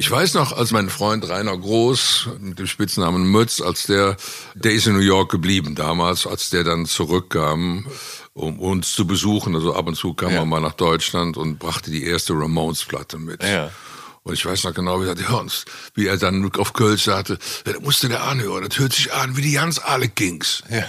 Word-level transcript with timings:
Ich 0.00 0.10
weiß 0.10 0.32
noch, 0.32 0.52
als 0.56 0.70
mein 0.70 0.88
Freund 0.88 1.28
Rainer 1.28 1.54
Groß 1.54 2.30
mit 2.38 2.58
dem 2.58 2.66
Spitznamen 2.66 3.30
Mütz, 3.30 3.60
als 3.60 3.84
der, 3.84 4.16
der 4.54 4.72
ist 4.72 4.86
in 4.86 4.94
New 4.94 5.00
York 5.00 5.30
geblieben 5.30 5.74
damals, 5.74 6.26
als 6.26 6.48
der 6.48 6.64
dann 6.64 6.86
zurückkam, 6.86 7.84
um 8.32 8.58
uns 8.60 8.94
zu 8.94 9.06
besuchen. 9.06 9.54
Also 9.54 9.74
ab 9.74 9.86
und 9.88 9.96
zu 9.96 10.14
kam 10.14 10.30
Ja. 10.30 10.38
er 10.38 10.46
mal 10.46 10.62
nach 10.62 10.72
Deutschland 10.72 11.36
und 11.36 11.58
brachte 11.58 11.90
die 11.90 12.04
erste 12.04 12.32
Ramones-Platte 12.32 13.18
mit. 13.18 13.42
Ja. 13.42 13.68
Und 14.22 14.32
ich 14.32 14.46
weiß 14.46 14.64
noch 14.64 14.72
genau, 14.72 15.02
wie 15.02 15.08
er, 15.08 15.38
und 15.38 15.66
wie 15.92 16.06
er 16.06 16.16
dann 16.16 16.50
auf 16.56 16.72
Kölsch 16.72 17.04
sagte, 17.04 17.38
ja, 17.66 17.74
das 17.74 17.82
musste 17.82 18.08
der 18.08 18.22
anhören, 18.24 18.66
das 18.66 18.78
hört 18.78 18.94
sich 18.94 19.12
an 19.12 19.36
wie 19.36 19.42
die 19.42 19.52
ganz 19.52 19.78
alle 19.78 20.08
Kings. 20.08 20.62
Ja. 20.70 20.84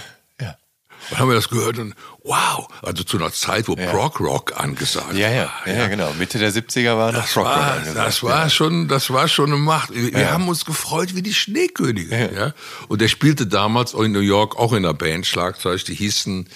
Ja. 1.02 1.10
Dann 1.10 1.18
haben 1.20 1.28
wir 1.28 1.34
das 1.34 1.48
gehört 1.48 1.78
und 1.78 1.94
wow, 2.24 2.68
also 2.82 3.02
zu 3.04 3.16
einer 3.18 3.32
Zeit, 3.32 3.68
wo 3.68 3.76
Prog 3.76 4.20
Rock 4.20 4.52
angesagt 4.60 5.14
Ja, 5.14 5.30
ja, 5.30 5.44
war. 5.44 5.68
ja, 5.68 5.74
ja, 5.74 5.86
genau. 5.88 6.12
Mitte 6.18 6.38
der 6.38 6.52
70er 6.52 6.96
war 6.96 7.12
Das 7.12 7.36
Rock 7.36 7.44
war, 7.46 7.72
angesagt. 7.72 7.96
das 8.06 8.22
war 8.22 8.50
schon, 8.50 8.88
das 8.88 9.10
war 9.10 9.28
schon 9.28 9.46
eine 9.52 9.56
Macht. 9.60 9.94
Wir, 9.94 10.12
wir 10.12 10.20
Ja. 10.20 10.30
haben 10.32 10.48
uns 10.48 10.64
gefreut 10.64 11.14
wie 11.14 11.22
die 11.22 11.34
Schneekönige. 11.34 12.16
Ja. 12.16 12.30
Ja. 12.46 12.54
Und 12.88 13.00
der 13.00 13.08
spielte 13.08 13.46
damals 13.46 13.94
auch 13.94 14.02
in 14.02 14.12
New 14.12 14.20
York 14.20 14.56
auch 14.58 14.72
in 14.72 14.78
einer 14.84 14.94
Band 14.94 15.26
Schlagzeug, 15.26 15.84
die 15.84 15.94
hießen 15.94 16.48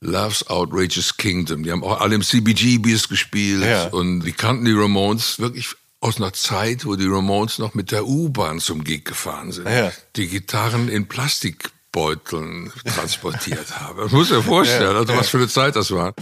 Love's 0.00 0.46
Outrageous 0.48 1.16
Kingdom. 1.16 1.62
Die 1.62 1.72
haben 1.72 1.82
auch 1.82 2.00
alle 2.00 2.14
im 2.16 2.22
CBGBs 2.22 3.08
gespielt 3.08 3.64
Ja. 3.64 3.86
und 3.86 4.20
die 4.20 4.32
kannten 4.32 4.64
die 4.66 4.72
Ramones 4.72 5.38
wirklich 5.38 5.68
aus 6.00 6.18
einer 6.18 6.34
Zeit, 6.34 6.84
wo 6.84 6.96
die 6.96 7.06
Ramones 7.06 7.58
noch 7.58 7.72
mit 7.72 7.90
der 7.90 8.06
U-Bahn 8.06 8.60
zum 8.60 8.84
Gig 8.84 9.04
gefahren 9.06 9.52
sind. 9.52 9.66
Ja. 9.66 9.90
Die 10.16 10.28
Gitarren 10.28 10.90
in 10.90 11.06
Plastikbeuteln 11.94 12.72
transportiert 12.84 13.70
haben. 13.80 13.98
Das 13.98 14.12
muss 14.12 14.28
ich 14.28 14.36
mir 14.36 14.42
vorstellen, 14.42 14.96
also 14.96 15.16
was 15.16 15.28
für 15.28 15.38
eine 15.38 15.48
Zeit 15.48 15.76
das 15.76 15.92
war. 15.92 16.12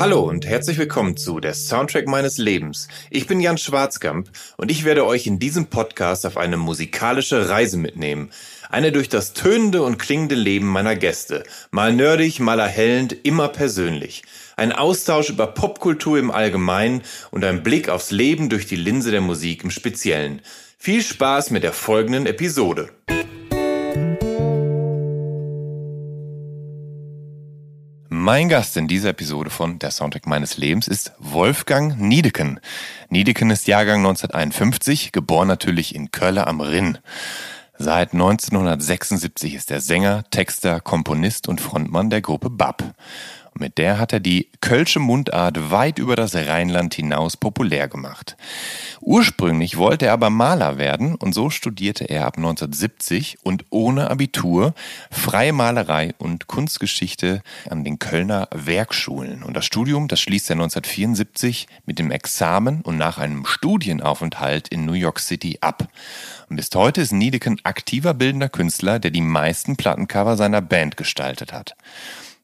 Hallo 0.00 0.22
und 0.22 0.44
herzlich 0.46 0.78
willkommen 0.78 1.16
zu 1.16 1.38
der 1.38 1.54
Soundtrack 1.54 2.08
meines 2.08 2.36
Lebens. 2.36 2.88
Ich 3.08 3.28
bin 3.28 3.38
Jan 3.38 3.56
Schwarzkamp 3.56 4.30
und 4.56 4.68
ich 4.68 4.84
werde 4.84 5.06
euch 5.06 5.28
in 5.28 5.38
diesem 5.38 5.66
Podcast 5.66 6.26
auf 6.26 6.36
eine 6.36 6.56
musikalische 6.56 7.48
Reise 7.48 7.76
mitnehmen. 7.76 8.32
Eine 8.68 8.90
durch 8.90 9.08
das 9.08 9.32
tönende 9.32 9.82
und 9.84 9.98
klingende 9.98 10.34
Leben 10.34 10.66
meiner 10.66 10.96
Gäste. 10.96 11.44
Mal 11.70 11.92
nerdig, 11.92 12.40
mal 12.40 12.58
erhellend, 12.58 13.14
immer 13.22 13.46
persönlich. 13.46 14.24
Ein 14.62 14.70
Austausch 14.70 15.28
über 15.28 15.48
Popkultur 15.48 16.20
im 16.20 16.30
Allgemeinen 16.30 17.02
und 17.32 17.44
ein 17.44 17.64
Blick 17.64 17.88
aufs 17.88 18.12
Leben 18.12 18.48
durch 18.48 18.64
die 18.64 18.76
Linse 18.76 19.10
der 19.10 19.20
Musik 19.20 19.64
im 19.64 19.72
Speziellen. 19.72 20.40
Viel 20.78 21.02
Spaß 21.02 21.50
mit 21.50 21.64
der 21.64 21.72
folgenden 21.72 22.26
Episode. 22.26 22.90
Mein 28.08 28.48
Gast 28.48 28.76
in 28.76 28.86
dieser 28.86 29.08
Episode 29.08 29.50
von 29.50 29.80
Der 29.80 29.90
Soundtrack 29.90 30.28
meines 30.28 30.56
Lebens 30.56 30.86
ist 30.86 31.10
Wolfgang 31.18 31.98
Niedeken. 31.98 32.60
Niedeken 33.08 33.50
ist 33.50 33.66
Jahrgang 33.66 33.98
1951, 34.06 35.10
geboren 35.10 35.48
natürlich 35.48 35.92
in 35.92 36.12
Kölle 36.12 36.46
am 36.46 36.60
Rinn. 36.60 36.98
Seit 37.78 38.12
1976 38.12 39.54
ist 39.54 39.72
er 39.72 39.80
Sänger, 39.80 40.22
Texter, 40.30 40.78
Komponist 40.78 41.48
und 41.48 41.60
Frontmann 41.60 42.10
der 42.10 42.20
Gruppe 42.20 42.48
BAP. 42.48 42.94
Mit 43.54 43.76
der 43.76 43.98
hat 43.98 44.12
er 44.12 44.20
die 44.20 44.48
Kölsche 44.60 44.98
Mundart 44.98 45.70
weit 45.70 45.98
über 45.98 46.16
das 46.16 46.34
Rheinland 46.34 46.94
hinaus 46.94 47.36
populär 47.36 47.86
gemacht. 47.86 48.36
Ursprünglich 49.00 49.76
wollte 49.76 50.06
er 50.06 50.14
aber 50.14 50.30
Maler 50.30 50.78
werden 50.78 51.16
und 51.16 51.34
so 51.34 51.50
studierte 51.50 52.04
er 52.04 52.26
ab 52.26 52.38
1970 52.38 53.38
und 53.42 53.64
ohne 53.70 54.10
Abitur 54.10 54.74
freie 55.10 55.52
Malerei 55.52 56.14
und 56.18 56.46
Kunstgeschichte 56.46 57.42
an 57.68 57.84
den 57.84 57.98
Kölner 57.98 58.48
Werkschulen. 58.52 59.42
Und 59.42 59.54
das 59.54 59.66
Studium, 59.66 60.08
das 60.08 60.20
schließt 60.20 60.48
er 60.50 60.54
1974 60.54 61.66
mit 61.84 61.98
dem 61.98 62.10
Examen 62.10 62.80
und 62.80 62.96
nach 62.96 63.18
einem 63.18 63.44
Studienaufenthalt 63.44 64.68
in 64.68 64.86
New 64.86 64.92
York 64.92 65.20
City 65.20 65.58
ab. 65.60 65.88
Und 66.48 66.56
bis 66.56 66.70
heute 66.74 67.02
ist 67.02 67.12
Niedeken 67.12 67.60
aktiver 67.64 68.14
bildender 68.14 68.48
Künstler, 68.48 68.98
der 68.98 69.10
die 69.10 69.20
meisten 69.20 69.76
Plattencover 69.76 70.36
seiner 70.36 70.62
Band 70.62 70.96
gestaltet 70.96 71.52
hat. 71.52 71.76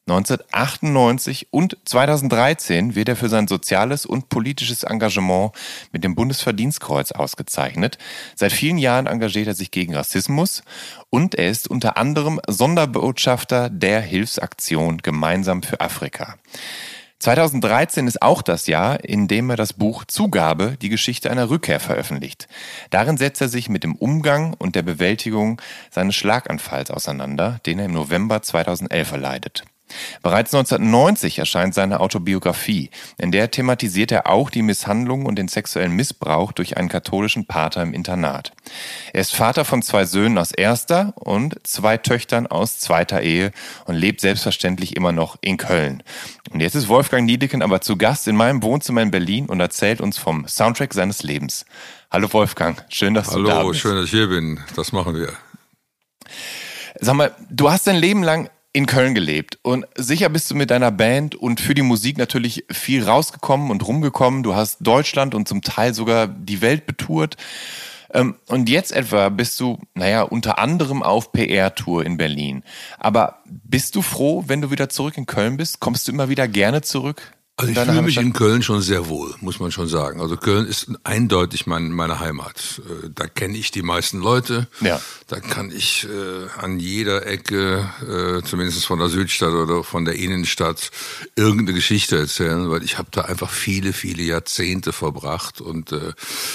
1998 0.09 1.47
und 1.51 1.77
2013 1.85 2.95
wird 2.95 3.09
er 3.09 3.15
für 3.15 3.29
sein 3.29 3.47
soziales 3.47 4.05
und 4.05 4.29
politisches 4.29 4.83
Engagement 4.83 5.51
mit 5.91 6.03
dem 6.03 6.15
Bundesverdienstkreuz 6.15 7.11
ausgezeichnet. 7.11 7.97
Seit 8.35 8.51
vielen 8.51 8.79
Jahren 8.79 9.05
engagiert 9.05 9.47
er 9.47 9.53
sich 9.53 9.71
gegen 9.71 9.95
Rassismus 9.95 10.63
und 11.09 11.35
er 11.35 11.49
ist 11.49 11.69
unter 11.69 11.97
anderem 11.97 12.41
Sonderbotschafter 12.47 13.69
der 13.69 14.01
Hilfsaktion 14.01 14.97
Gemeinsam 14.97 15.61
für 15.61 15.79
Afrika. 15.79 16.35
2013 17.19 18.07
ist 18.07 18.21
auch 18.21 18.41
das 18.41 18.67
Jahr, 18.67 19.03
in 19.03 19.27
dem 19.27 19.49
er 19.49 19.57
das 19.57 19.73
Buch 19.73 20.05
Zugabe, 20.05 20.77
die 20.81 20.87
Geschichte 20.87 21.29
einer 21.29 21.49
Rückkehr 21.49 21.81
veröffentlicht. 21.81 22.47
Darin 22.91 23.17
setzt 23.17 23.41
er 23.41 23.49
sich 23.49 23.67
mit 23.67 23.83
dem 23.83 23.95
Umgang 23.95 24.53
und 24.53 24.75
der 24.75 24.83
Bewältigung 24.83 25.61
seines 25.91 26.15
Schlaganfalls 26.15 26.91
auseinander, 26.91 27.59
den 27.65 27.77
er 27.77 27.85
im 27.85 27.91
November 27.91 28.41
2011 28.41 29.11
erleidet. 29.11 29.65
Bereits 30.21 30.53
1990 30.53 31.39
erscheint 31.39 31.73
seine 31.73 31.99
Autobiografie, 31.99 32.89
in 33.17 33.31
der 33.31 33.51
thematisiert 33.51 34.11
er 34.11 34.27
auch 34.27 34.49
die 34.49 34.61
Misshandlung 34.61 35.25
und 35.25 35.37
den 35.37 35.47
sexuellen 35.47 35.93
Missbrauch 35.93 36.51
durch 36.51 36.77
einen 36.77 36.89
katholischen 36.89 37.45
Pater 37.45 37.81
im 37.81 37.93
Internat. 37.93 38.53
Er 39.13 39.21
ist 39.21 39.35
Vater 39.35 39.65
von 39.65 39.81
zwei 39.81 40.05
Söhnen 40.05 40.37
aus 40.37 40.51
erster 40.51 41.13
und 41.15 41.55
zwei 41.63 41.97
Töchtern 41.97 42.47
aus 42.47 42.79
zweiter 42.79 43.21
Ehe 43.21 43.51
und 43.85 43.95
lebt 43.95 44.21
selbstverständlich 44.21 44.95
immer 44.95 45.11
noch 45.11 45.37
in 45.41 45.57
Köln. 45.57 46.03
Und 46.51 46.61
jetzt 46.61 46.75
ist 46.75 46.87
Wolfgang 46.87 47.25
Niedeken 47.25 47.61
aber 47.61 47.81
zu 47.81 47.97
Gast 47.97 48.27
in 48.27 48.35
meinem 48.35 48.63
Wohnzimmer 48.63 49.01
in 49.01 49.11
Berlin 49.11 49.47
und 49.47 49.59
erzählt 49.59 50.01
uns 50.01 50.17
vom 50.17 50.47
Soundtrack 50.47 50.93
seines 50.93 51.23
Lebens. 51.23 51.65
Hallo 52.11 52.31
Wolfgang, 52.33 52.83
schön, 52.89 53.13
dass 53.13 53.29
du 53.29 53.43
da 53.43 53.57
Hallo, 53.57 53.69
bist. 53.69 53.81
schön, 53.81 53.95
dass 53.95 54.05
ich 54.05 54.11
hier 54.11 54.27
bin. 54.27 54.59
Das 54.75 54.91
machen 54.91 55.15
wir. 55.15 55.33
Sag 56.99 57.15
mal, 57.15 57.35
du 57.49 57.69
hast 57.69 57.87
dein 57.87 57.95
Leben 57.95 58.23
lang 58.23 58.49
in 58.71 58.85
Köln 58.85 59.15
gelebt 59.15 59.57
und 59.63 59.85
sicher 59.95 60.29
bist 60.29 60.49
du 60.51 60.55
mit 60.55 60.69
deiner 60.69 60.91
Band 60.91 61.35
und 61.35 61.59
für 61.59 61.73
die 61.73 61.81
Musik 61.81 62.17
natürlich 62.17 62.65
viel 62.71 63.03
rausgekommen 63.03 63.71
und 63.71 63.87
rumgekommen. 63.87 64.43
Du 64.43 64.55
hast 64.55 64.77
Deutschland 64.81 65.33
und 65.33 65.47
zum 65.47 65.61
Teil 65.61 65.93
sogar 65.93 66.27
die 66.27 66.61
Welt 66.61 66.85
betourt. 66.85 67.35
Ähm, 68.13 68.35
Und 68.47 68.69
jetzt 68.69 68.91
etwa 68.91 69.29
bist 69.29 69.59
du, 69.59 69.79
naja, 69.93 70.23
unter 70.23 70.59
anderem 70.59 71.03
auf 71.03 71.31
PR-Tour 71.31 72.05
in 72.05 72.17
Berlin. 72.17 72.63
Aber 72.97 73.39
bist 73.45 73.95
du 73.95 74.01
froh, 74.01 74.43
wenn 74.47 74.61
du 74.61 74.71
wieder 74.71 74.89
zurück 74.89 75.17
in 75.17 75.25
Köln 75.25 75.57
bist? 75.57 75.79
Kommst 75.79 76.07
du 76.07 76.11
immer 76.11 76.29
wieder 76.29 76.47
gerne 76.47 76.81
zurück? 76.81 77.33
Also 77.59 77.73
ich 77.73 77.79
fühle 77.79 78.01
mich 78.03 78.15
in 78.15 78.31
Köln 78.31 78.63
schon 78.63 78.81
sehr 78.81 79.09
wohl, 79.09 79.35
muss 79.41 79.59
man 79.59 79.69
schon 79.69 79.89
sagen. 79.89 80.21
Also 80.21 80.37
Köln 80.37 80.65
ist 80.65 80.91
eindeutig 81.03 81.67
mein, 81.67 81.91
meine 81.91 82.21
Heimat. 82.21 82.81
Äh, 82.87 83.09
da 83.13 83.27
kenne 83.27 83.57
ich 83.57 83.71
die 83.71 83.81
meisten 83.81 84.19
Leute. 84.19 84.69
Ja. 84.79 85.01
Da 85.27 85.41
kann 85.41 85.69
ich 85.69 86.07
äh, 86.07 86.47
an 86.57 86.79
jeder 86.79 87.25
Ecke, 87.27 87.89
äh, 88.01 88.47
zumindest 88.47 88.85
von 88.85 88.99
der 88.99 89.09
Südstadt 89.09 89.51
oder 89.51 89.83
von 89.83 90.05
der 90.05 90.15
Innenstadt, 90.15 90.89
irgendeine 91.35 91.73
Geschichte 91.73 92.17
erzählen, 92.17 92.71
weil 92.71 92.81
ich 92.81 92.97
habe 92.97 93.09
da 93.11 93.23
einfach 93.23 93.49
viele, 93.49 93.91
viele 93.91 94.23
Jahrzehnte 94.23 94.93
verbracht 94.93 95.59
und 95.59 95.91
äh, 95.91 96.13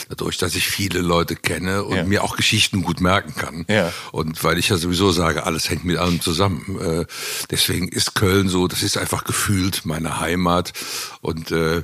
dadurch, 0.08 0.38
dass 0.38 0.54
ich 0.54 0.66
viele 0.68 1.02
Leute 1.02 1.36
kenne 1.36 1.84
und 1.84 1.96
ja. 1.96 2.04
mir 2.04 2.24
auch 2.24 2.34
Geschichten 2.34 2.82
gut 2.82 3.02
merken 3.02 3.34
kann. 3.34 3.66
Ja. 3.68 3.92
Und 4.10 4.42
weil 4.42 4.56
ich 4.56 4.70
ja 4.70 4.78
sowieso 4.78 5.10
sage, 5.10 5.44
alles 5.44 5.68
hängt 5.68 5.84
mit 5.84 5.98
allem 5.98 6.22
zusammen. 6.22 6.78
Äh, 6.80 7.04
deswegen 7.50 7.88
ist 7.88 8.14
Köln 8.14 8.48
so, 8.48 8.68
das 8.68 8.82
ist 8.82 8.96
einfach 8.96 9.24
gefühlt 9.24 9.82
meine 9.84 10.18
Heimat. 10.18 10.72
Und 11.20 11.50
äh, 11.50 11.82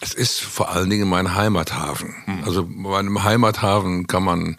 es 0.00 0.14
ist 0.14 0.40
vor 0.40 0.70
allen 0.70 0.90
Dingen 0.90 1.08
mein 1.08 1.34
Heimathafen. 1.34 2.14
Mhm. 2.26 2.44
Also 2.44 2.68
bei 2.68 2.98
einem 2.98 3.24
Heimathafen 3.24 4.06
kann 4.06 4.22
man 4.22 4.58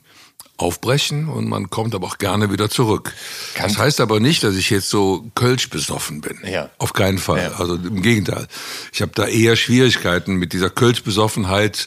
aufbrechen 0.57 1.29
und 1.29 1.47
man 1.47 1.69
kommt 1.69 1.93
aber 1.93 2.07
auch 2.07 2.17
gerne 2.17 2.51
wieder 2.51 2.69
zurück. 2.69 3.13
Kann 3.53 3.67
das 3.67 3.77
heißt 3.77 4.01
aber 4.01 4.19
nicht, 4.19 4.43
dass 4.43 4.55
ich 4.55 4.71
jetzt 4.71 4.89
so 4.89 5.29
Kölsch 5.35 5.69
besoffen 5.69 6.21
bin. 6.21 6.39
Ja. 6.43 6.71
Auf 6.79 6.93
keinen 6.93 7.19
Fall. 7.19 7.43
Ja. 7.43 7.59
Also 7.59 7.75
im 7.75 8.01
Gegenteil. 8.01 8.47
Ich 8.91 9.01
habe 9.01 9.11
da 9.13 9.27
eher 9.27 9.55
Schwierigkeiten 9.55 10.35
mit 10.35 10.53
dieser 10.53 10.71
Kölsch 10.71 11.03
besoffenheit 11.03 11.85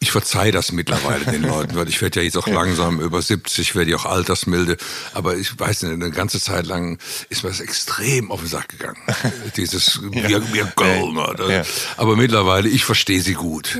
ich 0.00 0.10
verzeihe 0.10 0.52
das 0.52 0.72
mittlerweile 0.72 1.24
den 1.24 1.42
Leuten, 1.42 1.76
weil 1.76 1.88
ich 1.88 2.00
werde 2.00 2.20
ja 2.20 2.24
jetzt 2.24 2.36
auch 2.36 2.46
langsam 2.48 3.00
über 3.00 3.20
70, 3.20 3.74
werde 3.74 3.90
ich 3.90 3.96
auch 3.96 4.04
altersmilde. 4.04 4.76
Aber 5.14 5.36
ich 5.36 5.58
weiß 5.58 5.82
nicht, 5.82 5.92
eine 5.92 6.10
ganze 6.10 6.40
Zeit 6.40 6.66
lang 6.66 6.98
ist 7.28 7.42
mir 7.42 7.50
das 7.50 7.60
extrem 7.60 8.30
auf 8.30 8.40
den 8.40 8.48
Sack 8.48 8.68
gegangen. 8.68 9.00
Dieses 9.56 10.00
wir, 10.02 10.52
wir 10.52 10.64
Kölner. 10.66 11.50
Ja. 11.50 11.62
Aber 11.96 12.16
mittlerweile, 12.16 12.68
ich 12.68 12.84
verstehe 12.84 13.20
sie 13.20 13.34
gut. 13.34 13.76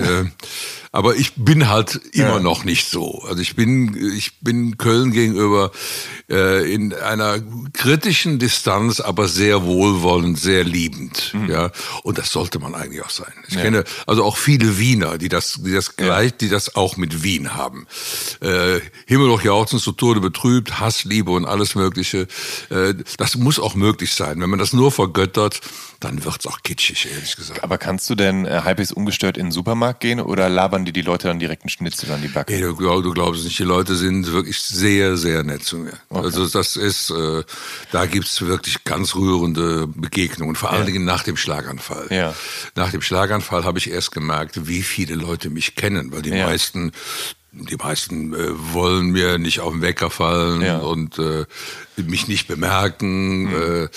Aber 0.92 1.16
ich 1.16 1.34
bin 1.34 1.68
halt 1.68 2.00
immer 2.12 2.36
ja. 2.36 2.40
noch 2.40 2.64
nicht 2.64 2.88
so. 2.88 3.22
Also 3.28 3.42
ich 3.42 3.56
bin, 3.56 4.12
ich 4.16 4.40
bin 4.40 4.78
Köln 4.78 5.12
gegenüber 5.12 5.70
äh, 6.30 6.72
in 6.72 6.94
einer 6.94 7.40
kritischen 7.72 8.38
Distanz, 8.38 9.00
aber 9.00 9.28
sehr 9.28 9.64
wohlwollend, 9.64 10.38
sehr 10.38 10.64
liebend. 10.64 11.34
Mhm. 11.34 11.50
Ja, 11.50 11.70
und 12.02 12.18
das 12.18 12.30
sollte 12.30 12.58
man 12.58 12.74
eigentlich 12.74 13.04
auch 13.04 13.10
sein. 13.10 13.32
Ich 13.48 13.54
ja. 13.54 13.62
kenne 13.62 13.84
also 14.06 14.24
auch 14.24 14.36
viele 14.36 14.78
Wiener, 14.78 15.18
die 15.18 15.28
das, 15.28 15.60
die 15.62 15.72
das 15.72 15.96
gleich, 15.96 16.36
die 16.36 16.48
das 16.48 16.74
auch 16.74 16.96
mit 16.96 17.22
Wien 17.22 17.54
haben. 17.54 17.86
Äh, 18.40 18.80
Himmel 19.06 19.30
hoch 19.30 19.42
jauchzen, 19.42 19.78
zu 19.78 19.92
Tode 19.92 20.20
betrübt, 20.20 20.80
Hass, 20.80 21.04
Liebe 21.04 21.30
und 21.30 21.44
alles 21.44 21.74
Mögliche. 21.74 22.26
Äh, 22.70 22.94
das 23.16 23.36
muss 23.36 23.58
auch 23.58 23.74
möglich 23.74 24.14
sein. 24.14 24.40
Wenn 24.40 24.50
man 24.50 24.58
das 24.58 24.72
nur 24.72 24.90
vergöttert, 24.90 25.60
dann 26.00 26.24
wird's 26.24 26.46
auch 26.46 26.62
kitschig, 26.62 27.08
ehrlich 27.12 27.34
gesagt. 27.36 27.64
Aber 27.64 27.76
kannst 27.76 28.08
du 28.08 28.14
denn 28.14 28.46
äh, 28.46 28.60
halbwegs 28.64 28.92
ungestört 28.92 29.36
in 29.36 29.46
den 29.46 29.52
Supermarkt 29.52 30.00
gehen 30.00 30.20
oder 30.20 30.48
labern 30.48 30.77
die 30.84 30.92
die 30.92 31.02
Leute 31.02 31.28
dann 31.28 31.38
direkt 31.38 31.62
einen 31.62 31.70
Schnitzel 31.70 32.12
an 32.12 32.22
die 32.22 32.28
Backe? 32.28 32.52
Hey, 32.52 32.60
du, 32.60 32.74
du 32.74 33.12
glaubst 33.12 33.44
nicht, 33.44 33.58
die 33.58 33.64
Leute 33.64 33.96
sind 33.96 34.30
wirklich 34.32 34.60
sehr, 34.60 35.16
sehr 35.16 35.44
nett 35.44 35.64
zu 35.64 35.78
mir. 35.78 35.94
Okay. 36.08 36.24
Also 36.24 36.46
das 36.46 36.76
ist, 36.76 37.10
äh, 37.10 37.42
da 37.92 38.06
gibt's 38.06 38.40
wirklich 38.42 38.84
ganz 38.84 39.14
rührende 39.14 39.86
Begegnungen, 39.86 40.56
vor 40.56 40.70
allen 40.70 40.80
ja. 40.80 40.86
Dingen 40.86 41.04
nach 41.04 41.22
dem 41.22 41.36
Schlaganfall. 41.36 42.08
Ja. 42.10 42.34
Nach 42.74 42.90
dem 42.90 43.02
Schlaganfall 43.02 43.64
habe 43.64 43.78
ich 43.78 43.90
erst 43.90 44.12
gemerkt, 44.12 44.66
wie 44.66 44.82
viele 44.82 45.14
Leute 45.14 45.50
mich 45.50 45.74
kennen, 45.74 46.12
weil 46.12 46.22
die 46.22 46.30
ja. 46.30 46.46
meisten 46.46 46.92
die 47.50 47.76
meisten 47.76 48.34
äh, 48.34 48.74
wollen 48.74 49.10
mir 49.10 49.38
nicht 49.38 49.60
auf 49.60 49.72
den 49.72 49.80
Wecker 49.80 50.10
fallen 50.10 50.60
ja. 50.60 50.78
und 50.78 51.18
äh, 51.18 51.46
mich 51.96 52.28
nicht 52.28 52.46
bemerken, 52.46 53.44
mhm. 53.44 53.54
äh, 53.54 53.88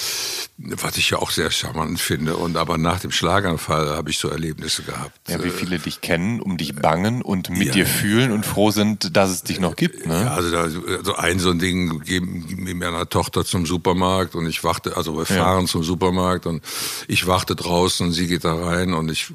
was 0.57 0.97
ich 0.97 1.09
ja 1.09 1.19
auch 1.19 1.31
sehr 1.31 1.51
charmant 1.51 1.99
finde. 1.99 2.37
Und 2.37 2.55
aber 2.55 2.77
nach 2.77 2.99
dem 2.99 3.11
Schlaganfall 3.11 3.89
habe 3.89 4.09
ich 4.09 4.19
so 4.19 4.29
Erlebnisse 4.29 4.83
gehabt. 4.83 5.17
Ja, 5.27 5.43
wie 5.43 5.49
äh, 5.49 5.51
viele 5.51 5.79
dich 5.79 6.01
kennen, 6.01 6.39
um 6.39 6.57
dich 6.57 6.75
bangen 6.75 7.21
und 7.21 7.49
mit 7.49 7.67
ja, 7.67 7.73
dir 7.73 7.85
fühlen 7.85 8.31
und 8.31 8.45
froh 8.45 8.71
sind, 8.71 9.15
dass 9.15 9.29
es 9.29 9.43
dich 9.43 9.59
noch 9.59 9.75
gibt. 9.75 10.07
Ne? 10.07 10.21
Ja, 10.21 10.33
also, 10.33 10.49
da, 10.49 10.61
also 10.97 11.15
ein 11.15 11.39
so 11.39 11.51
ein 11.51 11.59
Ding 11.59 11.99
geben, 12.01 12.45
mir 12.57 12.87
eine 12.87 13.09
Tochter 13.09 13.43
zum 13.43 13.65
Supermarkt 13.65 14.35
und 14.35 14.47
ich 14.47 14.63
warte, 14.63 14.95
also 14.95 15.17
wir 15.17 15.25
fahren 15.25 15.67
zum 15.67 15.83
Supermarkt 15.83 16.45
und 16.45 16.63
ich 17.07 17.27
warte 17.27 17.55
draußen 17.55 18.07
und 18.07 18.13
sie 18.13 18.27
geht 18.27 18.45
da 18.45 18.55
rein 18.55 18.93
und 18.93 19.11
ich 19.11 19.33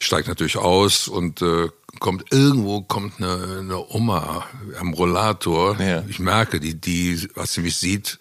steige 0.00 0.28
natürlich 0.28 0.56
aus 0.56 1.08
und 1.08 1.42
äh, 1.42 1.68
kommt 2.02 2.32
irgendwo 2.32 2.82
kommt 2.82 3.18
eine, 3.18 3.60
eine 3.60 3.88
Oma 3.90 4.44
am 4.78 4.92
Rollator. 4.92 5.80
Ja. 5.80 6.02
Ich 6.08 6.18
merke, 6.18 6.58
die, 6.58 6.78
die, 6.78 7.28
was 7.34 7.54
sie 7.54 7.60
mich 7.62 7.76
sieht, 7.76 8.18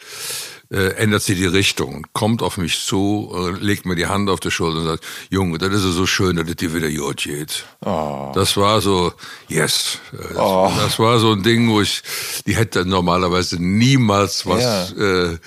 äh, 0.71 0.93
ändert 0.95 1.21
sie 1.21 1.35
die 1.35 1.45
Richtung, 1.45 2.07
kommt 2.13 2.41
auf 2.41 2.57
mich 2.57 2.85
zu, 2.85 3.31
äh, 3.35 3.63
legt 3.63 3.85
mir 3.85 3.95
die 3.95 4.07
Hand 4.07 4.29
auf 4.29 4.39
die 4.39 4.51
Schulter 4.51 4.79
und 4.79 4.85
sagt, 4.85 5.03
Junge, 5.29 5.57
das 5.57 5.73
ist 5.73 5.81
so 5.81 6.05
schön, 6.05 6.37
dass 6.37 6.47
es 6.47 6.55
dir 6.55 6.73
wieder 6.73 6.89
gut 6.89 7.17
geht. 7.17 7.65
Oh. 7.83 8.31
Das 8.33 8.55
war 8.55 8.79
so, 8.79 9.11
yes. 9.49 9.99
Das, 10.11 10.37
oh. 10.37 10.71
das, 10.77 10.97
war 10.97 11.19
so 11.19 11.33
ein 11.33 11.43
Ding, 11.43 11.69
wo 11.69 11.81
ich, 11.81 12.01
die 12.45 12.55
hätte 12.55 12.85
normalerweise 12.85 13.61
niemals 13.61 14.45
was 14.45 14.63
ja. 14.63 14.85
äh, 14.97 15.33
äh, 15.33 15.37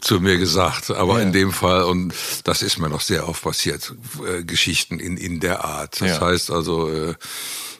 zu 0.00 0.20
mir 0.20 0.36
gesagt. 0.36 0.90
Aber 0.90 1.18
ja. 1.18 1.26
in 1.26 1.32
dem 1.32 1.52
Fall, 1.52 1.84
und 1.84 2.12
das 2.42 2.62
ist 2.62 2.78
mir 2.78 2.88
noch 2.88 3.02
sehr 3.02 3.28
oft 3.28 3.42
passiert, 3.42 3.94
äh, 4.26 4.42
Geschichten 4.42 4.98
in, 4.98 5.16
in 5.16 5.38
der 5.38 5.64
Art. 5.64 6.00
Das 6.00 6.08
ja. 6.08 6.20
heißt 6.20 6.50
also, 6.50 6.90
äh, 6.90 7.14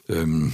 ähm, 0.08 0.52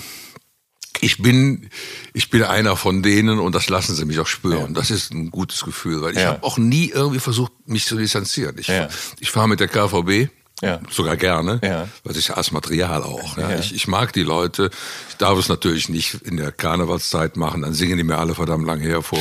ich 1.01 1.23
bin, 1.23 1.71
ich 2.13 2.31
bin 2.31 2.43
einer 2.43 2.77
von 2.77 3.03
denen 3.03 3.39
und 3.39 3.55
das 3.55 3.69
lassen 3.69 3.95
sie 3.95 4.05
mich 4.05 4.19
auch 4.19 4.27
spüren. 4.27 4.69
Ja. 4.69 4.81
Das 4.81 4.91
ist 4.91 5.13
ein 5.13 5.31
gutes 5.31 5.65
Gefühl, 5.65 6.03
weil 6.03 6.13
ich 6.13 6.19
ja. 6.19 6.29
habe 6.29 6.43
auch 6.43 6.59
nie 6.59 6.91
irgendwie 6.91 7.21
versucht, 7.21 7.53
mich 7.67 7.87
zu 7.87 7.97
distanzieren. 7.97 8.57
Ich, 8.59 8.69
ja. 8.69 8.89
ich 9.19 9.31
fahre 9.31 9.49
mit 9.49 9.61
der 9.61 9.69
KVB 9.69 10.31
ja. 10.63 10.79
Sogar 10.91 11.17
gerne. 11.17 11.59
Ja. 11.63 11.89
Weil 12.05 12.17
ich 12.17 12.37
als 12.37 12.53
Material 12.53 13.03
auch. 13.03 13.39
Ja. 13.39 13.51
ja. 13.51 13.59
Ich, 13.59 13.75
ich 13.75 13.89
mag 13.89 14.13
die 14.13 14.23
Leute. 14.23 14.71
Ich 15.09 15.17
darf 15.17 15.39
es 15.39 15.49
natürlich 15.49 15.89
nicht 15.89 16.15
in 16.23 16.37
der 16.37 16.53
Karnevalszeit 16.53 17.37
machen, 17.37 17.63
dann 17.63 17.73
singen 17.73 17.97
die 17.97 18.05
mir 18.05 18.19
alle 18.19 18.35
verdammt 18.35 18.67
lang 18.67 18.81
hervor. 18.81 19.19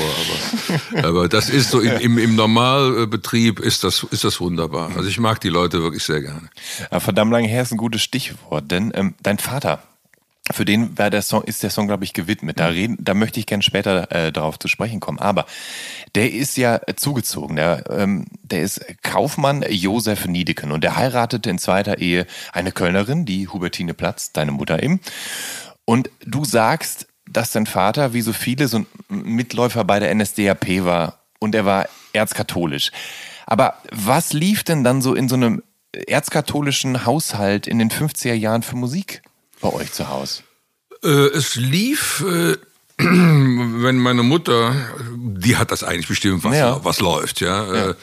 Aber, 0.93 1.07
aber 1.07 1.29
das 1.29 1.49
ist 1.49 1.71
so, 1.71 1.79
im, 1.79 2.17
im 2.17 2.35
Normalbetrieb 2.35 3.59
ist 3.59 3.83
das, 3.83 4.05
ist 4.11 4.23
das 4.23 4.39
wunderbar. 4.39 4.91
Also 4.95 5.07
ich 5.07 5.19
mag 5.19 5.39
die 5.39 5.49
Leute 5.49 5.81
wirklich 5.81 6.03
sehr 6.03 6.21
gerne. 6.21 6.49
Ja, 6.91 6.99
verdammt 6.99 7.31
lang 7.31 7.45
her 7.45 7.61
ist 7.61 7.71
ein 7.71 7.77
gutes 7.77 8.01
Stichwort, 8.01 8.69
denn 8.69 8.91
ähm, 8.93 9.15
dein 9.23 9.39
Vater, 9.39 9.83
für 10.51 10.65
den 10.65 10.97
war 10.97 11.09
der 11.09 11.21
Song, 11.21 11.43
ist 11.43 11.63
der 11.63 11.69
Song, 11.69 11.87
glaube 11.87 12.03
ich, 12.03 12.13
gewidmet. 12.13 12.59
Da 12.59 12.67
reden, 12.67 12.97
da 12.99 13.13
möchte 13.13 13.39
ich 13.39 13.45
gerne 13.45 13.63
später 13.63 14.11
äh, 14.11 14.31
darauf 14.31 14.57
zu 14.57 14.67
sprechen 14.67 14.99
kommen. 14.99 15.19
Aber 15.19 15.45
der 16.15 16.31
ist 16.31 16.57
ja 16.57 16.81
zugezogen. 16.95 17.55
Der, 17.55 17.83
ähm, 17.89 18.25
der 18.41 18.61
ist 18.61 18.83
Kaufmann 19.01 19.63
Josef 19.69 20.25
Niedeken 20.25 20.71
und 20.71 20.83
der 20.83 20.95
heiratete 20.95 21.49
in 21.49 21.59
zweiter 21.59 21.99
Ehe 21.99 22.25
eine 22.51 22.71
Kölnerin, 22.71 23.25
die 23.25 23.47
Hubertine 23.47 23.93
Platz, 23.93 24.31
deine 24.33 24.51
Mutter 24.51 24.81
eben. 24.81 24.99
Und 25.85 26.09
du 26.25 26.45
sagst, 26.45 27.07
dass 27.27 27.51
dein 27.51 27.65
Vater, 27.65 28.13
wie 28.13 28.21
so 28.21 28.33
viele, 28.33 28.67
so 28.67 28.79
ein 28.79 28.87
Mitläufer 29.09 29.83
bei 29.83 29.99
der 29.99 30.13
NSDAP 30.13 30.83
war 30.83 31.19
und 31.39 31.55
er 31.55 31.65
war 31.65 31.87
erzkatholisch. 32.13 32.91
Aber 33.45 33.75
was 33.91 34.33
lief 34.33 34.63
denn 34.63 34.83
dann 34.83 35.01
so 35.01 35.15
in 35.15 35.29
so 35.29 35.35
einem 35.35 35.63
erzkatholischen 35.91 37.05
Haushalt 37.05 37.67
in 37.67 37.79
den 37.79 37.89
50er 37.89 38.33
Jahren 38.33 38.61
für 38.61 38.75
Musik? 38.75 39.21
Bei 39.61 39.71
euch 39.73 39.91
zu 39.91 40.09
Hause? 40.09 40.43
Äh, 41.03 41.07
es 41.07 41.55
lief, 41.55 42.23
äh, 42.27 42.57
wenn 42.97 43.97
meine 43.97 44.23
Mutter, 44.23 44.75
die 45.15 45.57
hat 45.57 45.71
das 45.71 45.83
eigentlich 45.83 46.07
bestimmt, 46.07 46.43
was, 46.43 46.55
ja. 46.55 46.83
was 46.83 46.99
läuft, 46.99 47.41
ja. 47.41 47.73
ja. 47.73 47.89
Äh, 47.89 47.95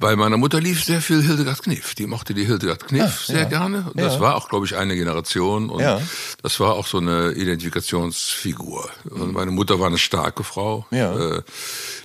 bei 0.00 0.14
meiner 0.14 0.36
Mutter 0.36 0.60
lief 0.60 0.84
sehr 0.84 1.00
viel 1.00 1.22
Hildegard 1.22 1.60
Kniff. 1.62 1.94
Die 1.96 2.06
mochte 2.06 2.32
die 2.32 2.44
Hildegard 2.44 2.86
Kniff 2.86 3.02
ah, 3.02 3.32
sehr 3.32 3.42
ja. 3.42 3.48
gerne. 3.48 3.90
Und 3.92 4.00
das 4.00 4.14
ja. 4.14 4.20
war 4.20 4.36
auch, 4.36 4.48
glaube 4.48 4.64
ich, 4.64 4.76
eine 4.76 4.94
Generation. 4.94 5.70
Und 5.70 5.80
ja. 5.80 6.00
das 6.40 6.60
war 6.60 6.74
auch 6.74 6.86
so 6.86 6.98
eine 6.98 7.32
Identifikationsfigur. 7.32 8.88
Und 9.10 9.32
meine 9.32 9.50
Mutter 9.50 9.80
war 9.80 9.88
eine 9.88 9.98
starke 9.98 10.44
Frau. 10.44 10.86
Ja. 10.92 11.38
Äh, 11.38 11.42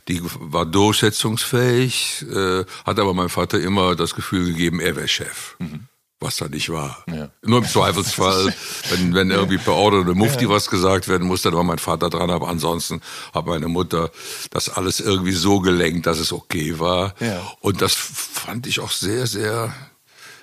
die 0.08 0.22
war 0.24 0.66
durchsetzungsfähig, 0.66 2.26
äh, 2.34 2.66
hat 2.84 3.00
aber 3.00 3.14
meinem 3.14 3.30
Vater 3.30 3.60
immer 3.60 3.96
das 3.96 4.16
Gefühl 4.16 4.48
gegeben, 4.48 4.80
er 4.80 4.96
wäre 4.96 5.08
Chef. 5.08 5.56
Mhm 5.60 5.88
was 6.24 6.38
da 6.38 6.48
nicht 6.48 6.70
war. 6.70 7.03
Ja. 7.08 7.30
Nur 7.44 7.60
im 7.60 7.68
Zweifelsfall, 7.68 8.53
wenn, 8.89 9.13
wenn 9.13 9.30
irgendwie 9.30 9.58
per 9.58 9.74
Order 9.74 10.00
oder 10.00 10.15
Mufti 10.15 10.46
ja. 10.46 10.50
was 10.50 10.70
gesagt 10.70 11.08
werden 11.08 11.27
muss, 11.27 11.42
dann 11.44 11.53
war 11.53 11.63
mein 11.63 11.80
Vater 11.80 12.10
dran, 12.10 12.32
aber 12.32 12.48
ansonsten 12.48 13.01
hat 13.34 13.46
meine 13.46 13.68
Mutter 13.68 14.10
das 14.50 14.70
alles 14.70 15.00
irgendwie 15.00 15.34
so 15.34 15.60
gelenkt, 15.60 16.08
dass 16.08 16.20
es 16.20 16.32
okay 16.32 16.80
war. 16.80 17.13
Ja. 17.20 17.42
Und 17.60 17.82
das 17.82 17.94
fand 17.94 18.65
ich 18.65 18.80
auch 18.80 18.92
sehr, 18.92 19.27
sehr, 19.27 19.74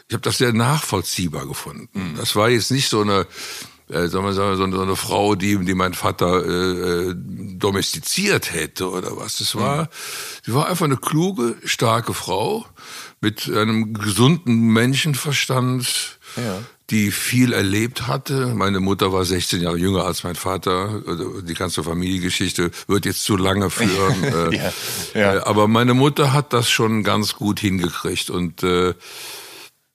ich 0.08 0.14
habe 0.14 0.22
das 0.22 0.38
sehr 0.38 0.52
nachvollziehbar 0.52 1.46
gefunden. 1.46 2.12
Mhm. 2.12 2.16
Das 2.16 2.37
war 2.37 2.50
jetzt 2.50 2.70
nicht 2.70 2.88
so 2.88 3.00
eine, 3.00 3.26
äh, 3.88 4.06
sagen 4.06 4.25
wir 4.25 4.32
sagen, 4.32 4.56
so, 4.56 4.64
eine, 4.64 4.76
so 4.76 4.82
eine 4.82 4.96
Frau, 4.96 5.34
die, 5.34 5.58
die 5.64 5.75
mein 5.75 5.94
Vater 5.94 6.44
äh, 6.44 7.10
äh 7.10 7.14
domestiziert 7.60 8.54
hätte 8.54 8.88
oder 8.88 9.16
was. 9.16 9.38
Das 9.38 9.54
war, 9.54 9.82
mhm. 9.82 9.88
die 10.46 10.54
war 10.54 10.68
einfach 10.68 10.84
eine 10.84 10.96
kluge, 10.96 11.56
starke 11.64 12.14
Frau 12.14 12.64
mit 13.20 13.50
einem 13.50 13.92
gesunden 13.94 14.72
Menschenverstand, 14.72 16.18
ja. 16.36 16.58
die 16.88 17.10
viel 17.10 17.52
erlebt 17.52 18.06
hatte. 18.06 18.54
Meine 18.54 18.80
Mutter 18.80 19.12
war 19.12 19.24
16 19.24 19.60
Jahre 19.60 19.76
jünger 19.76 20.04
als 20.04 20.24
mein 20.24 20.36
Vater. 20.36 21.02
Also 21.06 21.42
die 21.42 21.54
ganze 21.54 21.84
Familiengeschichte 21.84 22.70
wird 22.86 23.04
jetzt 23.04 23.24
zu 23.24 23.36
lange 23.36 23.70
führen. 23.70 24.24
Äh, 24.30 24.56
ja. 24.56 24.72
Ja. 25.14 25.46
Aber 25.46 25.66
meine 25.66 25.94
Mutter 25.94 26.32
hat 26.32 26.52
das 26.52 26.70
schon 26.70 27.02
ganz 27.02 27.34
gut 27.34 27.60
hingekriegt 27.60 28.30
und 28.30 28.62
äh, 28.62 28.94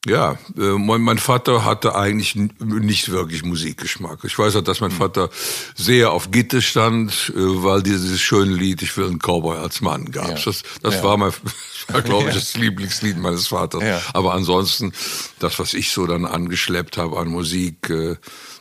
Ja, 0.06 0.38
äh, 0.56 0.78
mein, 0.78 1.02
mein 1.02 1.18
Vater 1.18 1.66
hatte 1.66 1.96
eigentlich 1.96 2.36
nicht 2.36 3.10
wirklich 3.10 3.44
Musikgeschmack. 3.44 4.20
Ich 4.24 4.38
weiß 4.38 4.56
auch, 4.56 4.62
dass 4.62 4.80
mein 4.80 4.92
Vater 4.92 5.30
sehr 5.76 6.12
auf 6.12 6.30
Gitte 6.30 6.62
stand, 6.62 7.34
äh, 7.36 7.40
weil 7.40 7.82
dieses 7.82 8.22
schöne 8.22 8.54
Lied 8.54 8.84
"Ich 8.84 8.96
will 8.98 9.06
einen 9.06 9.20
Cowboy 9.20 9.58
als 9.58 9.82
Mann" 9.82 10.12
gab. 10.12 10.30
Ja. 10.30 10.36
Das, 10.46 10.62
das 10.82 10.96
ja. 10.96 11.04
war 11.04 11.18
mein, 11.18 11.34
war, 11.88 12.02
glaube 12.04 12.30
ich, 12.30 12.36
das 12.36 12.56
Lieblingslied 12.56 13.18
meines 13.18 13.48
Vaters. 13.48 13.82
Ja. 13.82 14.00
Aber 14.14 14.36
ansonsten, 14.36 14.94
das, 15.40 15.58
was 15.58 15.74
ich 15.74 15.92
so 15.92 16.06
dann 16.06 16.26
angeschleppt 16.26 16.98
habe 16.98 17.18
an 17.18 17.28
Musik, 17.28 17.90
äh, 17.90 18.16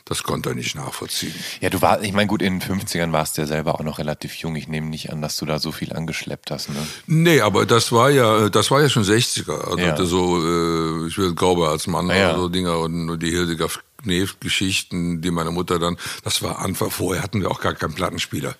das 0.05 0.21
konnte 0.21 0.49
er 0.49 0.55
nicht 0.55 0.75
nachvollziehen. 0.75 1.33
Ja, 1.61 1.71
du 1.71 1.81
warst, 1.81 2.03
ich 2.03 2.13
meine, 2.13 2.27
gut, 2.27 2.43
in 2.43 2.59
den 2.59 2.61
50ern 2.61 3.11
warst 3.11 3.37
du 3.37 3.41
ja 3.41 3.47
selber 3.47 3.75
auch 3.75 3.83
noch 3.83 3.97
relativ 3.97 4.35
jung. 4.35 4.55
Ich 4.55 4.67
nehme 4.67 4.87
nicht 4.87 5.11
an, 5.11 5.19
dass 5.19 5.35
du 5.37 5.47
da 5.47 5.57
so 5.57 5.71
viel 5.71 5.93
angeschleppt 5.93 6.51
hast, 6.51 6.69
ne? 6.69 6.87
Nee, 7.07 7.41
aber 7.41 7.65
das 7.65 7.91
war 7.91 8.11
ja, 8.11 8.49
das 8.49 8.69
war 8.69 8.81
ja 8.81 8.89
schon 8.89 9.03
60er. 9.03 9.61
Also 9.61 9.77
ja. 9.79 10.05
so, 10.05 10.37
äh, 10.43 11.07
ich 11.07 11.17
will 11.17 11.33
Glaube 11.33 11.69
als 11.69 11.87
Mann 11.87 12.09
ja. 12.09 12.29
oder 12.29 12.39
so 12.39 12.49
Dinger 12.49 12.77
und 12.79 13.17
die 13.19 13.31
Hildegard 13.31 13.79
Knef-Geschichten, 14.05 15.21
die 15.21 15.31
meine 15.31 15.51
Mutter 15.51 15.79
dann, 15.79 15.97
das 16.23 16.41
war 16.41 16.59
Anfang, 16.59 16.91
vorher 16.91 17.23
hatten 17.23 17.41
wir 17.41 17.51
auch 17.51 17.59
gar 17.59 17.73
keinen 17.73 17.93
Plattenspieler. 17.93 18.55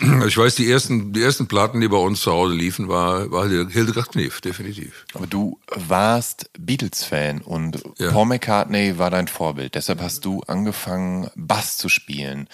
Ich 0.26 0.36
weiß, 0.36 0.56
die 0.56 0.70
ersten, 0.70 1.12
die 1.12 1.22
ersten 1.22 1.46
Platten, 1.46 1.80
die 1.80 1.88
bei 1.88 1.96
uns 1.96 2.20
zu 2.20 2.32
Hause 2.32 2.54
liefen, 2.54 2.88
war, 2.88 3.30
war 3.30 3.48
Hildegard 3.48 4.12
Knef, 4.12 4.40
definitiv. 4.40 5.04
Aber 5.14 5.26
du 5.26 5.58
warst 5.74 6.50
Beatles-Fan 6.58 7.40
und 7.40 7.82
ja. 7.98 8.10
Paul 8.10 8.26
McCartney 8.26 8.98
war 8.98 9.10
dein 9.10 9.28
Vorbild. 9.28 9.74
Deshalb 9.74 10.00
hast 10.00 10.24
du 10.24 10.42
angefangen, 10.46 11.30
Bass 11.36 11.76
zu 11.76 11.88
spielen. 11.88 12.48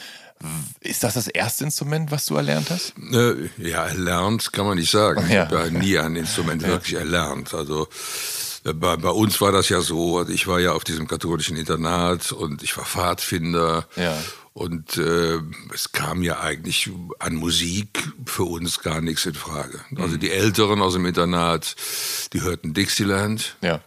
Ist 0.80 1.04
das 1.04 1.14
das 1.14 1.28
erste 1.28 1.64
Instrument, 1.64 2.10
was 2.10 2.26
du 2.26 2.36
erlernt 2.36 2.70
hast? 2.70 2.94
Äh, 3.12 3.48
ja, 3.58 3.86
erlernt 3.86 4.52
kann 4.52 4.66
man 4.66 4.76
nicht 4.76 4.90
sagen. 4.90 5.20
Ja. 5.30 5.46
Ich 5.46 5.52
habe 5.52 5.70
nie 5.70 5.98
ein 5.98 6.16
Instrument 6.16 6.62
wirklich 6.66 6.94
erlernt. 6.94 7.54
Also 7.54 7.88
bei, 8.62 8.96
bei, 8.96 9.10
uns 9.10 9.40
war 9.40 9.50
das 9.52 9.68
ja 9.68 9.80
so, 9.80 10.26
ich 10.28 10.46
war 10.46 10.60
ja 10.60 10.72
auf 10.72 10.84
diesem 10.84 11.08
katholischen 11.08 11.56
Internat 11.56 12.32
und 12.32 12.62
ich 12.62 12.76
war 12.76 12.84
Pfadfinder. 12.84 13.88
Ja. 13.96 14.16
Und 14.52 14.98
äh, 14.98 15.38
es 15.72 15.92
kam 15.92 16.22
ja 16.22 16.40
eigentlich 16.40 16.90
an 17.18 17.36
Musik 17.36 18.12
für 18.26 18.44
uns 18.44 18.80
gar 18.80 19.00
nichts 19.00 19.24
in 19.24 19.34
Frage. 19.34 19.80
Also 19.96 20.16
mhm. 20.16 20.20
die 20.20 20.30
Älteren 20.30 20.82
aus 20.82 20.92
dem 20.92 21.06
Internat, 21.06 21.74
die 22.32 22.42
hörten 22.42 22.74
Dixieland. 22.74 23.56
Ja. 23.62 23.80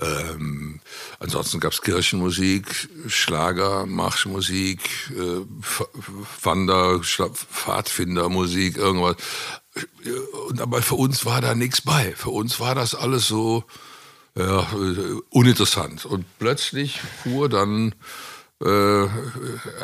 Ähm, 0.00 0.80
ansonsten 1.18 1.60
gab's 1.60 1.82
Kirchenmusik, 1.82 2.88
Schlager, 3.08 3.86
Marschmusik, 3.86 4.80
äh, 5.10 5.44
Wander, 6.42 7.00
Pfadfindermusik, 7.00 8.76
irgendwas. 8.78 9.16
Und 10.48 10.60
aber 10.60 10.80
für 10.80 10.94
uns 10.94 11.26
war 11.26 11.40
da 11.40 11.54
nichts 11.54 11.82
bei. 11.82 12.14
Für 12.16 12.30
uns 12.30 12.58
war 12.58 12.74
das 12.74 12.94
alles 12.94 13.28
so 13.28 13.64
ja, 14.36 14.66
uninteressant. 15.30 16.04
Und 16.04 16.24
plötzlich 16.38 17.00
fuhr 17.22 17.48
dann 17.48 17.94
äh, 18.62 19.04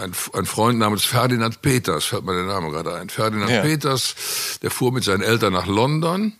ein, 0.00 0.12
ein, 0.32 0.46
Freund 0.46 0.78
namens 0.78 1.04
Ferdinand 1.04 1.62
Peters, 1.62 2.04
fällt 2.04 2.24
mir 2.24 2.34
der 2.34 2.44
Name 2.44 2.70
gerade 2.70 2.94
ein. 2.94 3.08
Ferdinand 3.08 3.50
ja. 3.50 3.62
Peters, 3.62 4.58
der 4.62 4.70
fuhr 4.70 4.92
mit 4.92 5.04
seinen 5.04 5.22
Eltern 5.22 5.52
nach 5.52 5.66
London 5.66 6.34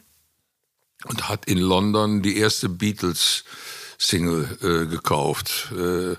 und 1.07 1.29
hat 1.29 1.47
in 1.47 1.59
London 1.59 2.23
die 2.23 2.37
erste 2.37 2.69
Beatles 2.69 3.45
Single 3.99 4.59
äh, 4.63 4.87
gekauft. 4.87 5.73
Äh, 5.73 6.17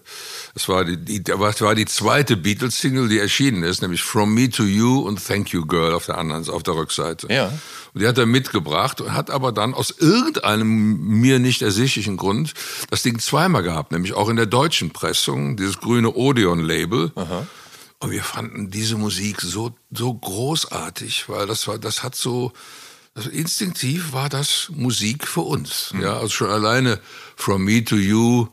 das 0.54 0.68
war 0.68 0.86
die, 0.86 0.98
die, 0.98 1.24
das 1.24 1.62
war 1.62 1.76
die 1.76 1.86
zweite 1.86 2.38
Beatles-Single, 2.38 3.10
die 3.10 3.20
erschienen 3.20 3.64
ist, 3.64 3.82
nämlich 3.82 4.04
From 4.04 4.34
Me 4.34 4.50
to 4.50 4.64
You 4.64 5.00
und 5.02 5.26
Thank 5.26 5.50
You 5.50 5.66
Girl 5.66 5.94
auf 5.94 6.06
der 6.06 6.18
anderen, 6.18 6.48
auf 6.50 6.64
der 6.64 6.76
Rückseite. 6.76 7.32
Ja. 7.32 7.48
Und 7.94 8.02
die 8.02 8.08
hat 8.08 8.18
er 8.18 8.26
mitgebracht 8.26 9.02
und 9.02 9.14
hat 9.14 9.30
aber 9.30 9.52
dann 9.52 9.74
aus 9.74 9.92
irgendeinem 9.92 10.98
mir 10.98 11.40
nicht 11.40 11.62
ersichtlichen 11.62 12.18
Grund 12.18 12.54
das 12.90 13.04
Ding 13.04 13.20
zweimal 13.20 13.64
gehabt, 13.64 13.92
nämlich 13.92 14.14
auch 14.14 14.30
in 14.30 14.36
der 14.36 14.46
deutschen 14.46 14.92
Pressung, 14.92 15.58
dieses 15.58 15.80
grüne 15.80 16.14
Odeon-Label. 16.14 17.12
Und 18.00 18.12
wir 18.12 18.24
fanden 18.24 18.70
diese 18.70 18.96
Musik 18.96 19.42
so, 19.42 19.76
so 19.92 20.14
großartig, 20.14 21.30
weil 21.30 21.48
das 21.48 21.68
war, 21.68 21.80
das 21.80 22.04
hat 22.04 22.16
so, 22.16 22.52
also 23.18 23.32
instinktiv 23.32 24.14
war 24.14 24.30
das 24.30 24.70
Musik 24.70 25.28
für 25.28 25.42
uns. 25.42 25.92
Mhm. 25.92 26.04
Ja, 26.04 26.14
also 26.18 26.30
schon 26.30 26.52
alleine 26.52 27.00
From 27.36 27.64
Me 27.64 27.84
to 27.84 27.96
You, 27.96 28.48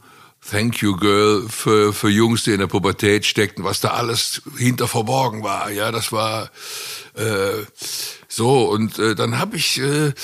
Thank 0.51 0.81
You 0.81 0.97
Girl 0.97 1.47
für, 1.51 1.93
für 1.93 2.09
Jungs, 2.09 2.45
die 2.45 2.53
in 2.53 2.61
der 2.61 2.67
Pubertät 2.67 3.27
steckten, 3.27 3.63
was 3.63 3.81
da 3.81 3.91
alles 3.91 4.41
hinter 4.57 4.89
verborgen 4.89 5.43
war. 5.43 5.71
Ja, 5.71 5.93
das 5.93 6.13
war 6.13 6.51
äh, 7.15 7.65
so 8.27 8.71
und 8.71 8.99
äh, 8.99 9.15
dann 9.15 9.39
habe 9.39 9.59
ich, 9.59 9.79
äh, 9.81 10.15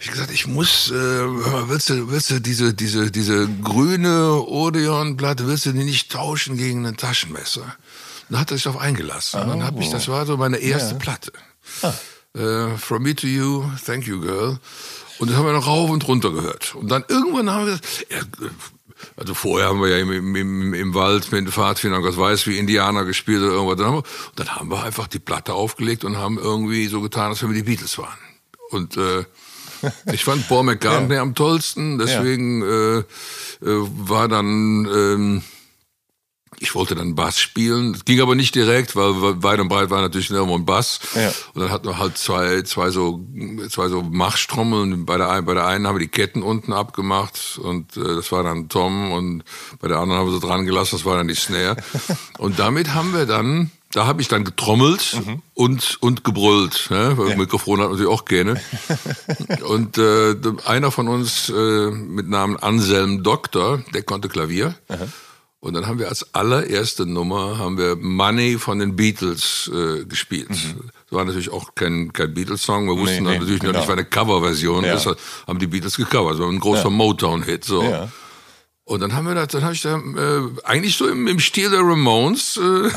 ich 0.00 0.10
gesagt, 0.10 0.32
ich 0.32 0.46
muss, 0.46 0.90
äh, 0.90 0.94
willst 0.94 1.90
du, 1.90 2.10
willst 2.10 2.30
du 2.30 2.40
diese 2.40 2.72
diese 2.72 3.10
diese 3.10 3.46
grüne 3.62 4.42
Odeon-Platte, 4.42 5.46
willst 5.46 5.66
du 5.66 5.72
die 5.72 5.84
nicht 5.84 6.10
tauschen 6.10 6.56
gegen 6.56 6.86
ein 6.86 6.96
Taschenmesser? 6.96 7.76
Dann 8.30 8.40
hat 8.40 8.50
er 8.50 8.56
sich 8.56 8.64
darauf 8.64 8.80
eingelassen. 8.80 9.40
Oh. 9.40 9.42
Und 9.42 9.48
dann 9.50 9.62
habe 9.62 9.82
ich, 9.82 9.90
das 9.90 10.08
war 10.08 10.24
so 10.24 10.38
meine 10.38 10.56
erste 10.56 10.92
ja. 10.92 10.98
Platte. 10.98 11.32
Ah 11.82 11.92
äh, 12.36 12.76
From 12.76 13.02
Me 13.02 13.14
to 13.14 13.26
You, 13.26 13.64
Thank 13.84 14.06
You 14.06 14.20
Girl. 14.20 14.58
Und 15.18 15.30
das 15.30 15.36
haben 15.36 15.46
wir 15.46 15.52
noch 15.52 15.66
rauf 15.66 15.90
und 15.90 16.06
runter 16.08 16.30
gehört. 16.30 16.74
Und 16.74 16.90
dann 16.90 17.04
irgendwann 17.08 17.50
haben 17.50 17.66
wir 17.66 17.72
gesagt, 17.72 18.06
ja, 18.10 18.18
also 19.16 19.34
vorher 19.34 19.68
haben 19.68 19.80
wir 19.80 19.88
ja 19.88 19.98
im, 19.98 20.34
im, 20.34 20.74
im 20.74 20.94
Wald 20.94 21.30
mit 21.32 21.46
den 21.46 21.52
Pfadfindern, 21.52 22.02
Gott 22.02 22.16
weiß, 22.16 22.46
wie 22.46 22.58
Indianer 22.58 23.04
gespielt 23.04 23.42
oder 23.42 23.52
irgendwas. 23.52 23.76
Dann 23.76 23.86
haben, 23.86 23.96
wir, 23.96 24.04
dann 24.36 24.56
haben 24.56 24.70
wir 24.70 24.82
einfach 24.82 25.06
die 25.08 25.18
Platte 25.18 25.54
aufgelegt 25.54 26.04
und 26.04 26.16
haben 26.16 26.38
irgendwie 26.38 26.86
so 26.86 27.00
getan, 27.00 27.30
als 27.30 27.42
wenn 27.42 27.50
wir 27.50 27.56
die 27.56 27.68
Beatles 27.68 27.98
waren. 27.98 28.18
Und 28.70 28.96
äh, 28.96 29.24
ich 30.12 30.24
fand 30.24 30.48
Paul 30.48 30.64
McCartney 30.64 31.14
ja. 31.14 31.22
am 31.22 31.34
tollsten, 31.34 31.98
deswegen 31.98 32.62
ja. 32.62 32.68
äh, 32.68 32.98
äh, 32.98 33.04
war 33.62 34.28
dann... 34.28 34.86
Ähm, 34.86 35.42
ich 36.60 36.74
wollte 36.74 36.94
dann 36.94 37.14
Bass 37.14 37.40
spielen. 37.40 37.94
Das 37.94 38.04
ging 38.04 38.20
aber 38.20 38.34
nicht 38.34 38.54
direkt, 38.54 38.94
weil 38.94 39.42
weit 39.42 39.60
und 39.60 39.68
breit 39.68 39.88
war 39.88 40.02
natürlich 40.02 40.30
irgendwo 40.30 40.54
ein 40.54 40.66
Bass. 40.66 41.00
Ja. 41.14 41.32
Und 41.54 41.62
dann 41.62 41.70
hatten 41.70 41.88
wir 41.88 41.98
halt 41.98 42.18
zwei, 42.18 42.62
zwei 42.62 42.90
so, 42.90 43.20
zwei 43.70 43.88
so 43.88 44.02
Machstrommeln. 44.02 45.06
Bei 45.06 45.16
der, 45.16 45.30
einen, 45.30 45.46
bei 45.46 45.54
der 45.54 45.66
einen 45.66 45.86
haben 45.86 45.96
wir 45.96 46.06
die 46.06 46.08
Ketten 46.08 46.42
unten 46.42 46.74
abgemacht 46.74 47.58
und 47.62 47.96
äh, 47.96 48.16
das 48.16 48.30
war 48.30 48.42
dann 48.42 48.68
Tom 48.68 49.10
und 49.10 49.42
bei 49.80 49.88
der 49.88 49.98
anderen 49.98 50.20
haben 50.20 50.26
wir 50.28 50.38
so 50.38 50.46
dran 50.46 50.66
gelassen, 50.66 50.96
das 50.96 51.06
war 51.06 51.16
dann 51.16 51.28
die 51.28 51.34
Snare. 51.34 51.76
und 52.38 52.58
damit 52.58 52.94
haben 52.94 53.14
wir 53.14 53.24
dann 53.24 53.70
da 53.92 54.06
habe 54.06 54.22
ich 54.22 54.28
dann 54.28 54.44
getrommelt 54.44 55.20
mhm. 55.26 55.42
und, 55.54 55.98
und 56.00 56.22
gebrüllt. 56.22 56.86
Ne? 56.90 57.14
Weil 57.16 57.30
ja. 57.30 57.36
Mikrofon 57.36 57.80
hat 57.80 57.90
natürlich 57.90 58.12
auch 58.12 58.24
gerne. 58.24 58.60
und 59.66 59.98
äh, 59.98 60.36
einer 60.64 60.92
von 60.92 61.08
uns 61.08 61.48
äh, 61.48 61.90
mit 61.90 62.28
Namen 62.28 62.56
Anselm 62.56 63.24
Doktor, 63.24 63.82
der 63.92 64.04
konnte 64.04 64.28
Klavier. 64.28 64.76
Aha. 64.88 65.08
Und 65.62 65.74
dann 65.74 65.86
haben 65.86 65.98
wir 65.98 66.08
als 66.08 66.34
allererste 66.34 67.04
Nummer 67.04 67.58
haben 67.58 67.76
wir 67.76 67.94
Money 67.94 68.58
von 68.58 68.78
den 68.78 68.96
Beatles 68.96 69.70
äh, 69.72 70.06
gespielt. 70.06 70.48
Mhm. 70.48 70.88
Das 71.08 71.12
war 71.16 71.24
natürlich 71.26 71.52
auch 71.52 71.74
kein, 71.74 72.14
kein 72.14 72.32
Beatles-Song. 72.32 72.86
Wir 72.86 72.96
wussten 72.96 73.24
nee, 73.24 73.32
nee, 73.32 73.38
natürlich 73.38 73.60
genau. 73.60 73.72
noch 73.74 73.80
nicht, 73.80 73.88
war 73.88 73.96
eine 73.96 74.06
Coverversion. 74.06 74.84
Ja. 74.84 74.94
Das 74.94 75.06
haben 75.46 75.58
die 75.58 75.66
Beatles 75.66 75.96
gecovert. 75.96 76.34
Das 76.34 76.40
war 76.40 76.48
ein 76.48 76.60
großer 76.60 76.84
ja. 76.84 76.90
Motown-Hit. 76.90 77.64
So. 77.64 77.82
Ja. 77.82 78.08
Und 78.90 78.98
dann 78.98 79.14
haben 79.14 79.24
wir 79.28 79.36
da, 79.36 79.46
dann 79.46 79.62
habe 79.62 79.72
ich 79.72 79.82
da 79.82 79.98
äh, 79.98 80.48
eigentlich 80.64 80.96
so 80.96 81.06
im, 81.06 81.28
im 81.28 81.38
Stil 81.38 81.70
der 81.70 81.78
Ramones 81.78 82.56
äh, 82.56 82.90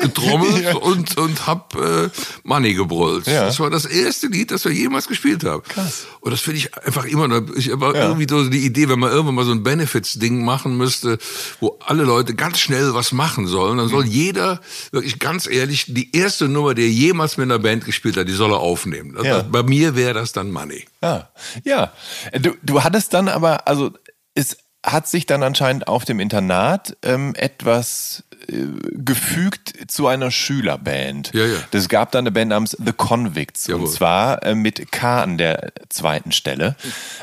getrommelt 0.00 0.64
ja. 0.64 0.76
und 0.76 1.18
und 1.18 1.46
hab 1.46 1.76
äh, 1.76 2.08
Money 2.42 2.72
gebrüllt. 2.72 3.26
Ja. 3.26 3.44
Das 3.44 3.60
war 3.60 3.68
das 3.68 3.84
erste 3.84 4.28
Lied, 4.28 4.50
das 4.50 4.64
wir 4.64 4.72
jemals 4.72 5.06
gespielt 5.06 5.44
haben. 5.44 5.62
Krass. 5.64 6.06
Und 6.20 6.30
das 6.30 6.40
finde 6.40 6.60
ich 6.60 6.74
einfach 6.86 7.04
immer 7.04 7.28
noch, 7.28 7.42
ich 7.54 7.70
habe 7.70 7.92
ja. 7.94 8.06
irgendwie 8.06 8.26
so 8.26 8.48
die 8.48 8.64
Idee, 8.64 8.88
wenn 8.88 8.98
man 8.98 9.10
irgendwann 9.10 9.34
mal 9.34 9.44
so 9.44 9.52
ein 9.52 9.62
Benefits-Ding 9.62 10.42
machen 10.42 10.78
müsste, 10.78 11.18
wo 11.60 11.78
alle 11.84 12.04
Leute 12.04 12.34
ganz 12.34 12.58
schnell 12.58 12.94
was 12.94 13.12
machen 13.12 13.46
sollen, 13.46 13.76
dann 13.76 13.88
soll 13.88 14.06
mhm. 14.06 14.10
jeder 14.10 14.60
wirklich 14.90 15.18
ganz 15.18 15.46
ehrlich 15.46 15.84
die 15.86 16.16
erste 16.16 16.48
Nummer, 16.48 16.72
die 16.72 16.84
er 16.84 16.88
jemals 16.88 17.36
mit 17.36 17.44
einer 17.44 17.58
Band 17.58 17.84
gespielt 17.84 18.16
hat, 18.16 18.26
die 18.26 18.32
soll 18.32 18.52
er 18.52 18.60
aufnehmen. 18.60 19.18
Ja. 19.22 19.42
bei 19.42 19.64
mir 19.64 19.96
wäre 19.96 20.14
das 20.14 20.32
dann 20.32 20.50
Money. 20.50 20.86
Ja, 21.02 21.28
ja. 21.62 21.92
Du, 22.40 22.54
du 22.62 22.82
hattest 22.82 23.12
dann 23.12 23.28
aber, 23.28 23.68
also 23.68 23.90
ist 24.34 24.63
hat 24.84 25.08
sich 25.08 25.26
dann 25.26 25.42
anscheinend 25.42 25.88
auf 25.88 26.04
dem 26.04 26.20
Internat 26.20 26.96
ähm, 27.02 27.34
etwas 27.36 28.22
äh, 28.48 28.66
gefügt 28.92 29.72
zu 29.90 30.06
einer 30.06 30.30
Schülerband. 30.30 31.32
Ja, 31.32 31.46
ja. 31.46 31.56
Das 31.70 31.88
gab 31.88 32.12
dann 32.12 32.20
eine 32.24 32.30
Band 32.32 32.50
namens 32.50 32.76
The 32.84 32.92
Convicts 32.92 33.66
Jawohl. 33.66 33.86
und 33.86 33.90
zwar 33.90 34.42
äh, 34.42 34.54
mit 34.54 34.92
K 34.92 35.22
an 35.22 35.38
der 35.38 35.72
zweiten 35.88 36.32
Stelle. 36.32 36.76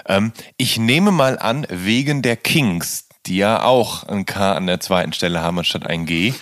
Ähm, 0.08 0.34
ich 0.58 0.78
nehme 0.78 1.12
mal 1.12 1.38
an, 1.38 1.68
wegen 1.70 2.24
der 2.24 2.36
Kings, 2.36 3.06
die 3.28 3.38
ja 3.38 3.64
auch 3.64 4.04
ein 4.08 4.26
K 4.26 4.54
an 4.54 4.66
der 4.66 4.80
zweiten 4.80 5.14
Stelle 5.14 5.42
haben 5.42 5.60
anstatt 5.60 5.86
ein 5.86 6.08
G. 6.08 6.34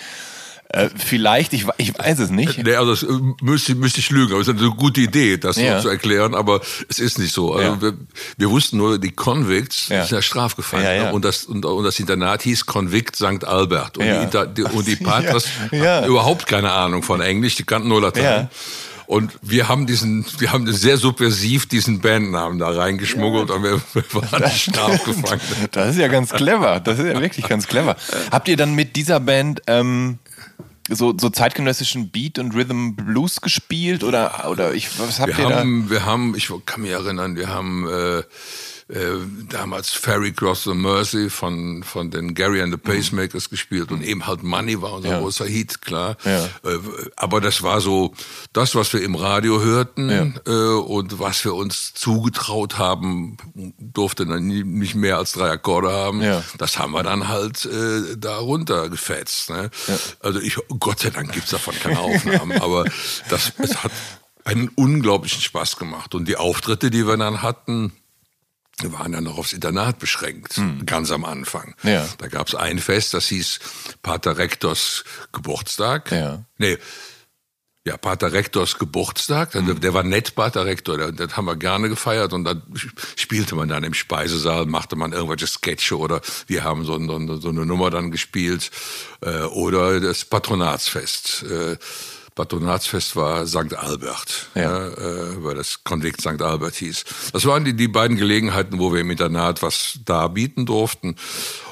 Äh, 0.71 0.89
vielleicht, 0.95 1.53
ich, 1.53 1.65
ich 1.77 1.97
weiß 1.97 2.19
es 2.19 2.29
nicht. 2.29 2.63
Nee, 2.63 2.75
also 2.75 2.91
das 2.91 3.01
äh, 3.01 3.07
müsste, 3.41 3.73
müsste 3.73 4.01
ich 4.01 4.11
lügen, 4.11 4.33
aber 4.33 4.41
es 4.41 4.47
ist 4.47 4.59
eine 4.59 4.69
gute 4.69 5.01
Idee, 5.01 5.37
das 5.37 5.57
ja. 5.57 5.77
so 5.77 5.83
zu 5.83 5.89
erklären, 5.89 6.35
aber 6.35 6.61
es 6.87 6.99
ist 6.99 7.17
nicht 7.17 7.33
so. 7.33 7.53
Also 7.53 7.71
ja. 7.71 7.81
wir, 7.81 7.93
wir, 8.37 8.49
wussten 8.51 8.77
nur, 8.77 8.99
die 8.99 9.09
Convicts 9.09 9.87
ja. 9.89 10.05
sind 10.05 10.17
ja 10.17 10.21
strafgefallen. 10.21 10.85
Ja, 10.85 10.93
ja. 10.93 11.09
Und, 11.09 11.25
das, 11.25 11.45
und, 11.45 11.65
und 11.65 11.83
das 11.83 11.99
Internat 11.99 12.43
hieß 12.43 12.67
Convict 12.67 13.15
St. 13.15 13.45
Albert. 13.45 13.97
Und, 13.97 14.05
die, 14.05 14.53
die, 14.53 14.63
und 14.63 14.85
die 14.85 14.95
Patras 15.03 15.47
hatten 15.71 16.07
überhaupt 16.07 16.45
keine 16.45 16.71
Ahnung 16.71 17.01
von 17.01 17.19
Englisch, 17.19 17.55
die 17.55 17.63
kannten 17.63 17.87
nur 17.87 18.01
Latein. 18.01 18.47
Und 19.07 19.31
wir 19.41 19.67
haben 19.67 19.87
diesen, 19.87 20.23
wir 20.37 20.51
haben 20.51 20.71
sehr 20.71 20.97
subversiv 20.97 21.67
diesen 21.67 21.99
Bandnamen 21.99 22.59
da 22.59 22.69
reingeschmuggelt 22.69 23.49
ja. 23.49 23.55
und 23.55 23.63
wir, 23.63 23.81
wir 23.93 24.03
waren 24.13 24.43
das 24.43 24.59
strafgefangen. 24.59 25.41
Das 25.71 25.95
ist 25.95 25.97
ja 25.97 26.09
ganz 26.09 26.29
clever. 26.29 26.79
Das 26.79 26.99
ist 26.99 27.07
ja 27.07 27.19
wirklich 27.19 27.47
ganz 27.47 27.65
clever. 27.65 27.95
Habt 28.29 28.47
ihr 28.47 28.55
dann 28.55 28.75
mit 28.75 28.95
dieser 28.95 29.19
Band 29.19 29.63
ähm, 29.65 30.19
so, 30.89 31.13
so 31.17 31.29
zeitgenössischen 31.29 32.09
Beat 32.09 32.39
und 32.39 32.53
Rhythm 32.53 32.95
Blues 32.95 33.41
gespielt 33.41 34.03
oder 34.03 34.49
oder 34.49 34.73
ich 34.73 34.99
was 34.99 35.19
habt 35.19 35.37
wir 35.37 35.49
ihr 35.49 35.55
haben, 35.55 35.85
da? 35.85 35.91
Wir 35.91 36.05
haben, 36.05 36.35
ich 36.35 36.51
kann 36.65 36.81
mich 36.81 36.91
erinnern, 36.91 37.35
wir 37.35 37.49
haben 37.49 37.87
äh, 37.87 38.23
äh, 38.89 39.17
damals 39.49 39.91
Ferry 39.91 40.31
Cross 40.31 40.63
the 40.63 40.73
Mercy 40.73 41.29
von, 41.29 41.83
von 41.83 42.09
den 42.09 42.33
Gary 42.33 42.61
and 42.61 42.73
the 42.73 42.77
Pacemakers 42.77 43.47
mhm. 43.47 43.51
gespielt 43.51 43.91
und 43.91 44.03
eben 44.03 44.25
halt 44.25 44.41
Money 44.41 44.81
war 44.81 44.93
unser 44.93 45.09
ja. 45.09 45.19
großer 45.19 45.45
Hit, 45.45 45.81
klar. 45.81 46.17
Ja. 46.25 46.45
Äh, 46.45 46.79
aber 47.15 47.39
das 47.39 47.61
war 47.61 47.81
so 47.81 48.13
das, 48.51 48.75
was 48.75 48.91
wir 48.93 49.03
im 49.03 49.15
Radio 49.15 49.61
hörten 49.61 50.09
ja. 50.09 50.27
äh, 50.51 50.79
und 50.79 51.19
was 51.19 51.45
wir 51.45 51.53
uns 51.53 51.93
zugetraut 51.93 52.77
haben, 52.77 53.37
durfte 53.77 54.25
dann 54.25 54.47
nicht 54.47 54.95
mehr 54.95 55.17
als 55.17 55.33
drei 55.33 55.51
Akkorde 55.51 55.91
haben. 55.91 56.23
Das 56.57 56.79
haben 56.79 56.91
wir 56.93 57.03
dann 57.03 57.27
halt 57.27 57.65
äh, 57.65 58.17
da 58.17 58.37
runtergefetzt. 58.37 59.51
Ne? 59.51 59.69
Also 60.19 60.39
ich, 60.39 60.57
Gott 60.79 60.99
sei 60.99 61.11
Dank 61.11 61.31
gibt's 61.31 61.51
davon 61.51 61.75
keine 61.79 61.99
Aufnahmen, 61.99 62.51
aber 62.61 62.85
das, 63.29 63.53
es 63.59 63.83
hat 63.83 63.91
einen 64.45 64.69
unglaublichen 64.69 65.41
Spaß 65.41 65.77
gemacht. 65.77 66.15
Und 66.15 66.27
die 66.27 66.37
Auftritte, 66.37 66.89
die 66.89 67.05
wir 67.05 67.17
dann 67.17 67.41
hatten, 67.41 67.93
wir 68.81 68.93
waren 68.93 69.11
dann 69.11 69.23
noch 69.23 69.37
aufs 69.37 69.53
Internat 69.53 69.99
beschränkt, 69.99 70.57
hm. 70.57 70.85
ganz 70.85 71.11
am 71.11 71.25
Anfang. 71.25 71.75
Ja. 71.83 72.07
Da 72.17 72.27
gab 72.27 72.47
es 72.47 72.55
ein 72.55 72.79
Fest, 72.79 73.13
das 73.13 73.27
hieß 73.27 73.59
Pater 74.01 74.37
Rektors 74.37 75.03
Geburtstag. 75.31 76.11
Ja. 76.11 76.43
Nee, 76.57 76.77
ja, 77.89 77.97
Pater 77.97 78.33
Rektors 78.33 78.77
Geburtstag. 78.77 79.55
Mhm. 79.55 79.79
Der 79.79 79.93
war 79.93 80.03
nett, 80.03 80.35
Pater 80.35 80.65
Rektor. 80.65 81.11
Das 81.11 81.35
haben 81.37 81.45
wir 81.45 81.55
gerne 81.55 81.89
gefeiert. 81.89 82.33
Und 82.33 82.43
dann 82.43 82.61
spielte 83.15 83.55
man 83.55 83.69
dann 83.69 83.83
im 83.83 83.93
Speisesaal, 83.93 84.65
machte 84.65 84.95
man 84.95 85.13
irgendwelche 85.13 85.47
Sketche 85.47 85.97
oder 85.97 86.21
wir 86.45 86.63
haben 86.63 86.85
so, 86.85 86.99
so, 86.99 87.39
so 87.39 87.49
eine 87.49 87.65
Nummer 87.65 87.89
dann 87.89 88.11
gespielt. 88.11 88.69
Äh, 89.21 89.43
oder 89.43 89.99
das 90.01 90.25
Patronatsfest. 90.25 91.43
Äh, 91.43 91.77
Patronatsfest 92.39 93.17
war 93.17 93.45
St. 93.45 93.73
Albert, 93.75 94.47
ja. 94.55 94.87
äh, 94.87 95.43
weil 95.43 95.55
das 95.55 95.83
Konvikt 95.83 96.21
St. 96.21 96.41
Albert 96.41 96.75
hieß. 96.75 97.03
Das 97.33 97.45
waren 97.45 97.65
die, 97.65 97.73
die 97.73 97.89
beiden 97.89 98.15
Gelegenheiten, 98.15 98.79
wo 98.79 98.93
wir 98.93 99.01
im 99.01 99.11
Internat 99.11 99.61
was 99.61 99.99
darbieten 100.05 100.65
durften. 100.65 101.17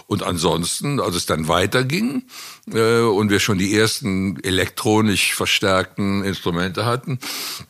Und 0.08 0.24
ansonsten, 0.24 1.02
als 1.02 1.16
es 1.16 1.26
dann 1.26 1.50
weiterging 1.50 2.24
äh, 2.74 3.02
und 3.02 3.30
wir 3.30 3.42
schon 3.42 3.58
die 3.58 3.78
ersten 3.78 4.42
elektronisch 4.42 5.36
verstärkten 5.36 6.24
Instrumente 6.24 6.86
hatten, 6.86 7.20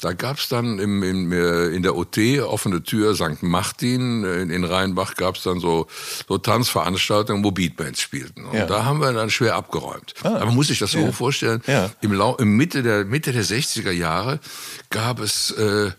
da 0.01 0.13
gab 0.13 0.37
es 0.37 0.47
dann 0.47 0.77
im, 0.77 1.01
im, 1.01 1.31
äh, 1.31 1.69
in 1.69 1.81
der 1.81 1.95
OT 1.95 2.19
offene 2.41 2.83
Tür 2.83 3.15
St. 3.15 3.41
Martin 3.41 4.23
äh, 4.23 4.41
in, 4.43 4.51
in 4.51 4.63
Rheinbach 4.65 5.15
gab 5.15 5.35
es 5.37 5.43
dann 5.43 5.59
so, 5.59 5.87
so 6.27 6.37
Tanzveranstaltungen, 6.37 7.43
wo 7.43 7.49
Beatbands 7.49 8.01
spielten. 8.01 8.45
Und 8.45 8.55
ja. 8.55 8.67
da 8.67 8.85
haben 8.85 9.01
wir 9.01 9.11
dann 9.13 9.31
schwer 9.31 9.55
abgeräumt. 9.55 10.13
Ah. 10.21 10.35
Aber 10.35 10.45
man 10.45 10.55
muss 10.55 10.67
sich 10.67 10.77
das 10.77 10.91
so 10.91 10.99
ja. 10.99 11.11
vorstellen, 11.11 11.63
ja. 11.65 11.89
im, 12.01 12.13
Lau 12.13 12.35
im 12.35 12.55
Mitte, 12.55 12.83
der, 12.83 13.05
Mitte 13.05 13.31
der 13.33 13.43
60er 13.43 13.91
Jahre 13.91 14.39
gab 14.91 15.19
es... 15.19 15.51
Äh, 15.51 15.91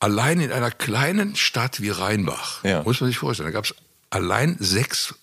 allein 0.00 0.38
in 0.38 0.52
einer 0.52 0.70
kleinen 0.70 1.34
Stadt 1.34 1.80
wie 1.80 1.90
Rheinbach, 1.90 2.62
ja. 2.62 2.84
muss 2.84 3.00
man 3.00 3.10
sich 3.10 3.18
vorstellen, 3.18 3.48
da 3.48 3.52
gab 3.52 3.64
es 3.64 3.74
allein 4.10 4.56
sechs 4.60 5.14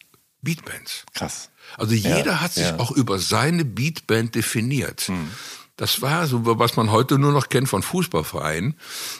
Beatbands. 0.46 1.04
Krass. 1.14 1.50
Also 1.78 1.94
jeder 1.94 2.26
ja, 2.26 2.42
hat 2.42 2.54
sich 2.54 2.64
ja. 2.64 2.80
auch 2.80 2.92
über 2.92 3.20
seine 3.20 3.66
Beatband 3.66 4.36
definiert. 4.36 5.02
Hm. 5.02 5.30
Das 5.78 6.02
war 6.02 6.26
so, 6.26 6.42
was 6.46 6.78
man 6.78 6.90
heute 6.90 7.20
nur 7.20 7.34
noch 7.34 7.50
kennt 7.50 7.68
von 7.68 7.84
Fußballvereinen. 7.84 8.76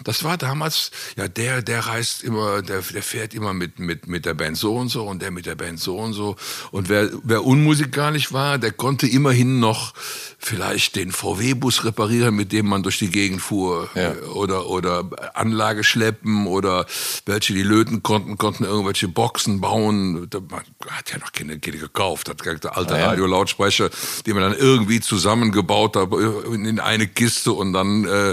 Das 0.06 0.24
war 0.24 0.38
damals, 0.38 0.92
ja, 1.18 1.28
der, 1.28 1.62
der 1.62 1.82
reist 1.82 2.24
immer, 2.24 2.62
der, 2.62 2.82
der 2.82 3.04
fährt 3.04 3.34
immer 3.34 3.54
mit, 3.54 3.78
mit, 3.78 4.08
mit 4.08 4.26
der 4.26 4.36
Band 4.36 4.56
so 4.56 4.78
und 4.78 4.88
so 4.88 5.04
und 5.04 5.22
der 5.22 5.32
mit 5.32 5.48
der 5.48 5.56
Band 5.56 5.82
so 5.82 5.98
und 5.98 6.14
so. 6.14 6.38
Und 6.72 6.88
wer, 6.88 7.10
wer 7.24 7.44
unmusikalisch 7.44 8.32
war, 8.32 8.58
der 8.58 8.72
konnte 8.72 9.06
immerhin 9.06 9.60
noch 9.60 9.94
vielleicht 10.38 10.96
den 10.96 11.12
VW-Bus 11.12 11.84
reparieren, 11.84 12.34
mit 12.36 12.54
dem 12.54 12.68
man 12.68 12.84
durch 12.84 13.00
die 13.00 13.10
Gegend 13.10 13.42
fuhr. 13.42 13.90
Ja. 13.94 14.14
Oder, 14.34 14.68
oder 14.68 15.10
Anlage 15.34 15.84
schleppen 15.84 16.48
oder 16.48 16.86
welche, 17.26 17.54
die 17.54 17.64
löten 17.64 18.02
konnten, 18.02 18.38
konnten 18.38 18.64
irgendwelche 18.64 19.10
Boxen 19.10 19.60
bauen. 19.60 20.30
Da 20.30 20.40
hat 20.88 21.12
ja 21.12 21.18
noch 21.18 21.34
keine, 21.34 21.60
keine 21.60 21.80
gekauft, 21.80 22.30
hat 22.30 22.48
alte 22.48 22.72
ah, 22.96 22.98
ja. 22.98 23.08
Radiolautsprecher, 23.08 23.90
die 24.26 24.34
man 24.34 24.44
dann 24.44 24.58
irgendwie 24.58 25.02
zusammengebaut 25.02 25.98
hat 25.98 26.12
in 26.46 26.80
eine 26.80 27.08
Kiste 27.08 27.52
und 27.52 27.74
dann 27.74 28.06
äh, 28.06 28.32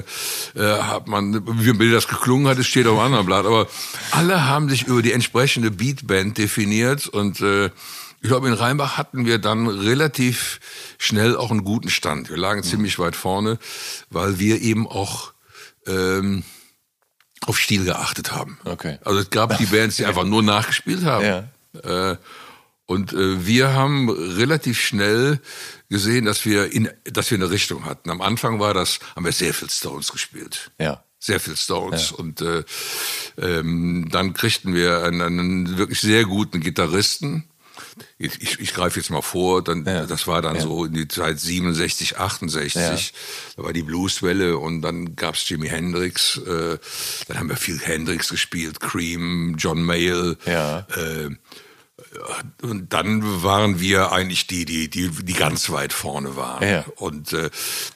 äh, 0.58 0.82
hat 0.82 1.08
man, 1.08 1.42
wie 1.46 1.90
das 1.90 2.08
geklungen 2.08 2.48
hat, 2.48 2.58
es 2.58 2.66
steht 2.66 2.86
auf 2.86 2.98
einem 2.98 3.14
anderen 3.14 3.26
Blatt. 3.26 3.46
Aber 3.46 3.68
alle 4.10 4.46
haben 4.46 4.68
sich 4.68 4.86
über 4.86 5.02
die 5.02 5.12
entsprechende 5.12 5.70
Beatband 5.70 6.38
definiert 6.38 7.08
und 7.08 7.40
äh, 7.40 7.70
ich 8.22 8.28
glaube, 8.28 8.46
in 8.46 8.54
Rheinbach 8.54 8.96
hatten 8.98 9.26
wir 9.26 9.38
dann 9.38 9.66
relativ 9.66 10.60
schnell 10.96 11.36
auch 11.36 11.50
einen 11.50 11.64
guten 11.64 11.90
Stand. 11.90 12.30
Wir 12.30 12.36
lagen 12.36 12.60
mhm. 12.60 12.64
ziemlich 12.64 12.98
weit 13.00 13.16
vorne, 13.16 13.58
weil 14.10 14.38
wir 14.38 14.62
eben 14.62 14.86
auch 14.86 15.32
ähm, 15.88 16.44
auf 17.44 17.58
Stil 17.58 17.84
geachtet 17.84 18.32
haben. 18.32 18.58
Okay. 18.64 18.98
Also 19.04 19.18
es 19.18 19.30
gab 19.30 19.58
die 19.58 19.66
Bands, 19.66 19.96
die 19.96 20.04
einfach 20.06 20.24
nur 20.24 20.42
nachgespielt 20.42 21.04
haben. 21.04 21.24
Ja. 21.24 22.10
Äh, 22.12 22.16
und 22.86 23.12
äh, 23.12 23.46
wir 23.46 23.72
haben 23.72 24.10
relativ 24.10 24.80
schnell 24.80 25.40
gesehen, 25.92 26.24
dass 26.24 26.44
wir 26.44 26.72
in, 26.72 26.90
dass 27.04 27.30
wir 27.30 27.38
eine 27.38 27.50
Richtung 27.50 27.84
hatten. 27.84 28.10
Am 28.10 28.20
Anfang 28.20 28.58
war 28.58 28.74
das, 28.74 28.98
haben 29.14 29.24
wir 29.24 29.32
sehr 29.32 29.54
viel 29.54 29.70
Stones 29.70 30.10
gespielt. 30.10 30.72
Ja. 30.80 31.04
Sehr 31.20 31.38
viel 31.38 31.56
Stones. 31.56 32.10
Ja. 32.10 32.16
Und 32.16 32.40
äh, 32.40 32.64
ähm, 33.40 34.08
dann 34.10 34.34
kriegten 34.34 34.74
wir 34.74 35.04
einen, 35.04 35.20
einen 35.20 35.78
wirklich 35.78 36.00
sehr 36.00 36.24
guten 36.24 36.60
Gitarristen. 36.60 37.44
Ich, 38.18 38.40
ich, 38.40 38.60
ich 38.60 38.74
greife 38.74 38.98
jetzt 38.98 39.10
mal 39.10 39.22
vor, 39.22 39.62
dann, 39.62 39.84
ja. 39.84 40.06
das 40.06 40.26
war 40.26 40.42
dann 40.42 40.56
ja. 40.56 40.62
so 40.62 40.86
in 40.86 40.94
die 40.94 41.08
Zeit 41.08 41.38
67, 41.38 42.18
68, 42.18 42.74
ja. 42.74 42.96
da 43.56 43.64
war 43.64 43.72
die 43.72 43.82
Blueswelle 43.82 44.58
und 44.58 44.82
dann 44.82 45.14
gab's 45.14 45.48
Jimi 45.48 45.68
Hendrix, 45.68 46.38
äh, 46.38 46.78
dann 47.28 47.38
haben 47.38 47.48
wir 47.48 47.56
viel 47.56 47.78
Hendrix 47.78 48.28
gespielt, 48.28 48.80
Cream, 48.80 49.56
John 49.58 49.82
Mayall, 49.82 50.36
äh, 50.46 51.28
und 52.62 52.92
dann 52.92 53.42
waren 53.42 53.80
wir 53.80 54.12
eigentlich 54.12 54.46
die, 54.46 54.64
die, 54.64 54.88
die, 54.88 55.10
die 55.10 55.32
ganz 55.32 55.70
weit 55.70 55.92
vorne 55.92 56.36
waren. 56.36 56.66
Ja. 56.66 56.84
Und 56.96 57.32
äh, 57.32 57.50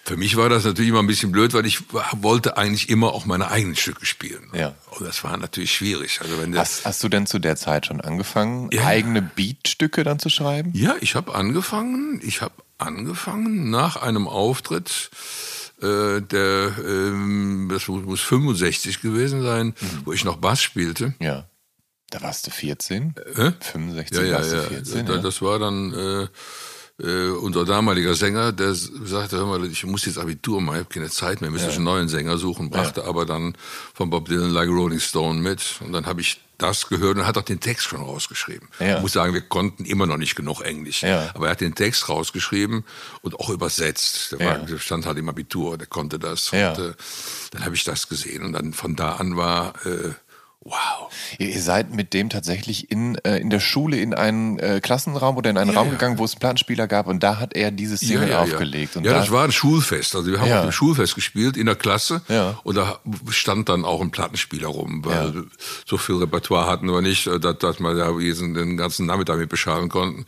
für 0.04 0.16
mich 0.16 0.36
war 0.36 0.48
das 0.48 0.64
natürlich 0.64 0.90
immer 0.90 1.00
ein 1.00 1.06
bisschen 1.06 1.32
blöd, 1.32 1.52
weil 1.52 1.66
ich 1.66 1.82
wollte 2.12 2.56
eigentlich 2.56 2.88
immer 2.88 3.12
auch 3.12 3.26
meine 3.26 3.50
eigenen 3.50 3.76
Stücke 3.76 4.06
spielen. 4.06 4.50
Ja. 4.54 4.74
Und 4.90 5.06
das 5.06 5.22
war 5.22 5.36
natürlich 5.36 5.74
schwierig. 5.74 6.20
Also 6.22 6.40
wenn 6.40 6.56
hast, 6.56 6.86
hast 6.86 7.04
du 7.04 7.08
denn 7.08 7.26
zu 7.26 7.38
der 7.38 7.56
Zeit 7.56 7.86
schon 7.86 8.00
angefangen, 8.00 8.70
ja. 8.72 8.86
eigene 8.86 9.22
Beatstücke 9.22 10.02
dann 10.02 10.18
zu 10.18 10.30
schreiben? 10.30 10.72
Ja, 10.74 10.96
ich 11.00 11.14
habe 11.14 11.34
angefangen. 11.34 12.20
Ich 12.22 12.40
habe 12.40 12.54
angefangen 12.78 13.70
nach 13.70 13.96
einem 13.96 14.28
Auftritt 14.28 15.10
äh, 15.82 16.22
der, 16.22 16.72
ähm, 16.78 17.68
das 17.70 17.88
muss 17.88 18.20
65 18.22 19.02
gewesen 19.02 19.42
sein, 19.42 19.66
mhm. 19.66 19.74
wo 20.04 20.12
ich 20.12 20.24
noch 20.24 20.36
Bass 20.36 20.62
spielte. 20.62 21.14
Ja. 21.20 21.46
Da 22.10 22.22
warst 22.22 22.46
du 22.46 22.50
14? 22.50 23.14
Äh? 23.36 23.52
65 23.60 24.16
ja, 24.16 24.24
ja, 24.24 24.38
warst 24.38 24.52
du 24.52 24.62
14? 24.62 25.06
Ja. 25.06 25.18
Das 25.18 25.42
war 25.42 25.58
dann 25.58 25.92
äh, 25.92 26.28
äh, 27.02 27.28
unser 27.28 27.64
damaliger 27.64 28.14
Sänger, 28.14 28.52
der 28.52 28.74
sagte, 28.74 29.36
hör 29.36 29.46
mal, 29.46 29.64
ich 29.66 29.84
muss 29.84 30.06
jetzt 30.06 30.18
Abitur 30.18 30.60
machen, 30.60 30.76
ich 30.76 30.84
habe 30.84 30.94
keine 30.94 31.10
Zeit 31.10 31.40
mehr, 31.40 31.50
müssen 31.50 31.68
ja. 31.68 31.74
einen 31.74 31.84
neuen 31.84 32.08
Sänger 32.08 32.38
suchen, 32.38 32.70
brachte 32.70 33.02
ja. 33.02 33.06
aber 33.06 33.26
dann 33.26 33.56
von 33.92 34.08
Bob 34.08 34.28
Dylan 34.28 34.50
Like 34.50 34.68
Rolling 34.68 35.00
Stone 35.00 35.40
mit. 35.40 35.80
Und 35.80 35.92
dann 35.92 36.06
habe 36.06 36.20
ich 36.20 36.40
das 36.58 36.88
gehört 36.88 37.18
und 37.18 37.26
hat 37.26 37.36
auch 37.36 37.42
den 37.42 37.60
Text 37.60 37.86
schon 37.86 38.00
rausgeschrieben. 38.00 38.68
Ja. 38.78 38.96
Ich 38.96 39.02
muss 39.02 39.12
sagen, 39.12 39.34
wir 39.34 39.42
konnten 39.42 39.84
immer 39.84 40.06
noch 40.06 40.16
nicht 40.16 40.36
genug 40.36 40.62
Englisch. 40.62 41.02
Ja. 41.02 41.30
Aber 41.34 41.46
er 41.46 41.50
hat 41.50 41.60
den 41.60 41.74
Text 41.74 42.08
rausgeschrieben 42.08 42.84
und 43.20 43.38
auch 43.38 43.50
übersetzt. 43.50 44.32
Der, 44.32 44.40
war, 44.40 44.58
der 44.60 44.78
stand 44.78 45.04
halt 45.04 45.18
im 45.18 45.28
Abitur, 45.28 45.76
der 45.76 45.86
konnte 45.86 46.18
das. 46.18 46.50
Ja. 46.52 46.72
Und 46.72 46.78
äh, 46.78 46.92
dann 47.50 47.64
habe 47.66 47.74
ich 47.74 47.84
das 47.84 48.08
gesehen. 48.08 48.42
Und 48.42 48.52
dann 48.52 48.72
von 48.72 48.96
da 48.96 49.16
an 49.16 49.36
war... 49.36 49.74
Äh, 49.84 50.12
Wow. 50.66 51.12
Ihr 51.38 51.62
seid 51.62 51.94
mit 51.94 52.12
dem 52.12 52.28
tatsächlich 52.28 52.90
in, 52.90 53.16
äh, 53.24 53.38
in 53.38 53.50
der 53.50 53.60
Schule 53.60 53.98
in 53.98 54.14
einen 54.14 54.58
äh, 54.58 54.80
Klassenraum 54.82 55.36
oder 55.36 55.50
in 55.50 55.58
einen 55.58 55.72
ja, 55.72 55.78
Raum 55.78 55.90
gegangen, 55.90 56.18
wo 56.18 56.24
es 56.24 56.32
einen 56.32 56.40
Plattenspieler 56.40 56.88
gab 56.88 57.06
und 57.06 57.22
da 57.22 57.38
hat 57.38 57.54
er 57.54 57.70
dieses 57.70 58.00
Single 58.00 58.28
ja, 58.28 58.34
ja, 58.34 58.40
aufgelegt. 58.42 58.96
Ja, 58.96 59.02
da 59.02 59.12
das 59.12 59.30
war 59.30 59.44
ein 59.44 59.52
Schulfest. 59.52 60.16
Also 60.16 60.28
wir 60.28 60.40
haben 60.40 60.50
auf 60.50 60.62
dem 60.62 60.72
Schulfest 60.72 61.14
gespielt 61.14 61.56
in 61.56 61.66
der 61.66 61.76
Klasse 61.76 62.22
ja. 62.28 62.58
und 62.64 62.76
da 62.76 62.98
stand 63.30 63.68
dann 63.68 63.84
auch 63.84 64.00
ein 64.00 64.10
Plattenspieler 64.10 64.66
rum, 64.66 65.04
weil 65.04 65.44
so 65.86 65.98
viel 65.98 66.16
Repertoire 66.16 66.66
hatten 66.66 66.86
wir 66.86 67.00
nicht, 67.00 67.28
äh, 67.28 67.38
dass, 67.38 67.58
dass 67.58 67.78
wir 67.78 67.94
da 67.94 68.10
den 68.10 68.76
ganzen 68.76 69.06
Nachmittag 69.06 69.38
mit 69.38 69.48
bescharen 69.48 69.88
konnten. 69.88 70.26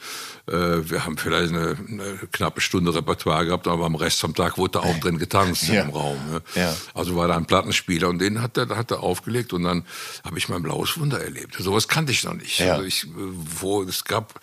Äh, 0.48 0.90
wir 0.90 1.04
haben 1.04 1.16
vielleicht 1.16 1.52
eine, 1.52 1.76
eine, 1.88 2.18
knappe 2.32 2.61
Stunde 2.61 2.94
Repertoire 2.94 3.46
gehabt, 3.46 3.66
aber 3.68 3.87
am 3.87 3.94
Rest 3.94 4.20
vom 4.20 4.34
Tag 4.34 4.58
wurde 4.58 4.72
da 4.72 4.80
auch 4.80 4.98
drin 4.98 5.18
getanzt 5.18 5.68
im 5.68 5.90
Raum. 5.90 6.18
Ne? 6.30 6.74
Also 6.94 7.16
war 7.16 7.28
da 7.28 7.37
ein 7.37 7.46
Plattenspieler 7.46 8.08
und 8.08 8.18
den 8.18 8.40
hat 8.42 8.56
er, 8.56 8.68
hat 8.70 8.90
er 8.90 9.02
aufgelegt 9.02 9.52
und 9.52 9.64
dann 9.64 9.84
habe 10.24 10.38
ich 10.38 10.48
mein 10.48 10.62
blaues 10.62 10.98
Wunder 10.98 11.20
erlebt. 11.22 11.56
Sowas 11.58 11.88
kannte 11.88 12.12
ich 12.12 12.24
noch 12.24 12.34
nicht. 12.34 12.58
Ja. 12.58 12.74
Also 12.74 12.84
ich, 12.84 13.06
wo 13.14 13.82
es 13.82 14.04
gab 14.04 14.40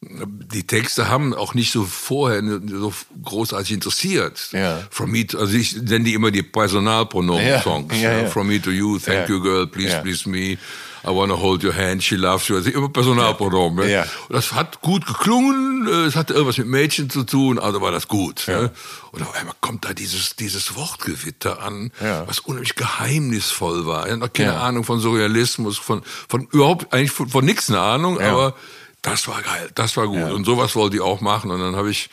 die 0.00 0.66
Texte 0.66 1.08
haben 1.08 1.34
auch 1.34 1.54
nicht 1.54 1.72
so 1.72 1.84
vorher 1.84 2.42
so 2.42 2.92
großartig 3.24 3.72
interessiert. 3.72 4.48
Ja. 4.52 4.82
From 4.90 5.10
me 5.10 5.26
to, 5.26 5.38
also 5.38 5.56
ich 5.56 5.74
nenne 5.74 6.04
die 6.04 6.14
immer 6.14 6.30
die 6.30 6.42
Personalpronomen-Songs. 6.42 7.94
Ja, 7.94 8.12
ja, 8.12 8.22
ja. 8.22 8.26
From 8.28 8.48
me 8.48 8.60
to 8.60 8.70
you, 8.70 8.98
thank 8.98 9.28
Ja. 9.28 9.34
you 9.34 9.42
girl, 9.42 9.66
please, 9.66 9.92
Ja. 9.92 10.02
please 10.02 10.28
me. 10.28 10.58
I 11.06 11.10
wanna 11.10 11.38
hold 11.40 11.62
your 11.62 11.74
hand, 11.74 12.02
she 12.02 12.16
loves 12.16 12.48
you. 12.48 12.56
Also 12.56 12.70
immer 12.70 12.88
Personalpronomen. 12.88 13.86
ne? 13.86 13.92
Ja. 13.92 14.02
Und 14.28 14.34
das 14.34 14.52
hat 14.52 14.80
gut 14.80 15.06
geklungen, 15.06 15.86
äh, 15.86 16.06
es 16.06 16.16
hatte 16.16 16.32
irgendwas 16.34 16.58
mit 16.58 16.66
Mädchen 16.66 17.08
zu 17.10 17.22
tun, 17.22 17.58
also 17.58 17.80
war 17.80 17.92
das 17.92 18.08
gut. 18.08 18.44
Ne? 18.48 18.70
Und 19.12 19.22
auf 19.22 19.34
einmal 19.34 19.54
kommt 19.60 19.84
da 19.84 19.94
dieses, 19.94 20.34
dieses 20.36 20.74
Wortgewitter 20.74 21.62
an, 21.62 21.92
Ja. 22.02 22.26
was 22.26 22.40
unheimlich 22.40 22.74
geheimnisvoll 22.74 23.86
war. 23.86 24.04
Ich 24.06 24.10
hatte 24.12 24.20
noch 24.20 24.32
keine 24.32 24.52
Ja. 24.52 24.60
Ahnung 24.62 24.84
von 24.84 25.00
Surrealismus, 25.00 25.78
von, 25.78 26.02
von 26.28 26.48
überhaupt, 26.50 26.92
eigentlich 26.92 27.12
von, 27.12 27.28
von 27.28 27.44
nichts 27.44 27.70
eine 27.70 27.80
Ahnung, 27.80 28.18
Ja. 28.20 28.32
aber 28.32 28.54
das 29.02 29.28
war 29.28 29.40
geil, 29.42 29.70
das 29.74 29.96
war 29.96 30.06
gut. 30.08 30.18
Ja. 30.18 30.32
Und 30.32 30.44
sowas 30.44 30.74
wollte 30.74 30.96
ich 30.96 31.02
auch 31.02 31.20
machen. 31.20 31.50
Und 31.52 31.60
dann 31.60 31.76
habe 31.76 31.90
ich 31.90 32.10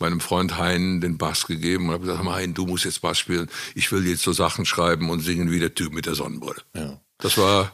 meinem 0.00 0.18
Freund 0.18 0.58
Hein 0.58 1.00
den 1.00 1.16
Bass 1.16 1.46
gegeben 1.46 1.86
und 1.86 1.92
habe 1.94 2.04
gesagt, 2.06 2.24
Hein, 2.24 2.54
du 2.54 2.66
musst 2.66 2.84
jetzt 2.84 3.02
Bass 3.02 3.18
spielen. 3.20 3.48
Ich 3.76 3.92
will 3.92 4.04
jetzt 4.04 4.22
so 4.22 4.32
Sachen 4.32 4.66
schreiben 4.66 5.10
und 5.10 5.20
singen 5.20 5.52
wie 5.52 5.60
der 5.60 5.74
Typ 5.76 5.92
mit 5.92 6.06
der 6.06 6.16
Sonnenbrille. 6.16 6.60
Ja. 6.74 6.98
Das 7.18 7.38
war 7.38 7.70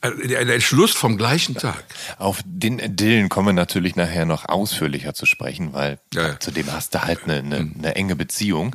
ein 0.00 0.36
ein 0.36 0.48
Entschluss 0.48 0.92
vom 0.92 1.16
gleichen 1.16 1.54
Tag. 1.54 1.84
Auf 2.18 2.40
den 2.44 2.96
Dylan 2.96 3.28
kommen 3.28 3.48
wir 3.48 3.52
natürlich 3.52 3.96
nachher 3.96 4.26
noch 4.26 4.48
ausführlicher 4.48 5.14
zu 5.14 5.26
sprechen, 5.26 5.72
weil 5.72 5.98
Ja, 6.12 6.28
ja. 6.28 6.40
zu 6.40 6.50
dem 6.50 6.72
hast 6.72 6.94
du 6.94 7.02
halt 7.02 7.24
eine, 7.24 7.34
eine, 7.38 7.56
eine 7.56 7.94
enge 7.94 8.16
Beziehung. 8.16 8.74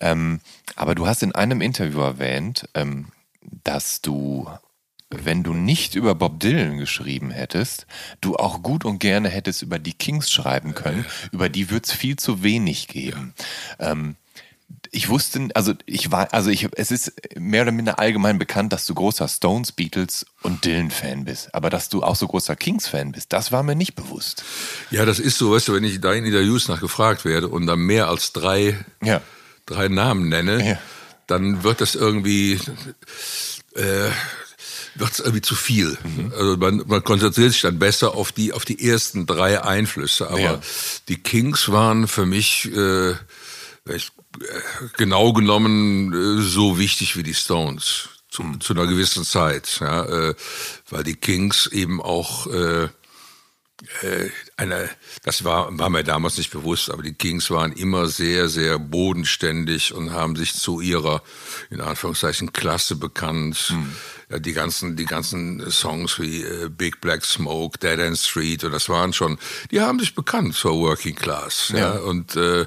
Ähm, 0.00 0.40
aber 0.76 0.94
du 0.94 1.06
hast 1.06 1.22
in 1.22 1.34
einem 1.34 1.60
Interview 1.60 2.00
erwähnt, 2.00 2.68
ähm, 2.74 3.08
dass 3.64 4.00
du, 4.00 4.48
wenn 5.10 5.42
du 5.42 5.54
nicht 5.54 5.94
über 5.94 6.14
Bob 6.14 6.38
Dylan 6.40 6.78
geschrieben 6.78 7.30
hättest, 7.30 7.86
du 8.20 8.36
auch 8.36 8.62
gut 8.62 8.84
und 8.84 8.98
gerne 9.00 9.28
hättest 9.28 9.62
über 9.62 9.78
die 9.78 9.94
Kings 9.94 10.30
schreiben 10.30 10.74
können. 10.74 11.04
Über 11.32 11.48
die 11.48 11.70
wird 11.70 11.86
es 11.86 11.92
viel 11.92 12.16
zu 12.16 12.42
wenig 12.42 12.88
geben. 12.88 13.34
Ähm, 13.80 14.16
ich 14.90 15.08
wusste, 15.08 15.48
also 15.54 15.74
ich 15.86 16.10
war, 16.10 16.32
also 16.32 16.50
ich, 16.50 16.68
es 16.76 16.90
ist 16.90 17.12
mehr 17.38 17.62
oder 17.62 17.72
minder 17.72 17.98
allgemein 17.98 18.38
bekannt, 18.38 18.72
dass 18.72 18.86
du 18.86 18.94
großer 18.94 19.28
Stones, 19.28 19.72
Beatles 19.72 20.24
und 20.42 20.64
Dylan-Fan 20.64 21.24
bist. 21.24 21.54
Aber 21.54 21.70
dass 21.70 21.88
du 21.88 22.02
auch 22.02 22.16
so 22.16 22.26
großer 22.28 22.56
Kings-Fan 22.56 23.12
bist, 23.12 23.32
das 23.32 23.52
war 23.52 23.62
mir 23.62 23.74
nicht 23.76 23.94
bewusst. 23.94 24.44
Ja, 24.90 25.04
das 25.04 25.18
ist 25.18 25.38
so, 25.38 25.52
weißt 25.52 25.68
du, 25.68 25.74
wenn 25.74 25.84
ich 25.84 26.00
da 26.00 26.12
in 26.12 26.24
Interviews 26.24 26.68
nach 26.68 26.80
gefragt 26.80 27.24
werde 27.24 27.48
und 27.48 27.66
dann 27.66 27.80
mehr 27.80 28.08
als 28.08 28.32
drei, 28.32 28.78
Ja. 29.02 29.20
drei 29.66 29.88
Namen 29.88 30.28
nenne, 30.28 30.66
Ja. 30.70 30.78
dann 31.26 31.62
wird 31.62 31.80
das 31.80 31.94
irgendwie, 31.94 32.58
äh, 33.74 34.10
wird 34.94 35.12
es 35.12 35.20
irgendwie 35.20 35.42
zu 35.42 35.54
viel. 35.54 35.96
Mhm. 36.02 36.32
Also 36.36 36.56
man, 36.56 36.82
man 36.86 37.04
konzentriert 37.04 37.52
sich 37.52 37.60
dann 37.62 37.78
besser 37.78 38.14
auf 38.14 38.32
die, 38.32 38.52
auf 38.52 38.64
die 38.64 38.88
ersten 38.88 39.26
drei 39.26 39.62
Einflüsse. 39.62 40.28
Aber 40.28 40.40
Ja. 40.40 40.60
die 41.08 41.18
Kings 41.22 41.68
waren 41.70 42.08
für 42.08 42.26
mich 42.26 42.70
äh, 42.74 43.12
ich, 43.94 44.10
genau 44.96 45.32
genommen 45.32 46.12
äh, 46.12 46.42
so 46.42 46.78
wichtig 46.78 47.16
wie 47.16 47.22
die 47.22 47.34
Stones 47.34 48.08
zu, 48.30 48.42
Mhm. 48.42 48.60
zu 48.60 48.74
einer 48.74 48.86
gewissen 48.86 49.24
Zeit, 49.24 49.78
ja, 49.80 50.04
äh, 50.04 50.34
weil 50.90 51.04
die 51.04 51.16
Kings 51.16 51.66
eben 51.66 52.00
auch 52.02 52.46
äh, 52.46 52.88
äh, 54.02 54.30
eine, 54.56 54.90
das 55.24 55.44
war, 55.44 55.76
war 55.78 55.88
mir 55.88 56.02
damals 56.04 56.36
nicht 56.36 56.50
bewusst, 56.50 56.90
aber 56.90 57.02
die 57.02 57.14
Kings 57.14 57.50
waren 57.50 57.72
immer 57.72 58.08
sehr, 58.08 58.48
sehr 58.48 58.78
bodenständig 58.78 59.94
und 59.94 60.12
haben 60.12 60.36
sich 60.36 60.54
zu 60.54 60.80
ihrer, 60.80 61.22
in 61.70 61.80
Anführungszeichen, 61.80 62.52
Klasse 62.52 62.96
bekannt. 62.96 63.72
Ja, 64.30 64.38
die 64.38 64.52
ganzen, 64.52 64.94
die 64.94 65.06
ganzen 65.06 65.70
Songs 65.70 66.18
wie 66.18 66.42
äh, 66.42 66.68
Big 66.68 67.00
Black 67.00 67.24
Smoke, 67.24 67.78
Dead 67.78 67.98
End 67.98 68.18
Street, 68.18 68.62
und 68.62 68.72
das 68.72 68.90
waren 68.90 69.14
schon, 69.14 69.38
die 69.70 69.80
haben 69.80 69.98
sich 69.98 70.14
bekannt 70.14 70.54
zur 70.54 70.72
Working 70.74 71.14
Class. 71.14 71.70
Ja, 71.70 71.78
Ja. 71.78 72.00
und 72.00 72.36
äh, 72.36 72.60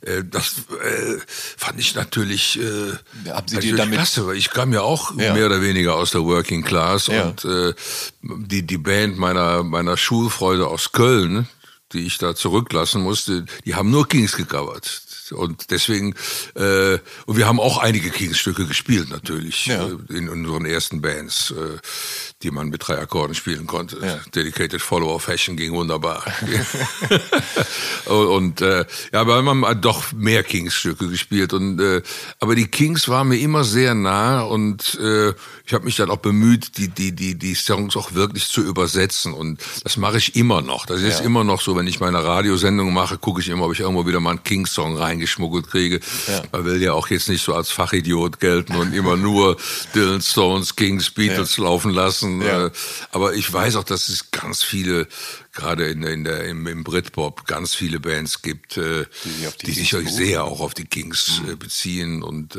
äh, 0.00 0.24
das 0.24 0.54
äh, 0.82 1.18
fand 1.28 1.78
ich 1.80 1.94
natürlich, 1.94 2.58
äh, 2.58 2.92
Haben 3.30 3.46
Sie 3.46 3.56
natürlich 3.56 3.76
damit- 3.76 3.96
klasse, 3.98 4.26
weil 4.26 4.36
ich 4.38 4.48
kam 4.50 4.72
ja 4.72 4.80
auch 4.80 5.14
Ja. 5.18 5.34
mehr 5.34 5.44
oder 5.46 5.60
weniger 5.60 5.96
aus 5.96 6.12
der 6.12 6.22
Working 6.24 6.64
Class 6.64 7.08
Ja. 7.08 7.24
und 7.26 7.44
äh, 7.44 7.74
die, 8.22 8.62
die 8.66 8.78
Band 8.78 9.18
meiner, 9.18 9.64
meiner 9.64 9.98
Schulfreunde 9.98 10.66
aus 10.66 10.92
Köln, 10.92 11.46
die 11.92 12.06
ich 12.06 12.16
da 12.16 12.34
zurücklassen 12.34 13.02
musste, 13.02 13.44
die 13.66 13.74
haben 13.74 13.90
nur 13.90 14.08
Kings 14.08 14.34
gecovert. 14.34 15.02
Und 15.32 15.70
deswegen, 15.70 16.14
äh, 16.54 16.98
und 17.26 17.36
wir 17.36 17.46
haben 17.46 17.60
auch 17.60 17.78
einige 17.78 18.10
Kings-Stücke 18.10 18.66
gespielt 18.66 19.10
natürlich 19.10 19.66
Ja. 19.66 19.86
äh, 19.86 19.96
in 20.16 20.28
unseren 20.28 20.64
ersten 20.66 21.00
Bands, 21.00 21.50
äh, 21.52 21.78
die 22.46 22.52
man 22.52 22.68
mit 22.68 22.86
drei 22.86 22.96
Akkorden 22.98 23.34
spielen 23.34 23.66
konnte. 23.66 23.98
Ja. 24.00 24.20
Dedicated 24.34 24.80
Follower 24.80 25.18
Fashion 25.18 25.56
ging 25.56 25.72
wunderbar. 25.72 26.22
und 28.06 28.60
äh, 28.60 28.84
ja, 29.12 29.20
aber 29.20 29.42
wir 29.42 29.50
haben 29.50 29.80
doch 29.80 30.12
mehr 30.12 30.44
Kings-Stücke 30.44 31.08
gespielt. 31.08 31.52
Und 31.52 31.80
äh, 31.80 32.02
aber 32.38 32.54
die 32.54 32.68
Kings 32.68 33.08
waren 33.08 33.28
mir 33.28 33.38
immer 33.38 33.64
sehr 33.64 33.94
nah 33.94 34.42
und 34.42 34.94
äh, 35.00 35.30
ich 35.64 35.74
habe 35.74 35.84
mich 35.84 35.96
dann 35.96 36.10
auch 36.10 36.18
bemüht, 36.18 36.78
die 36.78 36.88
die 36.88 37.12
die 37.12 37.34
die 37.34 37.54
Songs 37.54 37.96
auch 37.96 38.14
wirklich 38.14 38.46
zu 38.46 38.62
übersetzen. 38.62 39.32
Und 39.34 39.60
das 39.82 39.96
mache 39.96 40.18
ich 40.18 40.36
immer 40.36 40.62
noch. 40.62 40.86
Das 40.86 41.00
ist 41.02 41.18
Ja. 41.20 41.26
immer 41.26 41.42
noch 41.42 41.60
so, 41.60 41.76
wenn 41.76 41.88
ich 41.88 41.98
meine 41.98 42.22
Radiosendung 42.22 42.92
mache, 42.94 43.18
gucke 43.18 43.40
ich 43.40 43.48
immer, 43.48 43.64
ob 43.66 43.72
ich 43.72 43.80
irgendwo 43.80 44.06
wieder 44.06 44.20
mal 44.20 44.30
einen 44.30 44.44
Kings-Song 44.44 44.96
reingeschmuggelt 44.96 45.68
kriege. 45.68 46.00
Ja. 46.28 46.42
Man 46.52 46.64
will 46.64 46.80
ja 46.80 46.92
auch 46.92 47.08
jetzt 47.08 47.28
nicht 47.28 47.42
so 47.42 47.54
als 47.54 47.70
Fachidiot 47.70 48.38
gelten 48.38 48.76
und 48.76 48.94
immer 48.94 49.16
nur 49.16 49.56
Dylan 49.94 50.22
Stones, 50.22 50.76
Kings, 50.76 51.10
Beatles 51.10 51.58
laufen 51.58 51.90
lassen. 51.90 52.35
Ja. 52.42 52.66
Äh, 52.66 52.70
Aber 53.12 53.34
ich 53.34 53.52
weiß 53.52 53.76
auch, 53.76 53.84
dass 53.84 54.08
es 54.08 54.30
ganz 54.30 54.62
viele, 54.62 55.06
gerade 55.52 55.86
in, 55.88 56.02
der- 56.02 56.12
in 56.12 56.24
der, 56.24 56.44
im, 56.44 56.66
im 56.66 56.84
Britpop, 56.84 57.46
ganz 57.46 57.74
viele 57.74 58.00
Bands 58.00 58.42
gibt, 58.42 58.76
äh, 58.76 59.04
Die 59.24 59.28
die 59.60 59.66
die 59.66 59.72
sich 59.72 59.90
sehr 60.12 60.44
auch 60.44 60.60
auf 60.60 60.74
die 60.74 60.86
Kings 60.86 61.40
äh, 61.50 61.56
beziehen. 61.56 62.22
Und 62.22 62.56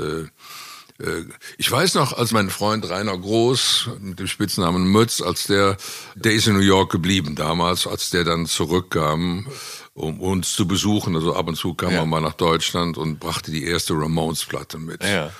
ich 1.59 1.69
weiß 1.69 1.93
noch, 1.93 2.13
als 2.13 2.31
mein 2.31 2.49
Freund 2.49 2.89
Rainer 2.89 3.15
Groß 3.15 3.89
mit 3.99 4.17
dem 4.19 4.25
Spitznamen 4.27 4.85
Mütz, 4.91 5.21
als 5.21 5.43
der, 5.45 5.77
der 6.15 6.33
ist 6.33 6.47
in 6.47 6.55
New 6.55 6.59
York 6.63 6.91
geblieben 6.91 7.35
damals, 7.35 7.85
als 7.85 8.09
der 8.09 8.23
dann 8.23 8.47
zurückkam, 8.47 9.45
um 9.93 10.19
uns 10.19 10.53
zu 10.53 10.67
besuchen. 10.67 11.15
Also 11.15 11.35
ab 11.35 11.47
und 11.49 11.55
zu 11.55 11.75
kam 11.75 11.91
Ja. 11.91 11.97
er 11.99 12.05
mal 12.07 12.21
nach 12.21 12.33
Deutschland 12.33 12.97
und 12.97 13.19
brachte 13.19 13.51
die 13.51 13.63
erste 13.65 13.93
Ramones-Platte 13.93 14.79
mit. 14.79 15.03
Ja. 15.03 15.31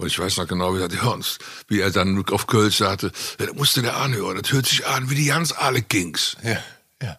Und 0.00 0.06
ich 0.06 0.18
weiß 0.18 0.38
noch 0.38 0.48
genau, 0.48 0.74
wie 0.74 0.80
er, 0.80 0.88
wie 1.68 1.80
er 1.80 1.90
dann 1.90 2.24
auf 2.30 2.46
Kölsch 2.46 2.78
sagte, 2.78 3.12
ja, 3.38 3.46
das 3.46 3.54
musste 3.54 3.82
der 3.82 3.96
anhören, 3.98 4.40
das 4.40 4.50
hört 4.52 4.66
sich 4.66 4.86
an 4.86 5.10
wie 5.10 5.14
die 5.14 5.26
ganz 5.26 5.52
alle 5.52 5.82
Kings. 5.82 6.36
Ja. 6.42 6.58
Ja. 7.02 7.18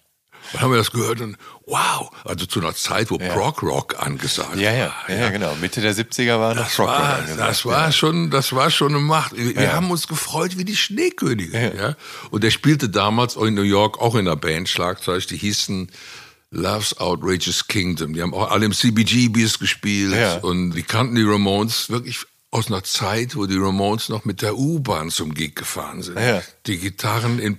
Dann 0.52 0.62
haben 0.62 0.72
wir 0.72 0.78
das 0.80 0.92
gehört 0.92 1.22
und 1.22 1.38
wow, 1.68 2.10
also 2.26 2.48
zu 2.48 2.60
einer 2.60 2.74
Zeit, 2.74 3.12
wo 3.12 3.18
Ja. 3.20 3.32
Prog 3.34 3.62
Rock 3.62 3.96
angesagt 4.04 4.56
Ja, 4.58 4.72
ja, 4.74 4.94
war. 5.08 5.16
ja, 5.16 5.30
genau. 5.30 5.56
Mitte 5.62 5.80
der 5.82 5.94
70er 5.96 6.40
war 6.40 6.56
noch 6.56 6.64
Das 6.64 6.80
Rock 6.80 6.88
war, 6.88 7.16
angesagt, 7.20 7.40
das 7.40 7.66
war 7.66 7.86
ja. 7.86 7.92
schon, 7.92 8.32
das 8.32 8.52
war 8.54 8.72
schon 8.72 8.90
eine 8.96 9.00
Macht. 9.00 9.38
Wir, 9.38 9.56
wir 9.56 9.64
Ja. 9.64 9.74
haben 9.74 9.92
uns 9.92 10.08
gefreut 10.08 10.58
wie 10.58 10.66
die 10.66 10.76
Schneekönige. 10.76 11.58
Ja. 11.58 11.74
Ja. 11.90 11.96
Und 12.32 12.44
der 12.44 12.50
spielte 12.52 12.90
damals 12.90 13.38
auch 13.38 13.46
in 13.46 13.54
New 13.54 13.62
York 13.62 14.00
auch 14.02 14.16
in 14.16 14.26
der 14.26 14.36
Band 14.36 14.68
Schlagzeug. 14.70 15.28
Die 15.28 15.38
hießen 15.38 15.92
Love's 16.50 16.98
Outrageous 16.98 17.68
Kingdom. 17.68 18.14
Die 18.14 18.22
haben 18.22 18.34
auch 18.34 18.52
alle 18.52 18.66
im 18.66 18.74
CBGBs 18.74 19.60
gespielt 19.60 20.14
Ja. 20.14 20.38
und 20.40 20.72
die 20.72 20.84
kannten 20.84 21.16
die 21.16 21.24
Ramones 21.24 21.90
wirklich 21.90 22.26
aus 22.52 22.68
einer 22.68 22.84
Zeit, 22.84 23.36
wo 23.36 23.46
die 23.46 23.58
Ramones 23.58 24.10
noch 24.10 24.26
mit 24.26 24.42
der 24.42 24.58
U-Bahn 24.58 25.10
zum 25.10 25.34
Gig 25.34 25.56
gefahren 25.56 26.04
sind. 26.04 26.20
Ja. 26.20 26.44
Die 26.68 26.78
Gitarren 26.78 27.40
in 27.40 27.58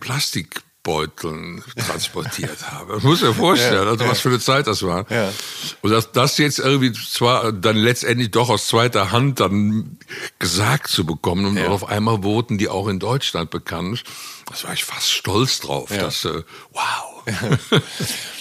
Plastikbeuteln 0.82 1.62
transportiert 1.76 2.70
haben. 2.70 2.88
Das 2.90 3.02
muss 3.02 3.22
ich 3.22 3.34
vorstellen, 3.34 3.84
Ja, 3.84 3.90
also 3.90 4.04
ja. 4.04 4.10
was 4.10 4.20
für 4.20 4.28
eine 4.28 4.40
Zeit 4.40 4.66
das 4.66 4.82
war. 4.82 5.10
Ja. 5.10 5.32
Und 5.80 5.90
dass 5.90 6.12
das 6.12 6.38
jetzt 6.38 6.58
irgendwie 6.58 6.92
zwar 6.92 7.52
dann 7.52 7.76
letztendlich 7.76 8.30
doch 8.30 8.50
aus 8.50 8.66
zweiter 8.66 9.12
Hand 9.12 9.40
dann 9.40 9.98
gesagt 10.38 10.88
zu 10.88 11.06
bekommen 11.06 11.46
und 11.46 11.66
auf 11.66 11.88
einmal 11.88 12.22
wurden 12.22 12.58
die 12.58 12.68
auch 12.68 12.88
in 12.88 12.98
Deutschland 12.98 13.50
bekannt, 13.50 14.04
das 14.50 14.64
war 14.64 14.72
ich 14.72 14.84
fast 14.84 15.10
stolz 15.10 15.60
drauf, 15.60 15.88
dass 15.88 16.24
äh, 16.24 16.42
wow. 16.72 17.22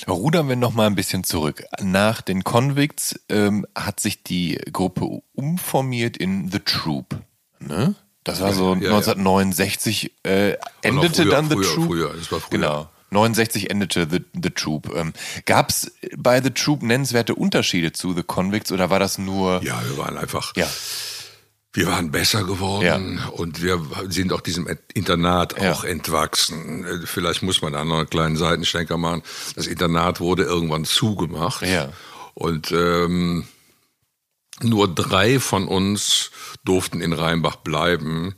Rudern 0.08 0.50
wir 0.50 0.56
noch 0.56 0.74
mal 0.74 0.88
ein 0.88 0.96
bisschen 0.96 1.24
zurück. 1.24 1.64
Nach 1.80 2.22
den 2.22 2.44
Convicts 2.44 3.20
ähm, 3.30 3.68
hat 3.76 4.00
sich 4.00 4.24
die 4.24 4.60
Gruppe 4.74 5.22
umformiert 5.34 6.18
in 6.18 6.50
The 6.52 6.60
Troop. 6.60 7.16
Ne? 7.60 7.96
Das 8.24 8.40
war 8.42 8.54
so 8.54 8.76
ja, 8.76 8.82
ja. 8.82 8.96
1969 8.98 10.12
äh, 10.24 10.56
endete 10.82 11.24
früher, 11.24 11.32
dann 11.32 11.50
The 11.50 11.56
früher, 11.56 11.74
Troop. 11.74 11.86
früher, 11.88 12.14
das 12.14 12.32
war 12.32 12.40
früher. 12.40 12.50
Genau. 12.52 12.90
69 13.14 13.70
endete 13.70 14.08
The, 14.10 14.22
The 14.42 14.50
Troop. 14.52 14.96
Ähm, 14.96 15.14
Gab 15.46 15.70
es 15.70 15.92
bei 16.18 16.42
The 16.42 16.52
Troop 16.52 16.82
nennenswerte 16.82 17.36
Unterschiede 17.36 17.92
zu 17.92 18.14
The 18.14 18.24
Convicts 18.24 18.72
oder 18.72 18.90
war 18.90 19.00
das 19.00 19.18
nur... 19.18 19.62
Ja, 19.64 19.82
wir 19.86 19.98
waren 19.98 20.18
einfach, 20.18 20.56
Ja. 20.56 20.68
wir 21.74 21.88
waren 21.88 22.12
besser 22.12 22.44
geworden 22.46 23.20
und 23.34 23.62
wir 23.62 23.82
sind 24.10 24.32
auch 24.32 24.42
diesem 24.42 24.68
Internat 24.94 25.60
Ja. 25.62 25.74
auch 25.74 25.84
entwachsen. 25.84 26.86
Äh, 26.86 27.06
Vielleicht 27.06 27.42
muss 27.44 27.62
man 27.62 27.74
da 27.74 27.84
noch 27.84 27.98
einen 28.00 28.10
kleinen 28.10 28.38
Seitenschlenker 28.38 28.98
machen. 28.98 29.24
Das 29.56 29.68
Internat 29.68 30.20
wurde 30.22 30.44
irgendwann 30.44 30.86
zugemacht. 30.86 31.64
Ja. 31.64 31.90
Und 32.34 32.72
ähm, 32.72 33.46
nur 34.64 34.88
drei 34.94 35.40
von 35.40 35.68
uns 35.68 36.32
durften 36.64 37.02
in 37.02 37.14
Rheinbach 37.14 37.56
bleiben. 37.58 38.36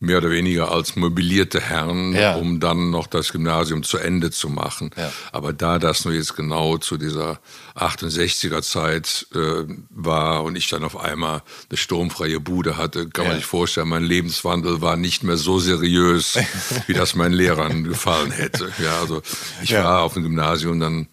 mehr 0.00 0.18
oder 0.18 0.28
weniger 0.30 0.70
als 0.70 0.96
mobilierte 0.96 1.62
Herren, 1.62 2.12
Ja. 2.14 2.34
um 2.34 2.60
dann 2.60 2.90
noch 2.90 3.06
das 3.06 3.32
Gymnasium 3.32 3.82
zu 3.84 3.96
Ende 3.96 4.30
zu 4.30 4.50
machen. 4.50 4.90
Ja. 4.98 5.10
Aber 5.32 5.54
da 5.54 5.78
das 5.78 6.04
nur 6.04 6.12
jetzt 6.12 6.36
genau 6.36 6.76
zu 6.76 6.98
dieser 6.98 7.40
68er 7.74 8.60
Zeit 8.60 9.26
äh, 9.34 9.64
war 9.88 10.44
und 10.44 10.56
ich 10.56 10.68
dann 10.68 10.84
auf 10.84 10.98
einmal 11.00 11.42
eine 11.70 11.76
sturmfreie 11.78 12.38
Bude 12.38 12.76
hatte, 12.76 13.08
kann 13.08 13.24
man 13.24 13.32
Ja. 13.34 13.38
sich 13.38 13.46
vorstellen, 13.46 13.88
mein 13.88 14.04
Lebenswandel 14.04 14.82
war 14.82 14.96
nicht 14.96 15.22
mehr 15.22 15.38
so 15.38 15.58
seriös, 15.58 16.36
wie 16.86 16.92
das 16.92 17.14
meinen 17.14 17.32
Lehrern 17.32 17.84
gefallen 17.84 18.30
hätte. 18.30 18.72
Ja, 18.82 19.00
also 19.00 19.22
ich 19.62 19.72
war 19.72 20.02
auf 20.02 20.12
dem 20.14 20.24
Gymnasium 20.24 20.80
dann 20.80 21.08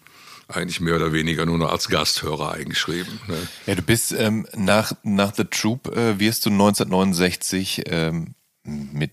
eigentlich 0.56 0.80
mehr 0.80 0.96
oder 0.96 1.12
weniger 1.12 1.46
nur 1.46 1.58
noch 1.58 1.70
als 1.70 1.88
Gasthörer 1.88 2.52
eingeschrieben. 2.52 3.20
Ne? 3.28 3.36
Ja, 3.66 3.74
du 3.74 3.82
bist 3.82 4.12
ähm, 4.12 4.46
nach, 4.54 4.92
nach 5.02 5.34
The 5.34 5.44
Troop 5.44 5.88
äh, 5.96 6.18
wirst 6.18 6.46
du 6.46 6.50
1969 6.50 7.82
ähm, 7.86 8.34
mit, 8.64 9.12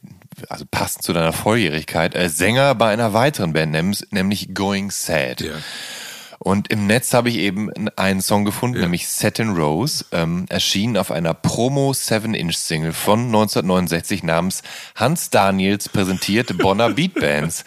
also 0.49 0.65
passend 0.69 1.03
zu 1.03 1.13
deiner 1.13 1.33
Volljährigkeit, 1.33 2.15
äh, 2.15 2.29
Sänger 2.29 2.75
bei 2.75 2.91
einer 2.91 3.13
weiteren 3.13 3.53
Band, 3.53 4.05
nämlich 4.11 4.53
Going 4.53 4.91
Sad. 4.91 5.41
Ja. 5.41 5.55
Und 6.39 6.71
im 6.71 6.87
Netz 6.87 7.13
habe 7.13 7.27
ich 7.27 7.35
eben 7.35 7.69
einen 7.97 8.21
Song 8.21 8.45
gefunden, 8.45 8.79
nämlich 8.79 9.09
Set 9.09 9.39
in 9.39 9.49
Rose, 9.49 10.05
ähm, 10.13 10.45
erschienen 10.47 10.95
auf 10.95 11.11
einer 11.11 11.33
Promo 11.33 11.91
7-Inch-Single 11.91 12.93
von 12.93 13.25
1969 13.25 14.23
namens 14.23 14.61
Hans 14.95 15.29
Daniels 15.31 15.89
präsentiert 15.89 16.57
Bonner 16.57 16.91
Beat 16.91 17.15
Bands. 17.15 17.65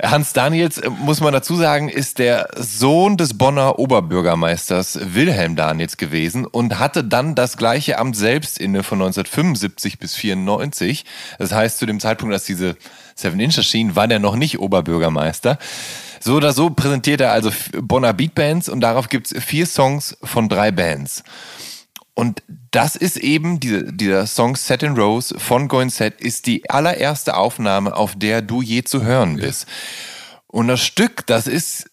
Hans 0.00 0.32
Daniels, 0.32 0.78
äh, 0.78 0.88
muss 0.90 1.20
man 1.20 1.32
dazu 1.32 1.56
sagen, 1.56 1.88
ist 1.88 2.18
der 2.18 2.48
Sohn 2.56 3.16
des 3.16 3.36
Bonner 3.36 3.78
Oberbürgermeisters 3.78 4.98
Wilhelm 5.14 5.56
Daniels 5.56 5.96
gewesen 5.96 6.46
und 6.46 6.78
hatte 6.78 7.04
dann 7.04 7.34
das 7.34 7.56
gleiche 7.56 7.98
Amt 7.98 8.16
selbst 8.16 8.58
inne 8.58 8.82
von 8.82 8.98
1975 8.98 9.98
bis 9.98 10.14
94. 10.14 11.04
Das 11.38 11.52
heißt, 11.52 11.78
zu 11.78 11.86
dem 11.86 12.00
Zeitpunkt, 12.00 12.32
als 12.32 12.44
diese 12.44 12.76
Seven 13.14 13.40
Inch 13.40 13.56
erschien, 13.56 13.96
war 13.96 14.08
der 14.08 14.18
noch 14.18 14.36
nicht 14.36 14.58
Oberbürgermeister. 14.58 15.58
So 16.20 16.34
oder 16.34 16.52
so 16.52 16.70
präsentiert 16.70 17.20
er 17.20 17.32
also 17.32 17.50
Bonner 17.80 18.12
Beat 18.12 18.34
Bands 18.34 18.68
und 18.68 18.80
darauf 18.80 19.08
gibt's 19.08 19.34
vier 19.38 19.66
Songs 19.66 20.16
von 20.22 20.48
drei 20.48 20.70
Bands. 20.70 21.24
Und 22.14 22.42
das 22.70 22.94
ist 22.94 23.16
eben, 23.16 23.58
diese, 23.58 23.92
dieser 23.92 24.26
Song 24.26 24.56
Set 24.56 24.82
in 24.82 24.96
Rose 24.96 25.34
von 25.38 25.68
Going 25.68 25.90
Set 25.90 26.20
ist 26.20 26.46
die 26.46 26.68
allererste 26.68 27.36
Aufnahme, 27.36 27.96
auf 27.96 28.14
der 28.16 28.42
du 28.42 28.60
je 28.60 28.82
zu 28.82 29.02
hören 29.02 29.36
bist. 29.36 29.66
Und 30.46 30.68
das 30.68 30.82
Stück, 30.82 31.26
das 31.26 31.46
ist 31.46 31.88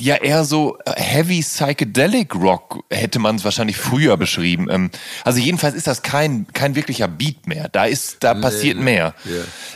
ja 0.00 0.16
eher 0.16 0.44
so 0.44 0.78
Heavy 0.96 1.42
Psychedelic 1.42 2.34
Rock, 2.34 2.82
hätte 2.90 3.18
man 3.18 3.36
es 3.36 3.44
wahrscheinlich 3.44 3.76
früher 3.76 4.16
beschrieben. 4.16 4.68
Ähm, 4.70 4.90
Also 5.22 5.38
jedenfalls 5.38 5.74
ist 5.74 5.86
das 5.86 6.00
kein, 6.00 6.46
kein 6.54 6.74
wirklicher 6.74 7.08
Beat 7.08 7.46
mehr. 7.46 7.68
Da 7.68 7.84
ist, 7.84 8.24
da 8.24 8.32
passiert 8.32 8.78
mehr. 8.78 9.14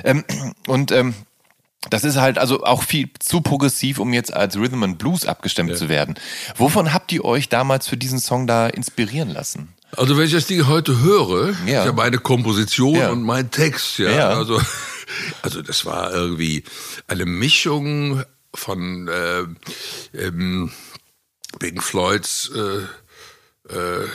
Ähm, 0.04 0.24
Und 0.66 0.90
ähm, 0.90 1.14
das 1.90 2.04
ist 2.04 2.16
halt 2.16 2.38
also 2.38 2.64
auch 2.64 2.82
viel 2.82 3.10
zu 3.20 3.40
progressiv, 3.40 3.98
um 3.98 4.12
jetzt 4.12 4.32
als 4.32 4.56
Rhythm 4.56 4.82
and 4.82 4.98
Blues 4.98 5.24
abgestimmt 5.24 5.76
zu 5.76 5.88
werden. 5.88 6.14
Wovon 6.56 6.92
habt 6.92 7.12
ihr 7.12 7.24
euch 7.24 7.48
damals 7.48 7.86
für 7.88 7.96
diesen 7.96 8.18
Song 8.18 8.46
da 8.46 8.66
inspirieren 8.66 9.30
lassen? 9.30 9.68
Also 9.92 10.16
wenn 10.18 10.26
ich 10.26 10.32
das 10.32 10.46
Ding 10.46 10.66
heute 10.66 10.98
höre, 11.00 11.50
Ja. 11.66 11.82
ich 11.82 11.88
habe 11.88 11.92
meine 11.92 12.18
Komposition 12.18 12.96
Ja. 12.96 13.10
und 13.10 13.22
mein 13.22 13.50
Text, 13.50 13.98
ja, 13.98 14.10
Ja. 14.10 14.28
also 14.30 14.60
also 15.42 15.62
das 15.62 15.84
war 15.84 16.12
irgendwie 16.12 16.64
eine 17.06 17.24
Mischung 17.26 18.24
von 18.52 19.06
äh, 19.08 19.44
ähm, 20.18 20.72
Pink 21.60 21.82
Floyds, 21.82 22.50
äh, 22.52 23.72
äh, 23.72 24.06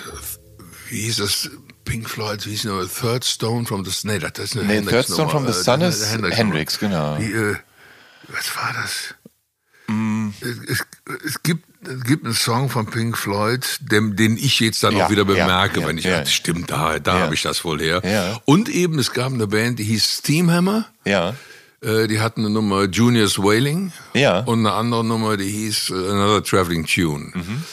wie 0.90 1.02
hieß 1.04 1.18
das? 1.18 1.50
Pink 1.92 2.10
Floyd, 2.10 2.46
wie 2.46 2.52
hieß 2.52 2.64
das? 2.64 2.94
Third 2.94 3.26
Stone 3.26 3.66
from 3.66 3.84
the 3.84 4.08
nee, 4.08 4.18
das 4.18 4.32
ist 4.40 4.58
eine 4.58 4.66
Nee, 4.66 4.76
Hendrix 4.76 5.08
Third 5.08 5.14
Stone 5.14 5.30
from 5.30 5.44
the 5.44 5.52
Nummer, 5.52 5.64
Sun 5.64 5.82
äh, 5.82 5.90
ist 5.90 6.12
Hendrix 6.12 6.38
Hendrix, 6.38 6.80
genau. 6.80 7.18
Die, 7.18 7.32
äh, 7.32 7.56
was 8.30 8.56
war 8.56 8.74
das? 8.82 9.16
Es, 10.40 10.86
es, 11.26 11.44
gibt, 11.44 11.66
es 11.86 12.04
gibt 12.06 12.24
einen 12.24 12.34
Song 12.34 12.70
von 12.70 12.86
Pink 12.86 13.18
Floyd, 13.18 13.66
dem, 13.82 14.16
den 14.16 14.38
ich 14.38 14.62
jetzt 14.62 14.82
dann 14.84 14.96
Ja, 14.96 15.06
auch 15.06 15.12
wieder 15.12 15.26
bemerke, 15.26 15.82
ja, 15.82 15.88
wenn 15.88 15.98
ich 15.98 16.06
ja. 16.06 16.26
stimmt, 16.26 16.72
da, 16.72 17.00
da 17.00 17.20
habe 17.20 17.34
ich 17.34 17.42
das 17.42 17.66
wohl 17.66 17.82
her. 17.82 18.42
Und 18.46 18.70
eben, 18.70 18.98
es 18.98 19.12
gab 19.12 19.34
eine 19.34 19.48
Band, 19.48 19.80
die 19.80 19.84
hieß 19.84 20.20
Steamhammer. 20.20 20.86
Ja. 21.04 21.36
Äh, 21.84 22.08
die 22.08 22.20
hatten 22.20 22.42
eine 22.42 22.52
Nummer 22.52 22.86
Junior's 22.86 23.38
Wailing. 23.38 23.92
Ja. 24.14 24.40
Und 24.40 24.60
eine 24.60 24.74
andere 24.74 25.04
Nummer, 25.04 25.36
die 25.36 25.50
hieß 25.50 25.90
äh, 25.90 25.94
Another 25.94 26.44
Traveling 26.44 26.86
Tune. 26.86 27.32
Mhm. 27.34 27.64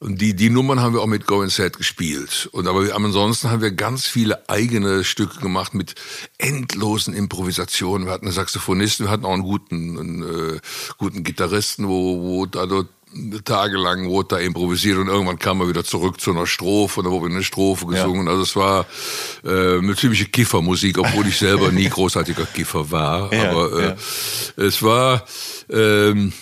Und 0.00 0.20
die, 0.20 0.36
die 0.36 0.48
Nummern 0.48 0.80
haben 0.80 0.94
wir 0.94 1.00
auch 1.00 1.08
mit 1.08 1.26
Go 1.26 1.40
and 1.40 1.50
Set 1.50 1.76
gespielt. 1.76 2.48
Und 2.52 2.68
aber 2.68 2.94
ansonsten 2.94 3.50
haben 3.50 3.62
wir 3.62 3.72
ganz 3.72 4.06
viele 4.06 4.48
eigene 4.48 5.02
Stücke 5.02 5.40
gemacht 5.40 5.74
mit 5.74 5.96
endlosen 6.38 7.14
Improvisationen. 7.14 8.06
Wir 8.06 8.12
hatten 8.12 8.26
einen 8.26 8.34
Saxophonisten, 8.34 9.06
wir 9.06 9.10
hatten 9.10 9.24
auch 9.24 9.32
einen 9.32 9.42
guten, 9.42 9.98
einen, 9.98 10.22
äh, 10.56 10.60
guten 10.98 11.24
Gitarristen, 11.24 11.88
wo, 11.88 12.20
wo 12.20 12.46
da 12.46 12.66
dort 12.66 12.88
tagelang 13.44 14.08
wurde 14.08 14.36
da 14.36 14.38
improvisiert 14.38 14.98
und 14.98 15.08
irgendwann 15.08 15.38
kam 15.38 15.60
er 15.60 15.68
wieder 15.68 15.82
zurück 15.82 16.20
zu 16.20 16.30
einer 16.30 16.46
Strophe 16.46 17.00
und 17.00 17.06
da 17.06 17.10
wurde 17.10 17.32
eine 17.32 17.42
Strophe 17.42 17.86
gesungen. 17.86 18.28
Also 18.28 18.42
es 18.42 18.54
war 18.54 18.86
äh, 19.44 19.78
eine 19.78 19.96
ziemliche 19.96 20.26
Kiffermusik, 20.26 20.98
obwohl 20.98 21.26
ich 21.26 21.38
selber 21.38 21.72
nie 21.72 21.88
großartiger 21.88 22.46
Kiffer 22.46 22.90
war. 22.90 23.32
Ja, 23.32 23.50
Aber 23.50 23.72
äh, 23.80 23.86
ja. 23.86 23.96
es 24.64 24.82
war 24.82 25.24
ähm, 25.70 26.32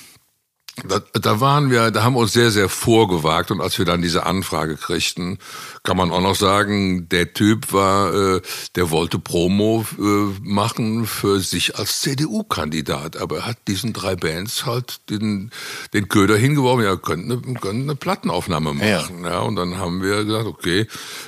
da, 0.85 1.01
da 1.19 1.41
waren 1.41 1.71
wir, 1.71 1.91
da 1.91 2.03
haben 2.05 2.15
wir 2.15 2.21
uns 2.21 2.33
sehr, 2.35 2.51
sehr 2.51 2.69
vorgewagt 2.69 3.51
und 3.51 3.61
als 3.63 3.79
wir 3.79 3.87
dann 3.87 4.03
diese 4.03 4.27
Anfrage 4.27 4.77
kriegten, 4.77 5.39
kann 5.83 5.97
man 5.97 6.11
auch 6.11 6.21
noch 6.21 6.35
sagen, 6.37 7.09
der 7.09 7.33
Typ 7.33 7.73
war, 7.73 8.13
äh, 8.37 8.41
der 8.75 8.91
wollte 8.91 9.19
Promo 9.19 9.87
äh, 9.99 10.03
machen 10.43 11.07
für 11.07 11.41
sich 11.41 11.77
als 11.79 12.01
CDU-Kandidat, 12.03 13.17
aber 13.17 13.39
er 13.39 13.47
hat 13.47 13.57
diesen 13.69 13.93
drei 13.95 14.17
Bands 14.17 14.67
halt 14.67 15.09
den, 15.09 15.51
den 15.95 16.09
Köder 16.09 16.37
hingeworfen, 16.37 16.85
ja, 16.85 16.97
könnten 16.97 17.33
eine, 17.33 17.55
könnten 17.55 17.83
eine 17.85 17.97
Plattenaufnahme 17.97 18.75
machen. 18.75 19.25
Ja. 19.25 19.41
und 19.41 19.57
dann 19.57 19.79
haben 19.79 20.03
wir 20.03 20.25
gesagt, 20.25 20.47
okay, 20.47 20.87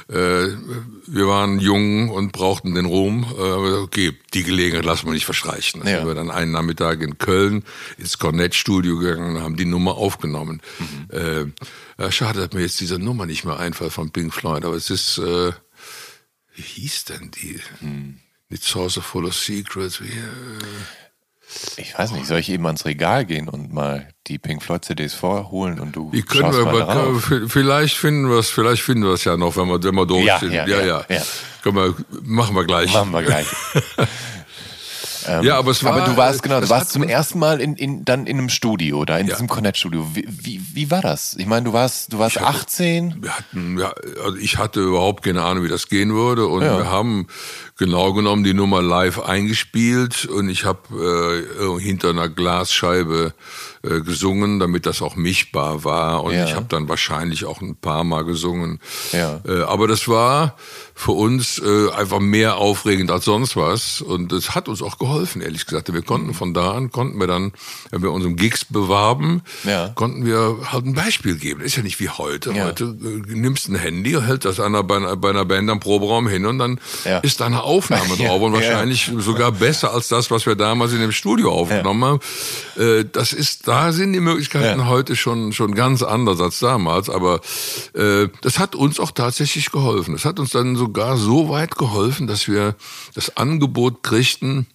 äh, 0.08 0.48
wir 1.06 1.26
waren 1.26 1.58
jung 1.58 2.10
und 2.10 2.32
brauchten 2.32 2.74
den 2.74 2.84
Ruhm, 2.84 3.26
äh, 3.38 3.42
okay, 3.42 4.12
die 4.34 4.42
Gelegenheit 4.42 4.84
lassen 4.84 5.06
wir 5.06 5.14
nicht 5.14 5.24
verstreichen. 5.24 5.80
Dann 5.80 5.90
Ja. 5.90 5.98
sind 6.00 6.06
wir 6.08 6.14
dann 6.14 6.30
einen 6.30 6.52
Nachmittag 6.52 7.00
in 7.00 7.16
Köln 7.16 7.64
ins 7.96 8.18
Cornett-Studio 8.18 8.98
gegangen 8.98 9.37
und 9.38 9.44
haben 9.44 9.56
die 9.56 9.64
Nummer 9.64 9.96
aufgenommen. 9.96 10.60
Äh, 11.10 11.46
ja, 11.98 12.12
schade, 12.12 12.40
dass 12.40 12.52
mir 12.52 12.60
jetzt 12.62 12.80
diese 12.80 12.98
Nummer 12.98 13.26
nicht 13.26 13.44
mehr 13.44 13.58
einfällt 13.58 13.92
von 13.92 14.10
Pink 14.10 14.34
Floyd, 14.34 14.64
aber 14.64 14.76
es 14.76 14.90
ist, 14.90 15.18
äh, 15.18 15.52
wie 16.54 16.62
hieß 16.62 17.04
denn 17.06 17.30
die? 17.30 17.60
It's 18.50 18.74
also 18.76 19.00
full 19.00 19.24
of 19.26 19.34
secrets. 19.34 20.00
Wie, 20.00 20.08
äh, 20.08 21.80
Ich 21.82 21.96
weiß 21.98 22.12
nicht, 22.12 22.26
soll 22.26 22.38
ich 22.40 22.48
eben 22.50 22.66
ans 22.66 22.84
Regal 22.84 23.24
gehen 23.24 23.48
und 23.48 23.72
mal 23.72 24.08
die 24.26 24.38
Pink 24.38 24.62
Floyd 24.62 24.84
CDs 24.84 25.14
vorholen 25.14 25.80
und 25.80 25.94
du 25.96 26.10
die 26.12 26.22
können 26.22 26.52
wir, 26.52 26.64
mal 26.64 26.82
aber 26.82 27.20
vielleicht 27.48 27.96
finden 27.96 28.28
wir 28.28 28.38
es, 28.38 28.50
vielleicht 28.50 28.82
finden 28.82 29.04
wir 29.04 29.12
es 29.12 29.24
ja 29.24 29.36
noch, 29.36 29.56
wenn 29.56 29.68
wir, 29.68 29.82
wenn 29.82 29.94
wir 29.94 30.06
durch 30.06 30.24
Ja, 30.26 30.38
sind. 30.38 30.52
ja, 30.52 30.66
ja, 30.66 30.80
ja, 30.80 31.04
ja. 31.08 31.16
ja. 31.16 31.22
Wir, 31.74 31.94
machen 32.22 32.54
wir 32.54 32.64
gleich. 32.64 32.92
Machen 32.92 33.12
wir 33.12 33.22
gleich. 33.22 33.46
ja, 35.26 35.56
aber 35.58 35.70
es 35.70 35.82
war, 35.84 35.94
Aber 35.94 36.06
du 36.06 36.16
warst 36.16 36.42
genau, 36.42 36.60
du 36.60 36.68
warst 36.68 36.90
zum 36.90 37.02
ersten 37.02 37.38
Mal 37.38 37.60
in, 37.60 37.74
in, 37.76 38.04
dann 38.04 38.26
in 38.26 38.38
einem 38.38 38.48
Studio, 38.48 39.04
da 39.04 39.18
in 39.18 39.26
Ja. 39.26 39.34
diesem 39.34 39.48
Connect-Studio. 39.48 40.06
Wie, 40.14 40.26
wie, 40.28 40.60
wie 40.74 40.90
war 40.90 41.00
das? 41.02 41.34
Ich 41.38 41.46
meine, 41.46 41.64
du 41.64 41.72
warst, 41.72 42.12
du 42.12 42.18
warst 42.18 42.36
hatte- 42.36 42.46
18. 42.46 43.16
Wir 43.22 43.30
hatten, 43.36 43.78
ja, 43.78 43.92
also 44.24 44.36
ich 44.38 44.58
hatte 44.58 44.80
überhaupt 44.80 45.24
keine 45.24 45.42
Ahnung, 45.42 45.64
wie 45.64 45.68
das 45.68 45.88
gehen 45.88 46.12
würde 46.14 46.46
und 46.46 46.62
Ja. 46.62 46.76
wir 46.78 46.90
haben 46.90 47.26
genau 47.76 48.12
genommen 48.12 48.44
die 48.44 48.54
Nummer 48.54 48.82
live 48.82 49.20
eingespielt 49.20 50.24
und 50.26 50.48
ich 50.48 50.64
habe 50.64 51.46
äh, 51.78 51.80
hinter 51.80 52.10
einer 52.10 52.28
Glasscheibe 52.28 53.32
äh, 53.82 54.00
gesungen, 54.00 54.58
damit 54.58 54.86
das 54.86 55.02
auch 55.02 55.16
mischbar 55.16 55.84
war 55.84 56.22
und 56.24 56.34
Ja. 56.34 56.44
ich 56.44 56.54
habe 56.54 56.66
dann 56.68 56.88
wahrscheinlich 56.88 57.44
auch 57.44 57.60
ein 57.60 57.76
paar 57.76 58.04
Mal 58.04 58.24
gesungen. 58.24 58.80
Ja. 59.12 59.40
Äh, 59.46 59.62
aber 59.62 59.86
das 59.88 60.08
war 60.08 60.56
für 60.94 61.12
uns 61.12 61.58
äh, 61.60 61.90
einfach 61.92 62.18
mehr 62.18 62.56
aufregend 62.56 63.10
als 63.10 63.24
sonst 63.24 63.56
was 63.56 64.00
und 64.00 64.32
es 64.32 64.54
hat 64.54 64.68
uns 64.68 64.82
auch 64.82 64.98
geholfen, 64.98 65.40
ehrlich 65.42 65.64
gesagt. 65.66 65.92
Wir 65.92 66.02
konnten 66.02 66.34
von 66.34 66.54
da 66.54 66.72
an, 66.72 66.90
konnten 66.90 67.18
wir 67.20 67.26
dann, 67.28 67.52
wenn 67.90 68.02
wir 68.02 68.10
unseren 68.12 68.34
Gigs 68.36 68.64
bewarben, 68.64 69.42
Ja. 69.64 69.88
konnten 69.94 70.26
wir 70.26 70.58
halt 70.72 70.86
ein 70.86 70.94
Beispiel 70.94 71.36
geben. 71.36 71.60
Ist 71.60 71.76
ja 71.76 71.82
nicht 71.84 72.00
wie 72.00 72.08
heute. 72.08 72.52
Heute 72.64 72.84
äh, 72.84 73.32
nimmst 73.32 73.68
ein 73.68 73.76
Handy, 73.76 74.12
hält 74.20 74.44
das 74.44 74.58
einer 74.58 74.82
bei, 74.82 74.96
einer 74.96 75.16
bei 75.16 75.30
einer 75.30 75.44
Band 75.44 75.70
am 75.70 75.78
Proberaum 75.80 76.26
hin 76.28 76.46
und 76.46 76.58
dann 76.58 76.80
ist 77.22 77.40
da 77.40 77.46
eine 77.46 77.62
Aufnahme 77.62 78.16
drauf 78.18 78.42
und 78.42 78.52
wahrscheinlich 78.52 79.10
sogar 79.18 79.52
besser 79.52 79.92
als 79.92 80.08
das, 80.08 80.30
was 80.32 80.46
wir 80.46 80.56
damals 80.56 80.92
in 80.92 81.00
dem 81.00 81.12
Studio 81.12 81.52
aufgenommen 81.52 82.04
haben. 82.04 82.20
Äh, 82.76 83.04
das 83.10 83.32
ist, 83.32 83.67
da 83.68 83.92
sind 83.92 84.14
die 84.14 84.20
Möglichkeiten 84.20 84.80
Ja. 84.80 84.86
heute 84.86 85.14
schon 85.14 85.52
schon 85.52 85.74
ganz 85.74 86.02
anders 86.02 86.40
als 86.40 86.58
damals, 86.58 87.10
aber 87.10 87.40
äh, 87.94 88.28
das 88.40 88.58
hat 88.58 88.74
uns 88.74 88.98
auch 88.98 89.10
tatsächlich 89.12 89.70
geholfen. 89.70 90.14
Das 90.14 90.24
hat 90.24 90.40
uns 90.40 90.50
dann 90.50 90.74
sogar 90.74 91.16
so 91.18 91.50
weit 91.50 91.76
geholfen, 91.76 92.26
dass 92.26 92.48
wir 92.48 92.74
das 93.14 93.36
Angebot 93.36 94.02
kriegten, 94.02 94.66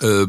äh, 0.00 0.26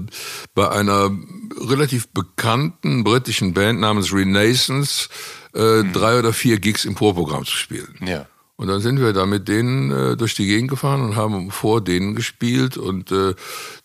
bei 0.56 0.70
einer 0.70 1.12
relativ 1.60 2.08
bekannten 2.10 3.04
britischen 3.04 3.54
Band 3.54 3.80
namens 3.80 4.12
Renaissance 4.12 5.10
äh, 5.54 5.84
drei 5.94 6.18
oder 6.20 6.34
vier 6.34 6.60
Gigs 6.60 6.84
im 6.86 6.96
Vorprogramm 6.96 7.46
zu 7.46 7.56
spielen. 7.56 7.96
Ja. 8.06 8.26
Und 8.60 8.70
dann 8.70 8.82
sind 8.82 9.00
wir 9.00 9.14
da 9.14 9.28
mit 9.28 9.48
denen 9.48 9.92
äh, 9.92 10.18
durch 10.18 10.34
die 10.34 10.48
Gegend 10.48 10.72
gefahren 10.72 11.02
und 11.02 11.16
haben 11.16 11.52
vor 11.52 11.80
denen 11.80 12.16
gespielt. 12.16 12.76
Und 12.76 13.12
äh, 13.12 13.36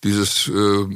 dieses 0.05 0.49
äh, 0.49 0.87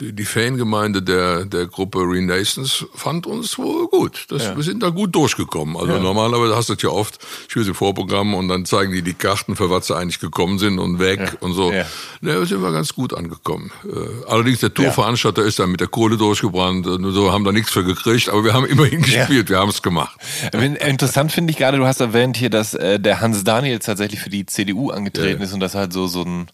die 0.00 0.24
Fangemeinde 0.24 1.02
der 1.02 1.44
der 1.44 1.66
Gruppe 1.66 2.00
Renaissance 2.00 2.86
fand 2.94 3.26
uns 3.26 3.58
wohl 3.58 3.88
gut. 3.88 4.26
Das, 4.28 4.44
ja. 4.44 4.56
Wir 4.56 4.62
sind 4.62 4.82
da 4.82 4.90
gut 4.90 5.14
durchgekommen. 5.14 5.76
Also 5.76 5.92
ja. 5.92 5.98
normalerweise 6.00 6.56
hast 6.56 6.68
du 6.68 6.74
das 6.74 6.82
ja 6.82 6.90
oft, 6.90 7.18
spielst 7.48 7.68
du 7.68 7.74
Vorprogramm 7.74 8.34
und 8.34 8.48
dann 8.48 8.64
zeigen 8.64 8.92
die 8.92 9.02
die 9.02 9.14
Karten, 9.14 9.54
für 9.54 9.70
was 9.70 9.86
sie 9.86 9.96
eigentlich 9.96 10.18
gekommen 10.18 10.58
sind 10.58 10.78
und 10.78 10.98
weg 10.98 11.20
ja. 11.20 11.32
und 11.40 11.54
so. 11.54 11.72
Ja. 11.72 11.86
da 12.20 12.44
sind 12.44 12.62
wir 12.62 12.72
ganz 12.72 12.94
gut 12.94 13.14
angekommen. 13.14 13.70
Äh, 13.84 14.28
allerdings 14.28 14.60
der 14.60 14.74
Tourveranstalter 14.74 15.42
ist 15.42 15.58
dann 15.58 15.70
mit 15.70 15.80
der 15.80 15.88
Kohle 15.88 16.16
durchgebrannt 16.16 16.86
und 16.86 17.12
so 17.12 17.32
haben 17.32 17.44
da 17.44 17.52
nichts 17.52 17.70
für 17.70 17.84
gekriegt, 17.84 18.28
aber 18.28 18.44
wir 18.44 18.52
haben 18.54 18.66
immerhin 18.72 19.02
gespielt, 19.02 19.48
wir 19.50 19.58
haben 19.58 19.70
es 19.70 19.82
gemacht. 19.82 20.18
Interessant 20.52 21.32
finde 21.32 21.52
ich 21.52 21.56
gerade, 21.56 21.78
du 21.78 21.86
hast 21.86 22.00
erwähnt 22.00 22.36
hier, 22.36 22.50
dass 22.50 22.74
äh, 22.74 22.98
der 22.98 23.20
Hans 23.20 23.44
Daniel 23.44 23.78
tatsächlich 23.78 24.20
für 24.20 24.30
die 24.30 24.46
CDU 24.46 24.90
angetreten 24.90 25.42
ist 25.42 25.52
und 25.52 25.60
das 25.60 25.74
halt 25.74 25.92
so, 25.92 26.06
so 26.06 26.22
ein, 26.22 26.48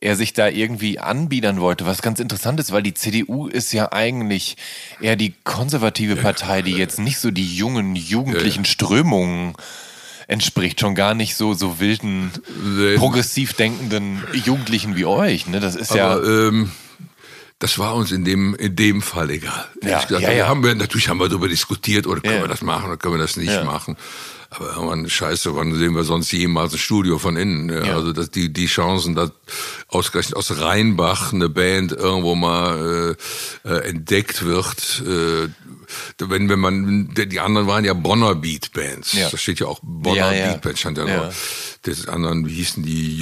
er 0.00 0.16
sich 0.16 0.32
da 0.32 0.48
irgendwie 0.48 0.98
anbiedern 0.98 1.60
wollte, 1.60 1.86
was 1.86 2.00
ganz 2.00 2.20
interessant 2.20 2.58
ist, 2.58 2.72
weil 2.72 2.82
die 2.82 2.94
CDU 2.94 3.48
ist 3.48 3.72
ja 3.72 3.92
eigentlich 3.92 4.56
eher 5.00 5.16
die 5.16 5.34
konservative 5.44 6.16
Partei, 6.16 6.62
die 6.62 6.72
jetzt 6.72 6.98
nicht 6.98 7.18
so 7.18 7.30
die 7.30 7.54
jungen, 7.54 7.94
jugendlichen 7.96 8.64
Strömungen 8.64 9.54
entspricht, 10.26 10.80
schon 10.80 10.94
gar 10.94 11.14
nicht 11.14 11.34
so, 11.34 11.54
so 11.54 11.80
wilden, 11.80 12.30
progressiv 12.96 13.52
denkenden 13.52 14.22
Jugendlichen 14.32 14.96
wie 14.96 15.04
euch. 15.04 15.46
Ne? 15.46 15.60
Das 15.60 15.74
ist 15.74 15.92
Aber, 15.92 15.98
ja. 16.00 16.48
Ähm 16.48 16.70
das 17.60 17.78
war 17.78 17.94
uns 17.94 18.10
in 18.10 18.24
dem, 18.24 18.54
in 18.54 18.74
dem 18.74 19.02
Fall 19.02 19.28
egal. 19.28 19.66
Ja, 19.82 20.00
gesagt, 20.00 20.22
ja, 20.22 20.32
ja. 20.32 20.48
Haben 20.48 20.64
wir, 20.64 20.74
natürlich 20.74 21.10
haben 21.10 21.18
wir 21.18 21.28
darüber 21.28 21.46
diskutiert, 21.46 22.06
oder 22.06 22.22
können 22.22 22.40
wir 22.40 22.48
das 22.48 22.62
machen 22.62 22.86
oder 22.86 22.96
können 22.96 23.16
wir 23.16 23.18
das 23.18 23.36
nicht 23.36 23.64
machen. 23.64 23.98
Aber 24.52 24.70
irgendwann, 24.70 25.08
scheiße, 25.08 25.54
wann 25.54 25.74
sehen 25.76 25.94
wir 25.94 26.02
sonst 26.02 26.32
jemals 26.32 26.72
ein 26.72 26.78
Studio 26.78 27.18
von 27.18 27.36
innen? 27.36 27.68
Ja, 27.68 27.84
ja. 27.84 27.94
Also 27.94 28.12
dass 28.12 28.30
die, 28.30 28.52
die 28.52 28.66
Chancen, 28.66 29.14
dass 29.14 29.30
ausgerechnet 29.86 30.36
aus 30.36 30.60
Rheinbach 30.60 31.32
eine 31.32 31.48
Band 31.48 31.92
irgendwo 31.92 32.34
mal 32.34 33.16
äh, 33.64 33.68
äh, 33.68 33.88
entdeckt 33.88 34.44
wird, 34.44 35.04
äh, 35.06 35.48
wenn, 36.18 36.48
wenn 36.48 36.58
man, 36.58 37.14
die 37.14 37.40
anderen 37.40 37.66
waren 37.66 37.84
ja 37.84 37.94
Bonner 37.94 38.34
Beat 38.34 38.72
Bands. 38.72 39.12
Ja. 39.12 39.28
Da 39.30 39.36
steht 39.36 39.60
ja 39.60 39.66
auch 39.66 39.80
Bonner 39.82 40.34
ja, 40.34 40.48
Beat 40.48 40.62
Bands, 40.62 40.80
stand 40.80 40.98
ja, 40.98 41.06
ja. 41.06 41.16
noch. 41.26 41.32
Das 41.82 42.08
anderen, 42.08 42.46
wie 42.46 42.54
hießen 42.54 42.82
die, 42.82 43.18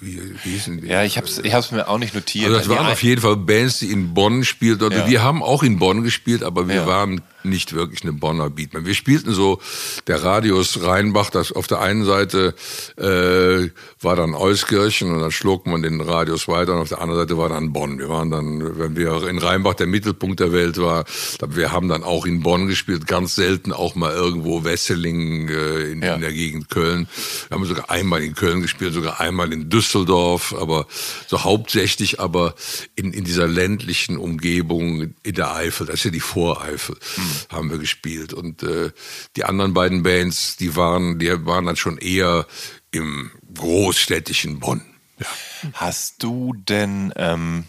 wie, 0.00 0.20
wie 0.44 0.50
hießen 0.50 0.80
die? 0.80 0.86
Ja, 0.86 1.02
ich 1.02 1.18
hab's, 1.18 1.38
ich 1.38 1.52
hab's 1.52 1.72
mir 1.72 1.88
auch 1.88 1.98
nicht 1.98 2.14
notiert. 2.14 2.46
Also 2.46 2.58
das 2.58 2.68
waren 2.68 2.86
auf 2.86 3.02
jeden 3.02 3.20
Fall 3.20 3.36
Bands, 3.36 3.80
die 3.80 3.90
in 3.90 4.14
Bonn 4.14 4.44
spielten. 4.44 4.84
Also 4.84 5.06
wir 5.06 5.22
haben 5.22 5.42
auch 5.42 5.62
in 5.62 5.78
Bonn 5.78 6.02
gespielt, 6.04 6.42
aber 6.42 6.68
wir 6.68 6.86
waren 6.86 7.22
nicht 7.46 7.72
wirklich 7.72 8.02
eine 8.02 8.12
Bonner 8.12 8.50
Beatman. 8.50 8.86
Wir 8.86 8.94
spielten 8.94 9.32
so, 9.32 9.60
der 10.06 10.22
Radius 10.22 10.82
Rheinbach, 10.82 11.30
das 11.30 11.52
auf 11.52 11.66
der 11.66 11.80
einen 11.80 12.04
Seite 12.04 12.54
äh, 12.96 13.70
war 14.02 14.16
dann 14.16 14.34
Euskirchen 14.34 15.12
und 15.12 15.20
dann 15.20 15.32
schlug 15.32 15.66
man 15.66 15.82
den 15.82 16.00
Radius 16.00 16.48
weiter 16.48 16.74
und 16.74 16.80
auf 16.80 16.88
der 16.88 17.00
anderen 17.00 17.22
Seite 17.22 17.38
war 17.38 17.48
dann 17.48 17.72
Bonn. 17.72 17.98
Wir 17.98 18.08
waren 18.08 18.30
dann, 18.30 18.78
wenn 18.78 18.96
wir 18.96 19.26
in 19.28 19.38
Rheinbach 19.38 19.74
der 19.74 19.86
Mittelpunkt 19.86 20.40
der 20.40 20.52
Welt 20.52 20.78
war, 20.78 21.04
wir 21.46 21.72
haben 21.72 21.88
dann 21.88 22.02
auch 22.06 22.26
in 22.26 22.42
Bonn 22.42 22.66
gespielt, 22.66 23.06
ganz 23.06 23.34
selten 23.34 23.72
auch 23.72 23.94
mal 23.94 24.12
irgendwo 24.12 24.64
Wesseling 24.64 25.48
äh, 25.48 25.90
in, 25.90 26.02
ja. 26.02 26.14
in 26.14 26.20
der 26.20 26.32
Gegend 26.32 26.70
Köln. 26.70 27.08
Wir 27.48 27.56
haben 27.56 27.64
sogar 27.66 27.90
einmal 27.90 28.22
in 28.22 28.34
Köln 28.34 28.62
gespielt, 28.62 28.94
sogar 28.94 29.20
einmal 29.20 29.52
in 29.52 29.68
Düsseldorf, 29.68 30.54
aber 30.54 30.86
so 31.26 31.44
hauptsächlich 31.44 32.20
aber 32.20 32.54
in, 32.94 33.12
in 33.12 33.24
dieser 33.24 33.46
ländlichen 33.46 34.16
Umgebung 34.16 35.14
in 35.22 35.34
der 35.34 35.54
Eifel, 35.54 35.86
das 35.86 35.96
ist 35.96 36.04
ja 36.04 36.10
die 36.10 36.20
Voreifel. 36.20 36.96
Mhm 37.16 37.56
haben 37.56 37.70
wir 37.70 37.78
gespielt. 37.78 38.32
Und 38.32 38.62
äh, 38.62 38.90
die 39.36 39.44
anderen 39.44 39.74
beiden 39.74 40.02
Bands, 40.02 40.56
die 40.56 40.76
waren, 40.76 41.18
die 41.18 41.46
waren 41.46 41.66
dann 41.66 41.76
schon 41.76 41.98
eher 41.98 42.46
im 42.90 43.30
großstädtischen 43.54 44.60
Bonn. 44.60 44.82
Ja. 45.18 45.26
Hast 45.74 46.22
du 46.22 46.52
denn 46.54 47.12
ähm, 47.16 47.64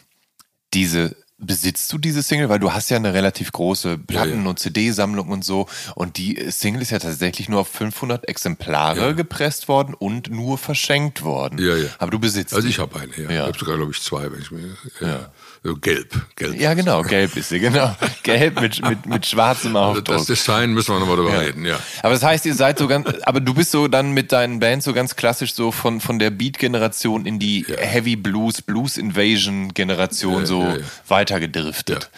diese 0.73 1.15
Besitzt 1.39 1.93
du 1.93 1.99
diese 1.99 2.23
Single? 2.23 2.49
Weil 2.49 2.57
du 2.57 2.73
hast 2.73 2.89
ja 2.89 2.97
eine 2.97 3.13
relativ 3.13 3.51
große 3.51 3.99
Platten- 3.99 4.37
ja, 4.37 4.43
ja. 4.43 4.49
und 4.49 4.57
CD-Sammlung 4.57 5.29
und 5.29 5.45
so. 5.45 5.67
Und 5.93 6.17
die 6.17 6.49
Single 6.49 6.81
ist 6.81 6.89
ja 6.89 6.97
tatsächlich 6.97 7.47
nur 7.47 7.59
auf 7.59 7.67
500 7.67 8.27
Exemplare 8.27 8.99
ja. 8.99 9.11
gepresst 9.11 9.67
worden 9.67 9.93
und 9.93 10.31
nur 10.31 10.57
verschenkt 10.57 11.23
worden. 11.23 11.59
Ja, 11.59 11.75
ja. 11.75 11.89
Aber 11.99 12.09
du 12.09 12.17
besitzt 12.17 12.55
Also 12.55 12.67
ich 12.67 12.79
habe 12.79 12.99
eine, 12.99 13.15
ja. 13.15 13.29
Ich 13.29 13.47
habe 13.47 13.59
sogar, 13.59 13.77
glaube 13.77 13.91
ich, 13.91 14.01
zwei. 14.01 14.31
Wenn 14.31 14.41
ich 14.41 14.49
mir, 14.49 14.75
ja. 14.99 15.29
Gelb, 15.63 16.13
gelb. 16.35 16.59
Ja, 16.59 16.73
genau, 16.73 17.01
gelb 17.01 17.35
ist 17.35 17.49
sie, 17.49 17.59
genau. 17.59 17.95
gelb 18.23 18.61
mit, 18.61 18.81
mit, 18.87 19.05
mit 19.05 19.25
schwarzem 19.25 19.75
also 19.75 19.99
Aufdruck. 19.99 20.17
Das 20.17 20.25
Design 20.25 20.73
müssen 20.73 20.93
wir 20.93 20.99
nochmal 20.99 21.17
drüber 21.17 21.33
ja. 21.33 21.39
reden, 21.39 21.65
ja. 21.65 21.79
Aber 22.03 22.13
das 22.13 22.23
heißt, 22.23 22.45
ihr 22.45 22.53
seid 22.53 22.79
so 22.79 22.87
ganz, 22.87 23.07
aber 23.23 23.39
du 23.39 23.53
bist 23.53 23.71
so 23.71 23.87
dann 23.87 24.11
mit 24.11 24.31
deinen 24.31 24.59
Bands 24.59 24.85
so 24.85 24.93
ganz 24.93 25.15
klassisch 25.15 25.53
so 25.53 25.71
von, 25.71 25.99
von 25.99 26.19
der 26.19 26.29
Beat-Generation 26.29 27.25
in 27.25 27.39
die 27.39 27.65
ja. 27.67 27.77
Heavy 27.77 28.15
Blues, 28.15 28.61
Blues 28.61 28.97
Invasion-Generation 28.97 30.39
ja, 30.41 30.45
so 30.45 30.77
weitergedriftet. 31.07 32.09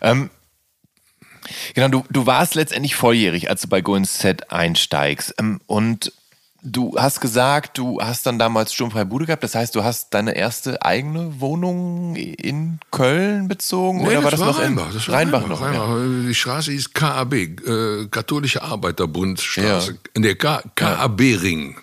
Ähm, 0.00 0.30
Genau, 1.74 1.88
du, 1.88 2.04
du 2.10 2.26
warst 2.26 2.54
letztendlich 2.54 2.94
volljährig, 2.94 3.48
als 3.48 3.62
du 3.62 3.68
bei 3.68 3.80
Go 3.80 3.94
Ins 3.94 4.18
Set 4.18 4.52
einsteigst. 4.52 5.34
Ähm, 5.38 5.60
und 5.66 6.12
Du 6.62 6.96
hast 6.98 7.20
gesagt, 7.20 7.78
du 7.78 8.00
hast 8.00 8.26
dann 8.26 8.38
damals 8.38 8.74
sturmfreie 8.74 9.06
Bude 9.06 9.26
gehabt. 9.26 9.44
Das 9.44 9.54
heißt, 9.54 9.74
du 9.76 9.84
hast 9.84 10.12
deine 10.12 10.36
erste 10.36 10.82
eigene 10.82 11.40
Wohnung 11.40 12.16
in 12.16 12.80
Köln 12.90 13.46
bezogen? 13.46 13.98
Nee, 14.02 14.16
oder 14.16 14.24
war 14.24 14.30
das, 14.32 14.40
das 14.40 14.40
war 14.40 14.46
noch 14.48 14.58
Rheinbach, 14.60 14.88
in 14.88 14.94
das 14.94 15.08
war 15.08 15.14
Rheinbach, 15.14 15.40
Rheinbach 15.42 15.60
noch? 15.60 15.60
Rheinbach. 15.62 15.88
Ja. 15.88 16.28
Die 16.28 16.34
Straße 16.34 16.72
ist 16.72 16.94
KAB, 16.94 17.34
äh, 17.34 18.06
Katholische 18.10 18.62
Arbeiterbundstraße. 18.62 19.98
Ja. 20.16 20.20
Der 20.20 20.34
KAB-Ring. 20.34 21.76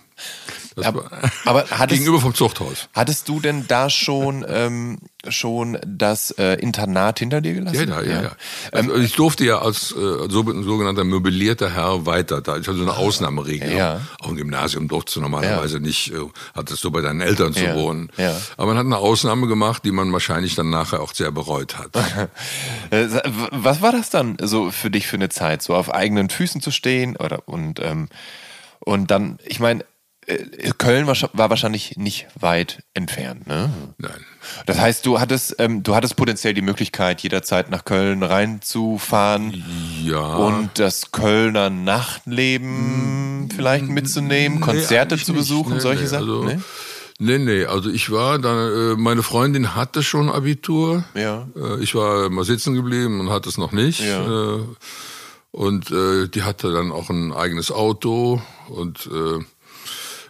Aber, 0.83 1.09
aber 1.45 1.65
hattest, 1.71 1.99
gegenüber 1.99 2.19
vom 2.19 2.33
Zuchthaus. 2.33 2.89
Hattest 2.93 3.29
du 3.29 3.39
denn 3.39 3.65
da 3.67 3.89
schon 3.89 4.45
ähm, 4.47 4.97
schon 5.29 5.77
das 5.85 6.31
äh, 6.31 6.55
Internat 6.55 7.19
hinter 7.19 7.41
dir 7.41 7.53
gelassen? 7.53 7.89
Ja, 7.89 8.01
ja, 8.01 8.09
ja. 8.09 8.21
ja. 8.23 8.31
Also 8.71 8.93
ähm, 8.93 9.01
ich 9.01 9.13
durfte 9.13 9.45
ja 9.45 9.59
als 9.59 9.91
äh, 9.91 9.95
so, 10.29 10.43
sogenannter 10.63 11.03
möblierter 11.03 11.73
Herr 11.73 12.05
weiter. 12.05 12.41
Da 12.41 12.57
ist 12.57 12.67
also 12.67 12.81
eine 12.81 12.95
Ausnahmeregelung. 12.95 13.77
Ja. 13.77 14.01
Auch 14.19 14.29
im 14.29 14.35
Gymnasium 14.35 14.87
durfte 14.87 15.15
du 15.15 15.21
normalerweise 15.21 15.75
ja. 15.75 15.81
nicht, 15.81 16.11
äh, 16.11 16.17
hattest 16.53 16.83
du 16.83 16.91
bei 16.91 17.01
deinen 17.01 17.21
Eltern 17.21 17.53
zu 17.53 17.63
ja. 17.63 17.75
wohnen. 17.75 18.11
Ja. 18.17 18.35
Aber 18.57 18.67
man 18.67 18.77
hat 18.77 18.85
eine 18.85 18.97
Ausnahme 18.97 19.47
gemacht, 19.47 19.83
die 19.85 19.91
man 19.91 20.11
wahrscheinlich 20.11 20.55
dann 20.55 20.69
nachher 20.69 21.01
auch 21.01 21.13
sehr 21.13 21.31
bereut 21.31 21.77
hat. 21.77 21.91
Äh, 22.91 23.07
was 23.51 23.81
war 23.81 23.91
das 23.91 24.09
dann 24.09 24.37
so 24.41 24.69
für 24.69 24.91
dich 24.91 25.07
für 25.07 25.15
eine 25.15 25.29
Zeit, 25.29 25.61
so 25.61 25.73
auf 25.73 25.93
eigenen 25.93 26.29
Füßen 26.29 26.61
zu 26.61 26.69
stehen 26.71 27.15
oder 27.15 27.47
und 27.47 27.79
ähm, 27.79 28.09
und 28.79 29.09
dann, 29.11 29.39
ich 29.43 29.59
meine, 29.59 29.83
Köln 30.77 31.05
war, 31.07 31.49
wahrscheinlich 31.49 31.97
nicht 31.97 32.27
weit 32.39 32.83
entfernt, 32.93 33.47
ne? 33.47 33.71
Nein. 33.97 34.25
Das 34.65 34.79
heißt, 34.79 35.05
du 35.05 35.19
hattest, 35.19 35.55
ähm, 35.59 35.83
du 35.83 35.95
hattest 35.95 36.15
potenziell 36.15 36.53
die 36.53 36.61
Möglichkeit, 36.61 37.21
jederzeit 37.21 37.69
nach 37.69 37.85
Köln 37.85 38.23
reinzufahren. 38.23 39.63
Ja. 40.03 40.35
Und 40.35 40.71
das 40.79 41.11
Kölner 41.11 41.69
Nachtleben 41.69 43.49
vielleicht 43.55 43.87
mitzunehmen, 43.87 44.61
Konzerte 44.61 45.15
nee, 45.15 45.23
zu 45.23 45.33
besuchen, 45.33 45.75
nee, 45.75 45.79
solche 45.79 46.03
nee, 46.03 46.07
Sachen. 46.07 46.29
Also, 46.29 46.43
nee? 46.43 46.59
Nee, 47.17 47.37
nee, 47.37 47.65
also 47.65 47.89
ich 47.89 48.11
war 48.11 48.39
dann, 48.39 48.57
äh, 48.57 48.95
meine 48.97 49.23
Freundin 49.23 49.73
hatte 49.73 50.03
schon 50.03 50.29
Abitur. 50.29 51.05
Ja. 51.13 51.47
Äh, 51.55 51.81
ich 51.81 51.95
war 51.95 52.29
mal 52.29 52.43
sitzen 52.43 52.73
geblieben 52.73 53.21
und 53.21 53.29
hatte 53.29 53.47
es 53.47 53.57
noch 53.57 53.71
nicht. 53.71 54.01
Ja. 54.01 54.55
Äh, 54.57 54.63
und 55.51 55.89
äh, 55.91 56.27
die 56.27 56.43
hatte 56.43 56.73
dann 56.73 56.91
auch 56.91 57.09
ein 57.09 57.31
eigenes 57.31 57.71
Auto 57.71 58.41
und 58.67 59.05
äh, 59.05 59.39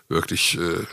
wirklich, 0.09 0.57
äh, 0.57 0.85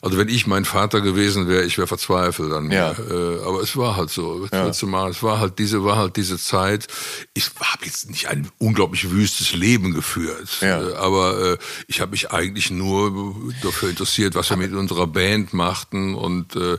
also 0.00 0.16
wenn 0.16 0.28
ich 0.28 0.46
mein 0.46 0.64
Vater 0.64 1.00
gewesen 1.00 1.48
wäre, 1.48 1.64
ich 1.64 1.76
wäre 1.76 1.86
verzweifelt 1.86 2.52
dann. 2.52 2.70
Ja. 2.70 2.92
Äh, 2.92 3.42
aber 3.44 3.60
es 3.62 3.76
war 3.76 3.96
halt 3.96 4.10
so. 4.10 4.46
Ja. 4.52 4.70
Mal, 4.82 5.10
es 5.10 5.22
war 5.22 5.40
halt 5.40 5.58
diese, 5.58 5.84
war 5.84 5.96
halt 5.96 6.16
diese 6.16 6.38
Zeit. 6.38 6.86
Ich 7.34 7.50
habe 7.60 7.84
jetzt 7.84 8.08
nicht 8.08 8.28
ein 8.28 8.48
unglaublich 8.58 9.10
wüstes 9.10 9.52
Leben 9.52 9.92
geführt, 9.92 10.58
ja. 10.60 10.80
äh, 10.80 10.94
aber 10.94 11.52
äh, 11.52 11.58
ich 11.88 12.00
habe 12.00 12.12
mich 12.12 12.30
eigentlich 12.30 12.70
nur 12.70 13.34
dafür 13.62 13.90
interessiert, 13.90 14.34
was 14.34 14.50
wir 14.50 14.56
mit 14.56 14.72
unserer 14.72 15.06
Band 15.06 15.52
machten 15.52 16.14
und 16.14 16.54
äh, 16.54 16.74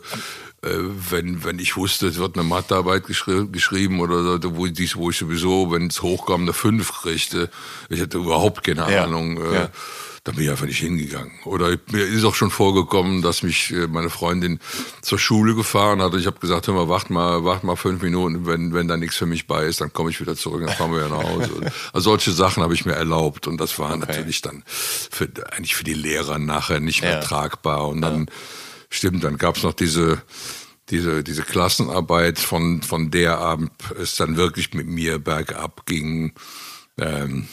äh, 0.61 0.77
wenn, 1.09 1.43
wenn 1.43 1.59
ich 1.59 1.77
wusste, 1.77 2.07
es 2.07 2.17
wird 2.17 2.35
eine 2.37 2.43
Mathearbeit 2.43 3.05
geschri 3.05 3.47
geschrieben 3.51 3.99
oder 3.99 4.23
so, 4.41 4.57
wo, 4.57 4.67
dies, 4.67 4.95
wo 4.95 5.09
ich 5.09 5.17
sowieso, 5.17 5.71
wenn 5.71 5.87
es 5.87 6.01
hochkam, 6.01 6.41
eine 6.41 6.53
5 6.53 6.91
kriegte, 7.01 7.49
ich 7.89 8.01
hatte 8.01 8.17
überhaupt 8.17 8.63
keine 8.63 8.91
ja. 8.91 9.03
Ahnung. 9.03 9.41
Äh, 9.41 9.53
ja 9.53 9.69
da 10.29 10.35
bin 10.35 10.43
ich 10.43 10.51
einfach 10.51 10.67
nicht 10.67 10.77
hingegangen. 10.77 11.31
Oder 11.43 11.75
mir 11.91 12.05
ist 12.05 12.23
auch 12.23 12.35
schon 12.35 12.51
vorgekommen, 12.51 13.23
dass 13.23 13.41
mich 13.41 13.71
äh, 13.71 13.87
meine 13.87 14.11
Freundin 14.11 14.59
zur 15.01 15.17
Schule 15.17 15.55
gefahren 15.55 16.03
hat 16.03 16.13
und 16.13 16.19
ich 16.19 16.27
habe 16.27 16.39
gesagt, 16.39 16.67
hör 16.67 16.75
mal, 16.75 16.87
wacht 16.87 17.09
mal, 17.09 17.43
wacht 17.45 17.63
mal 17.63 17.75
fünf 17.75 18.03
Minuten, 18.03 18.45
wenn, 18.45 18.71
wenn 18.71 18.87
da 18.87 18.95
nichts 18.95 19.17
für 19.17 19.25
mich 19.25 19.47
bei 19.47 19.65
ist, 19.65 19.81
dann 19.81 19.91
komme 19.91 20.11
ich 20.11 20.21
wieder 20.21 20.35
zurück, 20.35 20.63
dann 20.63 20.75
fahren 20.75 20.91
wir 20.91 21.01
ja 21.01 21.09
nach 21.09 21.23
Hause. 21.23 21.49
also 21.93 22.11
solche 22.11 22.31
Sachen 22.31 22.61
habe 22.61 22.75
ich 22.75 22.85
mir 22.85 22.93
erlaubt 22.93 23.47
und 23.47 23.59
das 23.59 23.79
war 23.79 23.89
okay. 23.89 24.05
natürlich 24.05 24.41
dann 24.41 24.63
für, 24.67 25.27
eigentlich 25.51 25.73
für 25.73 25.83
die 25.83 25.95
Lehrer 25.95 26.37
nachher 26.37 26.79
nicht 26.79 27.01
mehr 27.01 27.13
ja. 27.13 27.21
tragbar. 27.21 27.87
Und 27.87 28.01
dann, 28.01 28.25
ja. 28.27 28.33
stimmt, 28.91 29.23
dann 29.23 29.37
gab's 29.37 29.63
noch 29.63 29.73
diese 29.73 30.21
diese, 30.91 31.23
diese 31.23 31.43
Klassenarbeit, 31.43 32.39
von, 32.39 32.81
von 32.81 33.11
der 33.11 33.37
Abend 33.37 33.71
es 33.99 34.15
dann 34.15 34.37
wirklich 34.37 34.73
mit 34.73 34.87
mir 34.87 35.19
bergab 35.19 35.85
ging. 35.85 36.33
Ähm, 36.97 37.47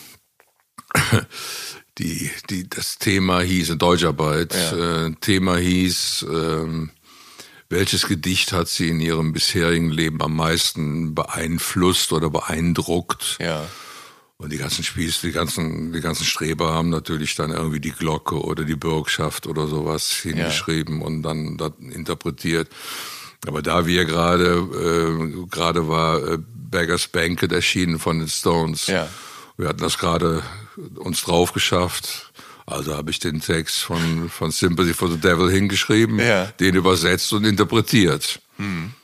die, 1.99 2.31
die, 2.51 2.69
das 2.69 2.99
Thema 2.99 3.41
hieß, 3.41 3.71
in 3.71 3.79
Deutscharbeit, 3.79 4.55
Ja. 4.55 5.07
äh, 5.07 5.13
Thema 5.21 5.57
hieß, 5.57 6.27
ähm, 6.31 6.91
welches 7.69 8.07
Gedicht 8.07 8.53
hat 8.53 8.69
sie 8.69 8.89
in 8.89 9.01
ihrem 9.01 9.33
bisherigen 9.33 9.91
Leben 9.91 10.23
am 10.23 10.37
meisten 10.37 11.15
beeinflusst 11.15 12.13
oder 12.13 12.31
beeindruckt? 12.31 13.39
Ja. 13.41 13.67
Und 14.39 14.53
die 14.53 14.59
ganzen 14.59 14.85
Spieß, 14.85 15.23
die 15.23 15.33
ganzen, 15.33 15.93
die 15.93 16.01
ganzen 16.01 16.25
Streber 16.25 16.75
haben 16.75 16.91
natürlich 16.91 17.35
dann 17.37 17.51
irgendwie 17.51 17.81
die 17.81 17.93
Glocke 17.93 18.39
oder 18.39 18.65
die 18.65 18.77
Bürgschaft 18.77 19.47
oder 19.47 19.67
sowas 19.67 20.11
hingeschrieben 20.11 21.01
und 21.01 21.23
dann 21.23 21.57
das 21.57 21.73
interpretiert. 21.81 22.69
Aber 23.47 23.63
da 23.63 23.87
wir 23.87 24.05
gerade, 24.05 24.57
äh, 24.57 25.47
gerade 25.51 25.89
war 25.89 26.23
äh, 26.23 26.39
Beggars 26.71 27.09
Banquet 27.09 27.51
erschienen 27.53 27.99
von 27.99 28.19
den 28.19 28.29
Stones. 28.29 28.89
Ja. 28.89 29.09
Wir 29.57 29.69
hatten 29.69 29.81
das 29.81 29.97
gerade 29.97 30.43
uns 30.97 31.23
drauf 31.23 31.53
geschafft. 31.53 32.33
Also 32.67 32.97
habe 32.97 33.11
ich 33.13 33.21
den 33.21 33.41
Text 33.41 33.79
von, 33.79 34.29
von 34.29 34.51
Sympathy 34.51 34.93
for 34.93 35.09
the 35.09 35.19
Devil 35.19 35.51
hingeschrieben, 35.51 36.19
Ja. 36.19 36.47
den 36.59 36.75
übersetzt 36.75 37.33
und 37.33 37.45
interpretiert. 37.45 38.41
Und 38.59 38.95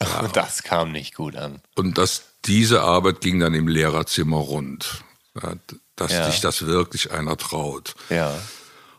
das 0.34 0.62
kam 0.64 0.90
nicht 0.92 1.14
gut 1.14 1.36
an. 1.36 1.60
Und 1.76 1.98
das, 1.98 2.22
diese 2.44 2.82
Arbeit 2.82 3.20
ging 3.20 3.38
dann 3.38 3.54
im 3.54 3.68
Lehrerzimmer 3.68 4.38
rund. 4.38 5.04
Ja, 5.40 5.54
Dass 5.94 6.10
Ja. 6.12 6.30
sich 6.30 6.40
das 6.40 6.66
wirklich 6.66 7.12
einer 7.12 7.36
traut. 7.36 7.94
Ja. 8.10 8.34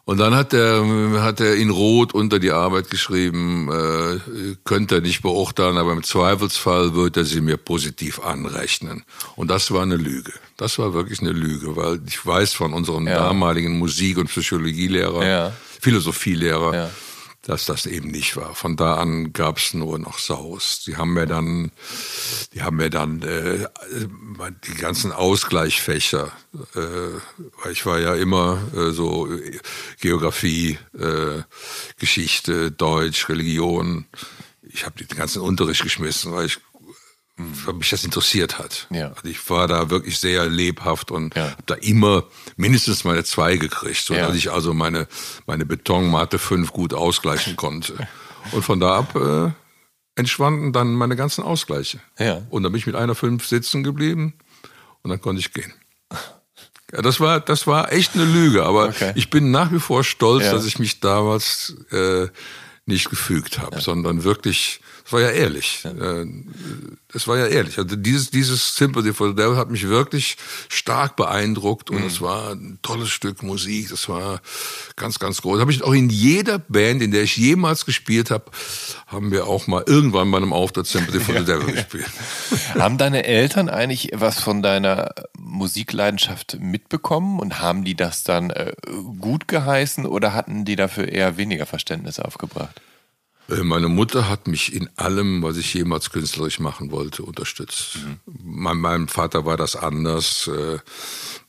Und 0.06 0.18
dann 0.18 0.36
hat 0.36 0.52
er, 0.54 0.84
hat 1.24 1.40
er 1.40 1.56
in 1.56 1.70
Rot 1.70 2.14
unter 2.14 2.38
die 2.40 2.52
Arbeit 2.52 2.90
geschrieben, 2.90 3.70
äh, 3.72 4.56
könnte 4.66 4.96
er 4.96 5.02
nicht 5.02 5.22
beurteilen, 5.22 5.78
aber 5.78 5.94
im 5.94 6.04
Zweifelsfall 6.04 6.94
wird 6.94 7.16
er 7.16 7.24
sie 7.24 7.40
mir 7.40 7.56
positiv 7.56 8.20
anrechnen. 8.20 9.06
Und 9.38 9.50
das 9.50 9.72
war 9.72 9.84
eine 9.84 9.96
Lüge. 9.96 10.34
Das 10.58 10.78
war 10.78 10.94
wirklich 10.94 11.22
eine 11.22 11.32
Lüge, 11.32 11.78
weil 11.78 12.02
ich 12.06 12.26
weiß 12.26 12.52
von 12.54 12.74
unserem 12.74 13.08
Ja. 13.08 13.20
damaligen 13.20 13.80
Musik- 13.80 14.18
und 14.18 14.28
Psychologielehrer, 14.28 15.26
Ja. 15.26 15.54
Philosophielehrer, 15.80 16.74
Ja. 16.76 16.90
Dass 17.44 17.66
das 17.66 17.86
eben 17.86 18.10
nicht 18.10 18.38
war. 18.38 18.56
Von 18.56 18.78
da 18.78 18.96
an 18.96 19.34
gab's 19.34 19.74
nur 19.74 20.00
noch 20.00 20.18
Saus. 20.18 20.84
Die 20.88 20.96
haben 20.96 21.14
mir 21.14 21.26
dann, 21.28 21.72
die 22.54 22.62
haben 22.62 22.78
mir 22.78 22.90
dann 22.90 23.22
äh, 23.22 23.68
die 24.66 24.76
ganzen 24.76 25.12
Ausgleichfächer, 25.12 26.32
äh, 26.76 27.70
ich 27.70 27.86
war 27.86 28.00
ja 28.00 28.16
immer 28.16 28.62
äh, 28.76 28.92
so 28.92 29.30
äh, 29.30 29.60
Geografie, 30.00 30.78
äh, 30.98 31.44
Geschichte, 32.00 32.72
Deutsch, 32.72 33.28
Religion. 33.28 34.06
Ich 34.62 34.86
habe 34.86 35.04
den 35.04 35.16
ganzen 35.18 35.42
Unterricht 35.42 35.84
geschmissen, 35.84 36.32
weil 36.32 36.46
ich 36.46 36.60
mich 37.38 37.90
das 37.90 38.04
interessiert 38.04 38.60
hat. 38.60 38.88
Ja. 38.92 39.08
Also 39.10 39.26
ich 39.26 39.50
war 39.50 39.68
da 39.68 39.90
wirklich 39.90 40.20
sehr 40.20 40.48
lebhaft 40.48 41.10
und 41.12 41.36
Ja. 41.36 41.52
habe 41.52 41.64
da 41.66 41.74
immer 41.76 42.26
mindestens 42.58 43.04
meine 43.04 43.24
zwei 43.24 43.58
gekriegt, 43.58 44.06
so 44.06 44.14
Ja. 44.14 44.32
ich 44.34 44.52
also 44.52 44.74
meine 44.74 45.08
meine 45.48 45.66
Betonmatte 45.66 46.38
fünf 46.38 46.72
gut 46.72 46.94
ausgleichen 46.94 47.56
konnte. 47.56 48.08
Und 48.52 48.62
von 48.64 48.80
da 48.82 48.98
ab 48.98 49.16
äh, 49.16 49.52
entschwanden 50.16 50.74
dann 50.74 50.94
meine 50.96 51.16
ganzen 51.16 51.44
Ausgleiche. 51.46 52.02
Ja. 52.20 52.42
Und 52.50 52.64
dann 52.64 52.74
bin 52.74 52.80
ich 52.80 52.86
mit 52.86 52.96
einer 52.96 53.16
fünf 53.16 53.48
sitzen 53.48 53.84
geblieben 53.84 54.34
und 55.02 55.10
dann 55.10 55.22
konnte 55.22 55.40
ich 55.40 55.54
gehen. 55.54 55.74
Ja, 56.92 57.02
das 57.02 57.20
war 57.22 57.40
das 57.40 57.66
war 57.68 57.92
echt 57.94 58.14
eine 58.16 58.26
Lüge, 58.26 58.64
aber 58.66 58.90
Okay. 58.90 59.14
ich 59.16 59.30
bin 59.30 59.50
nach 59.50 59.72
wie 59.72 59.80
vor 59.80 60.04
stolz, 60.04 60.44
dass 60.52 60.66
ich 60.66 60.78
mich 60.78 61.00
damals 61.00 61.74
äh, 61.92 62.28
nicht 62.86 63.10
gefügt 63.10 63.60
habe, 63.60 63.80
sondern 63.82 64.24
wirklich, 64.26 64.82
war 65.14 65.22
ja 65.22 65.30
ehrlich. 65.30 65.86
Äh, 65.86 66.26
es 67.14 67.28
war 67.28 67.38
ja 67.38 67.46
ehrlich. 67.46 67.78
Also 67.78 67.96
dieses, 67.96 68.32
dieses 68.32 68.76
Sympathy 68.76 69.14
for 69.14 69.30
the 69.30 69.36
Devil 69.36 69.56
hat 69.56 69.70
mich 69.70 69.88
wirklich 69.88 70.38
stark 70.68 71.16
beeindruckt 71.16 71.90
und 71.90 72.04
es 72.04 72.20
war 72.22 72.52
ein 72.52 72.80
tolles 72.82 73.10
Stück 73.10 73.44
Musik. 73.44 73.90
Das 73.90 74.10
war 74.10 74.42
ganz, 74.96 75.20
ganz 75.20 75.42
groß. 75.42 75.60
Habe 75.60 75.72
ich 75.72 75.84
auch 75.84 75.94
in 75.94 76.10
jeder 76.10 76.60
Band, 76.60 77.02
in 77.02 77.12
der 77.12 77.24
ich 77.24 77.38
jemals 77.38 77.86
gespielt 77.86 78.32
habe, 78.32 78.46
haben 79.08 79.32
wir 79.32 79.48
auch 79.48 79.68
mal 79.68 79.84
irgendwann 79.86 80.32
bei 80.32 80.38
einem 80.38 80.54
Auftritt 80.54 80.88
Sympathy 80.88 81.20
for 81.20 81.36
the 81.36 81.46
Devil 81.46 81.74
gespielt. 81.74 82.10
Haben 82.74 82.98
deine 82.98 83.26
Eltern 83.26 83.70
eigentlich 83.70 84.10
was 84.14 84.40
von 84.40 84.62
deiner 84.62 85.14
Musikleidenschaft 85.38 86.58
mitbekommen 86.60 87.40
und 87.40 87.60
haben 87.62 87.84
die 87.84 87.96
das 87.96 88.24
dann 88.24 88.50
äh, 88.50 88.74
gut 89.20 89.48
geheißen 89.48 90.06
oder 90.06 90.34
hatten 90.34 90.66
die 90.66 90.76
dafür 90.76 91.08
eher 91.08 91.38
weniger 91.38 91.66
Verständnis 91.66 92.20
aufgebracht? 92.20 92.82
Äh, 93.50 93.64
Meine 93.64 93.88
Mutter 93.88 94.30
hat 94.30 94.48
mich 94.48 94.74
in 94.74 94.90
allem, 94.96 95.44
was 95.44 95.58
ich 95.58 95.74
jemals 95.74 96.10
künstlerisch 96.10 96.60
machen 96.60 96.92
wollte, 96.92 97.24
unterstützt. 97.24 98.00
Mein, 98.44 98.78
meinem 98.78 99.08
Vater 99.08 99.46
war 99.46 99.58
das 99.58 99.76
anders. 99.76 100.48
Äh, 100.48 100.80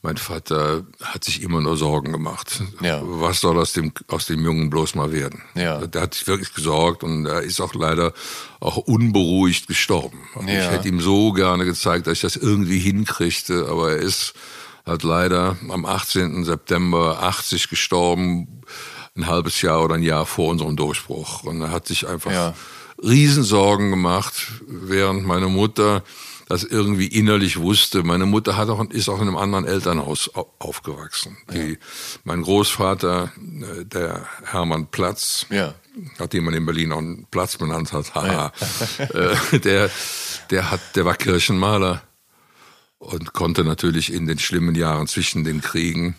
Mein 0.01 0.17
Vater 0.17 0.85
hat 1.01 1.23
sich 1.23 1.41
immer 1.41 1.61
nur 1.61 1.77
Sorgen 1.77 2.11
gemacht. 2.11 2.61
Ja. 2.81 3.01
Was 3.03 3.39
soll 3.39 3.57
aus 3.57 3.73
dem, 3.73 3.91
aus 4.07 4.25
dem 4.25 4.43
Jungen 4.43 4.69
bloß 4.69 4.95
mal 4.95 5.11
werden? 5.11 5.41
Ja. 5.55 5.85
Der 5.87 6.01
hat 6.03 6.13
sich 6.13 6.27
wirklich 6.27 6.53
gesorgt 6.53 7.03
und 7.03 7.25
er 7.25 7.41
ist 7.41 7.59
auch 7.61 7.73
leider 7.73 8.13
auch 8.59 8.77
unberuhigt 8.77 9.67
gestorben. 9.67 10.19
Ja. 10.47 10.47
Ich 10.65 10.69
hätte 10.71 10.87
ihm 10.87 10.99
so 11.01 11.31
gerne 11.33 11.65
gezeigt, 11.65 12.07
dass 12.07 12.13
ich 12.13 12.21
das 12.21 12.35
irgendwie 12.35 12.79
hinkriegte, 12.79 13.67
aber 13.69 13.91
er 13.91 13.97
ist 13.97 14.33
halt 14.85 15.01
leider 15.03 15.57
am 15.69 15.85
18. 15.85 16.43
September 16.43 17.23
80 17.23 17.69
gestorben, 17.69 18.61
ein 19.15 19.27
halbes 19.27 19.61
Jahr 19.61 19.83
oder 19.83 19.95
ein 19.95 20.03
Jahr 20.03 20.25
vor 20.25 20.49
unserem 20.49 20.75
Durchbruch. 20.75 21.43
Und 21.43 21.61
er 21.61 21.71
hat 21.71 21.87
sich 21.87 22.07
einfach 22.07 22.31
Ja. 22.31 22.53
Riesensorgen 23.01 23.89
gemacht, 23.89 24.33
während 24.67 25.25
meine 25.25 25.47
Mutter 25.47 26.03
das 26.47 26.63
irgendwie 26.63 27.07
innerlich 27.07 27.57
wusste. 27.59 28.03
Meine 28.03 28.25
Mutter 28.27 28.55
hat 28.55 28.69
auch, 28.69 28.83
ist 28.91 29.09
auch 29.09 29.15
in 29.19 29.27
einem 29.27 29.37
anderen 29.37 29.65
Elternhaus 29.65 30.29
au- 30.35 30.53
aufgewachsen. 30.59 31.37
Die, 31.51 31.79
mein 32.23 32.43
Großvater, 32.43 33.31
äh, 33.79 33.85
der 33.85 34.25
Hermann 34.43 34.87
Platz, 34.87 35.47
Ja. 35.49 35.73
nachdem 36.19 36.45
man 36.45 36.53
in 36.53 36.65
Berlin 36.65 36.91
auch 36.91 36.99
einen 36.99 37.25
Platz 37.31 37.57
benannt 37.57 37.93
hat, 37.93 38.13
haha, 38.13 38.51
äh, 39.51 39.59
der, 39.59 39.89
der 40.51 40.69
hat, 40.71 40.81
der 40.95 41.05
war 41.05 41.15
Kirchenmaler 41.15 42.03
und 42.99 43.33
konnte 43.33 43.63
natürlich 43.63 44.13
in 44.13 44.27
den 44.27 44.37
schlimmen 44.39 44.75
Jahren 44.75 45.07
zwischen 45.07 45.43
den 45.45 45.61
Kriegen 45.61 46.15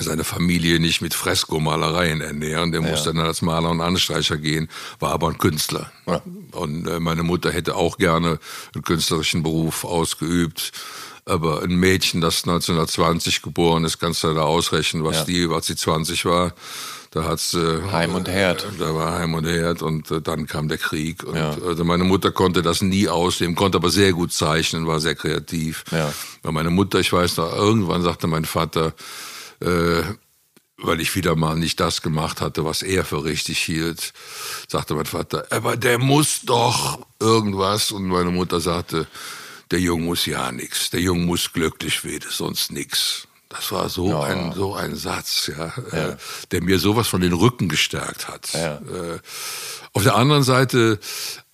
seine 0.00 0.24
Familie 0.24 0.80
nicht 0.80 1.00
mit 1.02 1.14
Freskomalereien 1.14 2.20
ernähren. 2.20 2.72
Der 2.72 2.80
musste 2.80 3.14
dann 3.14 3.24
als 3.24 3.42
Maler 3.42 3.70
und 3.70 3.80
Anstreicher 3.80 4.36
gehen, 4.36 4.68
war 4.98 5.12
aber 5.12 5.28
ein 5.28 5.38
Künstler. 5.38 5.92
Ja. 6.06 6.20
Und 6.52 6.86
äh, 6.88 6.98
meine 6.98 7.22
Mutter 7.22 7.52
hätte 7.52 7.76
auch 7.76 7.96
gerne 7.96 8.38
einen 8.74 8.82
künstlerischen 8.82 9.42
Beruf 9.44 9.84
ausgeübt. 9.84 10.72
Aber 11.26 11.62
ein 11.62 11.76
Mädchen, 11.76 12.20
das 12.20 12.42
1920 12.44 13.40
geboren 13.40 13.84
ist, 13.84 13.98
kannst 13.98 14.24
du 14.24 14.34
da 14.34 14.42
ausrechnen, 14.42 15.04
was 15.04 15.18
Ja. 15.18 15.24
die, 15.24 15.48
als 15.50 15.66
sie 15.66 15.76
20 15.76 16.24
war. 16.26 16.52
Da 17.12 17.24
hat's 17.24 17.54
äh, 17.54 17.80
Heim 17.92 18.16
und 18.16 18.28
Herd. 18.28 18.64
Äh, 18.64 18.78
da 18.80 18.94
war 18.96 19.16
Heim 19.18 19.34
und 19.34 19.46
Herd 19.46 19.80
und 19.80 20.10
äh, 20.10 20.20
dann 20.20 20.46
kam 20.46 20.68
der 20.68 20.78
Krieg. 20.78 21.22
Und 21.22 21.36
Ja. 21.36 21.56
also 21.66 21.84
meine 21.84 22.02
Mutter 22.04 22.32
konnte 22.32 22.60
das 22.62 22.82
nie 22.82 23.08
ausleben, 23.08 23.54
konnte 23.54 23.78
aber 23.78 23.90
sehr 23.90 24.12
gut 24.12 24.32
zeichnen, 24.32 24.88
war 24.88 24.98
sehr 25.00 25.14
kreativ. 25.14 25.84
Ja. 25.92 26.12
Weil 26.42 26.52
meine 26.52 26.70
Mutter, 26.70 26.98
ich 26.98 27.12
weiß 27.12 27.36
noch, 27.36 27.54
irgendwann 27.56 28.02
sagte 28.02 28.26
mein 28.26 28.44
Vater, 28.44 28.92
äh, 29.60 30.02
weil 30.76 31.00
ich 31.00 31.14
wieder 31.14 31.36
mal 31.36 31.56
nicht 31.56 31.80
das 31.80 32.02
gemacht 32.02 32.40
hatte, 32.40 32.64
was 32.64 32.82
er 32.82 33.04
für 33.04 33.24
richtig 33.24 33.58
hielt, 33.60 34.12
sagte 34.68 34.94
mein 34.94 35.06
Vater, 35.06 35.46
aber 35.50 35.76
der 35.76 35.98
muss 35.98 36.42
doch 36.42 36.98
irgendwas. 37.20 37.90
Und 37.90 38.06
meine 38.06 38.30
Mutter 38.30 38.60
sagte, 38.60 39.06
der 39.70 39.80
Junge 39.80 40.04
muss 40.04 40.26
ja 40.26 40.50
nix, 40.52 40.90
der 40.90 41.00
Junge 41.00 41.24
muss 41.24 41.52
glücklich 41.52 42.04
werden, 42.04 42.28
sonst 42.30 42.72
nix. 42.72 43.26
Das 43.48 43.70
war 43.70 43.88
so 43.88 44.20
ein 44.20 44.52
so 44.52 44.74
ein 44.74 44.96
Satz, 44.96 45.50
ja, 45.56 45.72
Äh, 45.92 46.16
der 46.50 46.62
mir 46.62 46.80
sowas 46.80 47.06
von 47.06 47.20
den 47.20 47.32
Rücken 47.32 47.68
gestärkt 47.68 48.26
hat. 48.26 48.52
Ja. 48.52 48.76
Äh, 48.78 49.20
auf 49.92 50.02
der 50.02 50.16
anderen 50.16 50.42
Seite, 50.42 50.98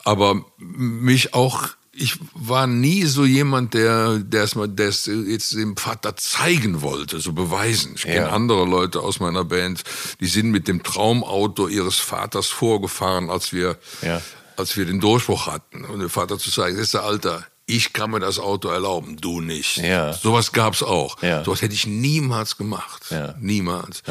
aber 0.03 0.43
mich 0.57 1.35
auch 1.35 1.69
ich 1.93 2.19
war 2.35 2.67
nie 2.67 3.05
so 3.05 3.25
jemand, 3.25 3.75
der, 3.75 4.19
der 4.19 4.45
es 4.45 4.55
mal, 4.55 4.69
der 4.69 4.89
es 4.89 5.07
jetzt 5.07 5.55
dem 5.55 5.77
Vater 5.77 6.17
zeigen 6.17 6.83
wollte, 6.83 7.19
so 7.21 7.33
beweisen. 7.33 7.93
Ich 7.97 8.05
Ja. 8.05 8.13
kenne 8.13 8.31
andere 8.33 8.65
Leute 8.65 9.01
aus 9.01 9.19
meiner 9.21 9.45
Band, 9.45 9.83
die 10.21 10.27
sind 10.29 10.51
mit 10.51 10.69
dem 10.69 10.83
Traumauto 10.83 11.67
ihres 11.69 11.97
Vaters 11.99 12.47
vorgefahren, 12.47 13.29
als 13.29 13.53
wir, 13.53 13.77
Ja. 14.03 14.23
als 14.57 14.77
wir 14.77 14.85
den 14.85 15.01
Durchbruch 15.01 15.47
hatten. 15.47 15.85
Und 15.85 15.99
dem 16.01 16.11
Vater 16.11 16.39
zu 16.39 16.51
sagen, 16.51 16.75
das 16.77 16.85
ist 16.85 16.95
der 16.95 17.03
Alter, 17.03 17.45
ich 17.67 17.93
kann 17.93 18.11
mir 18.13 18.21
das 18.21 18.39
Auto 18.39 18.69
erlauben, 18.69 19.17
du 19.17 19.41
nicht. 19.41 19.77
Ja. 19.79 20.13
Sowas 20.13 20.53
gab's 20.53 20.83
auch. 20.83 21.21
Ja. 21.23 21.45
Sowas 21.45 21.61
hätte 21.63 21.75
ich 21.75 21.87
niemals 21.87 22.57
gemacht. 22.57 23.07
Ja. 23.11 23.35
Niemals. 23.41 24.03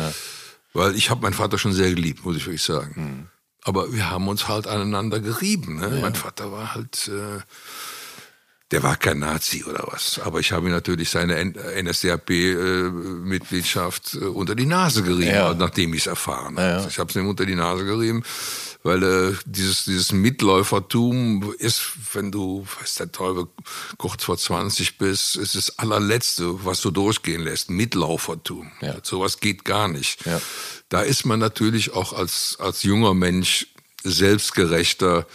Weil 0.73 0.95
ich 0.95 1.09
habe 1.09 1.21
meinen 1.21 1.33
Vater 1.33 1.57
schon 1.57 1.73
sehr 1.73 1.89
geliebt, 1.89 2.23
muss 2.25 2.35
ich 2.37 2.45
wirklich 2.45 2.63
sagen. 2.63 3.28
Aber 3.63 3.93
wir 3.93 4.09
haben 4.09 4.27
uns 4.27 4.47
halt 4.47 4.65
aneinander 4.67 5.19
gerieben. 5.19 5.79
Ne? 5.79 5.99
Mein 6.01 6.15
Vater 6.15 6.51
war 6.51 6.73
halt, 6.75 7.09
äh, 7.09 7.39
der 8.71 8.83
war 8.83 8.95
kein 8.95 9.19
Nazi 9.19 9.65
oder 9.65 9.87
was. 9.91 10.21
Aber 10.23 10.39
ich 10.39 10.51
habe 10.51 10.67
ihm 10.67 10.71
natürlich 10.71 11.09
seine 11.09 11.43
NSDAP-Mitgliedschaft 11.43 14.15
äh, 14.15 14.25
unter 14.25 14.55
die 14.55 14.65
Nase 14.65 15.03
gerieben, 15.03 15.31
ja. 15.31 15.53
nachdem 15.53 15.93
ich 15.93 16.01
es 16.01 16.07
erfahren 16.07 16.57
habe. 16.57 16.67
Ja, 16.67 16.81
ja. 16.81 16.87
Ich 16.87 16.99
habe 16.99 17.09
es 17.09 17.15
ihm 17.15 17.27
unter 17.27 17.45
die 17.45 17.55
Nase 17.55 17.85
gerieben, 17.85 18.25
weil 18.83 19.03
äh, 19.03 19.35
dieses, 19.45 19.85
dieses 19.85 20.11
Mitläufertum 20.11 21.53
ist, 21.57 21.81
wenn 22.13 22.31
du, 22.31 22.65
weiß 22.79 22.95
der 22.95 23.11
Teufel, 23.11 23.47
kurz 23.97 24.23
vor 24.23 24.37
20 24.37 24.97
bist, 24.97 25.35
ist 25.35 25.55
das 25.55 25.79
allerletzte, 25.79 26.65
was 26.65 26.81
du 26.81 26.91
durchgehen 26.91 27.41
lässt. 27.41 27.69
Mitläufertum. 27.69 28.71
Ja. 28.81 28.97
Sowas 29.03 29.39
geht 29.39 29.65
gar 29.65 29.87
nicht. 29.87 30.25
Ja. 30.25 30.41
Da 30.87 31.01
ist 31.01 31.25
man 31.25 31.39
natürlich 31.39 31.93
auch 31.93 32.13
als, 32.13 32.57
als 32.59 32.83
junger 32.83 33.13
Mensch 33.13 33.67
selbstgerechter, 34.03 35.27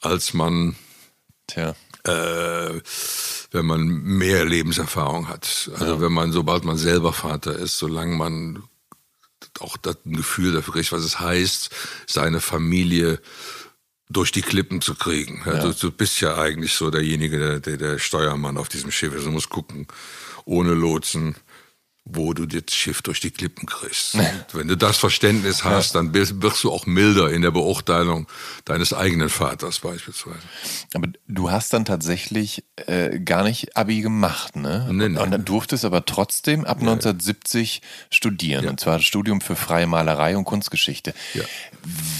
als 0.00 0.34
man 0.34 0.76
Tja 1.46 1.74
äh, 2.04 2.80
wenn 3.50 3.66
man 3.66 3.86
mehr 3.86 4.44
Lebenserfahrung 4.44 5.28
hat. 5.28 5.70
Also 5.78 5.94
ja. 5.94 6.00
wenn 6.00 6.12
man, 6.12 6.32
sobald 6.32 6.64
man 6.64 6.76
selber 6.76 7.12
Vater 7.12 7.56
ist, 7.56 7.78
solange 7.78 8.16
man 8.16 8.62
auch 9.60 9.76
das 9.76 9.96
ein 10.04 10.16
Gefühl 10.16 10.52
dafür 10.52 10.74
kriegt, 10.74 10.92
was 10.92 11.04
es 11.04 11.20
heißt, 11.20 11.70
seine 12.06 12.40
Familie 12.40 13.20
durch 14.10 14.32
die 14.32 14.42
Klippen 14.42 14.80
zu 14.80 14.94
kriegen. 14.94 15.42
Ja. 15.44 15.60
Du, 15.60 15.72
du, 15.72 15.92
bist 15.92 16.20
ja 16.20 16.38
eigentlich 16.38 16.72
so 16.72 16.90
derjenige, 16.90 17.38
der, 17.38 17.60
der, 17.60 17.76
der 17.76 17.98
Steuermann 17.98 18.56
auf 18.56 18.68
diesem 18.68 18.90
Schiff 18.90 19.14
ist. 19.14 19.26
Du 19.26 19.30
musst 19.30 19.50
gucken, 19.50 19.86
ohne 20.44 20.72
Lotsen, 20.72 21.36
wo 22.10 22.32
du 22.32 22.46
das 22.46 22.74
Schiff 22.74 23.02
durch 23.02 23.20
die 23.20 23.30
Klippen 23.30 23.66
kriegst. 23.66 24.14
Und 24.14 24.24
wenn 24.52 24.68
du 24.68 24.76
das 24.76 24.96
Verständnis 24.96 25.64
hast, 25.64 25.94
dann 25.94 26.14
wirst 26.14 26.64
du 26.64 26.72
auch 26.72 26.86
milder 26.86 27.30
in 27.30 27.42
der 27.42 27.50
Beurteilung 27.50 28.26
deines 28.64 28.92
eigenen 28.92 29.28
Vaters 29.28 29.80
beispielsweise. 29.80 30.38
Aber 30.94 31.08
du 31.26 31.50
hast 31.50 31.72
dann 31.72 31.84
tatsächlich 31.84 32.64
äh, 32.86 33.18
gar 33.20 33.44
nicht 33.44 33.76
Abi 33.76 34.00
gemacht, 34.00 34.56
ne? 34.56 34.88
Nee, 34.90 35.08
nee. 35.08 35.18
Und 35.18 35.30
dann 35.30 35.44
durftest 35.44 35.84
aber 35.84 36.04
trotzdem 36.04 36.64
ab 36.64 36.78
ja. 36.80 36.90
1970 36.90 37.82
studieren, 38.10 38.64
ja. 38.64 38.70
und 38.70 38.80
zwar 38.80 38.96
das 38.96 39.04
Studium 39.04 39.40
für 39.40 39.56
freie 39.56 39.86
Malerei 39.86 40.36
und 40.36 40.44
Kunstgeschichte. 40.44 41.14
Ja. 41.34 41.44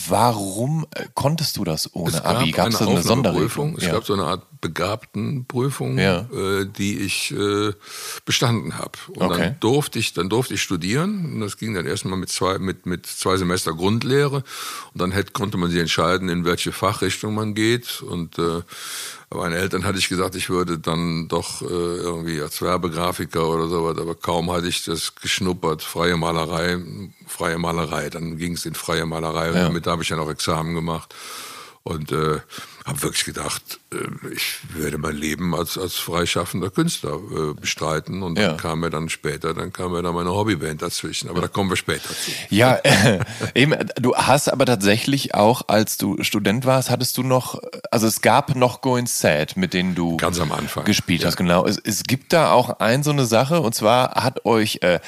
Warum 0.09 0.86
äh, 0.95 1.05
konntest 1.14 1.57
du 1.57 1.64
das 1.64 1.95
ohne 1.95 2.11
es 2.11 2.20
Abi? 2.20 2.51
Gab 2.53 2.68
es 2.68 2.80
eine, 2.80 2.91
eine 2.91 3.03
Sonderprüfung? 3.03 3.76
Es 3.76 3.86
gab 3.86 4.05
so 4.05 4.14
eine 4.14 4.24
Art 4.24 4.43
Begabtenprüfung, 4.61 5.99
äh, 5.99 6.24
die 6.66 6.99
ich 6.99 7.32
äh, 7.32 7.72
bestanden 8.24 8.78
habe. 8.78 8.93
Und 9.09 9.22
okay. 9.22 9.39
dann 9.39 9.57
durfte 9.61 9.78
ich, 9.95 10.12
dann 10.12 10.29
durfte 10.29 10.55
ich 10.55 10.62
studieren. 10.62 11.35
Und 11.35 11.41
das 11.41 11.57
ging 11.57 11.74
dann 11.74 11.87
erstmal 11.87 12.18
mit 12.18 12.29
zwei, 12.31 12.59
mit, 12.59 12.87
mit 12.87 13.07
zwei 13.07 13.37
Semester 13.37 13.72
Grundlehre. 13.74 14.37
Und 14.93 15.01
dann 15.01 15.12
hätte, 15.12 15.33
konnte 15.33 15.57
man 15.57 15.70
sich 15.70 15.81
entscheiden, 15.81 16.29
in 16.29 16.45
welche 16.45 16.72
Fachrichtung 16.72 17.35
man 17.35 17.55
geht. 17.55 18.03
Und 18.03 18.39
äh, 18.39 18.62
meinen 19.31 19.55
Eltern 19.55 19.85
hatte 19.85 19.99
ich 19.99 20.09
gesagt, 20.09 20.35
ich 20.35 20.49
würde 20.49 20.79
dann 20.79 21.29
doch 21.29 21.62
äh, 21.62 21.64
irgendwie 21.64 22.41
als 22.41 22.62
Werbegrafiker 22.62 23.47
oder 23.47 23.68
sowas, 23.68 23.99
aber 23.99 24.14
kaum 24.14 24.51
hatte 24.51 24.68
ich 24.68 24.85
das 24.85 25.14
geschnuppert, 25.16 25.83
freie 25.83 26.16
Malerei, 26.16 26.79
freie 27.26 27.59
Malerei. 27.59 28.09
Dann 28.11 28.39
ging 28.39 28.55
es 28.55 28.64
in 28.64 28.74
freie 28.74 29.07
Malerei 29.07 29.51
und 29.51 29.57
damit 29.57 29.87
habe 29.87 30.03
ich 30.03 30.09
ja 30.09 30.16
noch 30.16 30.31
Examen 30.31 30.74
gemacht. 30.74 31.14
Und 31.83 32.12
äh, 32.12 32.41
habe 32.89 33.03
wirklich 33.03 33.24
gedacht, 33.24 33.80
äh, 33.93 33.97
ich 34.32 34.59
werde 34.74 34.99
mein 34.99 35.16
Leben 35.16 35.55
als, 35.55 35.78
als 35.78 35.95
freischaffender 35.95 36.70
Künstler 36.70 37.14
äh, 37.16 37.55
bestreiten. 37.55 38.22
Und 38.22 38.39
ja. 38.39 38.49
dann 38.49 38.57
kam 38.57 38.80
mir 38.80 38.91
dann 38.91 39.09
später, 39.09 39.55
dann 39.55 39.72
kam 39.72 39.93
mir 39.93 40.03
dann 40.03 40.14
meine 40.14 40.30
Hobbyband 40.30 40.82
dazwischen. 40.82 41.28
Aber 41.28 41.41
da 41.41 41.49
kommen 41.49 41.70
wir 41.70 41.76
später 41.76 42.09
zu. 42.09 42.30
Ja, 42.49 42.74
äh, 42.82 43.20
eben, 43.55 43.74
du 43.97 44.16
hast 44.16 44.51
aber 44.51 44.66
tatsächlich 44.66 45.34
auch, 45.34 45.62
als 45.68 45.99
du 45.99 46.22
Student 46.22 46.64
warst, 46.64 46.91
hattest 46.91 47.16
du 47.18 47.22
noch, 47.22 47.61
also 47.91 48.07
es 48.07 48.22
gab 48.22 48.57
noch 48.57 48.80
Going 48.80 49.07
Sad, 49.07 49.57
mit 49.57 49.74
denen 49.74 49.95
du 49.95 50.16
ganz 50.16 50.41
am 50.41 50.53
Anfang 50.53 50.84
gespielt 50.84 51.22
ja. 51.22 51.28
hast, 51.28 51.36
genau. 51.36 51.66
Es, 51.66 51.78
es 51.78 52.05
gibt 52.05 52.32
da 52.32 52.53
auch 52.53 52.80
ein 52.80 53.03
so 53.03 53.11
eine 53.11 53.26
Sache, 53.26 53.61
und 53.61 53.74
zwar 53.74 54.14
hat 54.14 54.45
euch 54.45 54.78
äh, 54.82 55.01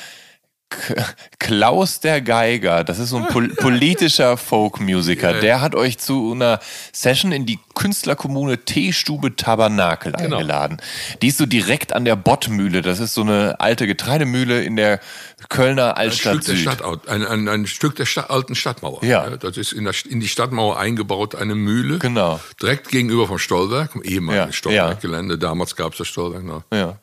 Klaus 1.38 2.00
der 2.00 2.20
Geiger, 2.20 2.84
das 2.84 2.98
ist 2.98 3.10
so 3.10 3.16
ein 3.16 3.26
pol 3.26 3.48
politischer 3.48 4.36
Folkmusiker, 4.36 5.32
yeah. 5.32 5.40
der 5.40 5.60
hat 5.60 5.74
euch 5.74 5.98
zu 5.98 6.32
einer 6.32 6.60
Session 6.92 7.32
in 7.32 7.44
die 7.44 7.58
Künstlerkommune 7.74 8.64
Teestube 8.64 9.34
Tabernakel 9.34 10.12
genau. 10.12 10.36
eingeladen. 10.36 10.80
Die 11.22 11.28
ist 11.28 11.38
so 11.38 11.46
direkt 11.46 11.92
an 11.92 12.04
der 12.04 12.14
Bottmühle, 12.14 12.82
das 12.82 13.00
ist 13.00 13.14
so 13.14 13.22
eine 13.22 13.58
alte 13.58 13.86
Getreidemühle 13.86 14.62
in 14.62 14.76
der 14.76 15.00
Kölner 15.48 15.96
Altstadt 15.96 16.34
ein 16.36 16.42
Stück 16.42 16.56
Süd. 16.56 16.66
Der 16.66 16.72
Stadt, 16.72 17.08
ein, 17.08 17.26
ein, 17.26 17.48
ein 17.48 17.66
Stück 17.66 17.96
der 17.96 18.06
Stadt, 18.06 18.30
alten 18.30 18.54
Stadtmauer. 18.54 19.02
Ja. 19.02 19.28
Das 19.36 19.56
ist 19.56 19.72
in, 19.72 19.84
der, 19.84 19.94
in, 20.08 20.20
die 20.20 20.28
Stadtmauer 20.28 20.78
eingebaut, 20.78 21.34
eine 21.34 21.54
Mühle. 21.54 21.98
Genau. 21.98 22.38
Direkt 22.60 22.88
gegenüber 22.88 23.26
vom 23.26 23.38
Stollwerk, 23.38 23.92
vom 23.92 24.02
ehemaligen 24.02 24.46
ja. 24.46 24.52
Stollwerkgelände. 24.52 25.38
Damals 25.38 25.74
gab 25.74 25.92
es 25.92 25.98
das 25.98 26.08
Stollwerk 26.08 26.44
noch. 26.44 26.62
Ja. 26.72 26.98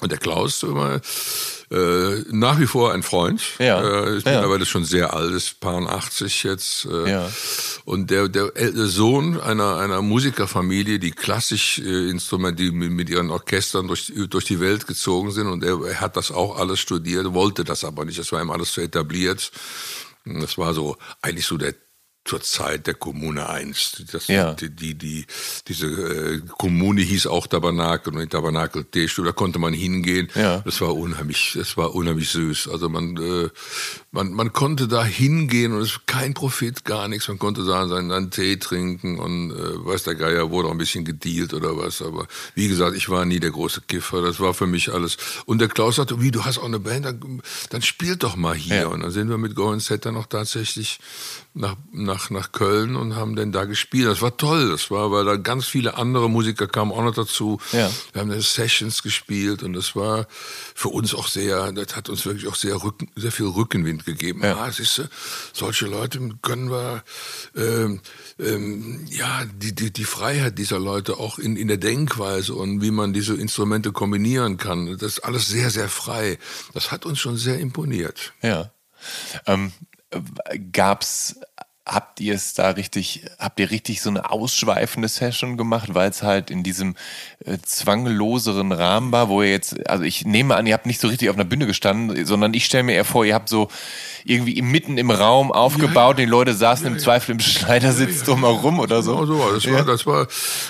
Und 0.00 0.12
der 0.12 0.18
Klaus 0.18 0.62
immer 0.62 1.00
äh, 1.70 2.22
nach 2.30 2.60
wie 2.60 2.66
vor 2.66 2.92
ein 2.92 3.02
Freund. 3.02 3.42
Ja. 3.58 3.80
Äh, 3.80 4.18
ist 4.18 4.26
ja. 4.26 4.34
mittlerweile 4.34 4.66
schon 4.66 4.84
sehr 4.84 5.14
alt, 5.14 5.32
ist 5.32 5.58
paar 5.58 5.80
80 5.80 6.44
jetzt. 6.44 6.84
Äh, 6.84 7.10
ja. 7.10 7.32
Und 7.84 8.10
der, 8.10 8.28
der, 8.28 8.52
Sohn 8.86 9.40
einer, 9.40 9.76
einer 9.78 10.02
Musikerfamilie, 10.02 10.98
die 10.98 11.10
klassisch 11.10 11.78
äh, 11.78 12.10
Instrumente, 12.10 12.62
die 12.62 12.70
mit, 12.70 13.08
ihren 13.08 13.30
Orchestern 13.30 13.88
durch, 13.88 14.12
durch 14.28 14.44
die 14.44 14.60
Welt 14.60 14.86
gezogen 14.86 15.32
sind. 15.32 15.48
Und 15.48 15.64
er, 15.64 15.82
er 15.84 16.00
hat 16.00 16.16
das 16.16 16.30
auch 16.30 16.58
alles 16.58 16.78
studiert, 16.78 17.32
wollte 17.32 17.64
das 17.64 17.82
aber 17.82 18.04
nicht. 18.04 18.18
Das 18.18 18.30
war 18.32 18.40
ihm 18.40 18.50
alles 18.50 18.72
zu 18.72 18.82
etabliert. 18.82 19.50
Das 20.24 20.58
war 20.58 20.74
so 20.74 20.96
eigentlich 21.22 21.46
so 21.46 21.56
der 21.56 21.74
zur 22.26 22.40
Zeit 22.40 22.86
der 22.86 22.94
Kommune 22.94 23.48
1. 23.48 24.04
Das, 24.12 24.26
ja. 24.26 24.54
die, 24.54 24.70
die, 24.70 24.94
die, 24.94 25.26
diese 25.68 25.86
äh, 25.86 26.40
Kommune 26.58 27.00
hieß 27.00 27.26
auch 27.28 27.46
Tabernakel 27.46 28.14
und 28.14 28.20
in 28.20 28.28
Tabernakel 28.28 28.84
Teestuhl, 28.84 29.24
da 29.24 29.32
konnte 29.32 29.58
man 29.58 29.72
hingehen. 29.72 30.28
Ja. 30.34 30.58
Das 30.58 30.80
war 30.80 30.94
unheimlich, 30.94 31.54
das 31.56 31.76
war 31.76 31.94
unheimlich 31.94 32.30
süß. 32.30 32.68
Also 32.68 32.88
man, 32.88 33.16
äh, 33.16 33.48
man, 34.10 34.32
man 34.32 34.52
konnte 34.52 34.88
da 34.88 35.04
hingehen 35.04 35.72
und 35.72 35.82
es 35.82 35.94
war 35.94 36.02
kein 36.06 36.34
Profit, 36.34 36.84
gar 36.84 37.08
nichts. 37.08 37.28
Man 37.28 37.38
konnte 37.38 37.64
da 37.64 37.86
seinen, 37.86 38.10
seinen 38.10 38.30
Tee 38.30 38.56
trinken 38.56 39.18
und 39.18 39.52
äh, 39.52 39.86
weiß 39.86 40.02
der 40.02 40.16
Geier 40.16 40.50
wurde 40.50 40.68
auch 40.68 40.72
ein 40.72 40.78
bisschen 40.78 41.04
gedealt 41.04 41.54
oder 41.54 41.76
was. 41.76 42.02
Aber 42.02 42.26
wie 42.54 42.68
gesagt, 42.68 42.96
ich 42.96 43.08
war 43.08 43.24
nie 43.24 43.40
der 43.40 43.50
große 43.50 43.82
Kiffer. 43.82 44.22
Das 44.22 44.40
war 44.40 44.52
für 44.52 44.66
mich 44.66 44.92
alles. 44.92 45.16
Und 45.46 45.60
der 45.60 45.68
Klaus 45.68 45.96
sagte, 45.96 46.20
wie, 46.20 46.30
du 46.30 46.44
hast 46.44 46.58
auch 46.58 46.64
eine 46.64 46.80
Band, 46.80 47.04
dann, 47.04 47.42
dann 47.70 47.82
spiel 47.82 48.16
doch 48.16 48.36
mal 48.36 48.54
hier. 48.54 48.76
Ja. 48.76 48.86
Und 48.88 49.00
dann 49.00 49.10
sind 49.10 49.28
wir 49.28 49.38
mit 49.38 49.54
Go 49.54 49.76
Set 49.78 50.06
dann 50.06 50.16
auch 50.16 50.26
tatsächlich 50.26 50.98
nach, 51.56 51.76
nach, 51.90 52.30
nach 52.30 52.52
Köln 52.52 52.96
und 52.96 53.16
haben 53.16 53.34
dann 53.34 53.50
da 53.50 53.64
gespielt. 53.64 54.08
Das 54.08 54.20
war 54.20 54.36
toll. 54.36 54.70
Das 54.70 54.90
war, 54.90 55.10
weil 55.10 55.24
da 55.24 55.36
ganz 55.36 55.66
viele 55.66 55.96
andere 55.96 56.28
Musiker 56.28 56.66
kamen 56.66 56.92
auch 56.92 57.02
noch 57.02 57.14
dazu. 57.14 57.58
Ja. 57.72 57.90
Wir 58.12 58.20
haben 58.20 58.28
dann 58.28 58.40
Sessions 58.40 59.02
gespielt 59.02 59.62
und 59.62 59.72
das 59.72 59.96
war 59.96 60.26
für 60.74 60.88
uns 60.88 61.14
auch 61.14 61.28
sehr, 61.28 61.72
das 61.72 61.96
hat 61.96 62.08
uns 62.08 62.26
wirklich 62.26 62.46
auch 62.46 62.54
sehr, 62.54 62.82
Rücken, 62.82 63.10
sehr 63.16 63.32
viel 63.32 63.46
Rückenwind 63.46 64.04
gegeben. 64.04 64.42
Ja. 64.42 64.56
Ah, 64.56 64.70
siehst 64.70 64.98
du, 64.98 65.08
solche 65.52 65.86
Leute 65.86 66.20
können 66.42 66.70
wir, 66.70 67.02
ähm, 67.56 68.00
ähm, 68.38 69.06
ja, 69.08 69.44
die, 69.46 69.74
die, 69.74 69.92
die 69.92 70.04
Freiheit 70.04 70.58
dieser 70.58 70.78
Leute 70.78 71.18
auch 71.18 71.38
in, 71.38 71.56
in 71.56 71.68
der 71.68 71.78
Denkweise 71.78 72.54
und 72.54 72.82
wie 72.82 72.90
man 72.90 73.14
diese 73.14 73.34
Instrumente 73.34 73.92
kombinieren 73.92 74.58
kann. 74.58 74.98
Das 74.98 75.12
ist 75.12 75.20
alles 75.20 75.48
sehr, 75.48 75.70
sehr 75.70 75.88
frei. 75.88 76.38
Das 76.74 76.92
hat 76.92 77.06
uns 77.06 77.18
schon 77.18 77.36
sehr 77.36 77.58
imponiert. 77.58 78.34
Ja. 78.42 78.70
Ähm, 79.46 79.72
gab's 80.70 81.36
habt 81.86 82.20
ihr 82.20 82.34
es 82.34 82.52
da 82.52 82.70
richtig, 82.70 83.24
habt 83.38 83.60
ihr 83.60 83.70
richtig 83.70 84.02
so 84.02 84.10
eine 84.10 84.30
ausschweifende 84.30 85.06
Session 85.06 85.56
gemacht, 85.56 85.94
weil 85.94 86.10
es 86.10 86.24
halt 86.24 86.50
in 86.50 86.64
diesem 86.64 86.96
äh, 87.44 87.58
zwangloseren 87.62 88.72
Rahmen 88.72 89.12
war, 89.12 89.28
wo 89.28 89.40
ihr 89.40 89.50
jetzt, 89.50 89.88
also 89.88 90.02
ich 90.02 90.24
nehme 90.24 90.56
an, 90.56 90.66
ihr 90.66 90.74
habt 90.74 90.86
nicht 90.86 91.00
so 91.00 91.06
richtig 91.06 91.30
auf 91.30 91.36
einer 91.36 91.44
Bühne 91.44 91.66
gestanden, 91.66 92.26
sondern 92.26 92.54
ich 92.54 92.64
stelle 92.64 92.82
mir 92.82 92.94
eher 92.94 93.04
vor, 93.04 93.24
ihr 93.24 93.34
habt 93.34 93.48
so 93.48 93.68
irgendwie 94.24 94.60
mitten 94.62 94.98
im 94.98 95.12
Raum 95.12 95.52
aufgebaut, 95.52 96.18
ja, 96.18 96.24
die 96.24 96.30
Leute 96.30 96.54
saßen 96.54 96.86
ja, 96.86 96.92
im 96.92 96.98
Zweifel 96.98 97.32
im 97.32 97.40
Schneidersitz 97.40 98.18
ja, 98.18 98.24
drumherum 98.24 98.80
oder 98.80 99.04
so. 99.04 99.18
Genau 99.18 99.26
so. 99.26 99.54
Das 99.54 99.66
war, 99.70 99.84
das 99.84 100.06
war, 100.06 100.26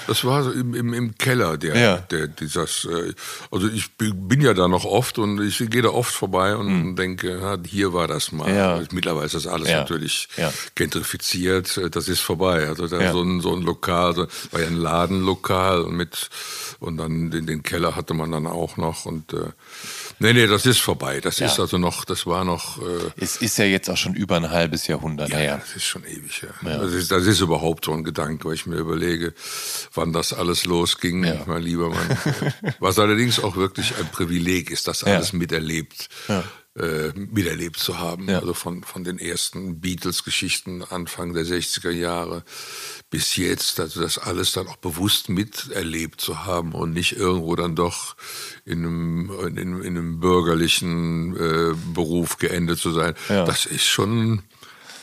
das 0.07 0.25
war 0.25 0.43
so 0.43 0.53
im, 0.53 0.75
im, 0.75 0.93
im 0.93 1.17
Keller 1.17 1.57
der, 1.57 1.79
ja. 1.79 1.97
der, 1.97 2.27
dieses, 2.27 2.85
äh, 2.85 3.15
also 3.51 3.69
ich 3.69 3.97
bin 3.97 4.43
ja 4.43 4.53
da 4.53 4.69
noch 4.69 4.85
oft 4.85 5.19
und 5.19 5.41
ich 5.41 5.57
gehe 5.71 5.81
da 5.81 5.89
oft 5.89 6.15
vorbei 6.15 6.55
und 6.57 6.91
mhm. 6.91 6.97
denke, 6.97 7.41
ja, 7.41 7.57
hier 7.67 7.95
war 7.95 8.07
das 8.07 8.33
mal. 8.33 8.55
Ja. 8.55 8.83
Mittlerweile 8.93 9.25
ist 9.25 9.35
das 9.35 9.47
alles 9.47 9.69
natürlich 9.69 10.29
gentrifiziert, 10.75 11.06
äh, 11.15 11.91
das 11.91 12.09
ist 12.09 12.21
vorbei. 12.21 12.69
Also 12.69 12.87
da 12.87 13.13
so 13.13 13.23
ein, 13.23 13.41
so 13.41 13.55
ein 13.55 13.63
Lokal, 13.63 14.15
so, 14.15 14.27
war 14.51 14.61
ja 14.61 14.67
ein 14.67 14.77
Ladenlokal 14.77 15.83
und 15.83 15.97
mit, 15.97 16.29
und 16.81 16.97
dann 16.97 17.31
den, 17.31 17.47
den 17.47 17.63
Keller 17.63 17.97
hatte 17.97 18.15
man 18.15 18.31
dann 18.33 18.47
auch 18.47 18.77
noch 18.77 19.07
und, 19.07 19.33
äh, 19.33 19.53
Nee, 20.19 20.33
nee, 20.33 20.47
das 20.47 20.65
ist 20.65 20.81
vorbei. 20.81 21.21
Das 21.21 21.39
ja. 21.41 21.47
ist 21.47 21.61
also 21.61 21.77
noch, 21.77 22.07
das 22.07 22.27
war 22.27 22.45
noch. 22.45 22.79
Äh, 22.79 23.11
es 23.19 23.37
ist 23.37 23.59
ja 23.59 23.67
jetzt 23.67 23.91
auch 23.91 23.99
schon 23.99 24.15
über 24.15 24.37
ein 24.37 24.51
halbes 24.51 24.87
Jahrhundert 24.87 25.29
ja, 25.29 25.37
her. 25.37 25.59
Das 25.61 25.77
ist 25.77 25.85
schon 25.85 26.05
ewig, 26.05 26.43
ja. 26.43 26.69
ja. 26.69 26.79
Das, 26.79 26.93
ist, 26.93 27.11
das 27.11 27.27
ist 27.27 27.41
überhaupt 27.41 27.85
so 27.85 27.93
ein 27.93 28.03
Gedanke, 28.03 28.47
weil 28.49 28.55
ich 28.55 28.67
mir 28.67 28.77
überlege, 28.77 29.35
wann 29.93 30.15
das 30.15 30.33
alles 30.33 30.65
losging, 30.65 31.25
ja. 31.25 31.43
mein 31.47 31.63
lieber 31.63 31.91
Mann. 31.91 32.19
Was 32.81 32.99
allerdings 32.99 33.39
auch 33.41 33.57
wirklich 33.57 33.95
ein 33.99 34.09
Privileg 34.09 34.71
ist, 34.71 34.89
das 34.89 35.05
alles 35.05 35.35
miterlebt. 35.35 36.09
Äh, 36.79 37.13
miterlebt 37.15 37.79
zu 37.79 38.01
haben. 38.01 38.29
Also 38.29 38.53
von, 38.53 38.83
von 38.83 39.03
den 39.03 39.19
ersten 39.19 39.81
Beatles-Geschichten 39.81 40.83
Anfang 40.83 41.33
der 41.33 41.45
60er 41.47 41.89
Jahre 41.89 42.45
bis 43.09 43.37
jetzt, 43.37 43.81
also 43.81 44.03
das 44.03 44.19
alles 44.19 44.53
dann 44.53 44.67
auch 44.69 44.77
bewusst 44.77 45.31
miterlebt 45.31 46.21
zu 46.21 46.45
haben 46.45 46.73
und 46.73 46.93
nicht 46.93 47.17
irgendwo 47.17 47.57
dann 47.57 47.77
doch 47.77 48.15
in 48.67 48.85
einem, 48.85 49.31
in, 49.57 49.57
in 49.57 49.97
einem 49.97 50.21
bürgerlichen 50.21 51.35
äh, 51.37 51.75
Beruf 51.95 52.37
geendet 52.37 52.79
zu 52.79 52.93
sein. 52.93 53.15
Ja. 53.31 53.47
Das 53.47 53.65
ist 53.65 53.87
schon. 53.87 54.43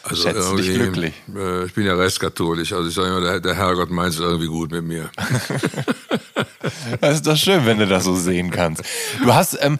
Also 0.03 0.24
Schätzt 0.24 0.51
dich 0.55 0.76
glücklich. 0.76 1.13
Äh, 1.36 1.65
ich 1.65 1.74
bin 1.74 1.88
ja 1.88 1.95
restkatholisch, 1.95 2.74
also 2.74 2.88
ich 2.88 2.93
sage 2.93 3.07
immer, 3.07 3.21
der, 3.21 3.39
der 3.39 3.55
Herrgott 3.55 3.89
meint 3.89 4.13
es 4.13 4.19
irgendwie 4.19 4.45
gut 4.47 4.69
mit 4.69 4.84
mir. 4.84 5.09
das 7.01 7.15
ist 7.15 7.26
doch 7.26 7.38
schön, 7.38 7.65
wenn 7.65 7.80
du 7.80 7.88
das 7.88 8.03
so 8.03 8.15
sehen 8.15 8.51
kannst. 8.51 8.84
Du 9.24 9.34
hast 9.34 9.57
ähm, 9.59 9.80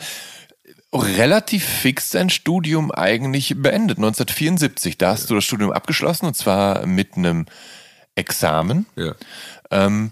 relativ 0.94 1.66
fix 1.66 2.10
dein 2.12 2.30
Studium 2.30 2.92
eigentlich 2.92 3.56
beendet, 3.58 3.98
1974. 3.98 4.98
Da 4.98 5.12
hast 5.12 5.24
ja. 5.24 5.28
du 5.30 5.36
das 5.36 5.46
Studium 5.46 5.72
abgeschlossen 5.72 6.28
und 6.28 6.36
zwar 6.36 6.86
mit 6.86 7.16
einem 7.16 7.46
Examen. 8.16 8.86
Ja. 8.96 9.16
Ähm, 9.72 10.12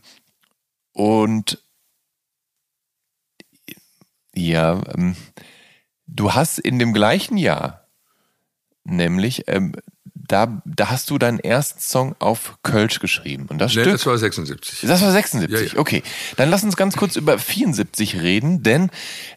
und 0.93 1.61
ja, 4.33 4.81
ähm, 4.95 5.15
du 6.07 6.33
hast 6.33 6.57
in 6.59 6.79
dem 6.79 6.93
gleichen 6.93 7.37
Jahr, 7.37 7.87
nämlich 8.83 9.47
ähm, 9.47 9.73
da, 10.31 10.61
da 10.65 10.89
hast 10.89 11.09
du 11.09 11.17
deinen 11.17 11.39
ersten 11.39 11.79
Song 11.79 12.15
auf 12.19 12.57
Kölsch 12.63 12.99
geschrieben. 12.99 13.47
Und 13.49 13.59
das 13.59 13.75
nee, 13.75 13.81
Stück, 13.81 13.93
das 13.93 14.05
war 14.05 14.17
76. 14.17 14.81
Das 14.81 15.01
war 15.01 15.11
76, 15.11 15.51
ja, 15.51 15.73
ja. 15.73 15.79
okay. 15.79 16.03
Dann 16.37 16.49
lass 16.49 16.63
uns 16.63 16.77
ganz 16.77 16.95
kurz 16.95 17.15
über 17.15 17.37
74 17.37 18.21
reden, 18.21 18.63
denn 18.63 18.89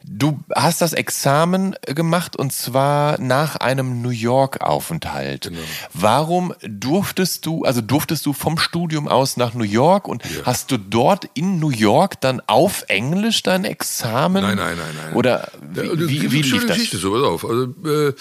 du 0.05 0.41
hast 0.55 0.81
das 0.81 0.93
Examen 0.93 1.75
gemacht 1.87 2.37
und 2.37 2.53
zwar 2.53 3.21
nach 3.21 3.57
einem 3.57 4.03
New 4.03 4.11
York-Aufenthalt. 4.11 5.49
Genau. 5.49 5.59
Warum 5.93 6.55
durftest 6.63 7.47
du, 7.47 7.65
also 7.65 7.81
durftest 7.81 8.25
du 8.27 8.33
vom 8.33 8.59
Studium 8.59 9.09
aus 9.09 9.37
nach 9.37 9.55
New 9.55 9.65
York 9.65 10.07
und 10.07 10.23
ja. 10.25 10.43
hast 10.45 10.71
du 10.71 10.77
dort 10.79 11.29
in 11.35 11.59
New 11.59 11.71
York 11.71 12.21
dann 12.21 12.41
auf 12.47 12.85
Englisch 12.89 13.43
dein 13.43 13.65
Examen? 13.65 14.43
Nein, 14.43 14.57
nein, 14.57 14.77
nein, 14.77 14.95
nein. 15.05 15.15
Oder 15.15 15.49
wie, 15.61 16.09
wie, 16.09 16.33
wie 16.33 16.43
lief 16.43 16.67
das? 16.67 16.77
Geschichte, 16.77 16.99
so, 16.99 17.13
pass 17.13 17.23
auf. 17.23 17.45
Also, 17.45 17.65
äh, 17.85 18.15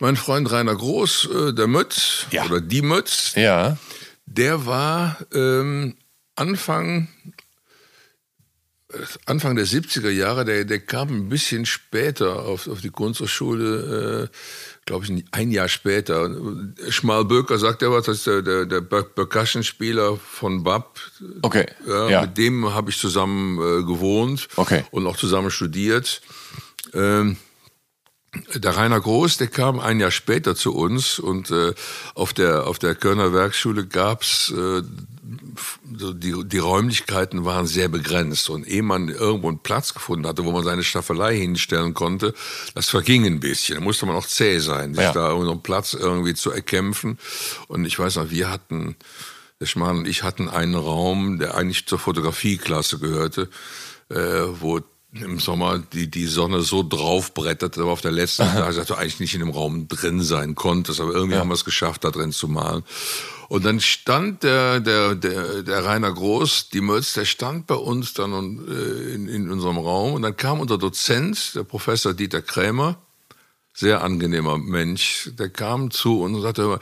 mein 0.00 0.16
Freund 0.16 0.50
Rainer 0.50 0.74
Groß, 0.74 1.28
äh, 1.32 1.52
der 1.52 1.66
Mütz 2.08 2.26
ja. 2.30 2.44
oder 2.44 2.60
die 2.60 2.82
Mütz, 2.82 3.34
ja. 3.34 3.76
der 4.26 4.66
war 4.66 5.18
ähm, 5.32 5.96
Anfang, 6.36 7.08
Anfang 9.26 9.56
der 9.56 9.66
70er 9.66 10.10
Jahre, 10.10 10.44
der, 10.44 10.64
der 10.64 10.80
kam 10.80 11.08
ein 11.08 11.28
bisschen 11.28 11.66
später 11.66 12.44
auf, 12.44 12.68
auf 12.68 12.80
die 12.80 12.90
Kunsthochschule, 12.90 14.30
äh, 14.30 14.36
glaube 14.86 15.04
ich, 15.04 15.24
ein 15.32 15.50
Jahr 15.50 15.68
später. 15.68 16.30
Schmalböker 16.88 17.58
sagt 17.58 17.82
er 17.82 17.90
was, 17.90 18.06
das 18.06 18.18
ist 18.18 18.26
der, 18.26 18.42
der, 18.42 18.64
der 18.66 18.80
Percussion-Spieler 18.80 20.16
von 20.16 20.62
BAP. 20.62 20.98
Okay. 21.42 21.66
Ja, 21.86 22.08
ja. 22.08 22.20
Mit 22.22 22.38
dem 22.38 22.72
habe 22.72 22.90
ich 22.90 22.98
zusammen 22.98 23.58
äh, 23.58 23.84
gewohnt 23.84 24.48
okay. 24.56 24.84
und 24.90 25.06
auch 25.06 25.16
zusammen 25.16 25.50
studiert. 25.50 26.22
Ähm, 26.94 27.36
der 28.54 28.76
Rainer 28.76 29.00
Groß, 29.00 29.38
der 29.38 29.46
kam 29.48 29.80
ein 29.80 30.00
Jahr 30.00 30.10
später 30.10 30.54
zu 30.54 30.74
uns 30.74 31.18
und 31.18 31.50
äh, 31.50 31.72
auf 32.14 32.32
der 32.32 32.66
auf 32.66 32.78
der 32.78 32.94
Kölner 32.94 33.32
Werkschule 33.32 33.86
gab's 33.86 34.50
äh, 34.50 34.82
so 35.96 36.12
die, 36.12 36.34
die 36.44 36.58
Räumlichkeiten 36.58 37.44
waren 37.44 37.66
sehr 37.66 37.88
begrenzt 37.88 38.50
und 38.50 38.66
ehe 38.66 38.82
man 38.82 39.08
irgendwo 39.08 39.48
einen 39.48 39.58
Platz 39.58 39.94
gefunden 39.94 40.26
hatte, 40.26 40.44
wo 40.44 40.52
man 40.52 40.64
seine 40.64 40.84
Staffelei 40.84 41.36
hinstellen 41.36 41.94
konnte, 41.94 42.34
das 42.74 42.88
verging 42.88 43.26
ein 43.26 43.40
bisschen. 43.40 43.76
Da 43.76 43.80
musste 43.80 44.06
man 44.06 44.16
auch 44.16 44.26
zäh 44.26 44.58
sein, 44.58 44.94
sich 44.94 45.04
ja. 45.04 45.12
da 45.12 45.34
einen 45.34 45.62
Platz 45.62 45.94
irgendwie 45.94 46.34
zu 46.34 46.50
erkämpfen. 46.50 47.18
Und 47.66 47.84
ich 47.84 47.98
weiß 47.98 48.16
noch, 48.16 48.30
wir 48.30 48.50
hatten, 48.50 48.96
der 49.60 49.66
Schmarrn 49.66 49.98
und 49.98 50.08
ich 50.08 50.22
hatten 50.22 50.48
einen 50.48 50.74
Raum, 50.74 51.38
der 51.38 51.56
eigentlich 51.56 51.86
zur 51.86 51.98
Fotografieklasse 51.98 52.98
gehörte, 52.98 53.48
äh, 54.10 54.44
wo 54.60 54.80
im 55.12 55.38
Sommer 55.38 55.78
die, 55.78 56.10
die 56.10 56.26
Sonne 56.26 56.60
so 56.60 56.82
draufbrettert, 56.82 57.78
aber 57.78 57.90
auf 57.90 58.02
der 58.02 58.12
letzten 58.12 58.42
Tag, 58.42 58.74
dass 58.74 58.86
du 58.86 58.94
eigentlich 58.94 59.20
nicht 59.20 59.34
in 59.34 59.40
dem 59.40 59.50
Raum 59.50 59.88
drin 59.88 60.20
sein 60.20 60.54
konntest, 60.54 61.00
aber 61.00 61.12
irgendwie 61.12 61.34
ja. 61.34 61.40
haben 61.40 61.48
wir 61.48 61.54
es 61.54 61.64
geschafft, 61.64 62.04
da 62.04 62.10
drin 62.10 62.32
zu 62.32 62.48
malen. 62.48 62.84
Und 63.48 63.64
dann 63.64 63.80
stand 63.80 64.42
der, 64.42 64.80
der, 64.80 65.14
der, 65.14 65.62
der 65.62 65.84
Rainer 65.84 66.12
Groß, 66.12 66.68
die 66.68 66.82
Mölz, 66.82 67.14
der 67.14 67.24
stand 67.24 67.66
bei 67.66 67.76
uns 67.76 68.12
dann 68.12 68.32
äh, 68.68 69.14
in, 69.14 69.28
in 69.28 69.50
unserem 69.50 69.78
Raum 69.78 70.12
und 70.12 70.22
dann 70.22 70.36
kam 70.36 70.60
unser 70.60 70.76
Dozent, 70.76 71.54
der 71.54 71.64
Professor 71.64 72.12
Dieter 72.12 72.42
Krämer, 72.42 73.00
sehr 73.78 74.02
angenehmer 74.02 74.58
Mensch, 74.58 75.30
der 75.38 75.50
kam 75.50 75.92
zu 75.92 76.20
uns 76.20 76.36
und 76.36 76.42
sagte 76.42 76.62
immer, 76.62 76.80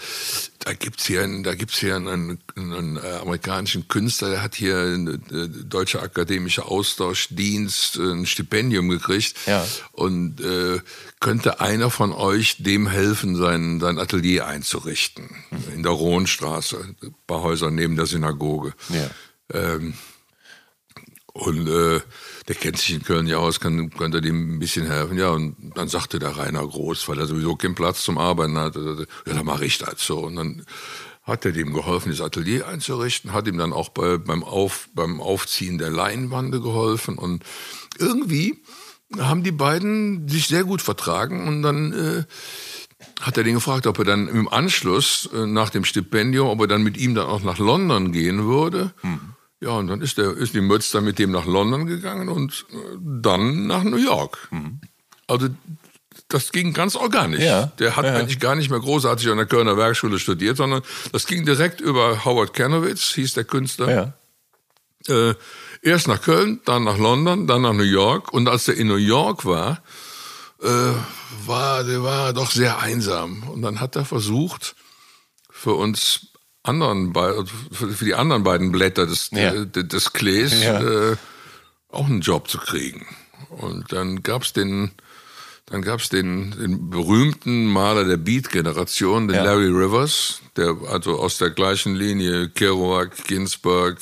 da 0.61 0.73
gibt's 0.73 1.05
hier, 1.05 1.23
einen, 1.23 1.43
da 1.43 1.55
gibt's 1.55 1.79
hier 1.79 1.95
einen, 1.95 2.39
einen, 2.57 2.73
einen 2.73 2.97
äh, 2.97 3.19
amerikanischen 3.21 3.87
Künstler, 3.87 4.31
der 4.31 4.43
hat 4.43 4.55
hier 4.55 4.79
einen, 4.79 5.23
äh, 5.31 5.49
deutsche 5.69 6.01
akademische 6.01 6.65
Austauschdienst 6.65 7.99
ein 7.99 8.25
Stipendium 8.25 8.89
gekriegt 8.89 9.37
ja. 9.45 9.67
und 9.93 10.41
äh, 10.41 10.81
könnte 11.21 11.61
einer 11.61 11.91
von 11.91 12.13
euch 12.13 12.63
dem 12.63 12.89
helfen, 12.89 13.37
sein, 13.37 13.79
sein 13.79 13.99
Atelier 13.99 14.47
einzurichten 14.47 15.29
mhm. 15.51 15.75
in 15.75 15.83
der 15.83 15.93
Rohnstraße, 15.93 16.95
ein 17.03 17.15
paar 17.27 17.43
Häuser 17.43 17.71
neben 17.71 17.97
der 17.97 18.07
Synagoge. 18.07 18.73
Ja. 18.89 19.11
Ähm, 19.53 19.93
und 21.35 21.69
äh, 21.69 22.01
der 22.49 22.55
kennt 22.55 22.79
sich 22.79 22.93
in 22.95 23.03
Köln 23.03 23.27
ja 23.27 23.39
aus, 23.39 23.61
kann, 23.61 23.91
könnte 23.91 24.21
dem 24.21 24.57
ein 24.57 24.59
bisschen 24.59 24.87
helfen. 24.87 25.19
Ja, 25.19 25.31
und 25.31 25.57
dann 25.75 25.89
sagte 25.89 26.19
der 26.19 26.37
Rainer 26.37 26.67
Groß, 26.67 27.09
weil 27.09 27.19
er 27.19 27.27
sowieso 27.27 27.57
keinen 27.57 27.75
Platz 27.75 28.03
zum 28.03 28.19
Arbeiten 28.19 28.57
hatte, 28.57 29.07
ja, 29.27 29.35
dann 29.35 29.47
mache 29.47 29.65
ich 29.65 29.79
das 29.79 30.01
so. 30.01 30.19
Und 30.19 30.37
dann 30.37 30.65
hat 31.25 31.45
er 31.45 31.53
dem 31.53 31.73
geholfen, 31.73 32.11
das 32.13 32.21
Atelier 32.21 32.69
einzurichten, 32.69 33.33
hat 33.33 33.49
ihm 33.49 33.59
dann 33.59 33.73
auch 33.73 33.89
bei, 33.89 34.17
beim, 34.17 34.45
Auf, 34.45 34.89
beim 34.95 35.21
Aufziehen 35.21 35.77
der 35.79 35.91
Leinwände 35.91 36.61
geholfen. 36.61 37.19
Und 37.19 37.43
irgendwie 37.99 38.63
haben 39.19 39.43
die 39.43 39.53
beiden 39.53 40.29
sich 40.29 40.47
sehr 40.47 40.63
gut 40.63 40.83
vertragen 40.83 41.49
und 41.49 41.63
dann 41.63 41.93
äh, 41.93 42.25
hat 43.21 43.37
er 43.37 43.45
den 43.45 43.55
gefragt, 43.55 43.87
ob 43.87 43.99
er 43.99 44.05
dann 44.05 44.29
im 44.29 44.49
Anschluss 44.49 45.29
äh, 45.35 45.47
nach 45.47 45.71
dem 45.71 45.85
Stipendium, 45.85 46.49
ob 46.49 46.61
er 46.61 46.67
dann 46.69 46.83
mit 46.83 46.97
ihm 46.97 47.15
dann 47.15 47.27
auch 47.27 47.43
nach 47.43 47.59
London 47.59 48.13
gehen 48.13 48.45
würde. 48.45 48.93
Hm. 49.01 49.36
Ja, 49.67 49.73
und 49.73 49.89
dann 49.89 50.01
ist, 50.01 50.17
der, 50.17 50.31
ist 50.31 50.55
die 50.55 50.61
Mütz 50.61 50.93
dann 50.93 51.03
mit 51.03 51.19
dem 51.19 51.33
nach 51.33 51.45
London 51.45 51.87
gegangen 51.87 52.29
und 52.29 52.67
äh, 52.71 52.77
dann 53.01 53.67
nach 53.67 53.83
New 53.83 53.97
York. 53.97 54.47
Mhm. 54.53 54.81
Also 55.27 55.49
das 56.29 56.53
ging 56.53 56.73
ganz 56.73 56.95
organisch. 56.95 57.43
Ja. 57.43 57.67
Der 57.81 57.97
hat 57.97 58.05
ja. 58.05 58.15
eigentlich 58.15 58.39
gar 58.39 58.55
nicht 58.55 58.71
mehr 58.71 58.79
großartig 58.79 59.29
an 59.29 59.39
der 59.39 59.47
Kölner 59.47 59.77
Werkschule 59.77 60.21
studiert, 60.21 60.57
sondern 60.57 60.83
das 61.11 61.27
ging 61.27 61.45
direkt 61.45 61.81
über 61.81 62.25
Howard 62.25 62.55
Kenowitz, 62.55 63.13
hieß 63.15 63.33
der 63.33 63.43
Künstler. 63.43 64.15
Ja. 65.09 65.31
Äh, 65.31 65.35
erst 65.83 66.07
nach 66.07 66.23
Köln, 66.23 66.61
dann 66.65 66.85
nach 66.85 66.99
London, 66.99 67.49
dann 67.49 67.63
nach 67.63 67.73
New 67.73 67.83
York. 67.83 68.33
Und 68.33 68.49
als 68.49 68.69
er 68.69 68.77
in 68.77 68.87
New 68.87 68.95
York 68.95 69.45
war, 69.45 69.83
äh, 70.63 70.69
war 71.45 71.83
der 71.83 72.05
war 72.05 72.33
doch 72.33 72.53
sehr 72.53 72.79
einsam. 72.79 73.43
Und 73.49 73.63
dann 73.63 73.81
hat 73.81 73.97
er 73.97 74.05
versucht, 74.05 74.77
für 75.51 75.73
uns 75.73 76.29
anderen, 76.67 77.15
für 77.71 78.05
die 78.05 78.15
anderen 78.15 78.43
beiden 78.43 78.73
Blätter 78.73 79.07
des, 79.07 79.31
ja. 79.33 79.65
des 79.65 80.13
Klees 80.13 80.63
ja. 80.63 80.81
äh, 80.81 81.17
auch 81.91 82.07
einen 82.07 82.21
Job 82.21 82.49
zu 82.49 82.59
kriegen. 82.59 83.07
Und 83.51 83.93
dann 83.93 84.23
gab's 84.23 84.53
den, 84.53 84.91
dann 85.67 85.83
gab's 85.83 86.09
den, 86.09 86.53
den 86.53 86.91
berühmten 86.91 87.67
Maler 87.67 88.05
der 88.05 88.17
Beat-Generation, 88.17 89.29
den 89.29 89.37
ja. 89.37 89.45
Larry 89.45 89.69
Rivers, 89.69 90.41
der 90.57 90.77
also 90.91 91.19
aus 91.19 91.39
der 91.39 91.51
gleichen 91.51 91.95
Linie, 91.95 92.49
Kerouac, 92.51 93.11
Ginsberg, 93.27 93.99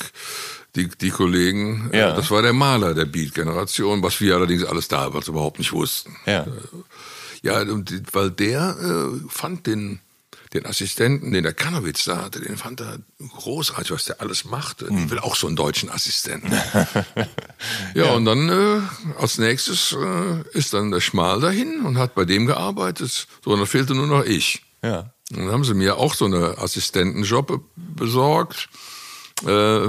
die, 0.75 0.89
die 0.89 1.09
Kollegen, 1.09 1.89
ja. 1.93 2.13
das 2.13 2.31
war 2.31 2.41
der 2.41 2.53
Maler 2.53 2.93
der 2.93 3.05
Beat-Generation, 3.05 4.03
was 4.03 4.19
wir 4.19 4.35
allerdings 4.35 4.65
alles 4.65 4.87
damals 4.87 5.27
überhaupt 5.27 5.59
nicht 5.59 5.71
wussten. 5.71 6.15
Ja, 6.25 6.41
äh, 6.41 6.47
ja 7.41 7.61
und, 7.61 7.93
weil 8.11 8.31
der 8.31 8.75
äh, 8.79 9.19
fand 9.29 9.67
den 9.67 10.01
den 10.55 10.65
Assistenten, 10.65 11.31
den 11.31 11.43
der 11.43 11.53
Kanowitz 11.53 12.05
da 12.05 12.23
hatte, 12.23 12.39
den 12.39 12.57
fand 12.57 12.81
er 12.81 12.99
großartig, 13.19 13.91
was 13.91 14.05
der 14.05 14.21
alles 14.21 14.45
machte. 14.45 14.87
Ich 14.89 15.09
will 15.09 15.19
auch 15.19 15.35
so 15.35 15.47
einen 15.47 15.55
deutschen 15.55 15.89
Assistenten. 15.89 16.51
ja, 17.93 18.05
ja, 18.05 18.13
und 18.13 18.25
dann 18.25 18.49
äh, 18.49 18.81
als 19.19 19.37
nächstes 19.37 19.91
äh, 19.93 20.57
ist 20.57 20.73
dann 20.73 20.91
der 20.91 21.01
Schmal 21.01 21.41
dahin 21.41 21.81
und 21.85 21.97
hat 21.97 22.15
bei 22.15 22.25
dem 22.25 22.45
gearbeitet. 22.45 23.27
So, 23.43 23.51
und 23.51 23.59
dann 23.59 23.67
fehlte 23.67 23.93
nur 23.93 24.07
noch 24.07 24.23
ich. 24.23 24.63
Ja. 24.81 25.11
Und 25.31 25.39
dann 25.39 25.51
haben 25.51 25.63
sie 25.63 25.73
mir 25.73 25.97
auch 25.97 26.15
so 26.15 26.25
eine 26.25 26.57
Assistentenjob 26.57 27.61
besorgt. 27.75 28.69
Äh, 29.45 29.85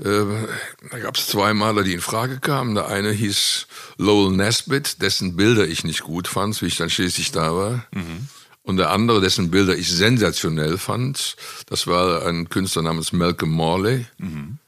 äh, 0.00 0.46
da 0.90 0.98
gab 1.00 1.16
es 1.16 1.26
zwei 1.26 1.54
Maler, 1.54 1.82
die 1.82 1.94
in 1.94 2.00
Frage 2.00 2.38
kamen. 2.38 2.74
Der 2.74 2.86
eine 2.86 3.10
hieß 3.10 3.66
Lowell 3.96 4.36
Nesbitt, 4.36 5.02
dessen 5.02 5.36
Bilder 5.36 5.66
ich 5.66 5.82
nicht 5.82 6.02
gut 6.02 6.28
fand, 6.28 6.60
wie 6.62 6.66
ich 6.66 6.76
dann 6.76 6.90
schließlich 6.90 7.32
da 7.32 7.54
war. 7.54 7.84
Mhm. 7.92 8.28
Und 8.68 8.76
der 8.76 8.90
andere, 8.90 9.22
dessen 9.22 9.50
Bilder 9.50 9.78
ich 9.78 9.90
sensationell 9.90 10.76
fand, 10.76 11.36
das 11.70 11.86
war 11.86 12.26
ein 12.26 12.50
Künstler 12.50 12.82
namens 12.82 13.12
Malcolm 13.12 13.50
Morley. 13.50 14.04
Mhm. 14.18 14.58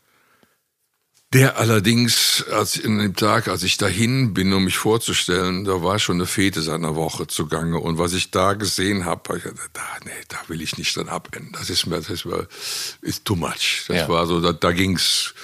Der 1.35 1.59
allerdings, 1.59 2.43
als 2.51 2.79
in 2.79 2.99
dem 2.99 3.15
Tag, 3.15 3.47
als 3.49 3.63
ich 3.63 3.77
dahin 3.77 4.33
bin, 4.33 4.55
um 4.55 4.65
mich 4.65 4.79
vorzustellen, 4.79 5.65
da 5.67 5.83
war 5.83 5.99
schon 5.99 6.17
eine 6.17 6.25
Fete 6.25 6.63
seiner 6.63 6.95
Woche 6.97 7.27
zugange. 7.27 7.79
Und 7.79 7.99
was 7.99 8.15
ich 8.15 8.31
da 8.31 8.55
gesehen 8.55 9.05
habe, 9.05 9.39
da, 9.75 9.83
nee, 10.07 10.11
da 10.29 10.39
will 10.49 10.63
ich 10.63 10.79
nicht 10.79 10.97
dran 10.97 11.11
abenden. 11.11 11.53
Das 11.53 11.69
ist 11.69 11.85
mir, 11.87 11.97
das 11.97 12.09
ist 12.09 12.25
mir 12.25 12.49
ist 13.03 13.27
too 13.27 13.37
much. 13.37 13.85
Das 13.87 13.97
Ja. 13.99 14.09
war 14.09 14.27
so, 14.27 14.41
da, 14.41 14.55
da 14.55 14.73
ging's, 14.73 15.35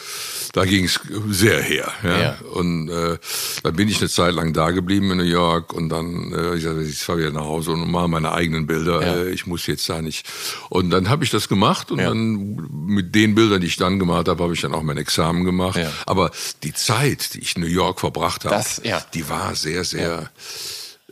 da 0.57 0.65
ging's 0.65 0.99
sehr 1.29 1.61
her. 1.61 1.93
Ja? 2.03 2.19
Ja. 2.19 2.39
Und 2.53 2.89
äh, 2.89 3.19
dann 3.63 3.77
bin 3.77 3.89
ich 3.89 3.99
eine 4.01 4.09
Zeit 4.09 4.33
lang 4.35 4.55
da 4.55 4.71
geblieben 4.71 5.11
in 5.11 5.19
New 5.19 5.25
York 5.25 5.75
und 5.75 5.91
dann, 5.91 6.33
äh, 6.33 6.55
ich 6.57 6.65
sagte, 6.65 6.83
ich 6.83 6.99
fahr 6.99 7.19
wieder 7.19 7.31
nach 7.31 7.45
Hause 7.45 7.73
und 7.73 7.91
mache 7.91 8.09
meine 8.09 8.33
eigenen 8.33 8.67
Bilder. 8.67 9.03
Ja. 9.07 9.15
Äh, 9.25 9.31
ich 9.31 9.47
muss 9.47 9.67
jetzt 9.67 9.87
da 9.91 10.01
nicht. 10.01 10.27
Und 10.71 10.89
dann 10.91 11.11
habe 11.11 11.25
ich 11.25 11.31
das 11.31 11.49
gemacht 11.49 11.91
und 11.91 11.99
Ja. 11.99 12.09
dann 12.09 12.69
mit 12.87 13.15
den 13.15 13.35
Bildern, 13.35 13.61
die 13.61 13.67
ich 13.67 13.77
dann 13.77 13.99
gemalt 13.99 14.29
habe, 14.29 14.43
habe 14.43 14.55
ich 14.55 14.63
dann 14.63 14.73
auch 14.75 14.83
mein 14.83 14.97
Examen 14.97 15.45
gemacht. 15.45 15.79
Aber 16.07 16.31
die 16.63 16.73
Zeit, 16.73 17.35
die 17.35 17.41
ich 17.41 17.57
in 17.57 17.63
New 17.63 17.69
York 17.69 18.01
verbracht 18.01 18.45
habe, 18.47 18.65
die 19.13 19.29
war 19.29 19.55
sehr, 19.55 19.85
sehr. 19.85 20.31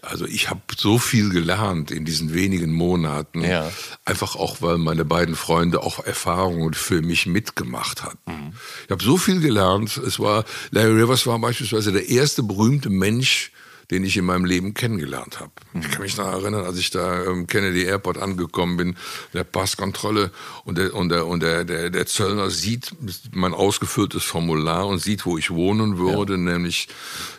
Also 0.07 0.27
ich 0.27 0.51
habe 0.51 0.61
so 0.77 0.99
viel 0.99 1.31
gelernt 1.31 1.91
in 1.91 2.05
diesen 2.05 2.35
wenigen 2.35 2.73
Monaten. 2.73 3.43
Ja. 3.43 3.71
Einfach 4.05 4.37
auch, 4.37 4.63
weil 4.63 4.79
meine 4.79 5.05
beiden 5.05 5.37
Freunde 5.37 5.83
auch 5.83 6.05
Erfahrungen 6.05 6.75
für 6.75 7.03
mich 7.03 7.27
mitgemacht 7.27 8.03
hatten. 8.03 8.19
Mhm. 8.27 8.53
Ich 8.85 8.91
habe 8.91 9.03
so 9.03 9.17
viel 9.17 9.41
gelernt. 9.41 9.97
Es 9.97 10.19
war 10.19 10.45
Larry 10.71 11.03
Rivers 11.03 11.27
war 11.27 11.39
beispielsweise 11.39 11.93
der 11.93 12.09
erste 12.09 12.43
berühmte 12.43 12.91
Mensch, 12.91 13.53
den 13.91 14.05
ich 14.05 14.17
in 14.17 14.25
meinem 14.25 14.45
Leben 14.45 14.75
kennengelernt 14.75 15.41
habe. 15.41 15.53
Ich 15.75 15.91
kann 15.91 16.03
mich 16.03 16.17
noch 16.17 16.27
erinnern, 16.27 16.65
als 16.65 16.79
ich 16.79 16.91
da 16.91 17.23
im 17.25 17.47
Kennedy 17.47 17.83
Airport 17.85 18.19
angekommen 18.19 18.77
bin, 18.77 18.97
der 19.33 19.45
Passkontrolle 19.45 20.31
und 20.65 20.79
der, 20.79 20.95
und 20.95 21.11
der, 21.11 21.27
und 21.27 21.43
der, 21.43 21.65
der, 21.65 21.91
der 21.91 22.07
Zöllner 22.07 22.51
sieht 22.51 22.95
mein 23.33 23.53
ausgefülltes 23.53 24.25
Formular 24.25 24.87
und 24.87 24.99
sieht, 24.99 25.27
wo 25.27 25.37
ich 25.37 25.51
wohnen 25.51 25.99
würde, 25.99 26.39
nämlich 26.39 26.89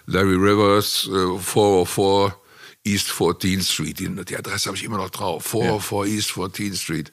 Larry 0.06 0.36
Rivers, 0.36 1.10
äh, 1.12 1.40
404 1.40 2.36
East 2.86 3.10
14th 3.10 3.72
Street. 3.72 4.00
Die, 4.00 4.38
Adresse 4.38 4.68
habe 4.68 4.78
ich 4.78 4.84
immer 4.84 4.98
noch 4.98 5.10
drauf. 5.10 5.46
404 5.46 6.06
East 6.16 6.32
14th 6.32 6.78
Street. 6.78 7.12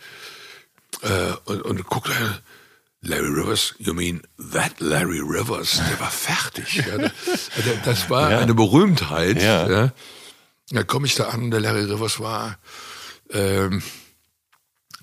Äh, 1.03 1.33
und, 1.47 1.63
und 1.63 1.87
guckt 1.87 2.11
Larry 3.01 3.29
Rivers, 3.29 3.75
you 3.79 3.93
mean 3.93 4.23
that 4.53 4.79
Larry 4.79 5.21
Rivers? 5.21 5.81
Der 5.89 5.99
war 5.99 6.11
fertig. 6.11 6.77
Ja, 6.77 6.99
der, 6.99 7.13
das 7.85 8.09
war 8.09 8.29
eine 8.29 8.55
Berühmtheit. 8.55 9.43
Ja. 9.43 9.69
Ja. 9.69 9.93
Da 10.71 10.85
komme 10.85 11.07
ich 11.07 11.17
da 11.17 11.29
an, 11.31 11.51
der 11.51 11.61
Larry 11.61 11.85
Rivers 11.85 12.21
war 12.21 12.59
ähm, 13.33 13.83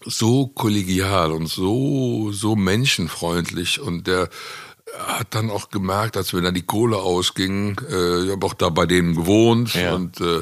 so 0.06 0.48
kollegial 0.48 1.32
und 1.32 1.48
so, 1.48 2.32
so 2.32 2.56
menschenfreundlich 2.56 3.80
und 3.80 4.08
der 4.08 4.30
hat 4.98 5.28
dann 5.36 5.50
auch 5.50 5.70
gemerkt, 5.70 6.18
als 6.18 6.34
wir 6.34 6.42
dann 6.42 6.54
die 6.54 6.66
Kohle 6.66 6.98
ausging, 6.98 7.80
äh, 7.90 8.26
ich 8.26 8.32
habe 8.32 8.46
auch 8.46 8.54
da 8.54 8.70
bei 8.70 8.86
denen 8.86 9.16
gewohnt 9.16 9.74
Ja. 9.76 9.94
und 9.96 10.20
äh, 10.22 10.42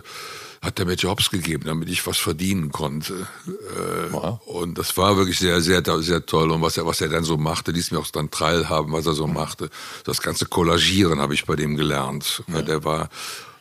hat 0.61 0.79
er 0.79 0.85
mir 0.85 0.95
Jobs 0.95 1.29
gegeben, 1.29 1.63
damit 1.65 1.87
ich 1.89 2.05
was 2.07 2.17
verdienen 2.17 2.71
konnte. 2.71 3.13
Äh, 3.47 4.11
Wow. 4.11 4.39
Und 4.47 4.77
das 4.77 4.95
war 4.97 5.15
wirklich 5.17 5.37
sehr, 5.39 5.61
sehr, 5.61 5.83
sehr 6.01 6.25
toll. 6.25 6.49
Und 6.51 6.61
was 6.61 6.77
er, 6.77 6.85
was 6.85 6.99
er 7.01 7.09
dann 7.09 7.23
so 7.23 7.37
machte, 7.37 7.71
ließ 7.71 7.91
mir 7.91 7.99
auch 7.99 8.07
dann 8.07 8.31
teilhaben, 8.31 8.91
was 8.91 9.05
er 9.05 9.13
so 9.13 9.27
machte. 9.27 9.69
Das 10.05 10.21
ganze 10.21 10.45
Kollagieren 10.45 11.19
habe 11.19 11.33
ich 11.35 11.45
bei 11.45 11.55
dem 11.55 11.75
gelernt. 11.77 12.43
Weil 12.47 12.63
Der 12.63 12.83
war, 12.83 13.09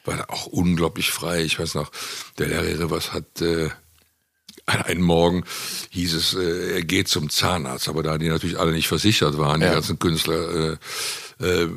war 0.05 0.31
auch 0.31 0.47
unglaublich 0.47 1.11
frei. 1.11 1.43
Ich 1.45 1.59
weiß 1.59 1.75
noch, 1.75 1.91
der 2.39 2.49
Larry 2.49 2.73
Rivers 2.73 3.13
hat 3.13 3.41
äh, 3.43 3.69
einen 4.67 5.03
Morgen 5.03 5.45
hieß 5.91 6.15
es, 6.15 6.35
äh, 6.35 6.75
er 6.75 6.83
geht 6.83 7.09
zum 7.09 7.31
Zahnarzt, 7.31 7.89
aber 7.89 8.03
da 8.03 8.19
die 8.19 8.29
natürlich 8.29 8.59
alle 8.59 8.73
nicht 8.73 8.89
versichert 8.89 9.39
waren, 9.39 9.61
die 9.61 9.67
Ja. 9.67 9.75
ganzen 9.75 9.99
Künstler, 9.99 10.73
äh, 11.41 11.45
äh, 11.45 11.69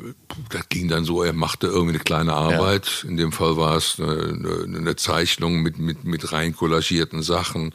das 0.50 0.68
ging 0.68 0.88
dann 0.88 1.04
so, 1.04 1.22
er 1.22 1.32
machte 1.32 1.68
irgendwie 1.68 1.94
eine 1.94 2.02
kleine 2.02 2.32
Arbeit. 2.32 3.04
In 3.06 3.16
dem 3.16 3.30
Fall 3.30 3.56
war 3.56 3.76
es 3.76 4.00
eine, 4.00 4.64
eine, 4.64 4.78
eine 4.78 4.96
Zeichnung 4.96 5.62
mit, 5.62 5.78
mit, 5.78 6.04
mit 6.04 6.32
rein 6.32 6.56
kollagierten 6.56 7.22
Sachen. 7.22 7.72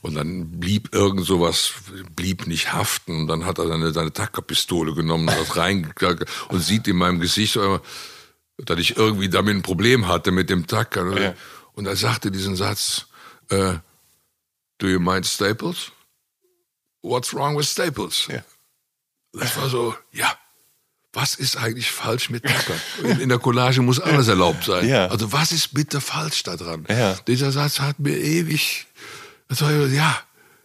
Und 0.00 0.14
dann 0.14 0.58
blieb 0.58 0.94
irgend 0.94 1.24
sowas, 1.26 1.72
blieb 2.16 2.46
nicht 2.46 2.72
haften. 2.72 3.16
Und 3.16 3.26
dann 3.28 3.44
hat 3.44 3.58
er 3.58 3.68
seine, 3.68 3.92
seine 3.92 4.12
Tackerpistole 4.12 4.94
genommen 4.94 5.28
und 5.28 5.38
das 5.38 5.56
rein 5.56 5.92
und 6.48 6.60
sieht 6.60 6.88
in 6.88 6.96
meinem 6.96 7.20
Gesicht, 7.20 7.58
dass 8.56 8.78
ich 8.78 8.96
irgendwie 8.96 9.28
damit 9.28 9.54
ein 9.54 9.62
Problem 9.62 10.08
hatte 10.08 10.30
mit 10.30 10.50
dem 10.50 10.66
Tacker. 10.66 11.20
Ja. 11.20 11.34
Und 11.74 11.86
er 11.86 11.96
sagte 11.96 12.30
diesen 12.30 12.56
Satz, 12.56 13.06
äh, 13.50 13.74
Do 14.78 14.88
you 14.88 15.00
mind 15.00 15.26
Staples? 15.26 15.92
What's 17.02 17.32
wrong 17.34 17.56
with 17.56 17.68
Staples? 17.68 18.28
Ja. 18.28 18.42
Das 19.32 19.56
war 19.56 19.68
so, 19.68 19.94
ja. 20.12 20.32
Was 21.12 21.34
ist 21.34 21.56
eigentlich 21.56 21.90
falsch 21.90 22.28
mit 22.30 22.44
Tacker? 22.44 22.74
In, 23.02 23.20
in 23.20 23.28
der 23.28 23.38
Collage 23.38 23.80
muss 23.80 23.98
alles 23.98 24.28
erlaubt 24.28 24.64
sein. 24.64 24.86
Ja. 24.86 25.06
Also 25.06 25.32
was 25.32 25.52
ist 25.52 25.74
bitte 25.74 26.00
falsch 26.00 26.42
daran? 26.42 26.86
Ja. 26.88 27.14
Dieser 27.26 27.50
Satz 27.50 27.80
hat 27.80 27.98
mir 27.98 28.16
ewig, 28.16 28.86
das 29.48 29.62
war, 29.62 29.72
ja, 29.72 30.18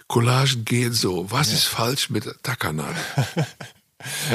Collagen 0.08 0.66
gehen 0.66 0.94
so. 0.94 1.32
Was 1.32 1.52
ist 1.52 1.64
falsch 1.64 2.10
mit 2.10 2.26
Tackernadel? 2.44 2.96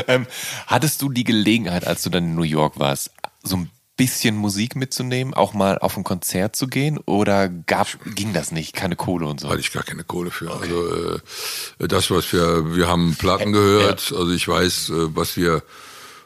Ähm, 0.07 0.27
hattest 0.67 1.03
du 1.03 1.11
die 1.11 1.25
Gelegenheit, 1.25 1.87
als 1.87 2.03
du 2.03 2.09
dann 2.09 2.25
in 2.25 2.35
New 2.35 2.43
York 2.43 2.79
warst, 2.79 3.11
so 3.43 3.59
ein 3.59 3.71
bisschen 3.99 4.37
Musik 4.37 4.77
mitzunehmen, 4.77 5.35
auch 5.35 5.53
mal 5.53 5.77
auf 5.79 5.99
ein 5.99 6.05
Konzert 6.05 6.57
zu 6.57 6.69
gehen? 6.69 6.99
Oder 7.05 7.51
gab, 7.51 7.89
ging 8.15 8.33
das 8.33 8.51
nicht? 8.51 8.75
Keine 8.75 8.97
Kohle 8.97 9.27
und 9.27 9.41
so? 9.41 9.51
hatte 9.51 9.61
ich 9.61 9.73
gar 9.73 9.83
keine 9.83 10.05
Kohle 10.05 10.31
für. 10.31 10.51
Also 10.51 11.21
äh, 11.81 11.89
das, 11.89 12.11
was 12.11 12.33
wir, 12.33 12.75
wir 12.75 12.89
haben 12.89 13.17
Platten 13.17 13.53
gehört. 13.53 14.15
Also 14.17 14.31
ich 14.31 14.49
weiß, 14.49 14.89
äh, 14.89 15.15
was 15.15 15.37
wir 15.37 15.63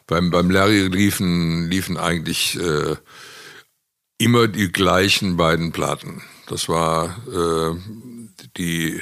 beim 0.06 0.30
beim 0.30 0.50
Larry 0.50 0.86
liefen, 0.86 1.68
liefen 1.68 1.96
eigentlich 1.96 2.58
äh, 2.60 2.96
immer 4.18 4.46
die 4.46 4.70
gleichen 4.70 5.36
beiden 5.36 5.72
Platten. 5.72 6.22
Das 6.46 6.68
war 6.68 7.16
äh, 7.26 7.76
die 8.56 9.00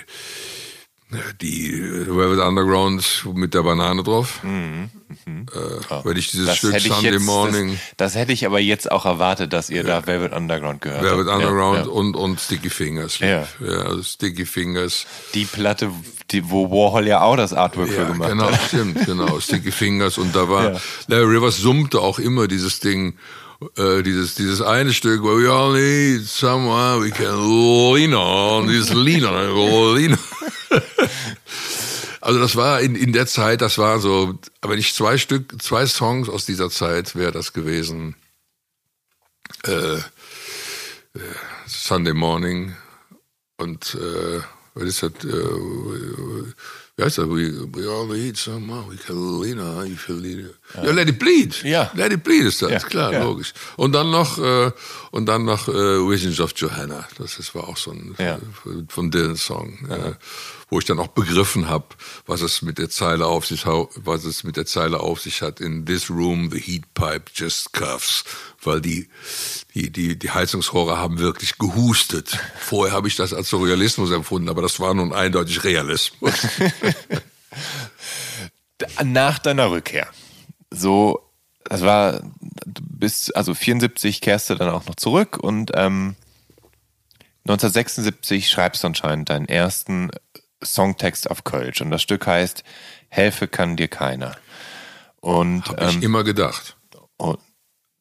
die 1.40 1.72
Velvet 2.06 2.38
Underground 2.38 3.24
mit 3.34 3.54
der 3.54 3.62
Banane 3.62 4.02
drauf. 4.02 4.40
Äh, 4.44 6.04
Wenn 6.04 6.16
ich 6.16 6.30
dieses 6.30 6.56
Stück 6.56 6.72
hätte 6.72 6.86
ich 6.86 6.92
Sunday 6.92 7.12
jetzt, 7.14 7.24
Morning. 7.24 7.70
Das, 7.96 8.12
das 8.12 8.14
hätte 8.20 8.32
ich 8.32 8.46
aber 8.46 8.60
jetzt 8.60 8.90
auch 8.90 9.06
erwartet, 9.06 9.52
dass 9.52 9.70
ihr 9.70 9.82
da 9.82 10.06
Velvet 10.06 10.32
Underground 10.32 10.80
gehört 10.80 11.02
Velvet 11.02 11.26
habt. 11.26 11.36
Underground 11.36 11.78
Ja, 11.78 11.84
ja. 11.84 11.90
Und, 11.90 12.14
und 12.14 12.40
Sticky 12.40 12.70
Fingers. 12.70 13.18
Ja. 13.18 13.46
ja 13.60 13.68
also 13.86 14.02
Sticky 14.02 14.46
Fingers. 14.46 15.06
Die 15.34 15.44
Platte, 15.46 15.90
die, 16.30 16.48
wo 16.50 16.70
Warhol 16.70 17.06
ja 17.06 17.22
auch 17.22 17.36
das 17.36 17.52
Artwork 17.52 17.88
für 17.88 18.02
Ja, 18.02 18.08
gemacht 18.08 18.30
genau, 18.30 18.50
hat. 18.50 18.60
stimmt, 18.68 19.04
genau. 19.04 19.40
Sticky 19.40 19.72
Fingers. 19.72 20.16
Und 20.18 20.34
da 20.36 20.48
war, 20.48 20.72
Ja. 20.72 20.80
Larry 21.08 21.36
Rivers 21.36 21.58
summte 21.58 22.00
auch 22.00 22.18
immer 22.20 22.46
dieses 22.46 22.78
Ding, 22.78 23.14
äh, 23.76 24.02
dieses, 24.02 24.36
dieses 24.36 24.62
eine 24.62 24.92
Stück, 24.92 25.22
where 25.24 25.36
we 25.36 25.50
all 25.50 25.72
need 25.72 26.24
someone 26.26 27.02
we 27.04 27.10
can 27.10 27.34
lean 27.94 28.14
on, 28.14 28.68
dieses 28.68 28.92
lean 28.94 29.24
on, 29.24 29.96
lean 29.96 30.12
on. 30.12 30.18
Also 32.22 32.38
das 32.38 32.54
war 32.54 32.82
in, 32.82 32.96
in 32.96 33.14
der 33.14 33.26
Zeit, 33.26 33.62
das 33.62 33.78
war 33.78 33.98
so, 33.98 34.38
aber 34.60 34.76
nicht 34.76 34.94
zwei 34.94 35.16
Stück, 35.16 35.60
zwei 35.62 35.86
Songs 35.86 36.28
aus 36.28 36.44
dieser 36.44 36.68
Zeit 36.68 37.16
wäre 37.16 37.32
das 37.32 37.54
gewesen. 37.54 38.14
Äh, 39.64 39.96
äh, 39.96 40.00
Sunday 41.66 42.12
Morning 42.12 42.76
und 43.56 43.94
äh, 43.94 44.40
was 44.74 44.84
ist 44.84 45.02
das? 45.02 45.12
Äh, 45.24 45.32
wie 46.96 47.02
heißt 47.04 47.16
das? 47.18 47.26
We, 47.26 47.66
we 47.74 47.88
all 47.90 48.06
need 48.06 48.36
someone 48.36 48.84
we 48.90 48.96
can 48.96 49.40
lean 49.40 49.58
on. 49.58 49.86
You 49.86 49.96
feel 49.96 50.16
lean. 50.16 50.50
Ja. 50.74 50.90
Let 50.90 51.08
it 51.08 51.18
bleed. 51.18 51.62
Ja. 51.62 51.90
Let 51.94 52.12
it 52.12 52.22
bleed 52.22 52.44
ist 52.44 52.60
das, 52.60 52.70
Ja, 52.70 52.78
klar, 52.80 53.12
ja. 53.14 53.24
logisch. 53.24 53.54
Und 53.76 53.92
dann 53.92 54.10
noch 54.10 54.36
äh, 54.38 54.70
und 55.10 55.24
dann 55.24 55.46
noch 55.46 55.68
Visions 55.68 56.38
of 56.40 56.52
Johanna. 56.56 57.08
Das 57.16 57.38
ist, 57.38 57.54
war 57.54 57.66
auch 57.66 57.78
so 57.78 57.92
ein 57.92 58.14
Ja. 58.18 58.38
von 58.88 59.10
Dylan 59.10 59.36
Song, 59.36 59.78
äh, 59.88 60.12
wo 60.70 60.78
ich 60.78 60.84
dann 60.84 60.98
auch 61.00 61.08
begriffen 61.08 61.68
habe, 61.68 61.86
was 62.26 62.40
es 62.40 62.62
mit 62.62 62.78
der 62.78 62.88
Zeile 62.88 63.26
auf 63.26 63.46
sich 63.46 63.66
was 63.66 64.24
es 64.24 64.44
mit 64.44 64.56
der 64.56 64.66
Zeile 64.66 65.00
auf 65.00 65.20
sich 65.20 65.42
hat. 65.42 65.60
In 65.60 65.84
this 65.84 66.08
room 66.08 66.50
the 66.50 66.60
heat 66.60 66.94
pipe 66.94 67.24
just 67.34 67.72
cuffs, 67.72 68.24
weil 68.62 68.80
die 68.80 69.08
die 69.74 69.90
die 69.90 70.18
die 70.18 70.30
Heizungsrohre 70.30 70.96
haben 70.96 71.18
wirklich 71.18 71.58
gehustet. 71.58 72.38
Vorher 72.58 72.94
habe 72.94 73.08
ich 73.08 73.16
das 73.16 73.34
als 73.34 73.50
Surrealismus 73.50 74.12
empfunden, 74.12 74.48
aber 74.48 74.62
das 74.62 74.80
war 74.80 74.94
nun 74.94 75.12
eindeutig 75.12 75.64
Realismus. 75.64 76.34
Nach 79.04 79.38
deiner 79.38 79.70
Rückkehr. 79.70 80.08
So, 80.70 81.20
das 81.64 81.82
war 81.82 82.22
bis, 82.64 83.30
also 83.30 83.54
74 83.54 84.20
kehrst 84.20 84.50
du 84.50 84.54
dann 84.54 84.70
auch 84.70 84.86
noch 84.86 84.94
zurück 84.94 85.38
und 85.38 85.72
ähm, 85.74 86.16
1976 87.46 88.48
schreibst 88.48 88.82
du 88.84 88.88
anscheinend 88.88 89.30
deinen 89.30 89.46
ersten 89.46 90.10
Songtext 90.64 91.30
auf 91.30 91.44
Kölsch 91.44 91.80
und 91.80 91.90
das 91.90 92.02
Stück 92.02 92.26
heißt 92.26 92.64
Helfe 93.08 93.48
kann 93.48 93.76
dir 93.76 93.88
keiner. 93.88 94.36
Und, 95.20 95.64
ich 95.78 95.96
ähm, 95.96 96.02
immer 96.02 96.24
gedacht. 96.24 96.76
und 97.16 97.38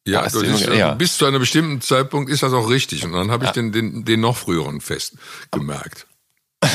Ja, 0.06 0.22
das 0.22 0.34
ist, 0.34 0.66
ja. 0.66 0.94
bis 0.94 1.18
zu 1.18 1.26
einem 1.26 1.40
bestimmten 1.40 1.80
Zeitpunkt 1.80 2.30
ist 2.30 2.42
das 2.42 2.52
auch 2.52 2.70
richtig. 2.70 3.04
Und 3.04 3.12
dann 3.12 3.30
habe 3.30 3.44
ich 3.44 3.50
den, 3.50 3.72
den, 3.72 4.04
den 4.04 4.20
noch 4.20 4.36
früheren 4.36 4.80
Fest 4.80 5.16
gemerkt. 5.50 6.06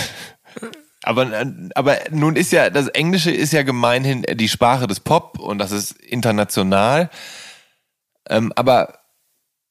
Aber, 1.08 1.46
aber 1.76 2.00
nun 2.10 2.36
ist 2.36 2.52
ja, 2.52 2.72
das 2.72 2.88
Englische 2.88 3.30
ist 3.30 3.54
ja 3.54 3.62
gemeinhin 3.62 4.24
die 4.24 4.50
Sprache 4.50 4.88
des 4.88 5.00
Pop 5.00 5.38
und 5.38 5.60
das 5.60 5.72
ist 5.72 5.92
international. 5.92 7.12
Ähm, 8.28 8.52
aber 8.56 9.02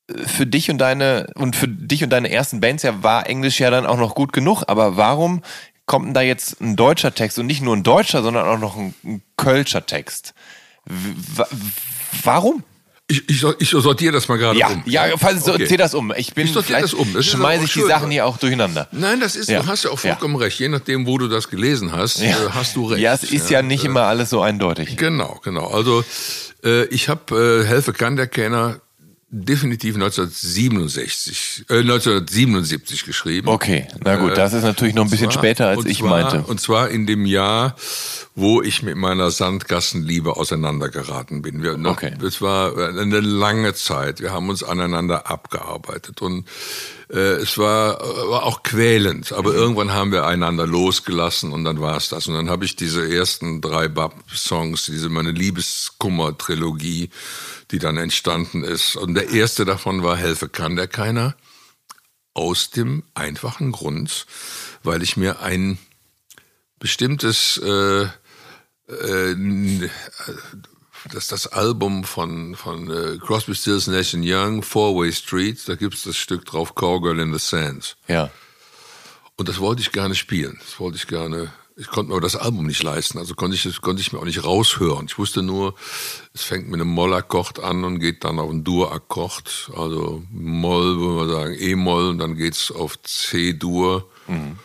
für 0.09 0.47
dich 0.47 0.71
und 0.71 0.79
deine 0.79 1.27
und 1.35 1.57
für 1.57 1.67
dich 1.67 2.05
und 2.05 2.11
deine 2.11 2.31
ersten 2.31 2.61
Bands 2.61 2.85
ja 2.85 3.03
war 3.03 3.27
Englisch 3.27 3.59
ja 3.59 3.71
dann 3.71 3.85
auch 3.85 3.97
noch 3.97 4.15
gut 4.15 4.33
genug. 4.33 4.63
Aber 4.69 4.97
warum 4.97 5.43
kommt 5.87 6.07
denn 6.07 6.15
da 6.15 6.23
jetzt 6.23 6.61
ein 6.61 6.77
deutscher 6.77 7.15
Text 7.15 7.39
und 7.39 7.47
nicht 7.47 7.63
nur 7.63 7.77
ein 7.77 7.83
deutscher, 7.83 8.23
sondern 8.23 8.47
auch 8.47 8.59
noch 8.59 8.77
ein, 8.77 8.95
ein 9.05 9.23
Kölscher 9.37 9.87
Text? 9.87 10.35
W 10.87 11.45
warum? 12.23 12.63
Ich, 13.07 13.29
ich, 13.29 13.45
ich 13.59 13.69
sortiere 13.69 14.15
das 14.15 14.29
mal 14.29 14.39
gerade 14.39 14.59
ja, 14.59 14.69
um. 14.69 14.83
Ja, 14.87 15.05
falls 15.19 15.43
okay. 15.43 15.59
sortiere 15.59 15.77
das 15.77 15.95
um. 15.95 16.15
Ich 16.17 16.33
bin 16.33 16.47
ich 16.47 16.55
sortiere 16.55 16.81
das 16.81 16.95
um. 16.95 17.13
Das 17.13 17.27
schmeiße 17.27 17.65
ich 17.65 17.73
die 17.75 17.83
Sachen 17.83 18.11
hier 18.11 18.25
auch 18.25 18.39
durcheinander. 18.39 18.89
Nein, 18.93 19.21
das 19.21 19.37
ist, 19.37 19.51
ja. 19.51 19.61
du 19.61 19.67
hast 19.67 19.85
ja 19.85 19.91
auch 19.91 19.99
vollkommen 19.99 20.37
ja. 20.37 20.41
recht. 20.41 20.59
Je 20.59 20.69
nachdem, 20.69 21.07
wo 21.07 21.19
du 21.19 21.29
das 21.29 21.51
gelesen 21.51 21.93
hast, 21.93 22.21
ja. 22.21 22.31
äh, 22.31 22.51
hast 22.51 22.77
du 22.77 22.87
recht. 22.87 23.03
Ja, 23.03 23.13
es 23.13 23.23
ist 23.25 23.51
ja, 23.51 23.61
nicht 23.61 23.85
immer 23.85 24.05
alles 24.05 24.31
so 24.31 24.41
eindeutig. 24.41 24.97
Genau, 24.97 25.39
genau. 25.45 25.67
Also 25.67 26.03
äh, 26.65 26.87
ich 26.87 27.11
habe 27.11 27.63
äh, 27.63 27.67
Helfe 27.67 27.93
kann 27.93 28.17
der 28.17 28.27
Kenner 28.27 28.81
definitiv 29.35 29.97
1967, 29.97 31.65
äh, 31.69 31.81
1977 31.81 33.05
geschrieben. 33.05 33.49
Okay, 33.49 33.89
na 34.05 34.15
gut, 34.17 34.37
das 34.37 34.53
ist 34.53 34.63
natürlich 34.63 34.95
noch 34.95 35.05
ein 35.05 35.11
bisschen 35.11 35.31
zwar, 35.31 35.43
später, 35.43 35.69
als 35.69 35.85
ich 35.87 35.99
zwar, 35.99 36.11
meinte. 36.23 36.45
Und 36.47 36.61
zwar 36.61 36.89
in 36.91 37.07
dem 37.07 37.27
Jahr, 37.27 37.75
wo 38.37 38.63
ich 38.63 38.85
mit 38.85 38.97
meiner 38.97 39.33
Sandgassenliebe 39.33 40.37
auseinandergeraten 40.37 41.43
bin. 41.43 41.63
Wir, 41.63 41.77
okay. 41.85 42.15
Es 42.25 42.41
war 42.41 42.77
eine 42.77 43.21
lange 43.21 43.75
Zeit. 43.75 44.21
Wir 44.21 44.33
haben 44.33 44.49
uns 44.49 44.63
aneinander 44.63 45.29
abgearbeitet 45.29 46.23
und 46.23 46.47
äh, 47.11 47.19
es 47.19 47.59
war, 47.59 47.99
war 48.29 48.45
auch 48.45 48.63
quälend. 48.63 49.33
Aber 49.33 49.51
mhm. 49.51 49.57
irgendwann 49.57 49.93
haben 49.93 50.13
wir 50.13 50.27
einander 50.27 50.67
losgelassen 50.67 51.53
und 51.53 51.65
dann 51.65 51.81
war 51.81 51.97
es 51.97 52.09
das. 52.09 52.29
Und 52.29 52.35
dann 52.35 52.51
habe 52.51 52.65
ich 52.65 52.77
diese 52.77 53.09
ersten 53.13 53.61
drei 53.61 53.89
Bab-Songs, 53.89 54.87
diese 54.87 55.09
meine 55.09 55.33
Liebeskummer-Trilogie 55.33 57.11
die 57.75 57.81
dann 57.81 57.97
entstanden 57.97 58.63
ist. 58.63 58.95
Und 58.95 59.15
der 59.15 59.31
erste 59.31 59.65
davon 59.65 60.05
war 60.05 60.17
Helfe 60.17 60.49
kann 60.49 60.77
der 60.77 60.87
keiner. 60.87 61.35
Aus 62.33 62.71
dem 62.71 63.03
einfachen 63.15 63.73
Grund, 63.73 64.27
weil 64.85 65.03
ich 65.03 65.17
mir 65.17 65.41
ein 65.41 65.79
bestimmtes, 66.79 67.59
äh, 67.59 68.03
äh, 68.03 69.89
das 71.13 71.27
das 71.27 71.49
Album 71.49 72.05
von, 72.05 72.55
von 72.55 72.91
äh, 72.91 73.19
Crosby, 73.19 73.57
Stills, 73.57 73.89
Nash 73.89 74.15
Young, 74.15 74.63
Four 74.63 74.97
Way 74.97 75.13
Street, 75.13 75.69
da 75.69 75.75
gibt 75.75 75.95
es 75.95 76.05
das 76.05 76.17
Stück 76.17 76.45
drauf, 76.45 76.77
Cowgirl 76.77 77.19
in 77.19 77.33
the 77.33 77.41
Sands. 77.41 77.97
Ja. 78.07 78.31
Und 79.37 79.49
das 79.49 79.59
wollte 79.59 79.83
ich 79.83 79.91
gerne 79.91 80.15
spielen. 80.15 80.59
Das 80.61 80.79
wollte 80.79 80.97
ich 80.97 81.09
gerne 81.09 81.53
ich 81.77 81.89
konnte 81.89 82.13
mir 82.13 82.21
das 82.21 82.37
Album 82.37 82.67
nicht 82.67 82.83
leisten, 82.83 83.19
also 83.19 83.35
konnte 83.35 83.57
ich, 83.57 83.81
konnte 83.81 84.01
ich 84.01 84.13
mir 84.13 84.21
auch 84.21 84.25
nicht 84.25 84.45
raushören. 84.45 85.07
Ich 85.07 85.19
wusste 85.19 85.43
nur, 85.43 85.75
es 86.33 86.43
fängt 86.43 86.69
mit 86.69 86.81
einem 86.81 86.91
Mollakkord 86.91 87.59
an 87.61 87.83
und 87.85 87.99
geht 87.99 88.23
dann 88.23 88.39
auf 88.39 88.51
einen 88.51 88.63
Dur-Akkord, 88.63 89.73
also 89.77 90.23
Moll, 90.31 90.99
würde 90.99 91.15
man 91.15 91.29
sagen, 91.29 91.57
E-Moll, 91.59 92.11
und 92.11 92.19
dann 92.19 92.37
geht's 92.37 92.71
auf 92.71 93.01
C-Dur. 93.03 94.09
Mhm. 94.29 94.59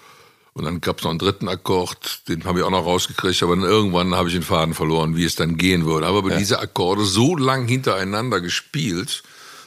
Und 0.54 0.66
dann 0.66 0.82
gab's 0.82 1.04
noch 1.04 1.12
einen 1.12 1.20
dritten 1.20 1.48
Akkord, 1.48 2.28
den 2.28 2.44
habe 2.44 2.60
ich 2.60 2.66
auch 2.66 2.70
noch 2.70 2.86
rausgekriegt, 2.86 3.42
aber 3.44 3.56
dann 3.56 3.66
irgendwann 3.66 4.14
habe 4.14 4.28
ich 4.28 4.36
den 4.36 4.44
Faden 4.44 4.74
verloren, 4.74 5.16
wie 5.16 5.24
es 5.24 5.36
dann 5.36 5.58
gehen 5.58 5.86
würde. 5.86 6.06
Aber 6.06 6.30
ja. 6.30 6.38
diese 6.38 6.60
Akkorde 6.60 7.06
so 7.06 7.36
lang 7.36 7.68
hintereinander 7.68 8.42
gespielt, 8.42 9.24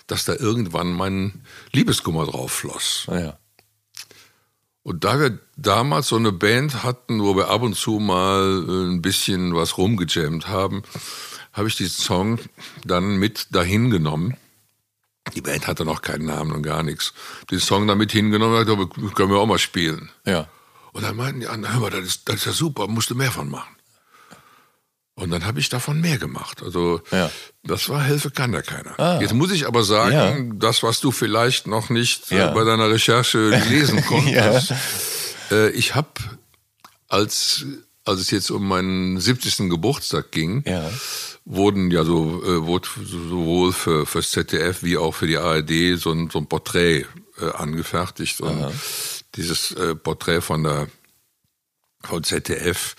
dass 0.06 0.24
da 0.24 0.34
irgendwann 0.34 0.92
mein 0.92 1.42
Liebeskummer 1.72 2.26
drauf 2.26 2.52
floss. 2.52 3.06
Ah, 3.08 3.18
ja. 3.18 3.38
Und 4.82 5.04
da 5.04 5.20
wir 5.20 5.38
damals 5.56 6.08
so 6.08 6.16
eine 6.16 6.32
Band 6.32 6.82
hatten, 6.82 7.22
wo 7.22 7.36
wir 7.36 7.48
ab 7.48 7.62
und 7.62 7.76
zu 7.76 8.00
mal 8.00 8.64
äh, 8.68 8.92
ein 8.92 9.00
bisschen 9.02 9.54
was 9.54 9.78
rumgejammt 9.78 10.48
haben, 10.48 10.82
habe 11.52 11.68
ich 11.68 11.76
diesen 11.76 12.02
Song 12.02 12.38
dann 12.84 13.16
mit 13.16 13.54
dahin 13.54 13.90
genommen. 13.90 14.36
Die 15.36 15.40
Band 15.40 15.68
hatte 15.68 15.84
noch 15.84 16.02
keinen 16.02 16.26
Namen 16.26 16.52
und 16.52 16.62
gar 16.62 16.82
nichts. 16.82 17.14
Den 17.50 17.60
Song 17.60 17.86
dann 17.86 17.98
mit 17.98 18.10
hingenommen 18.10 18.56
und 18.56 18.66
gesagt, 18.66 19.14
können 19.14 19.30
wir 19.30 19.38
auch 19.38 19.46
mal 19.46 19.58
spielen. 19.58 20.10
Ja. 20.26 20.48
Und 20.92 21.04
dann 21.04 21.16
meinten 21.16 21.40
die 21.40 21.46
anderen, 21.46 21.74
hör 21.74 21.80
mal, 21.82 21.90
das 21.90 22.04
ist, 22.04 22.28
das 22.28 22.36
ist 22.36 22.46
ja 22.46 22.52
super, 22.52 22.88
musst 22.88 23.10
du 23.10 23.14
mehr 23.14 23.30
von 23.30 23.48
machen. 23.48 23.76
Und 25.14 25.30
dann 25.30 25.44
habe 25.44 25.60
ich 25.60 25.68
davon 25.68 26.00
mehr 26.00 26.16
gemacht. 26.16 26.62
Also 26.62 27.02
ja. 27.10 27.30
das 27.64 27.88
war 27.90 28.02
Hilfe 28.02 28.30
kann 28.30 28.52
ja 28.52 28.62
keiner. 28.62 28.98
Ah. 28.98 29.20
Jetzt 29.20 29.34
muss 29.34 29.52
ich 29.52 29.66
aber 29.66 29.84
sagen, 29.84 30.12
ja. 30.12 30.54
das, 30.54 30.82
was 30.82 31.00
du 31.00 31.12
vielleicht 31.12 31.66
noch 31.66 31.90
nicht 31.90 32.32
äh, 32.32 32.38
ja. 32.38 32.50
bei 32.50 32.64
deiner 32.64 32.90
Recherche 32.90 33.50
lesen 33.68 34.04
konntest, 34.04 34.72
äh, 35.50 35.70
ich 35.70 35.94
habe, 35.94 36.08
als, 37.08 37.66
als 38.04 38.20
es 38.20 38.30
jetzt 38.30 38.50
um 38.50 38.66
meinen 38.66 39.20
70. 39.20 39.68
Geburtstag 39.68 40.32
ging, 40.32 40.64
wurden 41.44 41.90
ja 41.90 42.04
so 42.04 42.42
äh, 42.44 42.66
wurde 42.66 42.88
sowohl 43.04 43.72
für 43.72 44.06
fürs 44.06 44.30
ZDF 44.30 44.82
wie 44.82 44.96
auch 44.96 45.12
für 45.12 45.26
die 45.26 45.38
ARD 45.38 45.98
so 45.98 46.12
ein, 46.12 46.30
so 46.30 46.38
ein 46.38 46.46
Porträt 46.46 47.04
äh, 47.40 47.50
angefertigt. 47.54 48.40
Und 48.40 48.62
Aha. 48.62 48.72
dieses 49.34 49.72
äh, 49.72 49.94
Porträt 49.94 50.40
von 50.40 50.62
der 50.62 50.88
von 52.02 52.24
ZDF 52.24 52.96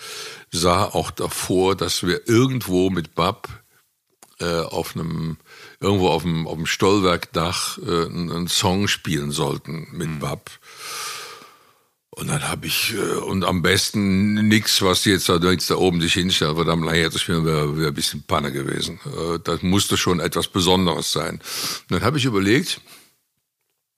sah 0.54 0.84
auch 0.84 1.10
davor, 1.10 1.76
dass 1.76 2.06
wir 2.06 2.28
irgendwo 2.28 2.90
mit 2.90 3.14
Bab 3.14 3.48
äh, 4.40 4.60
auf 4.60 4.96
einem 4.96 5.36
irgendwo 5.80 6.08
auf 6.08 6.22
dem, 6.22 6.46
auf 6.46 6.56
dem 6.56 6.66
Stollwerkdach 6.66 7.78
äh, 7.78 8.06
einen 8.06 8.48
Song 8.48 8.88
spielen 8.88 9.30
sollten 9.30 9.88
mit 9.92 10.08
mhm. 10.08 10.18
Bab. 10.20 10.50
Und 12.10 12.28
dann 12.28 12.48
habe 12.48 12.66
ich, 12.66 12.94
äh, 12.94 13.16
und 13.16 13.44
am 13.44 13.62
besten 13.62 14.34
nichts, 14.46 14.80
was 14.82 15.04
jetzt 15.04 15.28
da, 15.28 15.36
jetzt 15.50 15.70
da 15.70 15.76
oben 15.76 16.00
sich 16.00 16.14
hinstellt, 16.14 16.50
aber 16.50 16.64
dann 16.64 16.80
naja, 16.80 17.08
das 17.08 17.26
wäre 17.28 17.76
wär 17.76 17.88
ein 17.88 17.94
bisschen 17.94 18.22
Panne 18.22 18.52
gewesen. 18.52 19.00
Äh, 19.04 19.40
das 19.42 19.62
musste 19.62 19.96
schon 19.96 20.20
etwas 20.20 20.48
Besonderes 20.48 21.12
sein. 21.12 21.34
Und 21.34 21.90
dann 21.90 22.02
habe 22.02 22.18
ich 22.18 22.24
überlegt, 22.24 22.80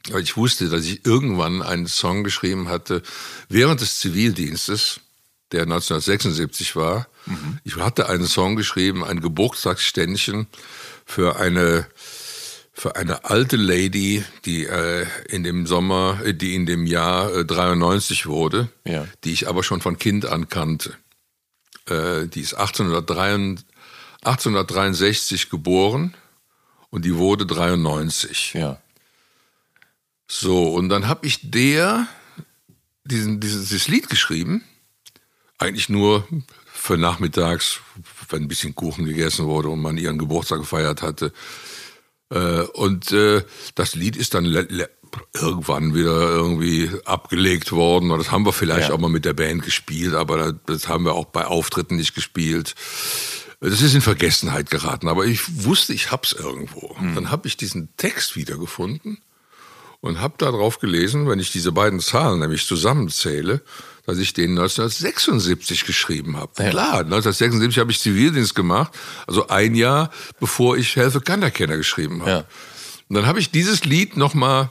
weil 0.08 0.22
ich 0.22 0.36
wusste, 0.36 0.68
dass 0.68 0.86
ich 0.86 1.04
irgendwann 1.04 1.62
einen 1.62 1.86
Song 1.86 2.24
geschrieben 2.24 2.68
hatte 2.68 3.02
während 3.48 3.80
des 3.80 4.00
Zivildienstes, 4.00 5.00
der 5.52 5.62
1976 5.62 6.76
war. 6.76 7.08
Mhm. 7.26 7.58
Ich 7.64 7.76
hatte 7.76 8.08
einen 8.08 8.26
Song 8.26 8.56
geschrieben, 8.56 9.04
ein 9.04 9.20
Geburtstagsständchen 9.20 10.46
für 11.04 11.36
eine 11.36 11.86
für 12.78 12.94
eine 12.94 13.24
alte 13.24 13.56
Lady, 13.56 14.22
die 14.44 14.66
äh, 14.66 15.06
in 15.30 15.44
dem 15.44 15.66
Sommer, 15.66 16.20
äh, 16.22 16.34
die 16.34 16.54
in 16.54 16.66
dem 16.66 16.84
Jahr 16.84 17.34
äh, 17.34 17.44
93 17.46 18.26
wurde, 18.26 18.68
ja. 18.84 19.08
die 19.24 19.32
ich 19.32 19.48
aber 19.48 19.62
schon 19.62 19.80
von 19.80 19.96
Kind 19.96 20.26
an 20.26 20.50
kannte. 20.50 20.92
Äh, 21.88 22.26
die 22.26 22.42
ist 22.42 22.52
1863, 22.52 23.66
1863 24.18 25.48
geboren 25.48 26.14
und 26.90 27.06
die 27.06 27.16
wurde 27.16 27.46
93. 27.46 28.52
Ja. 28.52 28.78
So, 30.28 30.74
und 30.74 30.90
dann 30.90 31.08
habe 31.08 31.26
ich 31.26 31.50
der 31.50 32.06
diesen, 33.04 33.40
dieses, 33.40 33.70
dieses 33.70 33.88
Lied 33.88 34.10
geschrieben 34.10 34.64
eigentlich 35.58 35.88
nur 35.88 36.26
für 36.66 36.96
nachmittags, 36.96 37.80
wenn 38.28 38.42
ein 38.42 38.48
bisschen 38.48 38.74
Kuchen 38.74 39.06
gegessen 39.06 39.46
wurde 39.46 39.68
und 39.68 39.80
man 39.80 39.96
ihren 39.96 40.18
Geburtstag 40.18 40.60
gefeiert 40.60 41.02
hatte. 41.02 41.32
Äh, 42.30 42.62
und 42.74 43.12
äh, 43.12 43.42
das 43.74 43.94
Lied 43.94 44.16
ist 44.16 44.34
dann 44.34 44.44
irgendwann 45.34 45.94
wieder 45.94 46.28
irgendwie 46.28 46.90
abgelegt 47.04 47.72
worden. 47.72 48.10
Und 48.10 48.18
das 48.18 48.30
haben 48.30 48.44
wir 48.44 48.52
vielleicht 48.52 48.88
ja. 48.88 48.94
auch 48.94 48.98
mal 48.98 49.08
mit 49.08 49.24
der 49.24 49.32
Band 49.32 49.62
gespielt, 49.62 50.14
aber 50.14 50.52
das 50.52 50.88
haben 50.88 51.04
wir 51.04 51.14
auch 51.14 51.26
bei 51.26 51.46
Auftritten 51.46 51.96
nicht 51.96 52.14
gespielt. 52.14 52.74
Das 53.60 53.80
ist 53.80 53.94
in 53.94 54.02
Vergessenheit 54.02 54.70
geraten, 54.70 55.08
aber 55.08 55.24
ich 55.24 55.64
wusste, 55.64 55.94
ich 55.94 56.10
hab's 56.10 56.32
irgendwo. 56.32 56.94
Mhm. 57.00 57.14
Dann 57.14 57.30
habe 57.30 57.48
ich 57.48 57.56
diesen 57.56 57.88
Text 57.96 58.36
wiedergefunden 58.36 59.18
und 60.00 60.20
habe 60.20 60.34
da 60.38 60.50
drauf 60.50 60.78
gelesen, 60.78 61.28
wenn 61.28 61.40
ich 61.40 61.52
diese 61.52 61.72
beiden 61.72 62.00
Zahlen 62.00 62.40
nämlich 62.40 62.66
zusammenzähle, 62.66 63.62
dass 64.06 64.18
ich 64.18 64.32
den 64.32 64.50
1976 64.50 65.84
geschrieben 65.84 66.36
habe. 66.36 66.52
Ja. 66.58 66.70
Klar, 66.70 67.00
1976 67.00 67.78
habe 67.78 67.90
ich 67.90 68.00
Zivildienst 68.00 68.54
gemacht, 68.54 68.92
also 69.26 69.48
ein 69.48 69.74
Jahr 69.74 70.10
bevor 70.40 70.76
ich 70.76 70.96
Helfe 70.96 71.20
Kanterkenner 71.20 71.76
geschrieben 71.76 72.20
habe. 72.22 72.30
Ja. 72.30 72.44
Und 73.08 73.16
dann 73.16 73.26
habe 73.26 73.40
ich 73.40 73.50
dieses 73.50 73.84
Lied 73.84 74.16
nochmal 74.16 74.70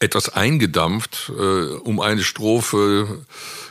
etwas 0.00 0.28
eingedampft, 0.28 1.32
äh, 1.36 1.66
um 1.76 2.00
eine 2.00 2.22
Strophe 2.22 3.24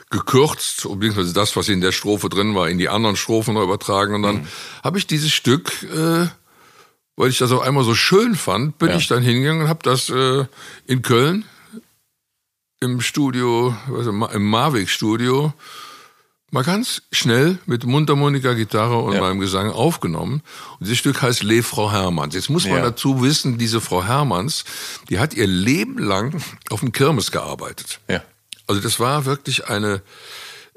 gekürzt, 0.10 0.84
beziehungsweise 0.84 1.34
das, 1.34 1.56
was 1.56 1.70
in 1.70 1.82
der 1.82 1.92
Strophe 1.92 2.30
drin 2.30 2.56
war, 2.56 2.70
in 2.70 2.78
die 2.78 2.90
anderen 2.90 3.16
Strophen 3.16 3.58
übertragen. 3.58 4.16
Und 4.16 4.24
dann 4.24 4.36
mhm. 4.38 4.48
habe 4.84 4.98
ich 4.98 5.08
dieses 5.08 5.34
Stück, 5.34 5.84
äh, 5.84 6.28
weil 7.16 7.30
ich 7.30 7.38
das 7.38 7.52
auch 7.52 7.62
einmal 7.62 7.84
so 7.84 7.96
schön 7.96 8.36
fand, 8.36 8.78
bin 8.78 8.90
ja. 8.90 8.98
ich 8.98 9.08
dann 9.08 9.24
hingegangen 9.24 9.64
und 9.64 9.70
habe 9.70 9.84
das 9.84 10.10
äh, 10.10 10.46
in 10.88 11.02
Köln 11.02 11.46
im 12.84 13.02
Studio, 13.02 13.76
also 13.96 14.12
im 14.12 14.44
Marwick-Studio, 14.44 15.54
mal 16.52 16.64
ganz 16.64 17.02
schnell 17.12 17.58
mit 17.66 17.86
Mundharmonika, 17.86 18.54
Gitarre 18.54 19.00
und 19.00 19.14
ja. 19.14 19.22
meinem 19.22 19.40
Gesang 19.40 19.72
aufgenommen. 19.72 20.44
Und 20.80 20.88
dieses 20.88 21.00
Stück 21.00 21.22
heißt 21.22 21.42
Le 21.42 21.64
Frau 21.64 21.92
Hermanns. 21.92 22.36
Jetzt 22.36 22.50
muss 22.50 22.66
man 22.66 22.78
ja. 22.78 22.84
dazu 22.84 23.24
wissen, 23.24 23.58
diese 23.58 23.82
Frau 23.82 24.04
Hermanns, 24.04 24.66
die 25.10 25.18
hat 25.18 25.34
ihr 25.34 25.48
Leben 25.48 25.98
lang 25.98 26.44
auf 26.70 26.82
dem 26.82 26.92
Kirmes 26.92 27.32
gearbeitet. 27.32 28.00
Ja. 28.08 28.22
Also 28.68 28.82
das 28.82 29.00
war 29.00 29.26
wirklich 29.26 29.68
eine, 29.68 30.02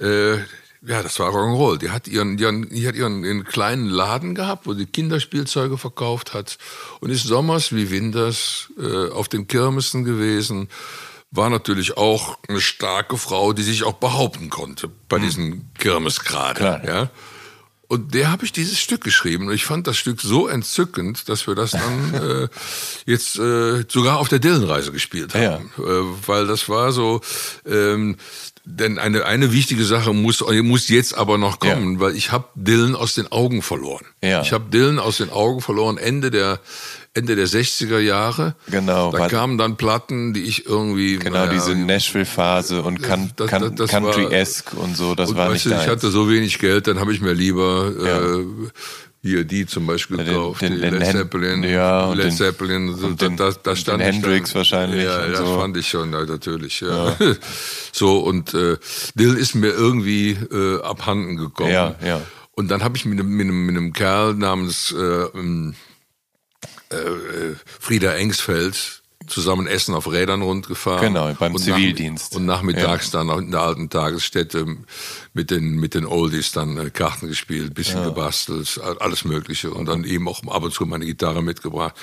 äh, 0.01 0.37
ja, 0.37 1.03
das 1.03 1.19
war 1.19 1.31
Rock'n'Roll. 1.31 1.79
Die 1.79 1.91
hat 1.91 2.09
ihren, 2.09 2.39
ihren, 2.39 2.71
die 2.71 2.87
hat 2.87 2.95
ihren, 2.95 3.25
ihren 3.25 3.45
kleinen 3.45 3.87
Laden 3.89 4.35
gehabt, 4.35 4.67
wo 4.67 4.75
sie 4.75 4.87
Kinderspielzeuge 4.87 5.77
verkauft 5.77 6.33
hat 6.33 6.59
und 7.01 7.11
ist 7.11 7.25
sommers 7.25 7.75
wie 7.75 7.91
winters 7.91 8.73
äh, 8.81 9.11
auf 9.11 9.29
den 9.29 9.47
Kirmesen 9.47 10.05
gewesen 10.05 10.69
war 11.37 11.51
natürlich 11.51 11.97
auch 11.97 12.39
eine 12.49 12.61
starke 12.61 13.16
Frau, 13.18 13.53
die 13.53 13.62
sich 13.62 13.84
auch 13.84 13.95
behaupten 13.95 14.51
konnte 14.51 14.89
bei 15.09 15.18
diesen 15.18 15.70
Kirmesgraden. 15.78 16.64
Ja. 16.87 17.11
Und 17.89 18.14
der 18.14 18.32
habe 18.32 18.45
ich 18.45 18.51
dieses 18.53 18.80
Stück 18.80 19.05
geschrieben. 19.05 19.47
Und 19.47 19.55
ich 19.55 19.64
fand 19.64 19.87
das 19.87 19.97
Stück 19.97 20.20
so 20.20 20.49
entzückend, 20.49 21.28
dass 21.28 21.47
wir 21.47 21.55
das 21.55 21.70
dann 21.70 22.14
äh, 22.14 22.49
jetzt 23.05 23.39
äh, 23.39 23.84
sogar 23.89 24.18
auf 24.18 24.28
der 24.28 24.41
Dillenreise 24.41 24.91
gespielt 24.91 25.34
haben. 25.34 25.70
Ja. 25.78 25.84
Äh, 25.84 26.03
weil 26.26 26.47
das 26.49 26.68
war 26.68 26.91
so, 26.91 27.20
ähm, 27.64 28.16
denn 28.64 28.99
eine, 28.99 29.24
eine 29.24 29.53
wichtige 29.53 29.84
Sache 29.84 30.12
muss, 30.12 30.41
muss 30.41 30.89
jetzt 30.89 31.16
aber 31.16 31.39
noch 31.39 31.61
kommen, 31.61 31.95
Ja. 31.95 32.01
weil 32.01 32.16
ich 32.16 32.32
habe 32.32 32.49
Dylan 32.57 32.97
aus 32.97 33.14
den 33.14 33.30
Augen 33.30 33.62
verloren. 33.62 34.05
Ja. 34.20 34.43
Ich 34.43 34.53
habe 34.53 34.64
Dylan 34.70 34.99
aus 34.99 35.18
den 35.18 35.30
Augen 35.30 35.61
verloren 35.61 35.97
Ende 35.99 36.32
der 36.32 36.59
Ende 37.17 37.35
der 37.37 37.47
60er 37.49 37.99
Jahre. 37.99 38.55
Genau, 38.71 39.11
Da 39.11 39.29
kamen 39.29 39.59
dann 39.59 39.77
Platten, 39.77 40.35
die 40.35 40.43
ich 40.45 40.67
irgendwie 40.67 41.17
Genau, 41.19 41.39
naja, 41.47 41.53
diese 41.53 41.75
Nashville-Phase 41.75 42.83
und 42.83 43.03
Can 43.03 43.33
Can 43.37 43.75
Country-esque 43.75 44.75
und 44.77 44.97
so, 44.97 45.14
das 45.14 45.31
und 45.31 45.37
war 45.37 45.51
weißt 45.51 45.67
nicht 45.67 45.77
du, 45.79 45.83
ich 45.83 45.89
hatte 45.89 46.11
so 46.11 46.29
wenig 46.31 46.59
Geld, 46.59 46.87
dann 46.87 47.01
habe 47.01 47.12
ich 47.12 47.21
mir 47.21 47.33
lieber 47.33 47.93
Ja. 48.05 48.37
äh, 48.39 48.45
hier 49.23 49.45
die 49.45 49.67
zum 49.67 49.87
Beispiel 49.87 50.19
Den- 50.19 50.27
gekauft, 50.27 50.61
den- 50.62 50.81
den 50.81 50.95
Led 50.95 51.07
Zeppelin, 51.11 51.62
ja, 51.64 52.05
und 52.07 52.19
Led 52.19 52.33
Zeppelin, 52.33 52.95
so, 52.95 53.07
und 53.09 53.21
da, 53.21 53.27
den- 53.29 53.37
da, 53.37 53.51
da 53.61 53.75
stand 53.75 54.01
den 54.01 54.12
Hendrix 54.12 54.51
dann, 54.53 54.59
wahrscheinlich 54.61 55.03
Ja, 55.05 55.27
das 55.27 55.39
so. 55.39 55.59
fand 55.59 55.77
ich 55.77 55.89
schon, 55.89 56.12
ja, 56.12 56.25
natürlich. 56.25 56.81
Ja. 56.81 57.17
so 57.93 58.21
und 58.21 58.55
äh, 58.55 58.77
Dylan 59.17 59.37
ist 59.37 59.55
mir 59.57 59.71
irgendwie 59.71 60.31
äh, 60.53 60.81
abhanden 60.83 61.37
gekommen. 61.37 61.73
Ja, 61.73 61.97
ja. 62.05 62.21
Und 62.53 62.71
dann 62.71 62.85
habe 62.85 62.97
ich 62.97 63.05
mit 63.05 63.19
einem, 63.19 63.29
mit, 63.37 63.47
mit 63.49 63.77
einem 63.77 63.93
Kerl 63.93 64.35
namens 64.35 64.95
äh, 64.97 65.03
ähm, 65.35 65.75
äh, 66.91 67.55
Frieda 67.80 68.14
Engsfeld 68.14 69.03
zusammen 69.26 69.66
Essen 69.66 69.93
auf 69.95 70.11
Rädern 70.12 70.43
rundgefahren. 70.43 71.01
Genau, 71.12 71.32
beim 71.34 71.55
und 71.55 71.61
Zivildienst. 71.61 72.37
und 72.37 72.47
nachmittags 72.47 73.11
dann 73.11 73.28
in 73.30 73.51
der 73.51 73.61
alten 73.62 73.91
Tagesstätte 73.91 74.64
mit 75.32 75.51
den, 75.51 75.76
mit 75.80 75.95
den 75.95 76.07
Oldies 76.07 76.53
dann 76.53 76.76
äh, 76.76 76.91
Karten 76.91 77.26
gespielt, 77.26 77.74
bisschen 77.74 78.05
gebastelt, 78.05 78.78
a- 78.80 78.99
alles 79.03 79.24
Mögliche. 79.24 79.72
Und 79.72 79.87
dann 79.87 80.05
eben 80.05 80.28
auch 80.28 80.45
ab 80.47 80.62
und 80.62 80.72
zu 80.72 80.87
meine 80.87 81.07
Gitarre 81.07 81.43
mitgebracht, 81.43 81.97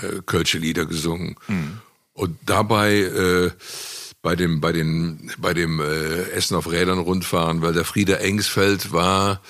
äh, 0.00 0.22
Kölsche 0.24 0.56
Lieder 0.56 0.86
gesungen. 0.86 1.36
Mhm. 1.48 1.80
Und 2.14 2.38
dabei 2.46 2.94
äh, 2.94 3.50
bei 4.22 4.34
dem, 4.34 4.62
bei 4.62 4.72
den, 4.72 5.32
bei 5.36 5.52
dem 5.52 5.80
äh, 5.80 6.30
Essen 6.30 6.56
auf 6.56 6.70
Rädern 6.70 6.98
rundfahren, 6.98 7.60
weil 7.60 7.74
der 7.74 7.84
Frieder 7.84 8.22
Engsfeld 8.22 8.90
war 8.90 9.42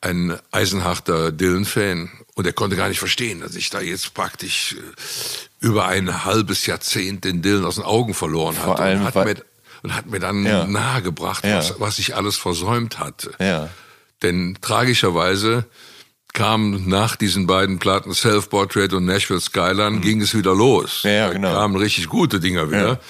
ein 0.00 0.38
eisenharter 0.52 1.32
Dylan-Fan 1.32 2.08
und 2.34 2.46
er 2.46 2.52
konnte 2.52 2.76
gar 2.76 2.88
nicht 2.88 3.00
verstehen, 3.00 3.40
dass 3.40 3.54
ich 3.56 3.68
da 3.70 3.80
jetzt 3.80 4.14
praktisch 4.14 4.74
äh, 4.78 5.66
über 5.66 5.86
ein 5.86 6.24
halbes 6.24 6.66
Jahrzehnt 6.66 7.24
den 7.24 7.42
Dylan 7.42 7.64
aus 7.64 7.74
den 7.76 7.84
Augen 7.84 8.14
verloren 8.14 8.54
Vor 8.54 8.74
hatte 8.74 8.82
allem, 8.82 9.00
und, 9.00 9.06
hat 9.14 9.24
mir, 9.24 9.36
und 9.82 9.94
hat 9.96 10.06
mir 10.06 10.20
dann 10.20 10.44
Ja. 10.46 10.66
nahegebracht, 10.66 11.44
Ja. 11.44 11.58
was, 11.58 11.74
was 11.80 11.98
ich 11.98 12.14
alles 12.14 12.36
versäumt 12.36 12.98
hatte. 13.00 13.32
Ja. 13.40 13.70
Denn 14.22 14.56
tragischerweise 14.60 15.64
kam 16.32 16.88
nach 16.88 17.16
diesen 17.16 17.46
beiden 17.48 17.78
Platten 17.80 18.14
Self-Portrait 18.14 18.92
und 18.92 19.04
Nashville 19.04 19.40
Skyline, 19.40 19.98
ging 20.00 20.20
es 20.20 20.34
wieder 20.34 20.54
los. 20.54 21.02
Mhm. 21.02 21.10
Ja, 21.10 21.16
ja, 21.16 21.26
Da 21.28 21.32
genau. 21.32 21.52
kamen 21.54 21.76
richtig 21.76 22.08
gute 22.08 22.38
Dinger 22.38 22.70
wieder. 22.70 23.00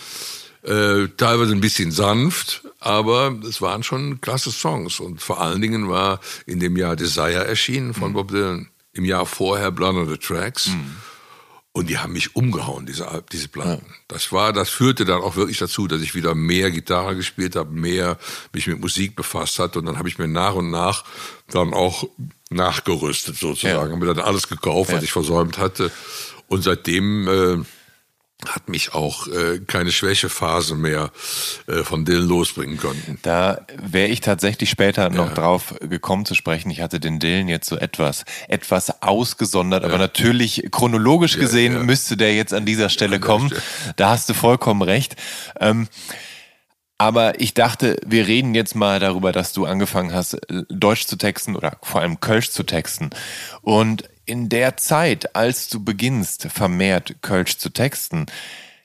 Äh, 0.63 1.09
teilweise 1.17 1.53
ein 1.53 1.61
bisschen 1.61 1.93
sanft, 1.93 2.63
aber 2.81 3.35
es 3.49 3.61
waren 3.63 3.83
schon 3.83 4.21
klasse 4.21 4.51
Songs. 4.51 4.99
Und 5.01 5.23
vor 5.23 5.41
allen 5.41 5.61
Dingen 5.63 5.89
war 5.89 6.21
in 6.47 6.59
dem 6.61 6.77
Jahr 6.77 6.97
Desire 6.97 7.47
erschienen 7.47 7.89
Mhm. 7.89 7.95
von 7.95 8.13
Bob 8.13 8.29
Dylan. 8.29 8.69
Im 8.93 9.05
Jahr 9.05 9.27
vorher 9.27 9.71
Blood 9.71 9.95
on 9.95 10.09
the 10.09 10.17
Tracks. 10.17 10.71
Und 11.73 11.89
die 11.91 11.99
haben 11.99 12.13
mich 12.15 12.35
umgehauen, 12.35 12.87
diese, 12.87 13.23
diese 13.31 13.47
Platten. 13.47 13.87
Das 14.09 14.33
war, 14.33 14.53
das 14.53 14.69
führte 14.69 15.05
dann 15.05 15.21
auch 15.21 15.37
wirklich 15.37 15.59
dazu, 15.59 15.87
dass 15.87 16.01
ich 16.01 16.17
wieder 16.17 16.35
mehr 16.35 16.73
Gitarre 16.73 17.15
gespielt 17.15 17.55
habe, 17.55 17.71
mehr 17.73 18.19
mich 18.53 18.67
mit 18.67 18.81
Musik 18.81 19.15
befasst 19.15 19.61
hatte. 19.61 19.79
Und 19.79 19.87
dann 19.87 19.97
habe 19.99 20.09
ich 20.09 20.19
mir 20.19 20.27
nach 20.27 20.55
und 20.55 20.71
nach 20.71 21.05
dann 21.49 21.73
auch 21.75 22.09
nachgerüstet 22.51 23.37
sozusagen. 23.37 23.77
Ja. 23.77 23.83
Habe 23.83 23.97
mir 23.97 24.13
dann 24.15 24.25
alles 24.25 24.49
gekauft, 24.49 24.91
was 24.91 24.97
Ja. 24.99 25.05
ich 25.05 25.13
versäumt 25.13 25.59
hatte. 25.59 25.93
Und 26.49 26.63
seitdem 26.65 27.29
äh, 27.29 27.65
hat 28.47 28.68
mich 28.68 28.95
auch 28.95 29.26
äh, 29.26 29.59
keine 29.66 29.91
Schwächephase 29.91 30.76
mehr 30.76 31.11
äh, 31.66 31.82
von 31.82 32.05
Dylan 32.05 32.28
losbringen 32.28 32.78
können. 32.78 33.18
Da 33.22 33.66
wäre 33.82 34.09
ich 34.09 34.20
tatsächlich 34.20 34.70
später 34.70 35.11
noch 35.11 35.30
Ja. 35.30 35.34
drauf 35.34 35.74
gekommen 35.80 36.24
zu 36.24 36.34
sprechen. 36.34 36.70
Ich 36.70 36.80
hatte 36.80 37.01
den 37.01 37.18
Dylan 37.18 37.49
jetzt 37.49 37.68
so 37.68 37.76
etwas, 37.76 38.24
etwas 38.47 39.03
ausgesondert, 39.03 39.84
aber 39.84 39.99
natürlich 39.99 40.68
chronologisch 40.70 41.36
gesehen 41.36 41.72
ja. 41.72 41.82
müsste 41.82 42.16
der 42.16 42.34
jetzt 42.34 42.55
an 42.55 42.64
dieser 42.64 42.91
Stelle 42.91 43.18
kommen. 43.18 43.53
Da 43.97 44.11
hast 44.11 44.28
du 44.28 44.34
vollkommen 44.34 44.82
recht. 44.82 45.16
Ähm, 45.59 45.89
aber 46.97 47.41
ich 47.41 47.55
dachte, 47.55 47.97
wir 48.07 48.26
reden 48.26 48.55
jetzt 48.55 48.74
mal 48.74 48.99
darüber, 49.01 49.32
dass 49.32 49.53
du 49.53 49.66
angefangen 49.66 50.12
hast, 50.12 50.36
Deutsch 50.68 51.07
zu 51.07 51.16
texten 51.16 51.55
oder 51.57 51.76
vor 51.82 52.01
allem 52.01 52.18
Kölsch 52.20 52.51
zu 52.51 52.64
texten. 52.64 53.11
Und 53.62 54.09
in 54.29 54.49
der 54.49 54.76
Zeit, 54.76 55.35
als 55.35 55.68
du 55.68 55.83
beginnst, 55.83 56.49
vermehrt 56.53 57.16
Kölsch 57.22 57.59
zu 57.59 57.70
texten, 57.70 58.26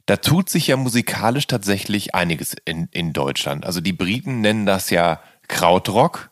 da 0.06 0.18
tut 0.18 0.50
sich 0.50 0.68
ja 0.68 0.78
musikalisch 0.78 1.48
tatsächlich 1.48 2.14
einiges 2.16 2.56
in, 2.66 2.90
in 2.92 3.14
Deutschland. 3.14 3.66
Also 3.66 3.80
die 3.80 3.94
Briten 3.94 4.42
nennen 4.42 4.66
das 4.66 4.90
ja 4.90 5.22
Krautrock. 5.48 6.30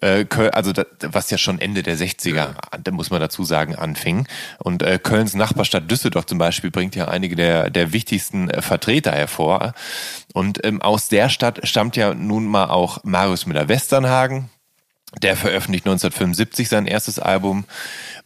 Äh, 0.00 0.26
also 0.52 0.72
das, 0.72 0.86
was 1.00 1.30
ja 1.30 1.38
schon 1.38 1.60
Ende 1.60 1.82
der 1.82 1.96
60er, 1.96 2.54
da 2.82 2.90
muss 2.92 3.10
man 3.10 3.20
dazu 3.20 3.44
sagen, 3.44 3.74
anfing. 3.74 4.28
Und 4.58 4.82
äh, 4.82 4.98
Kölns 5.02 5.34
Nachbarstadt 5.34 5.90
Düsseldorf 5.90 6.26
zum 6.26 6.38
Beispiel 6.38 6.70
bringt 6.70 6.94
ja 6.94 7.08
einige 7.08 7.36
der, 7.36 7.70
der 7.70 7.92
wichtigsten 7.92 8.50
äh, 8.50 8.62
Vertreter 8.62 9.12
hervor. 9.12 9.74
Und 10.32 10.64
ähm, 10.64 10.80
aus 10.80 11.08
der 11.08 11.28
Stadt 11.28 11.60
stammt 11.64 11.96
ja 11.96 12.14
nun 12.14 12.46
mal 12.46 12.66
auch 12.66 13.02
Marius 13.02 13.46
Müller-Westernhagen, 13.46 14.50
der 15.22 15.36
veröffentlicht 15.36 15.86
1975 15.86 16.68
sein 16.68 16.86
erstes 16.86 17.18
Album. 17.18 17.64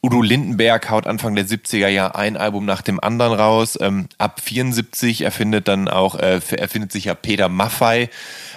Udo 0.05 0.21
Lindenberg 0.21 0.91
haut 0.91 1.07
Anfang 1.07 1.35
der 1.35 1.47
70er 1.47 1.89
Jahre 1.89 2.15
ein 2.15 2.37
Album 2.37 2.67
nach 2.67 2.83
dem 2.83 3.01
anderen 3.01 3.33
raus. 3.33 3.79
Ähm, 3.81 4.11
ab 4.19 4.39
74 4.39 5.23
erfindet 5.23 5.67
dann 5.67 5.89
auch, 5.89 6.15
äh, 6.17 6.43
erfindet 6.59 6.93
sich 6.93 7.07
ja 7.07 7.15
Peter 7.15 7.49
Maffei 7.49 8.11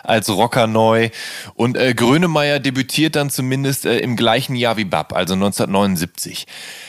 als 0.03 0.29
Rocker 0.29 0.67
neu. 0.67 1.09
Und 1.53 1.77
äh, 1.77 1.93
Grönemeyer 1.93 2.59
debütiert 2.59 3.15
dann 3.15 3.29
zumindest 3.29 3.85
äh, 3.85 3.99
im 3.99 4.17
gleichen 4.17 4.57
Jahr 4.57 4.75
wie 4.75 4.83
Bab, 4.83 5.13
also 5.13 5.35
1979. 5.35 6.47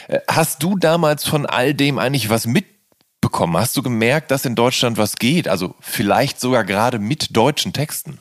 Äh, 0.09 0.19
hast 0.27 0.61
du 0.65 0.77
damals 0.77 1.25
von 1.25 1.47
all 1.47 1.73
dem 1.73 2.01
eigentlich 2.01 2.29
was 2.29 2.49
mitbekommen? 2.49 3.57
Hast 3.57 3.77
du 3.77 3.83
gemerkt, 3.83 4.33
dass 4.33 4.45
in 4.45 4.57
Deutschland 4.57 4.99
was 4.99 5.19
geht? 5.19 5.47
Also 5.47 5.77
vielleicht 5.79 6.41
sogar 6.41 6.65
gerade 6.65 6.99
mit 6.99 7.37
deutschen 7.37 7.73
Texten? 7.73 8.19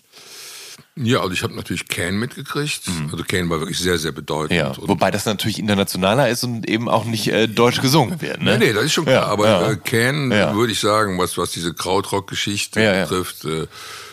Ja, 1.00 1.20
also 1.20 1.32
ich 1.34 1.44
habe 1.44 1.56
natürlich 1.56 1.88
Can 1.88 2.18
mitgekriegt. 2.18 2.82
Also 3.12 3.24
Can 3.24 3.50
war 3.50 3.60
wirklich 3.60 3.80
sehr, 3.80 3.98
sehr 3.98 4.12
bedeutend. 4.12 4.52
Mhm. 4.52 4.58
Ja, 4.58 4.74
wobei 4.78 5.12
das 5.12 5.26
natürlich 5.26 5.60
internationaler 5.60 6.30
ist 6.30 6.44
und 6.44 6.68
eben 6.68 6.90
auch 6.90 7.06
nicht 7.06 7.28
äh, 7.28 7.48
deutsch 7.48 7.82
gesungen 7.82 8.20
wird. 8.22 8.42
Ne? 8.42 8.58
Nee, 8.58 8.68
nee, 8.68 8.74
das 8.74 8.86
ist 8.86 8.94
schon 8.94 9.06
klar. 9.06 9.28
Ja, 9.28 9.32
aber 9.32 9.48
ja. 9.48 9.72
äh, 9.72 9.76
Can, 9.78 10.32
Ja. 10.32 10.56
würde 10.56 10.74
ich 10.74 10.80
sagen, 10.80 11.18
was, 11.20 11.38
was 11.38 11.52
diese 11.52 11.74
Krautrock-Geschichte 11.74 12.80
betrifft, 13.08 13.46
äh, 13.46 13.68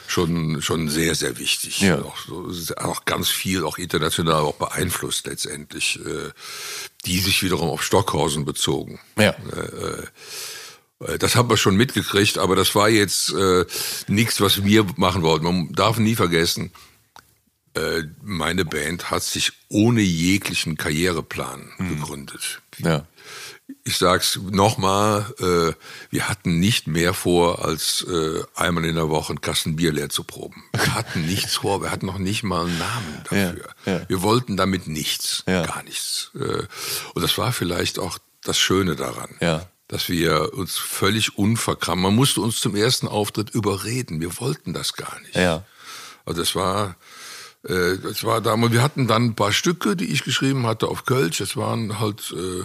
schon, 0.07 0.61
schon 0.61 0.89
sehr, 0.89 1.15
sehr 1.15 1.39
wichtig. 1.39 1.81
Ja. 1.81 2.01
Auch, 2.03 2.17
so, 2.19 2.75
auch 2.77 3.05
ganz 3.07 3.29
viel, 3.29 3.65
auch 3.65 3.79
international 3.79 4.43
auch 4.43 4.55
beeinflusst 4.55 5.27
letztendlich, 5.27 5.99
äh, 6.05 6.31
die 7.07 7.19
sich 7.21 7.43
wiederum 7.43 7.71
auf 7.71 7.83
Stockhausen 7.83 8.45
bezogen. 8.45 9.01
Ja. 9.19 9.31
Äh, 9.31 10.07
Das 11.19 11.37
haben 11.37 11.51
wir 11.51 11.57
schon 11.57 11.77
mitgekriegt, 11.77 12.39
aber 12.39 12.57
das 12.57 12.75
war 12.75 12.89
jetzt 12.89 13.33
äh, 13.33 13.65
nichts, 14.07 14.41
was 14.41 14.65
wir 14.65 14.87
machen 14.97 15.23
wollten. 15.23 15.45
Man 15.45 15.73
darf 15.73 15.99
nie 15.99 16.15
vergessen, 16.15 16.71
äh, 17.75 18.05
meine 18.23 18.65
Band 18.65 19.11
hat 19.11 19.25
sich 19.25 19.53
ohne 19.69 20.01
jeglichen 20.01 20.77
Karriereplan 20.77 21.73
gegründet. 21.79 22.63
Ja. 22.79 23.07
Ich 23.83 23.97
sag's 23.97 24.39
nochmal, 24.51 25.27
äh, 25.41 25.73
wir 26.11 26.29
hatten 26.29 26.61
nicht 26.61 26.87
mehr 26.87 27.15
vor, 27.15 27.65
als 27.65 28.07
äh, 28.09 28.43
einmal 28.55 28.85
in 28.85 28.95
der 28.95 29.09
Woche 29.09 29.33
ein 29.33 29.41
Kasten 29.41 29.75
Bier 29.75 29.93
leer 29.93 30.11
zu 30.11 30.23
proben. 30.23 30.63
Wir 30.73 30.95
hatten 30.95 31.23
nichts 31.27 31.55
vor, 31.57 31.83
wir 31.83 31.91
hatten 31.91 32.07
noch 32.07 32.19
nicht 32.19 32.45
mal 32.45 32.67
einen 32.67 32.79
Namen 32.79 33.21
dafür. 33.25 33.75
Ja, 33.87 33.93
ja. 33.93 34.09
Wir 34.09 34.23
wollten 34.23 34.57
damit 34.57 34.87
nichts, 34.87 35.43
gar 35.47 35.83
nichts. 35.83 36.31
Äh, 36.35 36.67
und 37.15 37.23
das 37.23 37.37
war 37.39 37.53
vielleicht 37.53 37.99
auch 37.99 38.19
das 38.43 38.59
Schöne 38.59 38.95
daran. 38.95 39.31
Ja. 39.41 39.69
Dass 39.89 40.09
wir 40.09 40.55
uns 40.55 40.79
völlig 40.79 41.37
unverkrampft, 41.37 42.03
man 42.03 42.15
musste 42.15 42.41
uns 42.41 42.59
zum 42.59 42.75
ersten 42.75 43.07
Auftritt 43.07 43.51
überreden. 43.51 44.21
Wir 44.21 44.39
wollten 44.39 44.73
das 44.73 44.95
gar 44.95 45.21
nicht. 45.21 45.37
Ja. 45.37 45.65
Also 46.25 46.41
das 46.41 46.55
war, 46.55 46.97
äh, 47.65 47.99
das 47.99 48.25
war 48.25 48.41
damals, 48.41 48.73
wir 48.73 48.83
hatten 48.83 49.07
dann 49.07 49.25
ein 49.27 49.35
paar 49.35 49.53
Stücke, 49.53 49.95
die 49.95 50.07
ich 50.07 50.25
geschrieben 50.25 50.67
hatte 50.67 50.89
auf 50.89 51.05
Kölsch. 51.05 51.39
Das 51.39 51.57
waren 51.57 52.01
halt 52.01 52.33
äh, 52.33 52.65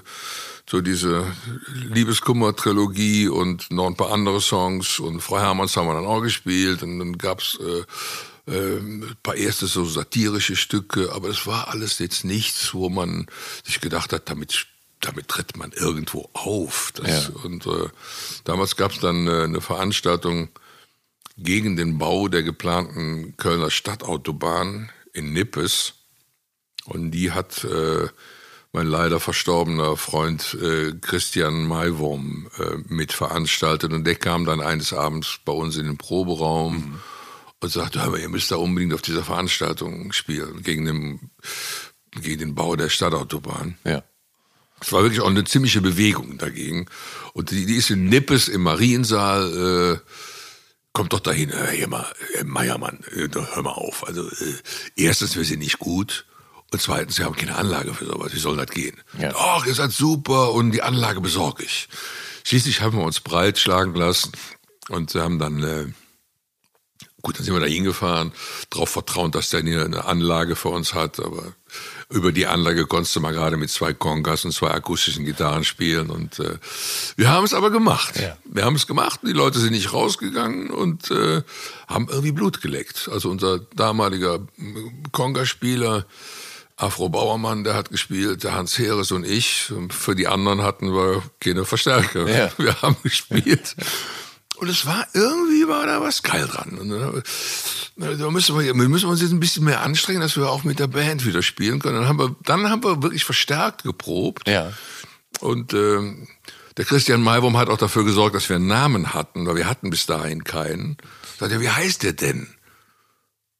so 0.70 0.82
diese 0.82 1.26
Liebeskummer-Trilogie 1.74 3.28
und 3.28 3.72
noch 3.72 3.88
ein 3.88 3.97
paar 3.97 4.11
andere 4.11 4.39
Songs. 4.39 4.99
Und 4.99 5.22
Frau 5.22 5.39
Hermanns 5.39 5.76
haben 5.76 5.88
wir 5.88 5.95
dann 5.95 6.05
auch 6.05 6.22
gespielt. 6.22 6.84
Und 6.84 6.99
dann 6.99 7.17
gab's 7.17 7.57
äh, 7.59 8.51
äh, 8.51 8.78
ein 8.78 9.15
paar 9.24 9.36
erste 9.36 9.67
so 9.67 9.86
satirische 9.86 10.55
Stücke. 10.55 11.11
Aber 11.13 11.30
es 11.30 11.45
war 11.47 11.70
alles 11.70 11.99
jetzt 11.99 12.24
nichts, 12.24 12.74
wo 12.74 12.89
man 12.89 13.28
sich 13.65 13.82
gedacht 13.82 14.13
hat, 14.13 14.30
damit 14.30 14.67
damit 15.01 15.27
tritt 15.27 15.57
man 15.57 15.71
irgendwo 15.71 16.29
auf. 16.33 16.91
Das, 16.95 17.27
Ja. 17.27 17.41
Und 17.43 17.65
äh, 17.65 17.89
damals 18.43 18.75
gab's 18.75 18.99
dann 18.99 19.27
äh, 19.27 19.43
eine 19.43 19.61
Veranstaltung 19.61 20.49
gegen 21.37 21.75
den 21.77 21.97
Bau 21.97 22.27
der 22.27 22.43
geplanten 22.43 23.35
Kölner 23.37 23.71
Stadtautobahn 23.71 24.91
in 25.13 25.31
Nippes. 25.31 25.93
Und 26.85 27.11
die 27.11 27.31
hat 27.31 27.63
äh, 27.63 28.07
mein 28.71 28.87
leider 28.87 29.19
verstorbener 29.19 29.95
Freund 29.97 30.57
äh, 30.61 30.93
Christian 31.01 31.65
Maiwurm 31.65 32.49
äh, 32.57 32.77
mit 32.87 33.13
veranstaltet. 33.13 33.93
Und 33.93 34.05
der 34.05 34.15
kam 34.15 34.45
dann 34.45 34.61
eines 34.61 34.93
Abends 34.93 35.39
bei 35.45 35.53
uns 35.53 35.77
in 35.77 35.85
den 35.85 35.97
Proberaum 35.97 36.75
mhm. 36.75 36.99
und 37.61 37.71
sagte, 37.71 37.99
mal, 37.99 38.19
ihr 38.19 38.29
müsst 38.29 38.51
da 38.51 38.57
unbedingt 38.57 38.93
auf 38.93 39.01
dieser 39.01 39.23
Veranstaltung 39.23 40.11
spielen, 40.11 40.61
gegen 40.61 40.85
den, 40.85 41.31
gegen 42.21 42.39
den 42.39 42.55
Bau 42.55 42.75
der 42.75 42.89
Stadtautobahn. 42.89 43.77
Ja. 43.85 44.03
Es 44.82 44.91
war 44.91 45.03
wirklich 45.03 45.21
auch 45.21 45.27
eine 45.27 45.43
ziemliche 45.43 45.82
Bewegung 45.82 46.38
dagegen. 46.38 46.88
Und 47.34 47.51
die, 47.51 47.65
die 47.65 47.75
ist 47.75 47.89
in 47.89 48.05
Nippes 48.05 48.47
im 48.47 48.61
Mariensaal, 48.61 49.97
äh, 49.97 50.09
kommt 50.93 51.13
doch 51.13 51.19
dahin, 51.19 51.51
hör 51.51 51.88
mal, 51.88 52.05
Meiermann, 52.43 52.99
äh, 53.15 53.27
hör 53.34 53.63
mal 53.63 53.71
auf. 53.71 54.07
Also 54.07 54.27
äh, 54.27 54.53
erstens, 54.95 55.36
wir 55.36 55.45
sind 55.45 55.59
nicht 55.59 55.80
gut. 55.80 56.25
Und 56.71 56.82
zweitens, 56.82 57.17
wir 57.17 57.25
haben 57.25 57.36
keine 57.36 57.55
Anlage 57.55 57.93
für 57.93 58.05
sowas. 58.05 58.34
Wie 58.34 58.39
soll 58.39 58.55
das 58.55 58.67
gehen? 58.67 59.01
Ja. 59.17 59.32
Doch, 59.32 59.65
ihr 59.65 59.73
seid 59.73 59.91
super 59.91 60.53
und 60.53 60.71
die 60.71 60.84
Anlage 60.84 61.19
besorge 61.19 61.63
ich. 61.63 61.89
Schließlich 62.43 62.82
haben 62.82 62.97
wir 62.97 63.03
uns 63.03 63.19
breitschlagen 63.19 63.95
lassen 63.95 64.32
und 64.89 65.13
haben 65.15 65.39
dann, 65.39 65.63
äh, 65.63 65.86
gut, 67.21 67.38
dann 67.38 67.45
sind 67.45 67.53
wir 67.53 67.59
da 67.59 67.65
hingefahren, 67.65 68.34
darauf 68.69 68.89
vertrauen, 68.89 69.32
dass 69.32 69.49
der 69.49 69.61
eine 69.61 70.05
Anlage 70.05 70.55
für 70.55 70.69
uns 70.69 70.93
hat, 70.93 71.19
aber 71.19 71.53
über 72.10 72.32
die 72.32 72.47
Anlage 72.47 72.88
konntest 72.88 73.16
du 73.16 73.20
mal 73.20 73.34
gerade 73.34 73.55
mit 73.55 73.70
zwei 73.70 73.93
Congas 73.93 74.43
und 74.43 74.51
zwei 74.51 74.72
akustischen 74.72 75.26
Gitarren 75.26 75.64
spielen. 75.64 76.10
Und 76.10 76.39
äh, 76.39 76.57
wir 77.16 77.30
haben 77.30 77.43
es 77.43 77.53
aber 77.53 77.70
gemacht. 77.70 78.20
Ja. 78.20 78.36
Wir 78.45 78.66
haben 78.66 78.76
es 78.76 78.88
gemacht. 78.88 79.20
Die 79.24 79.32
Leute 79.32 79.60
sind 79.60 79.72
nicht 79.72 79.93
rausgegangen 79.93 80.72
und 80.72 81.12
äh, 81.12 81.43
haben 81.88 82.07
irgendwie 82.10 82.32
Blut 82.32 82.62
geleckt. 82.62 83.10
Also 83.12 83.30
unser 83.30 83.60
damaliger 83.60 84.39
Congaspieler 85.12 86.05
Afro 86.78 87.10
Bauermann, 87.10 87.66
der 87.66 87.76
hat 87.76 87.89
gespielt, 87.89 88.43
der 88.43 88.55
Hans 88.55 88.80
Heeres 88.80 89.12
und 89.12 89.26
ich. 89.26 89.72
Für 89.89 90.16
die 90.16 90.28
anderen 90.28 90.64
hatten 90.64 90.93
wir 90.93 91.22
keine 91.39 91.66
Verstärker. 91.66 92.28
Ja. 92.28 92.51
Wir 92.57 92.82
haben 92.82 92.95
gespielt. 93.03 93.76
Und 94.60 94.68
es 94.68 94.86
war, 94.86 95.07
irgendwie 95.14 95.70
war 95.70 95.86
da 95.86 96.01
was 96.01 96.22
geil 96.22 96.45
dran. 96.45 96.78
Und 96.78 96.89
da 98.20 98.30
müssen 98.30 98.60
wir, 98.60 98.66
wir 98.66 98.89
müssen 98.89 99.10
uns 99.10 99.22
jetzt 99.22 99.32
ein 99.32 99.39
bisschen 99.39 99.64
mehr 99.64 99.82
anstrengen, 99.82 100.20
dass 100.20 100.36
wir 100.36 100.49
auch 100.49 100.66
mit 100.66 100.80
der 100.80 100.88
Band 100.88 101.26
wieder 101.26 101.41
spielen 101.41 101.80
können. 101.80 101.95
Dann 101.95 102.10
haben 102.10 102.20
wir, 102.20 102.36
dann 102.43 102.70
haben 102.70 102.84
wir 102.84 103.01
wirklich 103.01 103.24
verstärkt 103.24 103.84
geprobt. 103.84 104.49
Ja. 104.49 104.74
Und 105.39 105.74
äh, 105.74 106.28
der 106.76 106.86
Christian 106.86 107.22
Maibaum 107.22 107.57
hat 107.57 107.70
auch 107.70 107.78
dafür 107.78 108.03
gesorgt, 108.03 108.36
dass 108.36 108.49
wir 108.49 108.57
einen 108.57 108.68
Namen 108.68 109.14
hatten, 109.14 109.47
weil 109.47 109.55
wir 109.55 109.68
hatten 109.68 109.89
bis 109.89 110.05
dahin 110.05 110.43
keinen. 110.43 110.97
Sagt 111.39 111.53
er, 111.53 111.62
wie 111.62 111.70
heißt 111.70 112.03
der 112.03 112.14
denn? 112.14 112.53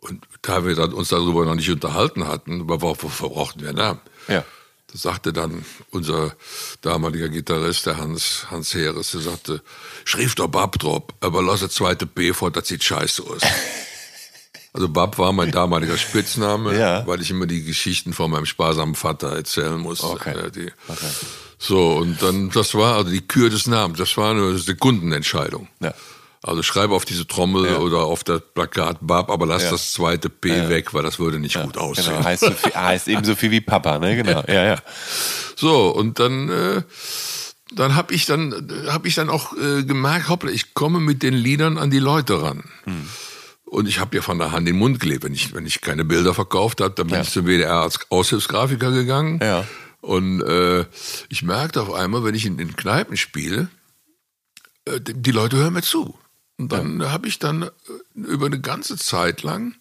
Und 0.02 0.28
da 0.41 0.66
wir 0.66 0.78
uns 0.93 1.10
darüber 1.10 1.45
noch 1.45 1.56
nicht 1.56 1.70
unterhalten 1.70 2.28
hatten, 2.28 2.68
brauchten 2.68 3.62
wir 3.62 3.70
einen 3.70 3.78
Namen? 3.78 4.00
Ja. 4.28 4.43
Das 4.91 5.03
sagte 5.03 5.33
dann 5.33 5.63
unser 5.91 6.35
damaliger 6.81 7.29
Gitarrist, 7.29 7.85
der 7.85 7.97
Hans, 7.97 8.47
Hans 8.49 8.73
Heeres, 8.73 9.11
der 9.11 9.21
sagte, 9.21 9.61
schrieb 10.03 10.35
doch 10.35 10.47
Bab 10.47 10.79
drauf, 10.79 11.03
aber 11.19 11.43
lass 11.43 11.59
das 11.59 11.73
zweite 11.73 12.05
B 12.05 12.33
vor, 12.33 12.51
das 12.51 12.67
sieht 12.67 12.83
scheiße 12.83 13.23
aus. 13.23 13.41
Also 14.71 14.87
Bab 14.87 15.17
war 15.17 15.33
mein 15.33 15.51
damaliger 15.51 15.97
Spitzname, 15.97 16.77
ja. 16.77 17.05
weil 17.07 17.21
ich 17.21 17.31
immer 17.31 17.47
die 17.47 17.63
Geschichten 17.63 18.13
von 18.13 18.29
meinem 18.29 18.45
sparsamen 18.45 18.93
Vater 18.93 19.35
erzählen 19.35 19.79
musste. 19.79 20.05
Okay. 20.05 20.51
Die, 20.53 20.71
okay. 20.87 21.09
So, 21.57 21.93
und 21.93 22.21
dann, 22.21 22.51
das 22.51 22.75
war 22.75 22.97
also 22.97 23.09
die 23.09 23.25
Kür 23.27 23.49
des 23.49 23.65
Namens, 23.65 23.97
das 23.97 24.15
war 24.15 24.29
eine 24.29 24.57
Sekundenentscheidung. 24.59 25.67
Ja. 25.79 25.93
Also 26.41 26.63
schreibe 26.63 26.93
auf 26.93 27.03
diese 27.03 27.27
Trommel 27.27 27.65
ja. 27.65 27.77
oder 27.79 28.05
auf 28.05 28.23
das 28.23 28.41
Plakat 28.53 28.99
Bab, 29.01 29.29
aber 29.29 29.45
lass 29.45 29.63
ja. 29.63 29.71
das 29.71 29.91
zweite 29.91 30.29
P 30.29 30.49
ja. 30.49 30.69
weg, 30.69 30.93
weil 30.93 31.03
das 31.03 31.19
würde 31.19 31.37
nicht 31.37 31.55
gut 31.55 31.73
genau. 31.73 31.87
aussehen. 31.87 32.13
Genau. 32.13 32.23
Heißt, 32.23 32.43
so 32.43 32.51
viel, 32.51 32.73
heißt 32.73 33.07
ebenso 33.09 33.35
viel 33.35 33.51
wie 33.51 33.61
Papa, 33.61 33.99
ne? 33.99 34.15
Genau. 34.15 34.43
Ja, 34.47 34.65
ja. 34.65 34.77
So, 35.57 35.89
und 35.89 36.17
dann, 36.19 36.49
äh, 36.49 36.81
dann 37.75 37.95
habe 37.95 38.13
ich 38.13 38.25
dann, 38.25 38.69
hab 38.87 39.05
ich 39.05 39.15
dann 39.15 39.29
auch 39.29 39.51
äh, 39.57 39.83
gemerkt, 39.83 40.29
hoppla, 40.29 40.49
ich 40.49 40.73
komme 40.73 41.01
mit 41.01 41.23
den 41.23 41.33
Liedern 41.33 41.77
an 41.77 41.91
die 41.91 41.99
Leute 41.99 42.41
ran. 42.41 42.63
Hm. 42.85 43.09
Und 43.65 43.87
ich 43.87 43.99
habe 43.99 44.15
ja 44.15 44.23
von 44.23 44.39
der 44.39 44.51
Hand 44.51 44.61
in 44.61 44.73
den 44.73 44.77
Mund 44.77 44.99
gelebt. 44.99 45.25
Wenn 45.25 45.33
ich, 45.33 45.53
wenn 45.53 45.65
ich 45.65 45.81
keine 45.81 46.05
Bilder 46.05 46.33
verkauft 46.33 46.79
habe, 46.81 46.95
dann 46.95 47.07
bin 47.07 47.21
ich 47.21 47.29
zum 47.29 47.45
WDR 47.45 47.81
als 47.81 47.99
Aushilfsgrafiker 48.09 48.91
gegangen. 48.91 49.39
Ja. 49.43 49.65
Und 50.01 50.41
äh, 50.41 50.85
ich 51.27 51.43
merkte 51.43 51.81
auf 51.81 51.93
einmal, 51.93 52.23
wenn 52.23 52.33
ich 52.33 52.45
in 52.45 52.57
den 52.57 52.75
Kneipen 52.75 53.17
spiele, 53.17 53.67
äh, 54.85 54.99
die 55.01 55.31
Leute 55.31 55.57
hören 55.57 55.73
mir 55.73 55.81
zu. 55.81 56.17
Und 56.60 56.74
dann 56.74 56.99
ja. 56.99 57.12
habe 57.12 57.28
ich 57.28 57.39
dann 57.39 57.64
äh, 57.64 57.70
über 58.14 58.47
eine 58.47 58.60
ganze 58.60 58.97
Zeit 58.97 59.41
lang 59.43 59.76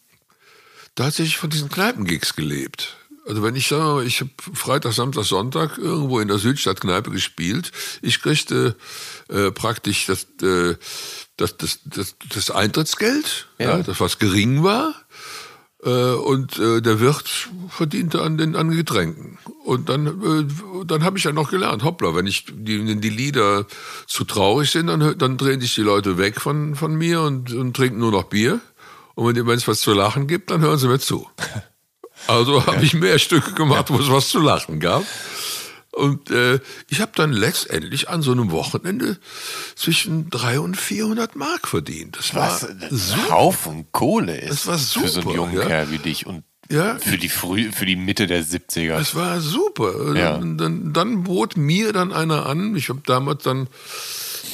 tatsächlich 0.95 1.37
von 1.37 1.51
diesen 1.51 1.69
Kneipengigs 1.69 2.37
gelebt. 2.37 2.97
Also 3.27 3.43
wenn 3.43 3.57
ich 3.57 3.69
sage, 3.69 4.05
ich 4.05 4.21
habe 4.21 4.31
Freitag, 4.55 4.95
Samstag, 4.95 5.25
Sonntag 5.25 5.77
irgendwo 5.77 6.19
in 6.21 6.29
der 6.29 6.39
Südstadtkneipe 6.39 7.11
gespielt, 7.11 7.73
ich 8.01 8.23
kriegte 8.23 8.75
äh, 9.29 9.51
praktisch 9.51 10.07
das, 10.07 10.29
äh, 10.41 10.77
das, 11.37 11.59
das, 11.59 11.81
das, 11.85 12.15
das 12.33 12.51
Eintrittsgeld, 12.51 13.49
ja. 13.59 13.77
ja. 13.77 13.83
das 13.83 14.01
was 14.01 14.19
gering 14.19 14.63
war, 14.63 14.95
und 15.87 16.59
äh, 16.59 16.81
der 16.81 17.01
Wirt 17.01 17.49
verdiente 17.69 18.23
an 18.23 18.37
den 18.37 18.57
an 18.57 18.71
Getränken. 18.71 19.39
Und 19.65 19.89
dann, 19.89 20.07
äh, 20.07 20.85
dann 20.85 21.05
habe 21.05 21.19
ich 21.19 21.25
ja 21.25 21.33
noch 21.33 21.51
gelernt, 21.51 21.85
hoppla, 21.85 22.15
wenn 22.15 22.27
ich 22.27 22.47
die, 22.51 23.01
die 23.01 23.11
Lieder 23.11 23.67
zu 24.07 24.25
traurig 24.25 24.71
sind, 24.71 24.89
dann, 24.89 25.17
dann 25.19 25.37
drehen 25.37 25.61
sich 25.61 25.75
die 25.75 25.83
Leute 25.83 26.19
weg 26.19 26.41
von, 26.41 26.75
von 26.75 26.95
mir 26.95 27.23
und, 27.23 27.53
und 27.53 27.77
trinken 27.77 27.99
nur 27.99 28.11
noch 28.11 28.25
Bier. 28.25 28.61
Und 29.15 29.37
wenn 29.37 29.57
es 29.59 29.69
was 29.69 29.81
zu 29.81 29.93
lachen 29.93 30.27
gibt, 30.27 30.51
dann 30.51 30.61
hören 30.61 30.79
sie 30.79 30.89
mir 30.89 30.99
zu. 30.99 31.29
Also 32.27 32.67
habe 32.67 32.85
ich 32.85 32.95
mehr 32.95 33.21
Stücke 33.21 33.53
gemacht, 33.53 33.91
wo 33.91 33.99
es 33.99 34.11
was 34.11 34.29
zu 34.29 34.41
lachen 34.41 34.81
gab. 34.81 35.05
Und 35.99 36.31
äh, 36.31 36.61
ich 36.89 37.01
habe 37.01 37.13
dann 37.15 37.33
letztendlich 37.33 38.09
an 38.09 38.23
so 38.23 38.33
einem 38.33 38.51
Wochenende 38.51 39.19
zwischen 39.75 40.31
300 40.31 40.65
und 40.65 40.77
400 40.77 41.37
Mark 41.37 41.69
verdient. 41.69 42.17
Das 42.19 42.35
Was 42.35 42.63
war 42.63 42.71
ein 42.71 43.31
Haufen 43.31 43.87
Kohle 43.93 44.37
ist. 44.37 44.51
Das 44.51 44.67
war 44.67 44.79
super. 44.79 45.07
Für 45.07 45.13
so 45.13 45.21
einen 45.21 45.35
jungen 45.35 45.59
ja. 45.59 45.67
Kerl 45.67 45.91
wie 45.91 45.99
dich 45.99 46.27
und 46.27 46.45
ja. 46.71 46.99
für, 46.99 47.19
die 47.19 47.29
früh, 47.29 47.73
für 47.73 47.87
die 47.87 47.97
Mitte 47.97 48.27
der 48.27 48.45
70er. 48.45 48.97
Das 48.97 49.15
war 49.15 49.41
super. 49.41 50.15
Ja. 50.15 50.39
Dann, 50.39 50.59
dann, 50.59 50.93
dann 50.93 51.25
bot 51.25 51.57
mir 51.57 51.93
dann 51.93 52.13
einer 52.13 52.47
an, 52.47 52.77
ich 52.77 52.89
habe 52.89 53.01
damals 53.05 53.43
dann 53.43 53.69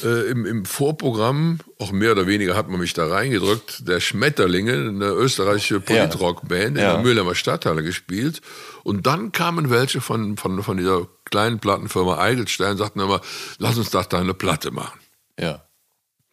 äh, 0.03 0.29
im, 0.29 0.45
im 0.45 0.65
Vorprogramm, 0.65 1.59
auch 1.79 1.91
mehr 1.91 2.11
oder 2.11 2.27
weniger 2.27 2.55
hat 2.55 2.69
man 2.69 2.79
mich 2.79 2.93
da 2.93 3.07
reingedrückt, 3.07 3.87
der 3.87 3.99
Schmetterlinge, 3.99 4.73
eine 4.73 5.07
österreichische 5.07 5.79
Politrock-Band 5.79 6.77
ja. 6.77 6.91
in 6.91 6.95
der 6.95 6.97
Mühlheimer 6.99 7.35
Stadthalle 7.35 7.83
gespielt. 7.83 8.41
Und 8.83 9.05
dann 9.07 9.31
kamen 9.31 9.69
welche 9.69 10.01
von, 10.01 10.37
von, 10.37 10.63
von 10.63 10.77
dieser 10.77 11.07
kleinen 11.25 11.59
Plattenfirma 11.59 12.17
Eigelstein 12.17 12.71
und 12.71 12.77
sagten 12.77 12.99
immer, 12.99 13.21
lass 13.57 13.77
uns 13.77 13.89
doch 13.89 14.05
da 14.05 14.19
eine 14.19 14.33
Platte 14.33 14.71
machen. 14.71 14.99
Ja. 15.39 15.65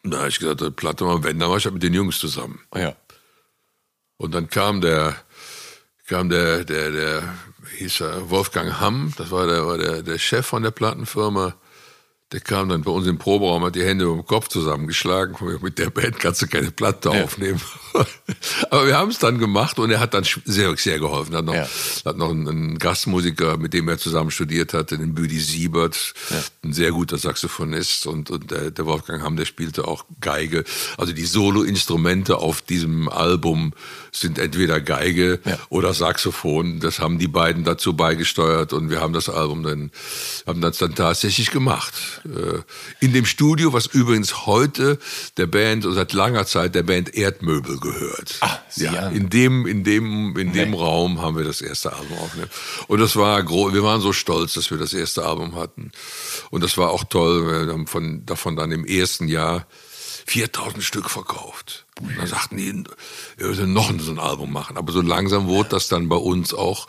Da 0.05 0.19
habe 0.19 0.29
ich 0.29 0.39
gesagt, 0.39 0.61
eine 0.61 0.71
Platte 0.71 1.05
machen, 1.05 1.25
wenn, 1.25 1.39
dann 1.39 1.51
war 1.51 1.57
ich 1.57 1.65
halt 1.65 1.75
mit 1.75 1.83
den 1.83 1.95
Jungs 1.95 2.19
zusammen. 2.19 2.61
Ja. 2.75 2.97
Und 4.17 4.35
dann 4.35 4.49
kam 4.49 4.81
der, 4.81 5.17
kam 6.07 6.29
der, 6.29 6.65
der, 6.65 6.91
der, 6.91 7.35
hieß 7.79 8.01
er 8.01 8.31
Wolfgang 8.31 8.81
Hamm, 8.81 9.13
das 9.17 9.31
war 9.31 9.47
der, 9.47 9.67
war 9.67 9.79
der, 9.79 10.03
der 10.03 10.19
Chef 10.19 10.47
von 10.47 10.63
der 10.63 10.71
Plattenfirma. 10.71 11.55
Der 12.33 12.41
kam 12.41 12.71
dann 12.71 12.83
bei 12.83 12.91
uns 12.91 13.07
im 13.07 13.19
Proberaum, 13.19 13.63
hat 13.65 13.75
die 13.75 13.85
Hände 13.85 14.07
über 14.07 14.15
den 14.15 14.27
Kopf 14.27 14.49
zusammengeschlagen. 14.49 15.37
Mit 15.61 15.79
der 15.79 15.91
Band 15.91 16.19
kannst 16.19 16.41
du 16.41 16.47
keine 16.47 16.71
Platte 16.71 17.11
ja. 17.11 17.25
aufnehmen. 17.25 17.61
Aber 18.71 18.87
wir 18.87 18.97
haben 18.97 19.11
es 19.11 19.19
dann 19.19 19.39
gemacht 19.39 19.79
und 19.79 19.91
er 19.91 20.01
hat 20.01 20.15
dann 20.15 20.25
sehr, 20.45 20.75
sehr 20.79 20.99
geholfen. 20.99 21.37
Hat 21.37 21.45
noch, 21.45 21.55
ja. 21.55 21.69
hat 22.07 22.17
noch 22.17 22.31
einen, 22.31 22.79
Gastmusiker, 22.79 23.59
mit 23.59 23.75
dem 23.75 23.87
er 23.89 23.99
zusammen 23.99 24.31
studiert 24.31 24.73
hatte, 24.73 24.97
den 24.97 25.15
Büdi 25.15 25.39
Siebert, 25.39 26.15
ja. 26.31 26.43
ein 26.65 26.73
sehr 26.73 26.91
guter 26.91 27.19
Saxophonist 27.19 28.07
und, 28.07 28.31
und 28.31 28.51
der, 28.51 28.71
der 28.71 28.87
Wolfgang 28.87 29.23
Hamm, 29.23 29.37
der 29.37 29.45
spielte 29.45 29.87
auch 29.87 30.07
Geige. 30.21 30.65
Also 30.97 31.13
die 31.13 31.27
Solo-Instrumente 31.27 32.39
auf 32.39 32.63
diesem 32.63 33.11
Album 33.11 33.75
sind 34.11 34.39
entweder 34.39 34.81
Geige 34.81 35.41
oder 35.69 35.93
Saxophon. 35.93 36.81
Das 36.81 36.99
haben 36.99 37.19
die 37.19 37.29
beiden 37.29 37.65
dazu 37.65 37.95
beigesteuert 37.95 38.73
und 38.73 38.89
wir 38.91 39.01
haben 39.01 39.13
das 39.13 39.29
Album 39.29 39.63
dann, 39.63 39.91
haben 40.47 40.63
das 40.63 40.79
dann 40.79 40.95
tatsächlich 40.95 41.51
gemacht. 41.51 42.22
Äh, 42.25 42.63
in 43.01 43.13
dem 43.13 43.25
Studio, 43.25 43.73
was 43.73 43.87
übrigens 43.87 44.47
heute 44.47 44.99
der 45.37 45.47
Band, 45.47 45.85
seit 45.89 46.13
langer 46.13 46.47
Zeit 46.47 46.75
der 46.75 46.83
Band 46.83 47.15
Erdmöbel 47.15 47.79
gehört. 47.79 48.37
Ach, 48.41 48.59
Sie 48.69 48.85
ja, 48.85 49.09
in 49.09 49.29
dem, 49.31 49.67
in 49.67 49.85
dem, 49.85 50.37
in 50.37 50.53
dem 50.53 50.71
nee. 50.71 50.77
Raum 50.77 51.21
haben 51.21 51.37
wir 51.37 51.45
das 51.45 51.61
erste 51.61 51.93
Album 51.93 52.19
aufgenommen. 52.19 52.51
Und 52.89 53.01
das 53.01 53.17
war 53.17 53.43
groß, 53.43 53.73
wir 53.75 53.83
waren 53.83 54.01
so 54.01 54.13
stolz, 54.13 54.55
dass 54.55 54.71
wir 54.71 54.79
das 54.79 54.93
erste 54.93 55.25
Album 55.25 55.57
hatten. 55.57 55.93
Und 56.51 56.63
das 56.63 56.79
war 56.79 56.91
auch 56.91 57.05
toll, 57.05 57.67
wir 57.67 57.73
haben 57.73 57.87
von, 57.87 58.25
davon 58.27 58.57
dann 58.57 58.73
im 58.73 58.85
ersten 58.85 59.29
Jahr 59.29 59.67
4000 60.27 60.83
Stück 60.83 61.11
verkauft. 61.11 61.87
Und 62.01 62.17
dann 62.17 62.27
sagten 62.27 62.57
die, 62.57 62.85
wir 63.37 63.49
müssen 63.49 63.73
noch 63.73 63.93
so 63.99 64.11
ein 64.11 64.19
Album 64.19 64.53
machen. 64.53 64.77
Aber 64.77 64.93
so 64.93 65.01
langsam 65.01 65.47
wurde 65.47 65.71
das 65.71 65.89
dann 65.89 66.09
bei 66.09 66.17
uns 66.17 66.55
auch 66.55 66.87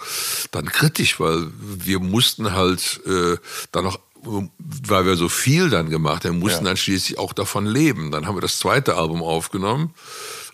dann 0.51 0.65
kritisch, 0.65 1.19
weil 1.19 1.47
wir 1.59 1.99
mussten 1.99 2.53
halt 2.53 3.01
äh, 3.05 3.37
dann 3.71 3.83
noch 3.85 3.99
weil 4.25 5.05
wir 5.05 5.15
so 5.15 5.29
viel 5.29 5.69
dann 5.69 5.89
gemacht 5.89 6.25
haben, 6.25 6.39
mussten 6.39 6.63
ja. 6.63 6.71
dann 6.71 6.77
schließlich 6.77 7.17
auch 7.17 7.33
davon 7.33 7.65
leben. 7.65 8.11
Dann 8.11 8.25
haben 8.27 8.35
wir 8.35 8.41
das 8.41 8.59
zweite 8.59 8.95
Album 8.95 9.21
aufgenommen, 9.21 9.93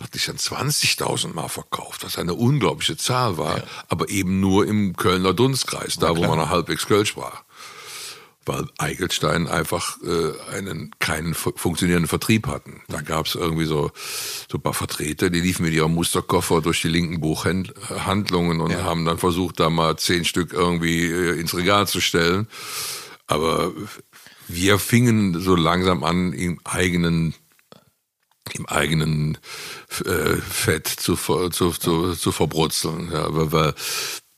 hat 0.01 0.13
sich 0.13 0.25
dann 0.25 0.37
20.000 0.37 1.33
Mal 1.33 1.49
verkauft, 1.49 2.03
was 2.03 2.17
eine 2.17 2.33
unglaubliche 2.33 2.97
Zahl 2.97 3.37
war, 3.37 3.57
ja. 3.57 3.63
aber 3.87 4.09
eben 4.09 4.39
nur 4.39 4.67
im 4.67 4.95
Kölner 4.95 5.33
Dunstkreis, 5.33 5.97
da 5.97 6.15
wo 6.15 6.21
man 6.21 6.37
noch 6.37 6.49
halbwegs 6.49 6.87
Kölsch 6.87 7.15
war 7.17 7.43
weil 8.49 8.65
Eigelstein 8.79 9.47
einfach 9.47 9.97
äh, 10.01 10.55
einen 10.55 10.91
keinen 10.99 11.35
funktionierenden 11.35 12.07
Vertrieb 12.07 12.47
hatten. 12.47 12.81
Da 12.87 13.01
gab 13.01 13.27
es 13.27 13.35
irgendwie 13.35 13.65
so, 13.65 13.91
so 14.51 14.57
ein 14.57 14.61
paar 14.61 14.73
Vertreter, 14.73 15.29
die 15.29 15.39
liefen 15.39 15.63
mit 15.65 15.73
ihrem 15.73 15.93
Musterkoffer 15.93 16.61
durch 16.61 16.81
die 16.81 16.87
linken 16.87 17.21
Buchhandlungen 17.21 18.59
und 18.59 18.71
ja. 18.71 18.83
haben 18.83 19.05
dann 19.05 19.19
versucht, 19.19 19.59
da 19.59 19.69
mal 19.69 19.97
zehn 19.97 20.25
Stück 20.25 20.51
irgendwie 20.51 21.05
äh, 21.05 21.39
ins 21.39 21.55
Regal 21.55 21.87
zu 21.87 22.01
stellen. 22.01 22.47
Aber 23.29 23.71
wir 24.47 24.79
fingen 24.79 25.39
so 25.39 25.55
langsam 25.55 26.03
an, 26.03 26.33
im 26.33 26.59
eigenen 26.63 27.35
im 28.53 28.65
eigenen 28.65 29.37
äh, 30.05 30.35
Fett 30.37 30.87
zu, 30.87 31.15
zu, 31.15 31.49
zu, 31.49 32.15
zu 32.15 32.31
verbrutzeln. 32.31 33.11
Ja, 33.11 33.27
weil, 33.35 33.51
weil 33.51 33.73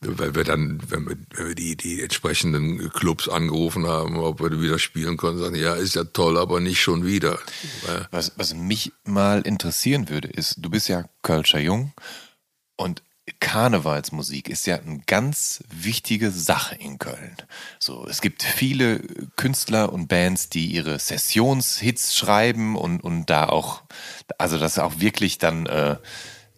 weil 0.02 0.34
wir 0.34 0.44
dann, 0.44 0.82
wenn 0.90 1.08
wir, 1.08 1.16
wenn 1.36 1.48
wir 1.50 1.56
die, 1.56 1.78
die 1.78 2.02
entsprechenden 2.02 2.90
Clubs 2.90 3.30
angerufen 3.30 3.86
haben, 3.86 4.18
ob 4.18 4.42
wir 4.42 4.60
wieder 4.60 4.80
spielen 4.80 5.16
konnten, 5.16 5.40
sagen, 5.40 5.56
ja, 5.56 5.76
ist 5.76 5.94
ja 5.94 6.04
toll, 6.04 6.40
aber 6.40 6.60
nicht 6.60 6.82
schon 6.82 7.06
wieder. 7.06 7.38
Was, 8.10 8.34
was 8.36 8.56
mich 8.56 8.94
mal 9.04 9.42
interessieren 9.42 10.10
würde, 10.10 10.28
ist, 10.28 10.56
du 10.58 10.72
bist 10.72 10.90
ja 10.90 11.06
Kölscher 11.22 11.60
Jung 11.60 11.94
und 12.78 13.04
Karnevalsmusik 13.40 14.50
ist 14.50 14.66
ja 14.66 14.78
eine 14.80 15.00
ganz 15.06 15.64
wichtige 15.70 16.32
Sache 16.32 16.76
in 16.76 16.98
Köln. 16.98 17.38
So, 17.80 18.06
es 18.08 18.22
gibt 18.22 18.44
viele 18.44 19.00
Künstler 19.36 19.94
und 19.94 20.08
Bands, 20.08 20.50
die 20.50 20.68
ihre 20.68 20.98
Sessionshits 20.98 22.18
schreiben 22.18 22.76
und, 22.76 23.04
und 23.04 23.30
da 23.30 23.48
auch, 23.48 23.84
also 24.38 24.58
das 24.58 24.80
auch 24.80 25.00
wirklich 25.00 25.38
dann 25.38 25.66
äh, 25.68 25.98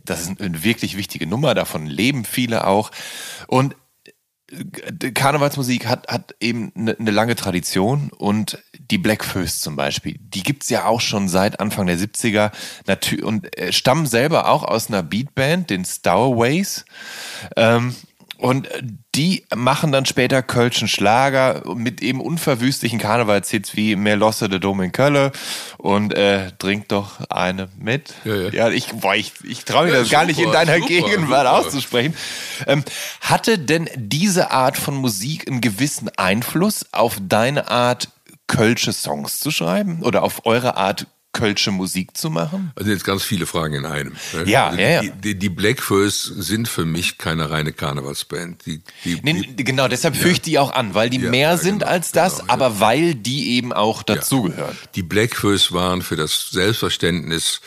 das 0.06 0.22
ist 0.22 0.41
eine 0.41 0.64
wirklich 0.64 0.98
wichtige 0.98 1.27
Nummer, 1.27 1.53
davon 1.53 1.85
leben 1.85 2.26
viele 2.26 2.68
auch. 2.68 2.91
Und 3.48 3.76
äh, 4.52 5.11
Karnevalsmusik 5.11 5.88
hat, 5.88 6.07
hat 6.07 6.35
eben 6.40 6.72
eine, 6.76 6.98
eine 6.98 7.11
lange 7.11 7.35
Tradition 7.35 8.10
und 8.10 8.61
die 8.91 8.97
Black 8.97 9.23
Föß 9.23 9.61
zum 9.61 9.76
Beispiel, 9.76 10.18
die 10.19 10.43
gibt's 10.43 10.69
ja 10.69 10.85
auch 10.85 11.01
schon 11.01 11.27
seit 11.27 11.60
Anfang 11.60 11.88
der 11.88 11.97
70er 11.97 12.51
und 13.23 13.57
äh, 13.57 13.72
stammen 13.72 14.05
selber 14.05 14.49
auch 14.49 14.64
aus 14.64 14.89
einer 14.89 15.03
Beatband, 15.03 15.69
den 15.69 15.85
Stowaways. 15.85 16.85
Ähm, 17.55 17.95
und 18.43 18.68
äh, 18.68 18.81
die 19.15 19.45
machen 19.55 19.93
dann 19.93 20.05
später 20.05 20.41
Kölschen 20.41 20.89
Schlager 20.89 21.64
mit 21.76 22.01
eben 22.01 22.19
unverwüstlichen 22.19 22.99
Karnevalshits 22.99 23.77
wie 23.77 23.95
Mehr 23.95 24.18
Losse 24.18 24.49
de 24.49 24.60
Dom 24.60 24.81
in 24.81 24.91
Kölle 24.91 25.31
und 25.77 26.14
äh, 26.14 26.51
Trink 26.60 26.89
doch 26.89 27.22
eine 27.30 27.69
mit. 27.77 28.14
Ja, 28.26 28.35
ja. 28.35 28.49
ja 28.49 28.69
ich, 28.69 28.88
boah, 28.88 29.15
ich, 29.15 29.31
ich 29.45 29.64
traue 29.64 29.85
mir 29.85 29.93
ja, 29.93 29.99
das 29.99 30.10
super, 30.10 30.19
gar 30.19 30.26
nicht 30.26 30.39
in 30.41 30.51
deiner 30.51 30.76
super, 30.76 30.88
Gegenwart 30.88 31.47
super. 31.47 31.53
auszusprechen. 31.53 32.15
Ähm, 32.68 32.84
hatte 33.22 33.60
denn 33.60 33.89
diese 33.95 34.51
Art 34.51 34.76
von 34.76 34.95
Musik 34.95 35.47
einen 35.47 35.61
gewissen 35.61 36.10
Einfluss 36.18 36.88
auf 36.91 37.18
deine 37.22 37.69
Art, 37.69 38.10
Kölsche 38.53 38.93
Songs 38.93 39.39
zu 39.39 39.51
schreiben 39.51 40.01
oder 40.03 40.23
auf 40.23 40.45
eure 40.45 40.77
Art, 40.77 41.07
kölsche 41.34 41.71
Musik 41.71 42.15
zu 42.15 42.30
machen? 42.30 42.71
Also 42.75 42.91
jetzt 42.91 43.03
ganz 43.03 43.23
viele 43.23 43.45
Fragen 43.45 43.73
in 43.73 43.85
einem. 43.85 44.13
Ne? 44.34 44.43
Ja, 44.45 44.67
also 44.67 44.80
ja, 44.80 45.01
ja. 45.01 45.11
Die, 45.11 45.35
die 45.35 45.49
Blackfoes 45.49 46.23
sind 46.23 46.69
für 46.69 46.85
mich 46.85 47.17
keine 47.17 47.49
reine 47.49 47.73
Karnevalsband. 47.73 48.65
Die, 48.65 48.81
die, 49.03 49.19
nee, 49.23 49.41
die, 49.41 49.63
genau, 49.63 49.88
deshalb 49.88 50.15
ja. 50.15 50.21
führe 50.21 50.34
ich 50.34 50.41
die 50.41 50.59
auch 50.59 50.71
an, 50.71 50.93
weil 50.93 51.09
die 51.09 51.19
ja, 51.19 51.30
mehr 51.30 51.57
sind 51.57 51.80
genau, 51.80 51.91
als 51.91 52.11
das, 52.11 52.39
genau, 52.39 52.53
aber 52.53 52.80
weil 52.80 53.15
die 53.15 53.55
eben 53.55 53.73
auch 53.73 54.03
dazugehören. 54.03 54.77
Die 54.95 55.03
Blackfoes 55.03 55.71
waren 55.71 56.03
für 56.03 56.15
das 56.15 56.51
Selbstverständnis 56.51 57.61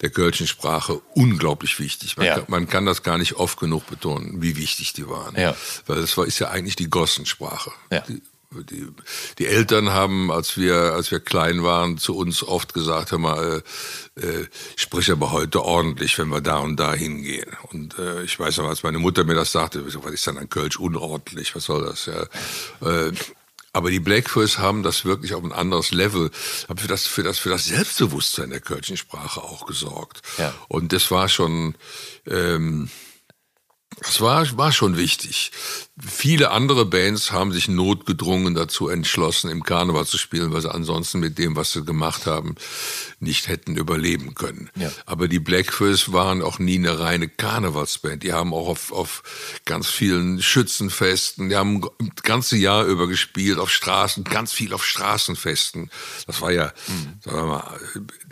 der 0.00 0.08
kölschen 0.08 0.46
Sprache 0.46 1.02
unglaublich 1.14 1.78
wichtig. 1.78 2.16
Man, 2.16 2.26
ja. 2.26 2.34
kann, 2.36 2.44
man, 2.48 2.68
kann, 2.68 2.86
das 2.86 3.02
gar 3.02 3.18
nicht 3.18 3.34
oft 3.34 3.60
genug 3.60 3.86
betonen, 3.86 4.40
wie 4.40 4.56
wichtig 4.56 4.94
die 4.94 5.06
waren. 5.08 5.36
Ja. 5.38 5.54
Weil 5.86 6.00
das 6.00 6.16
war, 6.16 6.26
ist 6.26 6.38
ja 6.38 6.48
eigentlich 6.48 6.76
die 6.76 6.88
Gossensprache. 6.88 7.70
Ja. 7.92 8.00
Die, 8.00 8.22
die, 8.50 8.86
die 9.38 9.46
Eltern 9.46 9.90
haben, 9.90 10.30
als 10.32 10.56
wir, 10.56 10.74
als 10.94 11.10
wir 11.10 11.20
klein 11.20 11.62
waren, 11.62 11.98
zu 11.98 12.16
uns 12.16 12.42
oft 12.42 12.74
gesagt, 12.74 13.12
hör 13.12 13.18
mal, 13.18 13.62
äh, 14.16 14.20
äh, 14.20 14.48
sprich 14.76 15.10
aber 15.10 15.30
heute 15.30 15.62
ordentlich, 15.64 16.18
wenn 16.18 16.28
wir 16.28 16.40
da 16.40 16.58
und 16.58 16.76
da 16.76 16.92
hingehen. 16.92 17.56
Und 17.70 17.98
äh, 17.98 18.22
ich 18.24 18.38
weiß 18.38 18.58
noch, 18.58 18.68
als 18.68 18.82
meine 18.82 18.98
Mutter 18.98 19.24
mir 19.24 19.34
das 19.34 19.52
sagte, 19.52 19.84
was 19.86 20.12
ist 20.12 20.26
denn 20.26 20.38
ein 20.38 20.48
Kölsch 20.48 20.78
unordentlich? 20.78 21.54
Was 21.54 21.64
soll 21.64 21.84
das? 21.84 22.06
Ja? 22.06 22.22
Äh, 22.86 23.12
aber 23.72 23.90
die 23.90 24.00
Blackfoes 24.00 24.58
haben 24.58 24.82
das 24.82 25.04
wirklich 25.04 25.34
auf 25.34 25.44
ein 25.44 25.52
anderes 25.52 25.92
Level, 25.92 26.32
haben 26.68 26.78
für 26.78 26.88
das, 26.88 27.06
für 27.06 27.22
das, 27.22 27.38
für 27.38 27.50
das 27.50 27.66
Selbstbewusstsein 27.66 28.50
der 28.50 28.60
kölschen 28.60 28.96
Sprache 28.96 29.42
auch 29.42 29.64
gesorgt. 29.66 30.22
Ja. 30.38 30.52
Und 30.66 30.92
das 30.92 31.12
war 31.12 31.28
schon, 31.28 31.76
ähm, 32.26 32.90
das 34.02 34.20
war, 34.20 34.56
war 34.56 34.72
schon 34.72 34.96
wichtig. 34.96 35.52
Viele 36.06 36.50
andere 36.50 36.86
Bands 36.86 37.30
haben 37.30 37.52
sich 37.52 37.68
notgedrungen 37.68 38.54
dazu 38.54 38.88
entschlossen, 38.88 39.50
im 39.50 39.62
Karneval 39.62 40.06
zu 40.06 40.18
spielen, 40.18 40.52
weil 40.52 40.62
sie 40.62 40.72
ansonsten 40.72 41.20
mit 41.20 41.38
dem, 41.38 41.56
was 41.56 41.72
sie 41.72 41.84
gemacht 41.84 42.26
haben, 42.26 42.54
nicht 43.18 43.48
hätten 43.48 43.76
überleben 43.76 44.34
können. 44.34 44.70
Ja. 44.76 44.90
Aber 45.04 45.28
die 45.28 45.40
Blackfoes 45.40 46.12
waren 46.12 46.42
auch 46.42 46.58
nie 46.58 46.76
eine 46.76 46.98
reine 46.98 47.28
Karnevalsband. 47.28 48.22
Die 48.22 48.32
haben 48.32 48.54
auch 48.54 48.68
auf, 48.68 48.92
auf 48.92 49.22
ganz 49.64 49.88
vielen 49.88 50.40
Schützenfesten, 50.40 51.50
die 51.50 51.56
haben 51.56 51.82
das 51.98 52.22
ganze 52.22 52.56
Jahr 52.56 52.84
über 52.84 53.06
gespielt, 53.06 53.58
auf 53.58 53.70
Straßen, 53.70 54.24
ganz 54.24 54.52
viel 54.52 54.72
auf 54.72 54.84
Straßenfesten. 54.84 55.90
Das 56.26 56.40
war 56.40 56.52
ja, 56.52 56.72
mhm. 56.88 57.20
sagen 57.20 57.36
wir 57.36 57.46
mal, 57.46 57.80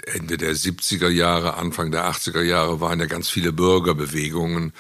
Ende 0.07 0.36
der 0.36 0.55
70er 0.55 1.09
Jahre, 1.09 1.55
Anfang 1.55 1.90
der 1.90 2.11
80er 2.11 2.43
Jahre 2.43 2.81
waren 2.81 3.01
ja 3.01 3.07
ganz 3.07 3.28
viele 3.28 3.53
Bürgerbewegungen, 3.53 4.73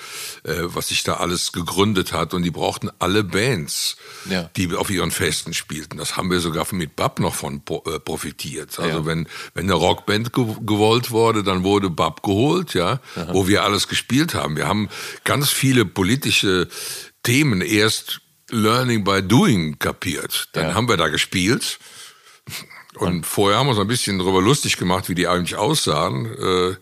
äh, 0.44 0.54
was 0.62 0.88
sich 0.88 1.02
da 1.02 1.14
alles 1.14 1.52
gegründet 1.52 2.12
hat. 2.12 2.32
Und 2.34 2.42
die 2.42 2.50
brauchten 2.50 2.77
brauchten 2.78 2.90
alle 2.98 3.24
Bands, 3.24 3.96
ja. 4.28 4.50
die 4.56 4.74
auf 4.74 4.90
ihren 4.90 5.10
Festen 5.10 5.54
spielten. 5.54 5.98
Das 5.98 6.16
haben 6.16 6.30
wir 6.30 6.40
sogar 6.40 6.66
mit 6.72 6.96
Bab 6.96 7.20
noch 7.20 7.34
von 7.34 7.62
äh, 7.86 7.98
profitiert. 7.98 8.78
Also 8.78 8.98
ja. 8.98 9.06
wenn, 9.06 9.28
wenn 9.54 9.64
eine 9.64 9.74
Rockband 9.74 10.32
ge 10.32 10.44
gewollt 10.60 11.10
wurde, 11.10 11.42
dann 11.42 11.64
wurde 11.64 11.90
Bab 11.90 12.22
geholt, 12.22 12.74
ja, 12.74 13.00
Aha. 13.16 13.28
wo 13.32 13.48
wir 13.48 13.64
alles 13.64 13.88
gespielt 13.88 14.34
haben. 14.34 14.56
Wir 14.56 14.68
haben 14.68 14.88
ganz 15.24 15.50
viele 15.50 15.84
politische 15.84 16.68
Themen 17.22 17.60
erst 17.60 18.20
Learning 18.50 19.04
by 19.04 19.22
Doing 19.22 19.78
kapiert. 19.78 20.48
Dann 20.52 20.68
ja. 20.68 20.74
haben 20.74 20.88
wir 20.88 20.96
da 20.96 21.08
gespielt. 21.08 21.78
Und 22.94 23.26
vorher 23.26 23.58
haben 23.58 23.66
wir 23.66 23.72
uns 23.72 23.80
ein 23.80 23.86
bisschen 23.86 24.18
darüber 24.18 24.40
lustig 24.40 24.76
gemacht, 24.76 25.08
wie 25.08 25.14
die 25.14 25.28
eigentlich 25.28 25.56
aussahen. 25.56 26.26
Äh, 26.26 26.76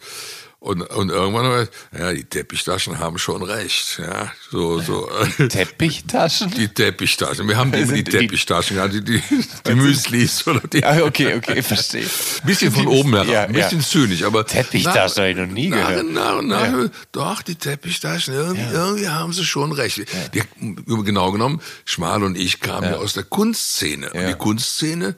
und, 0.66 0.82
und 0.82 1.10
irgendwann, 1.10 1.68
ja, 1.96 2.12
die 2.12 2.24
Teppichtaschen 2.24 2.98
haben 2.98 3.18
schon 3.18 3.42
recht. 3.42 3.98
Ja, 3.98 4.32
so, 4.50 4.80
so. 4.80 5.08
Teppichtaschen? 5.48 6.50
Die 6.50 6.68
Teppichtaschen. 6.68 7.46
Wir 7.46 7.56
haben 7.56 7.72
immer 7.72 7.92
die 7.92 8.02
Teppichtaschen, 8.02 8.76
ja, 8.76 8.88
die, 8.88 9.02
die, 9.04 9.22
die 9.66 9.74
Müslis 9.74 10.46
oder 10.46 10.60
die. 10.66 10.84
Ah, 10.84 11.02
okay, 11.04 11.36
okay, 11.36 11.62
verstehe. 11.62 12.06
Bisschen 12.44 12.72
von 12.72 12.88
oben 12.88 13.12
herab, 13.12 13.28
ja, 13.28 13.44
ein 13.44 13.52
bisschen 13.52 13.78
ja. 13.78 13.86
zynisch, 13.86 14.22
aber. 14.24 14.44
Teppichtaschen 14.44 15.22
habe 15.22 15.30
ich 15.30 15.36
noch 15.36 15.46
nie 15.46 15.70
gehört. 15.70 16.04
Na, 16.10 16.42
na, 16.42 16.42
na, 16.42 16.82
ja. 16.82 16.88
Doch, 17.12 17.42
die 17.42 17.54
Teppichtaschen, 17.54 18.34
irgendwie, 18.34 18.62
ja. 18.62 18.86
irgendwie 18.86 19.08
haben 19.08 19.32
sie 19.32 19.44
schon 19.44 19.70
recht. 19.70 20.02
Die, 20.34 20.42
genau 21.04 21.30
genommen, 21.30 21.60
Schmal 21.84 22.24
und 22.24 22.36
ich 22.36 22.60
kamen 22.60 22.90
ja, 22.90 22.96
aus 22.96 23.12
der 23.12 23.22
Kunstszene. 23.22 24.10
Und 24.10 24.26
die 24.26 24.34
Kunstszene, 24.34 25.14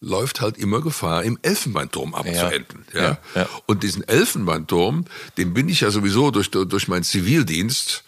läuft 0.00 0.40
halt 0.40 0.58
immer 0.58 0.80
Gefahr, 0.80 1.24
im 1.24 1.38
Elfenbeinturm 1.42 2.14
abzuenden. 2.14 2.84
Ja. 2.92 3.02
Ja. 3.02 3.18
ja. 3.34 3.48
Und 3.66 3.82
diesen 3.82 4.06
Elfenbeinturm, 4.06 5.04
den 5.36 5.54
bin 5.54 5.68
ich 5.68 5.80
ja 5.80 5.90
sowieso 5.90 6.30
durch, 6.30 6.50
durch 6.50 6.88
meinen 6.88 7.04
Zivildienst 7.04 8.04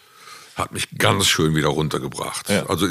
hat 0.55 0.73
mich 0.73 0.87
ganz 0.97 1.27
schön 1.27 1.55
wieder 1.55 1.69
runtergebracht. 1.69 2.49
Ja. 2.49 2.65
Also 2.67 2.87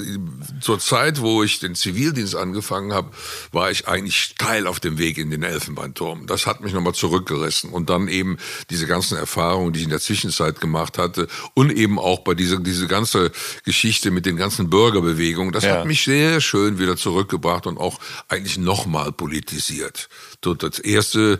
zur 0.60 0.78
Zeit, 0.78 1.20
wo 1.20 1.42
ich 1.42 1.60
den 1.60 1.74
Zivildienst 1.74 2.34
angefangen 2.34 2.92
habe, 2.92 3.10
war 3.52 3.70
ich 3.70 3.86
eigentlich 3.86 4.20
steil 4.20 4.66
auf 4.66 4.80
dem 4.80 4.98
Weg 4.98 5.18
in 5.18 5.30
den 5.30 5.42
Elfenbeinturm. 5.42 6.26
Das 6.26 6.46
hat 6.46 6.60
mich 6.60 6.72
nochmal 6.72 6.94
zurückgerissen. 6.94 7.70
Und 7.70 7.90
dann 7.90 8.08
eben 8.08 8.38
diese 8.70 8.86
ganzen 8.86 9.18
Erfahrungen, 9.18 9.72
die 9.72 9.80
ich 9.80 9.84
in 9.84 9.90
der 9.90 10.00
Zwischenzeit 10.00 10.60
gemacht 10.60 10.98
hatte 10.98 11.28
und 11.54 11.70
eben 11.70 11.98
auch 11.98 12.20
bei 12.20 12.34
dieser 12.34 12.58
diese 12.58 12.86
ganze 12.86 13.30
Geschichte 13.64 14.10
mit 14.10 14.26
den 14.26 14.36
ganzen 14.36 14.70
Bürgerbewegungen, 14.70 15.52
das 15.52 15.64
ja. 15.64 15.78
hat 15.78 15.86
mich 15.86 16.04
sehr 16.04 16.40
schön 16.40 16.78
wieder 16.78 16.96
zurückgebracht 16.96 17.66
und 17.66 17.78
auch 17.78 17.98
eigentlich 18.28 18.58
nochmal 18.58 19.12
politisiert. 19.12 20.08
Das 20.40 20.78
erste, 20.78 21.38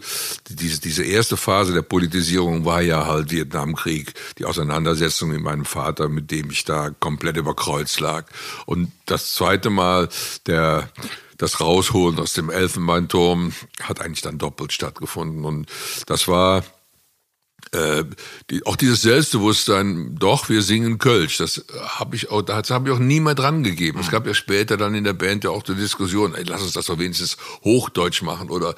diese, 0.49 0.81
diese 0.81 1.05
erste 1.05 1.39
Phase 1.39 1.73
der 1.73 1.83
Politisierung 1.83 2.67
war 2.67 2.83
ja 2.83 3.07
halt 3.07 3.31
Vietnamkrieg, 3.31 4.13
die 4.39 4.45
Auseinandersetzung 4.45 5.31
mit 5.31 5.41
meinem 5.41 5.65
Vater, 5.65 6.09
mit 6.09 6.31
dem 6.31 6.51
ich 6.51 6.65
da 6.65 6.91
komplett 6.91 7.39
über 7.39 7.55
Kreuz 7.55 7.99
lag. 7.99 8.27
Und 8.67 8.93
das 9.07 9.35
zweite 9.35 9.71
Mal, 9.71 10.09
der, 10.47 10.91
das 11.39 11.61
Rausholen 11.61 12.19
aus 12.19 12.35
dem 12.35 12.51
Elfenbeinturm 12.51 13.53
hat 13.83 14.03
eigentlich 14.03 14.21
dann 14.21 14.37
doppelt 14.37 14.73
stattgefunden. 14.73 15.47
Und 15.47 15.67
das 16.07 16.29
war, 16.29 16.63
äh, 17.73 18.05
die, 18.51 18.67
auch 18.67 18.77
dieses 18.77 19.03
Selbstbewusstsein, 19.03 20.17
doch, 20.19 20.49
wir 20.49 20.63
singen 20.63 20.99
Kölsch, 20.99 21.39
das 21.39 21.65
habe 21.85 22.17
ich 22.17 22.31
auch, 22.31 22.43
das 22.43 22.71
habe 22.71 22.89
ich 22.89 22.95
auch 22.95 22.99
nie 22.99 23.21
mehr 23.21 23.35
dran 23.35 23.63
gegeben. 23.63 23.99
Mhm. 23.99 24.05
Es 24.05 24.11
gab 24.11 24.27
ja 24.27 24.35
später 24.35 24.77
dann 24.77 24.95
in 24.95 25.05
der 25.05 25.13
Band 25.13 25.45
ja 25.45 25.51
auch 25.51 25.63
die 25.63 25.75
Diskussion, 25.75 26.35
ey, 26.35 26.45
lass 26.45 26.63
uns 26.63 26.73
das 26.73 26.87
doch 26.87 26.99
wenigstens 26.99 27.37
Hochdeutsch 27.63 28.23
machen 28.23 28.51
oder 28.51 28.75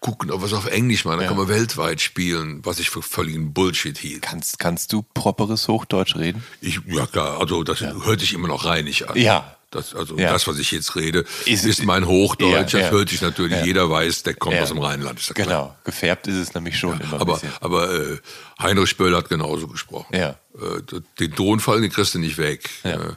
gucken, 0.00 0.30
ob 0.30 0.40
wir 0.40 0.46
es 0.46 0.54
auf 0.54 0.66
Englisch 0.66 1.04
machen, 1.04 1.18
dann 1.18 1.24
ja. 1.24 1.28
kann 1.28 1.36
man 1.36 1.48
weltweit 1.48 2.00
spielen, 2.00 2.64
was 2.64 2.78
ich 2.78 2.88
für 2.88 3.02
völligen 3.02 3.52
Bullshit 3.52 3.98
hielt. 3.98 4.22
Kannst, 4.22 4.58
kannst 4.58 4.92
du 4.92 5.02
properes 5.02 5.68
Hochdeutsch 5.68 6.16
reden? 6.16 6.42
Ich, 6.62 6.80
ja 6.86 7.06
klar, 7.06 7.38
also 7.38 7.62
das 7.62 7.80
ja. 7.80 7.92
hört 8.04 8.20
sich 8.20 8.32
immer 8.32 8.48
noch 8.48 8.64
reinig 8.64 9.08
an. 9.08 9.16
Ja, 9.18 9.56
das, 9.70 9.94
also 9.94 10.16
ja. 10.18 10.32
das, 10.32 10.46
was 10.46 10.58
ich 10.58 10.72
jetzt 10.72 10.96
rede, 10.96 11.24
ist, 11.46 11.64
ist 11.64 11.84
mein 11.84 12.06
Hochdeutsch. 12.06 12.52
Ja, 12.52 12.62
das 12.62 12.72
ja. 12.72 12.90
hört 12.90 13.08
sich 13.08 13.22
natürlich, 13.22 13.64
jeder 13.64 13.88
weiß, 13.88 14.24
der 14.24 14.34
kommt 14.34 14.56
aus 14.58 14.68
dem 14.68 14.78
Rheinland. 14.78 15.20
Genau, 15.34 15.46
klar. 15.46 15.78
gefärbt 15.84 16.26
ist 16.26 16.36
es 16.36 16.54
nämlich 16.54 16.76
schon 16.76 17.00
immer. 17.00 17.20
aber 17.20 17.40
aber 17.60 17.92
äh, 17.92 18.18
Heinrich 18.60 18.90
Spöll 18.90 19.16
hat 19.16 19.28
genauso 19.28 19.68
gesprochen. 19.68 20.14
Ja. 20.16 20.36
Äh, 20.54 21.00
den 21.20 21.34
Tonfall, 21.34 21.80
den 21.80 21.90
kriegst 21.90 22.14
du 22.14 22.18
nicht 22.18 22.38
weg. 22.38 22.68
Ja. 22.82 22.90
Äh, 22.92 23.16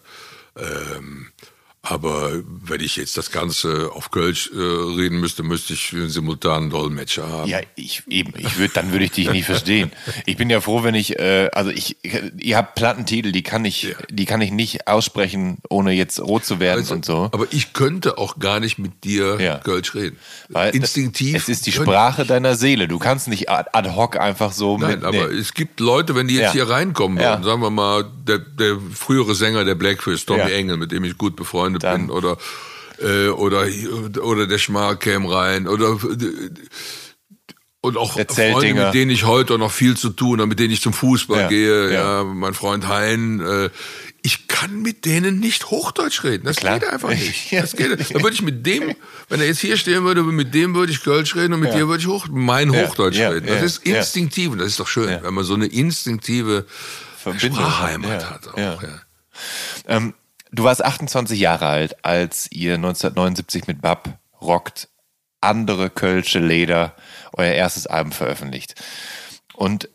ähm, 0.56 1.32
aber 1.86 2.32
wenn 2.48 2.80
ich 2.80 2.96
jetzt 2.96 3.18
das 3.18 3.30
Ganze 3.30 3.92
auf 3.94 4.10
Kölsch 4.10 4.50
äh, 4.54 4.58
reden 4.58 5.20
müsste, 5.20 5.44
müsste 5.44 5.74
ich 5.74 5.92
einen 5.92 6.08
simultanen 6.08 6.70
Dolmetscher 6.70 7.28
haben. 7.28 7.50
Ja, 7.50 7.60
ich 7.76 8.04
eben, 8.08 8.32
ich 8.38 8.58
würde, 8.58 8.74
dann 8.74 8.94
würde 8.94 9.04
ich 9.04 9.12
dich 9.12 9.30
nicht 9.30 9.44
verstehen. 9.46 9.92
Ich 10.26 10.38
bin 10.38 10.50
ja 10.50 10.62
froh, 10.62 10.84
wenn 10.84 10.96
ich, 10.96 11.20
äh, 11.20 11.50
also 11.52 11.72
ich, 11.72 11.98
ihr 12.38 12.56
habt 12.56 12.76
Plattentitel, 12.76 13.34
die 13.34 13.44
kann 13.44 13.66
ich, 13.66 13.84
ja. 13.84 13.96
die 14.10 14.24
kann 14.24 14.40
ich 14.40 14.52
nicht 14.52 14.88
aussprechen, 14.88 15.58
ohne 15.70 15.92
jetzt 15.92 16.22
rot 16.22 16.46
zu 16.46 16.62
werden 16.62 16.80
also, 16.80 16.94
und 16.96 17.04
so. 17.04 17.30
Aber 17.34 17.48
ich 17.52 17.74
könnte 17.74 18.18
auch 18.18 18.40
gar 18.40 18.62
nicht 18.62 18.80
mit 18.80 19.04
dir 19.04 19.42
ja. 19.42 19.58
Kölsch 19.58 19.94
reden. 19.94 20.18
Weil 20.48 20.74
Instinktiv. 20.74 21.36
Es 21.36 21.50
ist 21.50 21.66
die 21.66 21.74
Sprache 21.74 22.26
deiner 22.26 22.56
Seele. 22.56 22.88
Du 22.88 22.98
kannst 22.98 23.28
nicht 23.28 23.50
ad 23.50 23.90
hoc 23.90 24.18
einfach 24.18 24.54
so. 24.54 24.78
Nein, 24.78 25.00
mit, 25.00 25.04
aber 25.04 25.28
nee. 25.28 25.38
es 25.38 25.54
gibt 25.54 25.82
Leute, 25.82 26.16
wenn 26.16 26.30
die 26.30 26.36
jetzt 26.36 26.56
ja. 26.56 26.64
hier 26.66 26.70
reinkommen 26.70 27.20
würden, 27.20 27.44
sagen 27.44 27.62
wir 27.62 27.72
mal, 27.72 28.06
der, 28.26 28.40
der 28.40 28.78
frühere 28.94 29.36
Sänger 29.36 29.66
der 29.66 29.76
Blackfish, 29.76 30.26
Tommy 30.26 30.50
Engel, 30.50 30.78
mit 30.78 30.94
dem 30.94 31.04
ich 31.04 31.18
gut 31.18 31.36
befreundet 31.36 31.73
befreundet 31.74 31.84
Dann. 31.84 32.08
bin 32.08 32.10
oder 32.10 32.38
äh, 33.00 33.30
oder 33.30 33.68
oder 34.22 34.48
der 34.48 34.58
Schmarr 34.58 34.96
käme 34.96 35.32
rein 35.32 35.68
oder 35.68 35.98
und 37.82 37.98
auch 37.98 38.14
Freunde, 38.14 38.74
mit 38.74 38.94
denen 38.94 39.12
ich 39.12 39.26
heute 39.26 39.58
noch 39.58 39.72
viel 39.72 39.98
zu 39.98 40.10
tun 40.10 40.40
habe, 40.40 40.48
mit 40.48 40.60
denen 40.60 40.72
ich 40.72 40.82
zum 40.82 40.94
Fußball 40.94 41.42
ja, 41.42 41.48
gehe, 41.50 41.94
ja. 41.94 42.20
ja. 42.20 42.24
mein 42.24 42.54
Freund 42.54 42.88
Hein, 42.88 43.42
äh, 43.42 43.70
ich 44.22 44.48
kann 44.48 44.82
mit 44.82 45.04
denen 45.04 45.42
nicht 45.42 45.70
Hochdeutsch 45.70 46.24
reden. 46.24 46.46
Das 46.46 46.56
Klar. 46.56 46.80
geht 46.80 46.88
einfach 46.88 47.10
nicht. 47.10 47.52
Das 47.52 47.76
geht. 47.76 47.92
Dann 47.92 48.24
würde 48.24 48.34
ich 48.36 48.42
mit 48.42 48.66
dem, 48.66 48.96
wenn 49.28 49.42
er 49.42 49.48
jetzt 49.48 49.60
hier 49.60 49.76
stehen 49.76 50.06
würde, 50.06 50.24
mit 50.24 50.54
dem 50.54 50.76
würde 50.76 50.94
ich 50.94 51.04
Kölsch 51.04 51.36
reden 51.36 51.56
und 51.56 51.60
mit 51.60 51.72
ja. 51.72 51.80
dir 51.80 51.88
würde 51.90 52.00
ich 52.00 52.08
Hoch, 52.08 52.28
mein 52.32 52.72
Hochdeutsch 52.72 53.20
reden. 53.20 53.48
Das 53.48 53.62
ist 53.62 53.86
instinktiv 53.86 54.52
und 54.52 54.60
das 54.60 54.68
ist 54.70 54.80
doch 54.80 54.88
schön, 54.88 55.20
wenn 55.22 55.34
man 55.34 55.44
so 55.44 55.54
eine 55.54 55.66
instinktive 55.66 56.66
Verbindung 57.18 57.60
Sprachheimat 57.60 58.30
hat. 58.30 58.48
Auch, 58.48 58.84
ähm, 59.88 60.14
Du 60.54 60.64
warst 60.64 60.86
28 60.86 61.40
Jahre 61.40 61.66
alt, 61.66 62.06
als 62.06 62.52
ihr 62.52 62.76
1979 62.76 63.66
mit 63.66 63.82
Bab 63.82 64.20
rockt 64.40 64.88
andere 65.42 65.90
Kölsche 65.90 66.40
Leder 66.40 66.94
euer 67.34 67.54
erstes 67.54 67.88
Album 67.88 68.12
veröffentlicht. 68.12 68.76
Und 69.56 69.90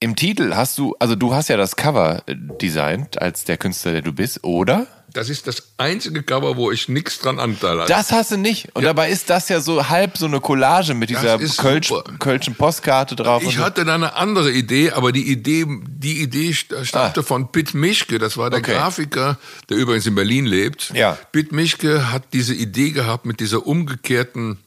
im 0.00 0.14
Titel 0.14 0.54
hast 0.54 0.76
du, 0.76 0.94
also 1.00 1.16
du 1.16 1.34
hast 1.34 1.48
ja 1.48 1.56
das 1.56 1.76
Cover 1.76 2.22
designt 2.28 3.20
als 3.22 3.44
der 3.44 3.56
Künstler, 3.56 3.92
der 3.92 4.02
du 4.02 4.12
bist, 4.12 4.44
oder? 4.44 4.86
Das 5.14 5.28
ist 5.28 5.46
das 5.46 5.62
einzige 5.78 6.24
Cover, 6.24 6.56
wo 6.56 6.72
ich 6.72 6.88
nichts 6.88 7.20
dran 7.20 7.38
Anteil 7.38 7.78
hatte. 7.78 7.88
Das 7.88 8.10
hast 8.10 8.32
du 8.32 8.36
nicht. 8.36 8.74
Und 8.74 8.82
ja. 8.82 8.88
dabei 8.88 9.10
ist 9.10 9.30
das 9.30 9.48
ja 9.48 9.60
so 9.60 9.88
halb 9.88 10.18
so 10.18 10.26
eine 10.26 10.40
Collage 10.40 10.92
mit 10.92 11.08
dieser 11.08 11.38
Kölsch, 11.38 11.92
Kölschen 12.18 12.56
Postkarte 12.56 13.14
drauf. 13.14 13.44
Ich 13.44 13.58
hatte 13.58 13.82
so. 13.82 13.86
da 13.86 13.94
eine 13.94 14.16
andere 14.16 14.50
Idee, 14.50 14.90
aber 14.90 15.12
die 15.12 15.30
Idee, 15.30 15.66
die 15.86 16.20
Idee 16.20 16.52
stammte 16.52 17.20
ah. 17.20 17.22
von 17.22 17.52
Pitt 17.52 17.74
Mischke. 17.74 18.18
Das 18.18 18.36
war 18.36 18.50
der 18.50 18.58
okay. 18.58 18.72
Grafiker, 18.72 19.38
der 19.68 19.76
übrigens 19.76 20.04
in 20.06 20.16
Berlin 20.16 20.46
lebt. 20.46 20.90
Ja. 20.94 21.16
Pitt 21.30 21.52
Mischke 21.52 22.10
hat 22.10 22.24
diese 22.32 22.54
Idee 22.54 22.90
gehabt 22.90 23.24
mit 23.24 23.38
dieser 23.38 23.64
umgekehrten 23.68 24.58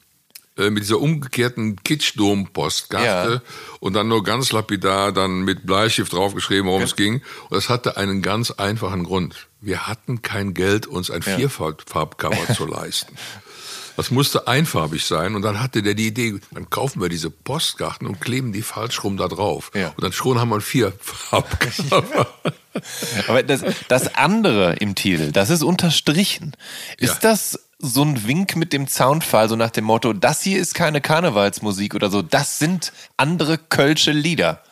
äh, 0.58 0.70
mit 0.70 0.82
dieser 0.82 1.00
umgekehrten 1.00 1.76
Kitschdom-Postkarte 1.84 3.32
ja. 3.32 3.40
und 3.80 3.94
dann 3.94 4.08
nur 4.08 4.24
ganz 4.24 4.50
lapidar 4.50 5.12
dann 5.12 5.42
mit 5.42 5.64
Bleistift 5.64 6.12
draufgeschrieben, 6.12 6.66
worum 6.66 6.82
es 6.82 6.96
ging. 6.96 7.22
Und 7.48 7.56
das 7.56 7.68
hatte 7.68 7.96
einen 7.96 8.22
ganz 8.22 8.50
einfachen 8.50 9.04
Grund. 9.04 9.48
Wir 9.60 9.86
hatten 9.86 10.20
kein 10.20 10.54
Geld, 10.54 10.86
uns 10.86 11.10
ein 11.10 11.22
ja. 11.24 11.36
Vierfarbcover 11.36 12.54
zu 12.54 12.66
leisten. 12.66 13.14
Das 13.96 14.12
musste 14.12 14.46
einfarbig 14.46 15.04
sein 15.04 15.34
und 15.34 15.42
dann 15.42 15.60
hatte 15.60 15.82
der 15.82 15.94
die 15.94 16.06
Idee, 16.06 16.38
dann 16.52 16.70
kaufen 16.70 17.02
wir 17.02 17.08
diese 17.08 17.30
Postkarten 17.30 18.06
und 18.06 18.20
kleben 18.20 18.52
die 18.52 18.62
falsch 18.62 19.02
rum 19.02 19.16
da 19.16 19.26
drauf. 19.26 19.72
Ja. 19.74 19.88
Und 19.88 20.04
dann 20.04 20.12
schon 20.12 20.38
haben 20.38 20.50
wir 20.50 20.56
ein 20.56 20.60
Vierfarbcover. 20.60 22.28
Aber 23.26 23.42
das, 23.42 23.62
das 23.88 24.14
andere 24.14 24.74
im 24.74 24.94
Titel, 24.94 25.32
das 25.32 25.50
ist 25.50 25.64
unterstrichen. 25.64 26.56
Ist 26.96 27.24
ja. 27.24 27.30
das 27.30 27.58
so 27.78 28.02
ein 28.02 28.26
Wink 28.26 28.56
mit 28.56 28.72
dem 28.72 28.88
Soundfall, 28.88 29.48
so 29.48 29.56
nach 29.56 29.70
dem 29.70 29.84
Motto, 29.84 30.12
das 30.12 30.42
hier 30.42 30.58
ist 30.58 30.74
keine 30.74 31.00
Karnevalsmusik 31.00 31.94
oder 31.94 32.10
so, 32.10 32.22
das 32.22 32.58
sind 32.58 32.92
andere 33.16 33.58
kölsche 33.58 34.12
Lieder. 34.12 34.62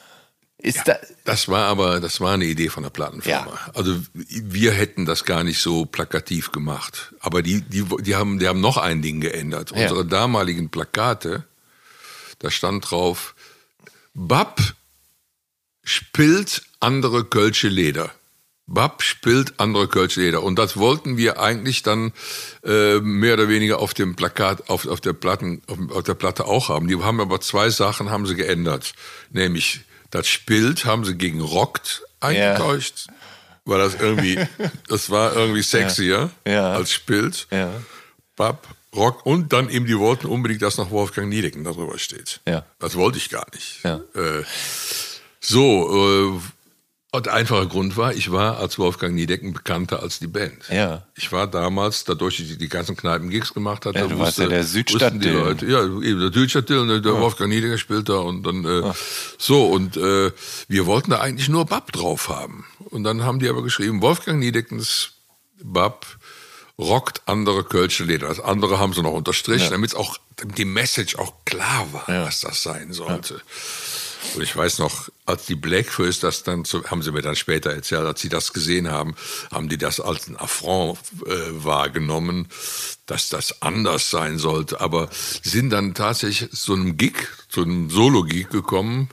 Ist 0.59 0.79
ja, 0.79 0.85
da 0.85 0.97
das 1.25 1.49
war 1.49 1.67
aber, 1.67 2.01
das 2.01 2.21
war 2.21 2.33
eine 2.35 2.47
Idee 2.47 2.71
von 2.71 2.83
der 2.83 2.91
Plattenfirma. 2.91 3.47
Ja. 3.47 3.71
Also 3.75 4.01
wir 4.15 4.73
hätten 4.73 5.05
das 5.05 5.25
gar 5.25 5.45
nicht 5.45 5.61
so 5.61 5.85
plakativ 5.85 6.51
gemacht. 6.51 7.15
Aber 7.21 7.43
die, 7.43 7.61
die, 7.61 7.85
die 8.01 8.17
haben, 8.17 8.39
die 8.39 8.49
haben 8.49 8.61
noch 8.61 8.79
ein 8.79 9.03
Ding 9.03 9.21
geändert. 9.21 9.71
Ja. 9.71 9.83
Unsere 9.83 10.07
damaligen 10.07 10.71
Plakate, 10.71 11.45
da 12.39 12.51
stand 12.51 12.91
drauf, 12.91 13.35
Bab 14.15 14.61
spielt 15.85 16.63
andere 16.81 17.25
kölsche 17.25 17.69
Leder. 17.69 18.11
Bab 18.67 19.03
spielt 19.03 19.61
andere 19.61 19.87
Kölsche 19.87 20.21
Leder. 20.21 20.43
Und 20.43 20.59
das 20.59 20.77
wollten 20.77 21.17
wir 21.17 21.41
eigentlich 21.41 21.83
dann 21.83 22.13
äh, 22.65 22.99
mehr 22.99 23.35
oder 23.35 23.49
weniger 23.49 23.79
auf 23.79 23.95
dem 23.95 24.17
Plakat, 24.17 24.69
auf, 24.69 24.87
auf, 24.87 25.01
der 25.01 25.13
Platten, 25.13 25.63
auf, 25.69 25.79
auf 25.91 26.03
der 26.03 26.15
Platte 26.15 26.47
auch 26.47 26.69
haben. 26.69 26.89
Die 26.89 27.01
haben 27.01 27.21
aber 27.21 27.41
zwei 27.41 27.71
Sachen 27.71 28.11
haben 28.11 28.27
sie 28.27 28.35
geändert. 28.35 28.95
Nämlich 29.31 29.81
das 30.11 30.29
spielt 30.29 30.85
haben 30.85 31.05
sie 31.05 31.17
gegen 31.17 31.41
rockt 31.41 32.03
eingetauscht. 32.21 33.07
Ja. 33.07 33.15
Weil 33.67 33.79
das 33.79 33.95
irgendwie, 33.95 34.39
das 34.89 35.11
war 35.11 35.35
irgendwie 35.35 35.63
sexier 35.63 36.31
ja. 36.45 36.53
Ja. 36.53 36.73
als 36.73 36.93
spielt. 36.93 37.47
Ja. 37.51 37.71
Bab, 38.37 38.67
Rock 38.95 39.27
und 39.27 39.53
dann 39.53 39.69
eben 39.69 39.87
die 39.87 39.99
wollten 39.99 40.27
unbedingt, 40.27 40.63
dass 40.63 40.79
noch 40.79 40.91
Wolfgang 40.91 41.29
Niedecken 41.29 41.65
darüber 41.65 41.99
steht. 41.99 42.41
Ja. 42.49 42.65
Das 42.79 42.97
wollte 42.97 43.19
ich 43.19 43.29
gar 43.29 43.47
nicht. 43.55 43.83
Ja. 43.85 44.01
Äh, 44.15 44.43
so, 45.41 46.35
äh, 46.35 46.41
und 47.17 47.27
der 47.27 47.35
einfache 47.35 47.67
Grund 47.67 47.97
war, 47.97 48.15
ich 48.15 48.31
war 48.31 48.59
als 48.59 48.79
Wolfgang 48.79 49.15
Niedecken 49.15 49.53
bekannter 49.53 50.03
als 50.03 50.19
die 50.19 50.27
Band. 50.27 50.69
Ja. 50.71 51.07
Ich 51.15 51.33
war 51.33 51.47
damals, 51.47 52.05
dadurch 52.05 52.41
ich 52.41 52.59
die 52.59 52.69
ganzen 52.69 52.97
Kneipen-Gigs 52.97 53.55
gemacht 53.55 53.87
hatte, 53.87 53.99
ja, 53.99 54.07
du 54.07 54.19
wusste, 54.19 54.45
ja 54.45 54.49
der 54.49 54.65
Südstadt 54.65 55.15
die 55.23 55.29
Leute, 55.29 55.67
ja, 55.67 55.83
eben 55.83 56.21
der 56.21 56.33
Südstadt 56.33 56.71
und 56.71 56.89
der 56.89 57.01
ja. 57.01 57.21
Wolfgang 57.21 57.51
Niedecken 57.51 57.79
spielt 57.79 58.09
da 58.09 58.19
und 58.19 58.43
dann 58.43 58.65
äh, 58.65 58.93
so 59.39 59.67
und 59.67 59.97
äh, 59.97 60.31
wir 60.69 60.87
wollten 60.87 61.11
da 61.11 61.21
eigentlich 61.21 61.49
nur 61.49 61.67
Bab 61.67 61.93
drauf 61.93 62.29
haben. 62.29 62.65
Und 62.91 63.05
dann 63.05 63.25
haben 63.25 63.39
die 63.39 63.49
aber 63.49 63.63
geschrieben, 63.63 64.03
Wolfgang 64.03 64.39
Niedeckens 64.39 65.11
Bab 65.63 66.07
rockt 66.79 67.23
andere 67.27 67.65
Kölsche 67.65 68.05
Leder. 68.05 68.29
Das 68.29 68.41
andere 68.41 68.79
haben 68.79 68.93
sie 68.93 69.03
noch 69.03 69.13
unterstrichen, 69.13 69.65
ja. 69.65 69.71
damit 69.71 69.95
auch 69.95 70.19
die 70.43 70.65
Message 70.65 71.17
auch 71.17 71.33
klar 71.45 71.87
war, 71.93 72.05
was 72.07 72.41
das 72.41 72.63
sein 72.63 72.93
sollte. 72.93 73.41
Und 74.35 74.43
ich 74.43 74.55
weiß 74.55 74.79
noch, 74.79 75.09
als 75.25 75.47
die 75.47 75.55
Blackfoes 75.55 76.21
das 76.21 76.43
dann, 76.43 76.65
zu, 76.65 76.85
haben 76.85 77.03
sie 77.03 77.13
mir 77.13 77.23
dann 77.23 77.37
später 77.37 77.71
erzählt, 77.71 78.07
als 78.07 78.21
sie 78.21 78.29
das 78.29 78.53
gesehen 78.53 78.91
haben, 78.91 79.15
haben 79.51 79.69
die 79.69 79.79
das 79.79 80.01
als 80.01 80.29
ein 80.29 80.37
Affront 80.37 80.99
äh, 81.27 81.65
wahrgenommen, 81.65 82.49
dass 83.07 83.29
das 83.29 83.63
anders 83.63 84.11
sein 84.11 84.39
sollte. 84.39 84.81
Aber 84.81 85.09
sind 85.43 85.71
dann 85.71 85.95
tatsächlich 85.95 86.51
zu 86.51 86.75
einem 86.75 86.97
Gig, 86.97 87.29
zu 87.49 87.63
einem 87.63 87.91
Solo-Gig 87.91 88.49
gekommen 88.49 89.09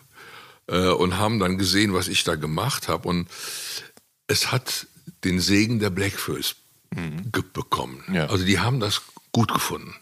äh, 0.67 0.89
und 0.89 1.17
haben 1.17 1.39
dann 1.39 1.57
gesehen, 1.57 1.93
was 1.93 2.07
ich 2.07 2.23
da 2.23 2.35
gemacht 2.35 2.87
habe. 2.87 3.07
Und 3.07 3.27
es 4.27 4.51
hat 4.51 4.87
den 5.23 5.39
Segen 5.39 5.79
der 5.79 5.89
Blackfoes 5.89 6.55
mhm. 6.95 7.31
bekommen. 7.53 8.03
Ja. 8.13 8.27
Also 8.27 8.45
die 8.45 8.59
haben 8.59 8.79
das 8.79 9.01
gut 9.31 9.53
gefunden. 9.53 9.95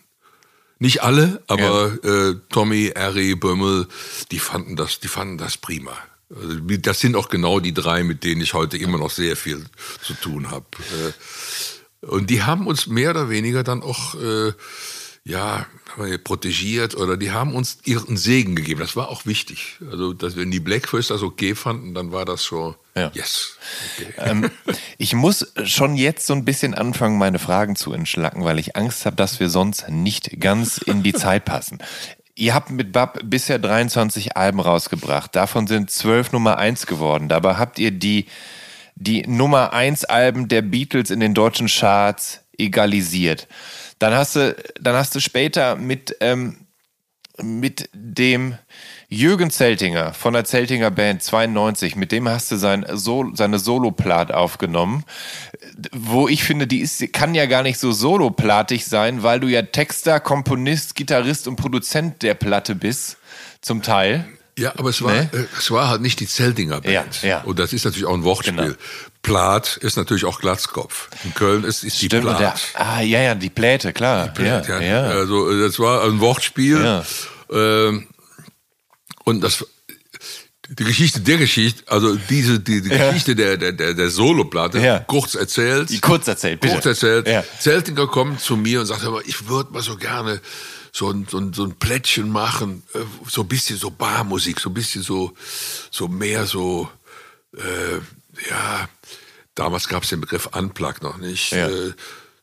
Nicht 0.82 1.04
alle, 1.04 1.44
aber 1.46 1.96
ja. 2.04 2.30
äh, 2.30 2.36
Tommy, 2.50 2.92
Harry, 2.96 3.36
Bömmel, 3.36 3.88
die 4.32 4.40
fanden 4.40 4.76
das, 4.76 5.00
die 5.00 5.10
fanden 5.10 5.38
das 5.38 5.56
prima. 5.56 5.96
Also, 6.36 6.56
das 6.60 7.00
sind 7.00 7.16
auch 7.16 7.30
genau 7.30 7.60
die 7.60 7.72
drei, 7.72 8.04
mit 8.04 8.24
denen 8.24 8.42
ich 8.42 8.56
heute 8.56 8.78
immer 8.78 8.98
noch 8.98 9.12
sehr 9.12 9.36
viel 9.36 9.64
zu 10.02 10.16
tun 10.16 10.50
habe. 10.50 10.66
Äh, 12.02 12.08
und 12.08 12.32
die 12.32 12.42
haben 12.42 12.66
uns 12.66 12.88
mehr 12.88 13.12
oder 13.12 13.30
weniger 13.30 13.62
dann 13.62 13.84
auch 13.84 14.16
äh, 14.16 14.54
ja, 15.24 15.68
protegiert 16.24 16.96
oder 16.96 17.16
die 17.16 17.30
haben 17.30 17.54
uns 17.54 17.78
ihren 17.84 18.18
Segen 18.18 18.56
gegeben. 18.56 18.80
Das 18.80 18.96
war 18.96 19.10
auch 19.10 19.28
wichtig. 19.28 19.78
Also, 19.88 20.14
dass 20.14 20.36
wenn 20.36 20.50
die 20.50 20.60
Blackfirst 20.60 21.12
das 21.12 21.22
okay 21.22 21.54
fanden, 21.54 21.94
dann 21.94 22.12
war 22.12 22.26
das 22.26 22.44
schon 22.44 22.74
ja. 22.96 23.12
yes. 23.14 23.58
Okay. 23.98 24.14
Ähm, 24.18 24.52
ich 24.98 25.14
muss 25.14 25.54
schon 25.64 25.96
jetzt 25.96 26.28
so 26.28 26.34
ein 26.34 26.46
bisschen 26.46 26.74
anfangen, 26.74 27.18
meine 27.18 27.40
Fragen 27.40 27.76
zu 27.76 27.94
entschlacken, 27.94 28.44
weil 28.44 28.60
ich 28.60 28.76
Angst 28.76 29.06
habe, 29.06 29.16
dass 29.16 29.40
wir 29.40 29.50
sonst 29.50 29.90
nicht 29.90 30.40
ganz 30.40 30.78
in 30.78 31.04
die 31.04 31.14
Zeit 31.26 31.46
passen. 31.46 31.80
ihr 32.36 32.54
habt 32.54 32.70
mit 32.70 32.92
Bab 32.92 33.20
bisher 33.24 33.60
23 33.60 34.36
Alben 34.38 34.60
rausgebracht. 34.60 35.36
Davon 35.36 35.68
sind 35.68 35.90
12 35.92 36.32
Nummer 36.34 36.58
1 36.58 36.86
geworden. 36.88 37.30
Dabei 37.30 37.56
habt 37.56 37.80
ihr 37.80 37.92
die, 37.92 38.26
die 38.96 39.26
Nummer 39.28 39.74
1 39.74 40.06
Alben 40.06 40.48
der 40.48 40.62
Beatles 40.62 41.10
in 41.10 41.20
den 41.20 41.34
deutschen 41.34 41.68
Charts 41.68 42.42
egalisiert. 42.58 43.48
Dann 44.00 44.14
hast 44.14 44.36
du, 44.36 44.56
dann 44.80 44.96
hast 44.96 45.16
du 45.16 45.20
später 45.20 45.76
mit, 45.76 46.18
ähm, 46.22 46.66
mit 47.42 47.90
dem 47.94 48.58
Jürgen 49.14 49.52
Zeltinger 49.52 50.14
von 50.14 50.34
der 50.34 50.46
Zeltinger 50.46 50.90
Band 50.90 51.22
92, 51.22 51.98
mit 51.98 52.14
dem 52.14 52.30
hast 52.30 52.50
du 52.50 52.56
sein 52.56 52.86
Sol 52.94 53.32
seine 53.36 53.60
Soloplat 53.60 54.32
aufgenommen, 54.32 55.04
wo 55.92 56.30
ich 56.30 56.46
finde, 56.46 56.66
die 56.66 56.80
ist, 56.80 57.12
kann 57.12 57.36
ja 57.36 57.46
gar 57.46 57.62
nicht 57.62 57.78
so 57.78 57.92
soloplatig 57.92 58.86
sein, 58.86 59.22
weil 59.22 59.42
du 59.42 59.48
ja 59.50 59.64
Texter, 59.64 60.22
Komponist, 60.22 60.96
Gitarrist 60.96 61.50
und 61.50 61.58
Produzent 61.58 62.22
der 62.24 62.36
Platte 62.36 62.74
bist, 62.74 63.18
zum 63.60 63.82
Teil. 63.82 64.26
Ja, 64.58 64.72
aber 64.78 64.90
es 64.92 65.02
war, 65.02 65.12
Ne? 65.12 65.30
äh, 65.34 65.44
es 65.58 65.70
war 65.72 65.90
halt 65.90 66.02
nicht 66.02 66.22
die 66.22 66.28
Zeltinger 66.28 66.80
Band. 66.80 67.22
Ja, 67.22 67.28
ja. 67.28 67.42
Und 67.42 67.60
das 67.60 67.74
ist 67.74 67.84
natürlich 67.84 68.06
auch 68.06 68.14
ein 68.14 68.24
Wortspiel. 68.24 68.56
Genau. 68.56 68.76
Plath 69.24 69.76
ist 69.76 69.98
natürlich 69.98 70.24
auch 70.24 70.40
Glatzkopf. 70.40 71.10
In 71.26 71.34
Köln 71.34 71.66
ist, 71.66 71.84
ist 71.84 72.02
die 72.02 72.06
Stimmt, 72.06 72.28
und 72.28 72.40
der, 72.40 72.56
ah, 72.76 73.02
ja, 73.02 73.22
ja, 73.22 73.36
die 73.36 73.50
Pläte, 73.50 73.92
klar. 73.92 74.30
Plath, 74.30 74.70
ja, 74.70 74.80
ja. 74.80 75.02
Also 75.04 75.62
das 75.68 75.80
war 75.80 76.06
ein 76.06 76.22
Wortspiel. 76.22 76.82
Ja. 76.82 77.04
Ähm, 77.52 78.08
und 79.24 79.42
das 79.42 79.66
die 80.70 80.86
Geschichte 80.86 81.20
der 81.20 81.38
Geschichte, 81.38 81.84
also 81.92 82.16
diese 82.16 82.60
die, 82.60 82.82
die 82.82 82.90
Ja. 82.90 83.08
Geschichte 83.10 83.36
der 83.36 83.58
der 83.58 83.72
der, 83.74 83.94
der 83.94 84.10
Soloplatte, 84.10 84.80
Ja. 84.80 85.00
kurz 85.00 85.36
erzählt. 85.36 85.90
Die 85.90 86.00
kurz 86.00 86.28
erzählt, 86.28 86.62
bitte. 86.62 86.74
Kurz 86.76 86.86
erzählt. 86.86 87.28
Ja. 87.28 87.44
Zeltinger 87.60 88.08
kommt 88.08 88.40
zu 88.40 88.56
mir 88.56 88.80
und 88.80 88.86
sagt, 88.86 89.04
aber 89.04 89.26
ich 89.28 89.48
würde 89.50 89.74
mal 89.74 89.82
so 89.82 89.98
gerne 89.98 90.40
so 90.94 91.10
ein, 91.10 91.26
so 91.30 91.38
ein, 91.40 91.54
so 91.54 91.64
ein 91.66 91.76
Plättchen 91.80 92.30
machen, 92.30 92.84
äh, 92.94 93.00
so 93.30 93.42
ein 93.42 93.48
bisschen 93.48 93.78
so 93.78 93.92
Barmusik, 93.92 94.60
so 94.60 94.70
ein 94.70 94.74
bisschen 94.74 95.02
so, 95.04 95.34
so 95.90 96.08
mehr 96.10 96.46
so, 96.46 96.90
äh, 97.56 97.96
ja, 98.50 98.90
damals 99.56 99.88
gab 99.88 100.04
es 100.04 100.10
den 100.10 100.20
Begriff 100.22 100.48
Unplugged 100.48 101.02
noch 101.02 101.18
nicht, 101.18 101.52
Ja. 101.54 101.68
äh, 101.70 101.94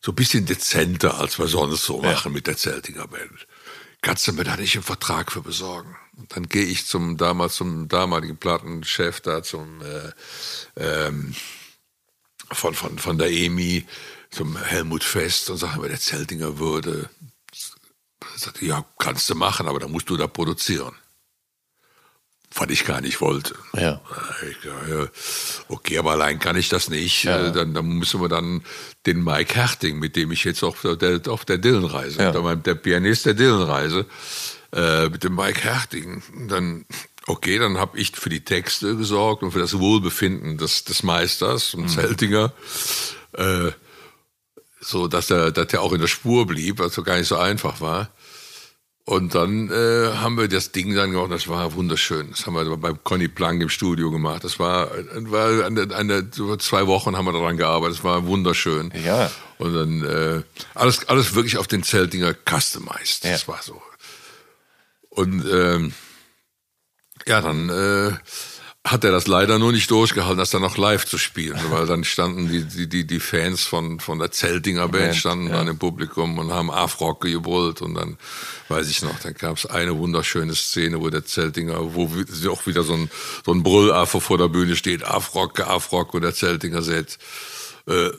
so 0.00 0.12
ein 0.12 0.14
bisschen 0.14 0.46
dezenter, 0.46 1.18
als 1.18 1.38
wir 1.38 1.46
sonst 1.46 1.84
so 1.84 2.00
machen 2.00 2.32
mit 2.32 2.46
der 2.46 2.56
Zeltinger 2.56 3.06
Band. 3.06 3.46
Kannst 4.00 4.26
du 4.28 4.32
mir 4.32 4.44
da 4.44 4.56
nicht 4.56 4.74
einen 4.76 4.84
Vertrag 4.84 5.30
für 5.32 5.42
besorgen? 5.42 5.94
Und 6.18 6.34
dann 6.36 6.48
gehe 6.48 6.64
ich 6.64 6.84
zum 6.86 7.16
damals 7.16 7.54
zum 7.56 7.88
damaligen 7.88 8.36
Plattenchef 8.36 9.20
da 9.20 9.42
zum 9.42 9.80
äh, 9.82 10.12
ähm, 11.06 11.34
von, 12.50 12.74
von, 12.74 12.98
von 12.98 13.18
der 13.18 13.30
EMI 13.30 13.86
zum 14.30 14.56
Helmut 14.56 15.04
Fest 15.04 15.48
und 15.50 15.56
sage 15.58 15.80
mir, 15.80 15.88
der 15.88 16.00
Zeltinger 16.00 16.58
würde. 16.58 17.08
Sagte, 18.36 18.64
ja, 18.66 18.84
kannst 18.98 19.30
du 19.30 19.34
machen, 19.34 19.68
aber 19.68 19.78
dann 19.80 19.90
musst 19.92 20.10
du 20.10 20.16
da 20.16 20.26
produzieren. 20.26 20.94
Was 22.54 22.70
ich 22.70 22.84
gar 22.86 23.00
nicht 23.02 23.20
wollte. 23.20 23.54
Ja. 23.74 24.00
Ich, 24.50 24.64
ja, 24.64 25.06
okay, 25.68 25.98
aber 25.98 26.12
allein 26.12 26.38
kann 26.38 26.56
ich 26.56 26.68
das 26.70 26.88
nicht. 26.88 27.26
Äh, 27.26 27.52
Dann, 27.52 27.74
dann 27.74 27.86
müssen 27.86 28.20
wir 28.22 28.28
dann 28.28 28.64
den 29.06 29.22
Mike 29.22 29.54
Herting, 29.54 29.98
mit 29.98 30.16
dem 30.16 30.32
ich 30.32 30.44
jetzt 30.44 30.62
auf 30.64 30.80
der, 30.82 31.20
auf 31.28 31.44
der 31.44 31.58
Dillenreise, 31.58 32.22
Ja. 32.22 32.32
der, 32.32 32.56
der 32.56 32.74
Pianist 32.74 33.26
der 33.26 33.34
Dillenreise, 33.34 34.06
äh, 34.72 35.08
mit 35.08 35.24
dem 35.24 35.34
Mike 35.34 35.62
Herting, 35.62 36.22
dann, 36.48 36.84
okay, 37.26 37.58
dann 37.58 37.78
habe 37.78 37.98
ich 37.98 38.12
für 38.12 38.28
die 38.28 38.44
Texte 38.44 38.96
gesorgt 38.96 39.42
und 39.42 39.52
für 39.52 39.58
das 39.58 39.78
Wohlbefinden 39.78 40.58
des, 40.58 40.84
des 40.84 41.02
Meisters 41.02 41.74
und 41.74 41.88
Zeltinger. 41.88 42.52
Äh, 43.32 43.72
so 44.80 45.08
dass 45.08 45.30
er, 45.30 45.50
dass 45.50 45.72
er 45.72 45.82
auch 45.82 45.92
in 45.92 46.00
der 46.00 46.06
Spur 46.06 46.46
blieb, 46.46 46.78
was 46.78 46.94
so 46.94 47.02
gar 47.02 47.16
nicht 47.18 47.28
so 47.28 47.36
einfach 47.36 47.80
war. 47.80 48.10
Und 49.04 49.34
dann 49.34 49.70
äh, 49.70 50.16
haben 50.16 50.36
wir 50.36 50.48
das 50.48 50.70
Ding 50.70 50.94
dann 50.94 51.12
gemacht, 51.12 51.32
das 51.32 51.48
war 51.48 51.72
wunderschön. 51.72 52.28
Das 52.30 52.46
haben 52.46 52.54
wir 52.54 52.76
bei 52.76 52.92
Conny 52.92 53.28
Plank 53.28 53.62
im 53.62 53.70
Studio 53.70 54.10
gemacht. 54.10 54.44
Das 54.44 54.58
war, 54.58 54.90
war 55.30 55.64
eine, 55.64 55.94
eine, 55.96 56.30
zwei 56.58 56.86
Wochen 56.86 57.16
haben 57.16 57.24
wir 57.24 57.32
daran 57.32 57.56
gearbeitet. 57.56 57.96
Das 57.96 58.04
war 58.04 58.26
wunderschön. 58.26 58.92
Ja. 59.02 59.30
Und 59.56 59.74
dann 59.74 60.04
äh, 60.04 60.42
alles, 60.74 61.08
alles 61.08 61.34
wirklich 61.34 61.56
auf 61.56 61.66
den 61.66 61.82
Zeltinger 61.84 62.34
customized. 62.34 63.24
Ja. 63.24 63.32
Das 63.32 63.48
war 63.48 63.62
so. 63.62 63.80
Und 65.10 65.44
ähm, 65.50 65.92
ja, 67.26 67.40
dann 67.40 67.68
äh, 67.68 68.12
hat 68.84 69.04
er 69.04 69.10
das 69.10 69.26
leider 69.26 69.58
nur 69.58 69.72
nicht 69.72 69.90
durchgehalten, 69.90 70.38
das 70.38 70.50
dann 70.50 70.62
noch 70.62 70.78
live 70.78 71.04
zu 71.04 71.18
spielen, 71.18 71.60
weil 71.70 71.86
dann 71.86 72.04
standen 72.04 72.48
die, 72.48 72.64
die, 72.64 72.88
die, 72.88 73.06
die 73.06 73.20
Fans 73.20 73.64
von, 73.64 74.00
von 74.00 74.18
der 74.18 74.30
Zeltinger 74.30 74.88
Band 74.88 75.14
standen 75.14 75.48
ja. 75.48 75.56
dann 75.56 75.68
im 75.68 75.78
Publikum 75.78 76.38
und 76.38 76.52
haben 76.52 76.70
Afrock 76.70 77.20
gebrüllt 77.20 77.82
und 77.82 77.94
dann, 77.94 78.16
weiß 78.68 78.88
ich 78.88 79.02
noch, 79.02 79.18
dann 79.20 79.34
gab 79.34 79.58
es 79.58 79.66
eine 79.66 79.98
wunderschöne 79.98 80.54
Szene, 80.54 81.00
wo 81.00 81.10
der 81.10 81.26
Zeltinger, 81.26 81.94
wo 81.94 82.10
auch 82.50 82.66
wieder 82.66 82.82
so 82.82 82.94
ein, 82.94 83.10
so 83.44 83.52
ein 83.52 83.62
Brüllaffe 83.62 84.20
vor 84.20 84.38
der 84.38 84.48
Bühne 84.48 84.76
steht, 84.76 85.04
Afrock, 85.04 85.60
Afrock 85.60 86.14
und 86.14 86.22
der 86.22 86.34
Zeltinger 86.34 86.82
sagt, 86.82 87.18
äh, 87.86 88.10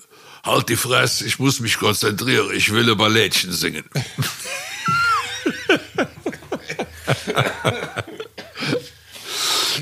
halt 0.44 0.70
die 0.70 0.76
Fresse, 0.76 1.26
ich 1.26 1.40
muss 1.40 1.62
mich 1.62 1.80
konzentrieren, 1.80 2.52
ich 2.54 2.72
will 2.72 2.90
ein 2.90 2.98
Ballettchen 2.98 3.52
singen. 3.52 3.86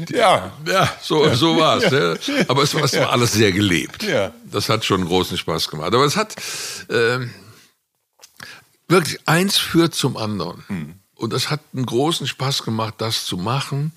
Ja. 0.10 0.52
Ja, 0.66 0.98
so, 1.02 1.34
so 1.34 1.58
war's. 1.58 1.92
Ne? 1.92 2.20
Aber 2.48 2.64
es 2.64 2.74
war, 2.74 2.84
es 2.84 2.94
war 2.94 3.12
alles 3.12 3.34
sehr 3.34 3.52
gelebt. 3.52 4.04
Ja. 4.04 4.34
Das 4.46 4.70
hat 4.70 4.86
schon 4.86 5.06
großen 5.06 5.38
Spaß 5.38 5.70
gemacht. 5.70 5.94
Aber 5.94 6.06
es 6.06 6.16
hat 6.16 6.36
ähm, 6.90 7.32
wirklich 8.88 9.20
eins 9.26 9.58
führt 9.58 9.96
zum 9.96 10.18
anderen. 10.18 10.64
Hm. 10.68 10.94
Und 11.16 11.34
es 11.34 11.50
hat 11.50 11.62
einen 11.74 11.86
großen 11.86 12.28
Spaß 12.28 12.64
gemacht, 12.64 12.96
das 13.00 13.26
zu 13.26 13.38
machen. 13.38 13.92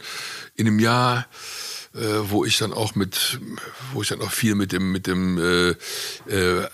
In 0.55 0.67
einem 0.67 0.79
Jahr, 0.79 1.27
äh, 1.95 1.99
wo 2.23 2.45
ich 2.45 2.59
dann 2.59 2.73
auch 2.73 2.95
mit, 2.95 3.39
wo 3.93 4.03
ich 4.03 4.09
dann 4.09 4.23
auch 4.23 4.33
viel 4.33 4.55
mit 4.55 4.73
dem, 4.73 4.91
mit 4.91 5.07
dem 5.07 5.39
äh, 5.39 5.71
äh, 6.33 6.67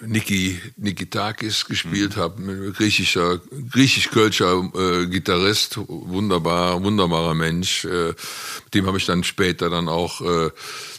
Niki 0.00 0.58
Nikitakis 0.76 1.66
gespielt 1.66 2.16
habe, 2.16 2.42
ein 2.42 2.72
griechischer, 2.72 3.38
griechisch-kölscher 3.70 4.70
äh, 4.74 5.06
Gitarrist, 5.06 5.78
wunderbar, 5.86 6.82
wunderbarer 6.82 7.34
Mensch. 7.34 7.84
Äh, 7.84 8.08
mit 8.64 8.74
dem 8.74 8.86
habe 8.86 8.98
ich 8.98 9.06
dann 9.06 9.22
später 9.24 9.68
dann 9.68 9.88
auch 9.88 10.20
äh, 10.22 10.50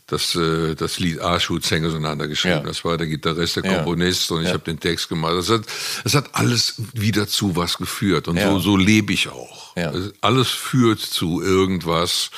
das, 0.08 0.36
äh, 0.36 0.76
das 0.76 1.00
Lied 1.00 1.20
Arschhutzhänge 1.20 1.88
auseinander 1.88 2.28
geschrieben. 2.28 2.58
Ja. 2.58 2.64
Das 2.64 2.86
war 2.86 2.98
der 2.98 3.08
Gitarrist, 3.08 3.56
der 3.56 3.66
Ja. 3.66 3.76
Komponist 3.78 4.32
und 4.32 4.42
ich 4.42 4.48
Ja. 4.48 4.54
habe 4.54 4.64
den 4.66 4.80
Text 4.80 5.10
gemacht. 5.10 5.34
Das 5.36 5.50
hat, 5.50 5.62
das 6.04 6.14
hat 6.16 6.30
alles 6.36 6.76
wieder 6.94 7.28
zu 7.28 7.56
was 7.56 7.78
geführt 7.78 8.28
und 8.28 8.38
Ja. 8.38 8.52
so, 8.52 8.60
so 8.60 8.78
lebe 8.78 9.14
ich 9.14 9.30
auch. 9.30 9.76
Ja. 9.76 9.92
Alles 10.22 10.50
führt 10.50 11.00
zu 11.00 11.42
irgendwas. 11.42 12.30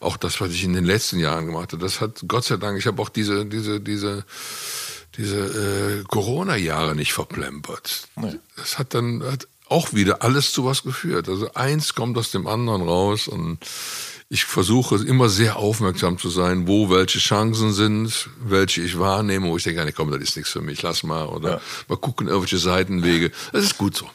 Auch 0.00 0.16
das, 0.16 0.40
was 0.40 0.52
ich 0.52 0.62
in 0.62 0.74
den 0.74 0.84
letzten 0.84 1.18
Jahren 1.18 1.46
gemacht 1.46 1.72
habe, 1.72 1.82
das 1.82 2.00
hat 2.00 2.22
Gott 2.28 2.44
sei 2.44 2.56
Dank, 2.56 2.78
ich 2.78 2.86
habe 2.86 3.02
auch 3.02 3.08
diese, 3.08 3.44
diese, 3.46 3.80
diese, 3.80 4.24
diese 5.18 5.36
äh, 5.36 6.04
Corona-Jahre 6.04 6.94
nicht 6.94 7.12
verplempert. 7.12 8.08
Das 8.56 8.78
hat 8.78 8.94
dann 8.94 9.22
hat 9.24 9.48
auch 9.68 9.92
wieder 9.92 10.22
alles 10.22 10.52
zu 10.52 10.64
was 10.64 10.82
geführt. 10.82 11.28
Also 11.28 11.52
eins 11.52 11.94
kommt 11.94 12.16
aus 12.16 12.30
dem 12.30 12.46
anderen 12.46 12.82
raus 12.82 13.28
und 13.28 13.58
ich 14.30 14.44
versuche 14.44 14.96
immer 14.96 15.30
sehr 15.30 15.56
aufmerksam 15.56 16.18
zu 16.18 16.28
sein, 16.28 16.68
wo 16.68 16.90
welche 16.90 17.18
Chancen 17.18 17.72
sind, 17.72 18.28
welche 18.40 18.82
ich 18.82 18.98
wahrnehme, 18.98 19.48
wo 19.48 19.56
ich 19.56 19.64
denke, 19.64 19.82
nee, 19.84 19.92
komm, 19.92 20.10
das 20.10 20.20
ist 20.20 20.36
nichts 20.36 20.52
für 20.52 20.60
mich, 20.60 20.82
lass 20.82 21.02
mal. 21.02 21.26
Oder 21.26 21.62
mal 21.88 21.96
gucken, 21.96 22.28
irgendwelche 22.28 22.58
Seitenwege. 22.58 23.30
Das 23.52 23.64
ist 23.64 23.78
gut 23.78 23.96
so. 23.96 24.08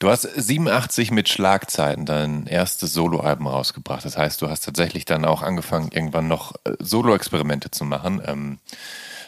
Du 0.00 0.08
hast 0.08 0.22
87 0.22 1.12
mit 1.12 1.28
Schlagzeiten 1.28 2.06
dein 2.06 2.46
erstes 2.46 2.92
Soloalbum 2.92 3.46
rausgebracht. 3.46 4.04
Das 4.04 4.16
heißt, 4.16 4.42
du 4.42 4.48
hast 4.48 4.64
tatsächlich 4.64 5.04
dann 5.04 5.24
auch 5.24 5.42
angefangen, 5.42 5.92
irgendwann 5.92 6.26
noch 6.26 6.56
äh, 6.64 6.72
Solo-Experimente 6.80 7.70
zu 7.70 7.84
machen. 7.84 8.20
Ähm, 8.26 8.58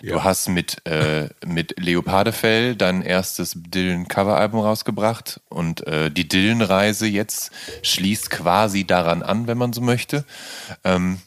Du 0.02 0.24
hast 0.24 0.48
mit, 0.48 0.86
äh, 0.86 1.28
mit 1.44 1.74
Leopardefell 1.78 2.76
dein 2.76 3.02
erstes 3.02 3.52
Dylan-Coveralbum 3.56 4.60
rausgebracht 4.60 5.40
und 5.48 5.86
äh, 5.86 6.10
die 6.10 6.28
Dylan-Reise 6.28 7.06
jetzt 7.06 7.50
schließt 7.82 8.30
quasi 8.30 8.86
daran 8.86 9.22
an, 9.22 9.46
wenn 9.46 9.58
man 9.58 9.72
so 9.72 9.80
möchte. 9.80 10.24
Ähm, 10.84 11.18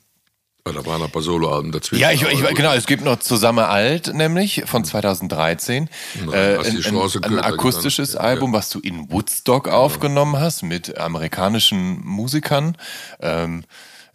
Ja, 0.66 0.74
Da 0.74 0.86
waren 0.86 1.02
ein 1.02 1.10
paar 1.10 1.22
Soloalben 1.22 1.72
dazwischen. 1.72 2.02
ja, 2.02 2.12
ich, 2.12 2.22
ich, 2.22 2.44
genau, 2.56 2.74
es 2.74 2.86
gibt 2.86 3.04
noch 3.04 3.20
Zusammen 3.20 3.66
alt, 3.66 4.14
nämlich 4.14 4.64
von 4.66 4.86
2013. 4.86 5.90
Nein, 6.26 6.34
äh, 6.34 6.58
hast 6.58 6.72
die 6.72 6.86
ein, 6.86 6.96
ein, 6.96 7.40
ein 7.40 7.40
akustisches 7.40 8.14
ja. 8.14 8.20
Album, 8.20 8.54
was 8.54 8.70
du 8.70 8.80
in 8.80 9.12
Woodstock 9.12 9.68
aufgenommen 9.68 10.40
hast 10.40 10.62
mit 10.64 10.98
amerikanischen 10.98 12.06
Musikern. 12.06 12.78
Ähm, 13.20 13.64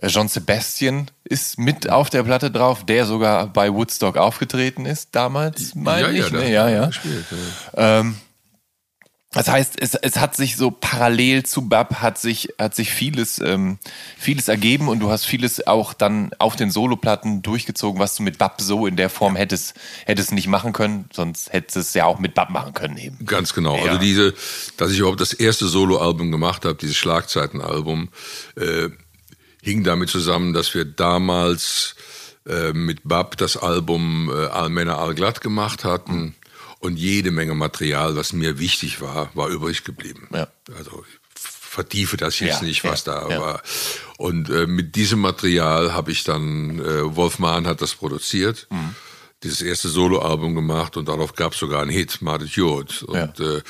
John 0.03 0.29
Sebastian 0.29 1.11
ist 1.25 1.59
mit 1.59 1.89
auf 1.89 2.11
der 2.11 2.23
Platte 2.23 2.51
drauf, 2.51 2.85
der 2.85 3.07
sogar 3.07 3.47
bei 3.47 3.73
Woodstock 3.73 4.17
aufgetreten 4.17 4.85
ist 4.85 5.11
damals, 5.13 5.75
meine 5.75 6.13
ja, 6.15 6.27
ich. 6.27 6.31
ja, 6.33 6.39
ne? 6.39 6.53
ja, 6.53 6.69
ja. 6.69 6.87
gespielt, 6.87 7.25
ja. 7.77 8.01
Ähm, 8.01 8.17
Das 9.37 9.49
heißt, 9.49 9.75
es, 9.79 9.95
es 9.95 10.17
hat 10.17 10.35
sich 10.35 10.57
so 10.57 10.71
parallel 10.71 11.45
zu 11.45 11.69
Bab 11.69 12.01
hat 12.01 12.17
sich, 12.17 12.55
hat 12.59 12.75
sich 12.75 12.91
vieles, 12.91 13.39
ähm, 13.39 13.79
vieles 14.17 14.49
ergeben 14.49 14.89
und 14.89 15.01
du 15.01 15.11
hast 15.11 15.27
vieles 15.27 15.67
auch 15.67 15.93
dann 15.93 16.31
auf 16.39 16.57
den 16.57 16.71
Soloplatten 16.71 17.43
durchgezogen, 17.43 18.01
was 18.01 18.17
du 18.17 18.23
mit 18.23 18.39
Bab 18.39 18.63
so 18.63 18.87
in 18.87 18.97
der 18.97 19.11
Form 19.11 19.37
hättest, 19.37 19.75
hättest 20.07 20.33
nicht 20.33 20.47
machen 20.47 20.73
können, 20.73 21.11
sonst 21.13 21.53
hättest 21.53 21.77
du 21.77 21.81
es 21.81 21.93
ja 21.93 22.07
auch 22.07 22.19
mit 22.19 22.35
Bab 22.35 22.49
machen 22.49 22.73
können 22.73 22.97
eben. 22.97 23.27
Ganz 23.27 23.53
genau. 23.53 23.77
Ja. 23.77 23.91
Also 23.91 23.99
diese, 23.99 24.33
dass 24.79 24.91
ich 24.91 25.01
überhaupt 25.01 25.21
das 25.21 25.35
erste 25.35 25.67
Soloalbum 25.67 26.31
gemacht 26.31 26.65
habe, 26.65 26.77
dieses 26.77 26.97
Schlagzeitenalbum, 26.97 28.09
äh, 28.57 28.89
hing 29.67 29.83
damit 29.83 30.09
zusammen, 30.11 30.53
dass 30.53 30.75
wir 30.75 30.85
damals 30.85 31.97
äh, 32.47 32.73
mit 32.73 33.01
Bab 33.03 33.37
das 33.37 33.57
Album 33.57 34.31
äh, 34.33 34.47
Allmänner 34.47 34.99
Allglatt 34.99 35.41
gemacht 35.41 35.85
hatten. 35.85 36.17
Mhm 36.17 36.35
und 36.79 36.99
jede 36.99 37.31
Menge 37.31 37.55
Material, 37.55 38.17
was 38.17 38.35
mir 38.35 38.59
wichtig 38.59 39.01
war, 39.01 39.31
war 39.35 39.49
übrig 39.49 39.83
geblieben. 39.83 40.29
Ja. 40.33 40.47
Also 40.77 41.05
ich 41.09 41.41
vertiefe 41.41 42.19
das 42.19 42.39
jetzt 42.39 42.61
ja, 42.61 42.67
nicht, 42.67 42.85
was 42.85 43.07
ja, 43.07 43.15
da 43.15 43.29
ja. 43.31 43.41
war. 43.41 43.63
Und 44.19 44.51
äh, 44.51 44.67
mit 44.67 44.95
diesem 44.95 45.21
Material 45.21 45.95
habe 45.95 46.13
ich 46.13 46.23
dann, 46.23 46.79
äh, 46.79 47.17
Wolf 47.17 47.39
Mahn 47.39 47.67
hat 47.67 47.81
das 47.81 47.95
produziert. 47.95 48.67
Mhm 48.71 48.95
dieses 49.47 49.63
erste 49.63 49.89
Soloalbum 49.89 50.55
gemacht 50.55 50.97
und 50.97 51.09
darauf 51.09 51.35
gab 51.35 51.53
es 51.53 51.59
sogar 51.59 51.83
einen 51.83 51.91
Hit, 51.91 52.21
Mardet 52.21 52.51
Jod. 52.51 53.03
Und 53.05 53.39
ja. 53.39 53.57
äh, 53.57 53.63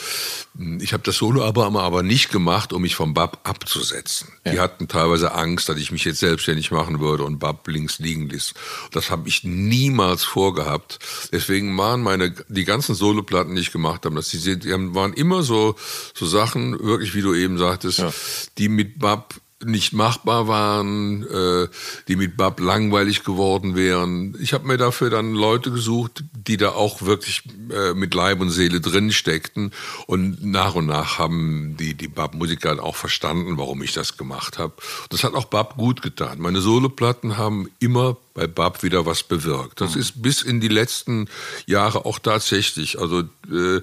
ich 0.81 0.93
habe 0.93 1.03
das 1.03 1.17
Soloalbum 1.17 1.77
aber 1.77 2.03
nicht 2.03 2.31
gemacht, 2.31 2.73
um 2.73 2.83
mich 2.83 2.97
vom 2.97 3.15
Bab 3.15 3.41
abzusetzen. 3.45 4.29
Ja. 4.45 4.53
Die 4.53 4.61
hatten 4.61 4.89
teilweise 4.89 5.33
Angst, 5.33 5.69
dass 5.69 5.77
ich 5.77 5.93
mich 5.93 6.05
jetzt 6.05 6.21
selbstständig 6.21 6.71
machen 6.71 7.01
würde 7.01 7.25
und 7.25 7.39
Bab 7.39 7.69
links 7.69 7.99
liegen 7.99 8.29
ließ. 8.29 8.55
Das 8.91 9.11
habe 9.11 9.29
ich 9.29 9.45
niemals 9.45 10.25
vorgehabt. 10.25 10.99
Deswegen 11.33 11.77
waren 11.77 12.03
meine 12.03 12.35
die 12.49 12.65
ganzen 12.65 12.95
Soloplatten, 12.95 13.55
die 13.55 13.63
ich 13.63 13.73
gemacht 13.73 14.05
habe, 14.05 14.17
dass 14.17 14.29
die, 14.31 14.59
die 14.59 14.71
waren 14.95 15.13
immer 15.13 15.43
so 15.43 15.77
so 16.15 16.27
Sachen, 16.27 16.79
wirklich 16.81 17.15
wie 17.15 17.23
du 17.23 17.35
eben 17.35 17.59
sagtest, 17.59 17.99
ja. 17.99 18.13
die 18.59 18.69
mit 18.69 18.99
Bab 18.99 19.35
nicht 19.65 19.93
machbar 19.93 20.49
waren, 20.49 21.23
äh, 21.25 21.69
die 22.09 22.17
mit 22.17 22.37
Bab 22.37 22.61
langweilig 22.61 23.25
geworden 23.25 23.75
wären. 23.75 24.37
Ich 24.41 24.53
habe 24.53 24.67
mir 24.67 24.77
dafür 24.77 25.09
dann 25.09 25.33
Leute 25.33 25.71
gesucht, 25.71 26.25
die 26.35 26.57
da 26.57 26.71
auch 26.71 27.03
wirklich 27.03 27.43
äh, 27.71 27.95
mit 27.95 28.15
Leib 28.15 28.41
und 28.41 28.51
Seele 28.51 28.81
drin 28.81 29.13
steckten. 29.13 29.73
Und 30.07 30.45
nach 30.45 30.75
und 30.75 30.87
nach 30.87 31.19
haben 31.19 31.77
die, 31.79 31.95
die 31.95 32.09
Bab-Musiker 32.09 32.83
auch 32.83 32.97
verstanden, 32.97 33.57
warum 33.57 33.83
ich 33.83 33.93
das 33.93 34.17
gemacht 34.17 34.59
habe. 34.59 34.75
Das 35.09 35.25
hat 35.25 35.35
auch 35.35 35.47
Bab 35.47 35.77
gut 35.77 36.03
getan. 36.03 36.39
Meine 36.39 36.61
Soloplatten 36.61 37.39
haben 37.39 37.71
immer 37.79 38.17
bei 38.37 38.47
Bab 38.47 38.83
wieder 38.83 39.07
was 39.07 39.23
bewirkt. 39.23 39.81
Das 39.81 39.95
mhm. 39.95 40.01
ist 40.03 40.23
bis 40.23 40.43
in 40.43 40.61
die 40.61 40.69
letzten 40.69 41.29
Jahre 41.65 42.05
auch 42.05 42.19
tatsächlich. 42.19 43.01
Also 43.01 43.21
äh, 43.51 43.81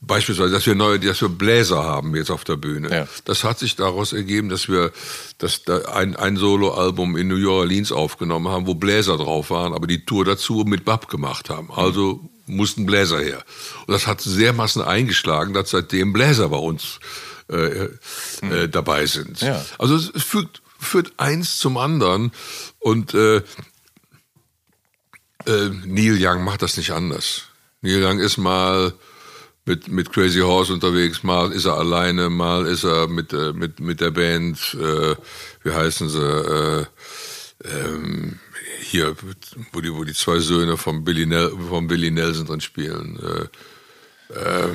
beispielsweise, 0.00 0.52
dass 0.52 0.66
wir 0.66 0.74
neue, 0.74 0.98
dass 0.98 1.20
wir 1.20 1.28
Bläser 1.28 1.84
haben 1.84 2.16
jetzt 2.16 2.30
auf 2.30 2.42
der 2.44 2.56
Bühne. 2.56 2.90
Ja. 2.90 3.08
Das 3.26 3.44
hat 3.44 3.58
sich 3.58 3.76
daraus 3.76 4.14
ergeben, 4.14 4.48
dass 4.48 4.68
wir 4.68 4.90
dass 5.36 5.64
da 5.64 5.78
ein, 5.92 6.16
ein 6.16 6.38
Soloalbum 6.38 7.16
in 7.16 7.28
New 7.28 7.50
Orleans 7.50 7.92
aufgenommen 7.92 8.48
haben, 8.48 8.66
wo 8.66 8.74
Bläser 8.74 9.18
drauf 9.18 9.50
waren, 9.50 9.74
aber 9.74 9.86
die 9.86 10.04
Tour 10.06 10.24
dazu 10.24 10.64
mit 10.66 10.86
Bab 10.86 11.08
gemacht 11.08 11.50
haben. 11.50 11.70
Also 11.70 12.20
mussten 12.46 12.86
Bläser 12.86 13.20
her. 13.20 13.44
Und 13.86 13.92
das 13.92 14.06
hat 14.06 14.22
sehr 14.22 14.54
massen 14.54 14.82
eingeschlagen, 14.82 15.52
dass 15.52 15.70
seitdem 15.70 16.12
Bläser 16.12 16.48
bei 16.48 16.56
uns 16.56 17.00
äh, 17.50 17.54
äh, 17.54 17.88
mhm. 18.42 18.70
dabei 18.70 19.04
sind. 19.04 19.42
Ja. 19.42 19.64
Also 19.78 19.96
es 19.96 20.10
führt, 20.22 20.62
führt 20.78 21.12
eins 21.18 21.58
zum 21.58 21.76
anderen 21.76 22.32
und 22.78 23.12
äh, 23.14 23.42
äh, 25.46 25.70
Neil 25.84 26.18
Young 26.18 26.44
macht 26.44 26.62
das 26.62 26.76
nicht 26.76 26.92
anders. 26.92 27.44
Neil 27.82 28.02
Young 28.04 28.18
ist 28.18 28.36
mal 28.36 28.92
mit, 29.64 29.88
mit 29.88 30.12
Crazy 30.12 30.40
Horse 30.40 30.72
unterwegs, 30.72 31.22
mal 31.22 31.52
ist 31.52 31.66
er 31.66 31.76
alleine, 31.76 32.30
mal 32.30 32.66
ist 32.66 32.84
er 32.84 33.08
mit, 33.08 33.32
äh, 33.32 33.52
mit, 33.52 33.80
mit 33.80 34.00
der 34.00 34.10
Band, 34.10 34.76
äh, 34.80 35.14
wie 35.62 35.70
heißen 35.72 36.08
sie, 36.08 36.18
äh, 36.18 36.86
ähm, 37.64 38.38
hier, 38.80 39.14
wo 39.72 39.80
die, 39.80 39.94
wo 39.94 40.04
die 40.04 40.14
zwei 40.14 40.40
Söhne 40.40 40.76
von 40.76 41.04
Billy, 41.04 41.26
Nel 41.26 41.52
von 41.68 41.86
Billy 41.86 42.10
Nelson 42.10 42.46
drin 42.46 42.60
spielen. 42.60 43.20
Äh, 43.22 44.34
äh, 44.34 44.68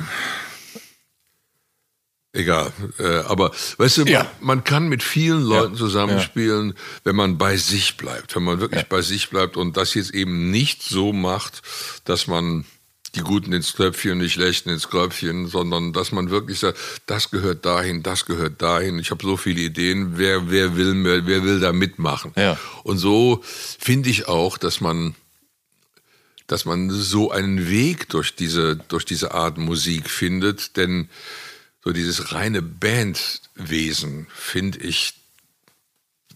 egal. 2.36 2.72
Äh, 2.98 3.18
aber 3.26 3.52
weißt 3.78 3.98
du, 3.98 4.04
ja. 4.04 4.24
man, 4.40 4.58
man, 4.58 4.64
kann 4.64 4.88
mit 4.88 5.02
vielen 5.02 5.42
Leuten 5.42 5.74
ja. 5.74 5.78
zusammenspielen, 5.78 6.68
ja. 6.68 6.74
wenn 7.04 7.16
man 7.16 7.38
bei 7.38 7.56
sich 7.56 7.96
bleibt, 7.96 8.36
wenn 8.36 8.44
man 8.44 8.60
wirklich 8.60 8.86
bei 8.86 9.02
sich 9.02 9.30
bleibt 9.30 9.56
und 9.56 9.76
das 9.76 9.94
jetzt 9.94 10.14
eben 10.14 10.50
nicht 10.50 10.82
so 10.82 11.12
macht, 11.12 11.62
dass 12.04 12.26
man 12.26 12.64
die 13.14 13.20
Guten 13.20 13.52
ins 13.52 13.72
Tröpfchen, 13.72 14.20
die 14.20 14.28
Schlechten 14.28 14.68
ins 14.68 14.88
Kröpfchen, 14.88 15.46
sondern 15.46 15.92
dass 15.92 16.12
man 16.12 16.30
wirklich 16.30 16.58
sagt, 16.58 16.78
das 17.06 17.30
gehört 17.30 17.64
dahin, 17.64 18.02
das 18.02 18.26
gehört 18.26 18.60
dahin. 18.60 18.98
Ich 18.98 19.10
habe 19.10 19.24
so 19.24 19.36
viele 19.36 19.60
Ideen, 19.60 20.18
wer, 20.18 20.50
wer, 20.50 20.76
will, 20.76 21.02
wer 21.04 21.42
will 21.42 21.60
da 21.60 21.72
mitmachen? 21.72 22.32
Und 22.82 22.98
so 22.98 23.40
finde 23.42 24.10
ich 24.10 24.28
auch, 24.28 24.58
dass 24.58 24.80
man 24.80 25.14
dass 26.46 26.64
man 26.64 26.90
so 26.90 27.30
einen 27.30 27.68
Weg 27.68 28.08
durch 28.08 28.36
diese, 28.36 28.76
durch 28.76 29.04
diese 29.04 29.34
Art 29.34 29.58
Musik 29.58 30.08
findet, 30.08 30.76
denn 30.76 31.08
so 31.86 31.92
dieses 31.92 32.32
reine 32.32 32.62
Bandwesen 32.62 34.26
finde 34.34 34.80
ich, 34.80 35.14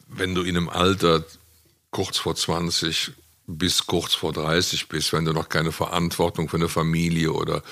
wenn 0.07 0.33
du 0.33 0.43
in 0.43 0.57
einem 0.57 0.69
Alter 0.69 1.25
kurz 1.91 2.19
vor 2.19 2.37
20 2.37 3.11
bis 3.49 3.85
kurz 3.89 4.15
vor 4.15 4.33
30 4.33 4.87
bist, 4.87 5.13
wenn 5.13 5.25
du 5.25 5.33
noch 5.33 5.49
keine 5.49 5.73
Verantwortung 5.73 6.49
für 6.49 6.57
eine 6.57 6.69
Familie 6.69 7.33
oder 7.33 7.65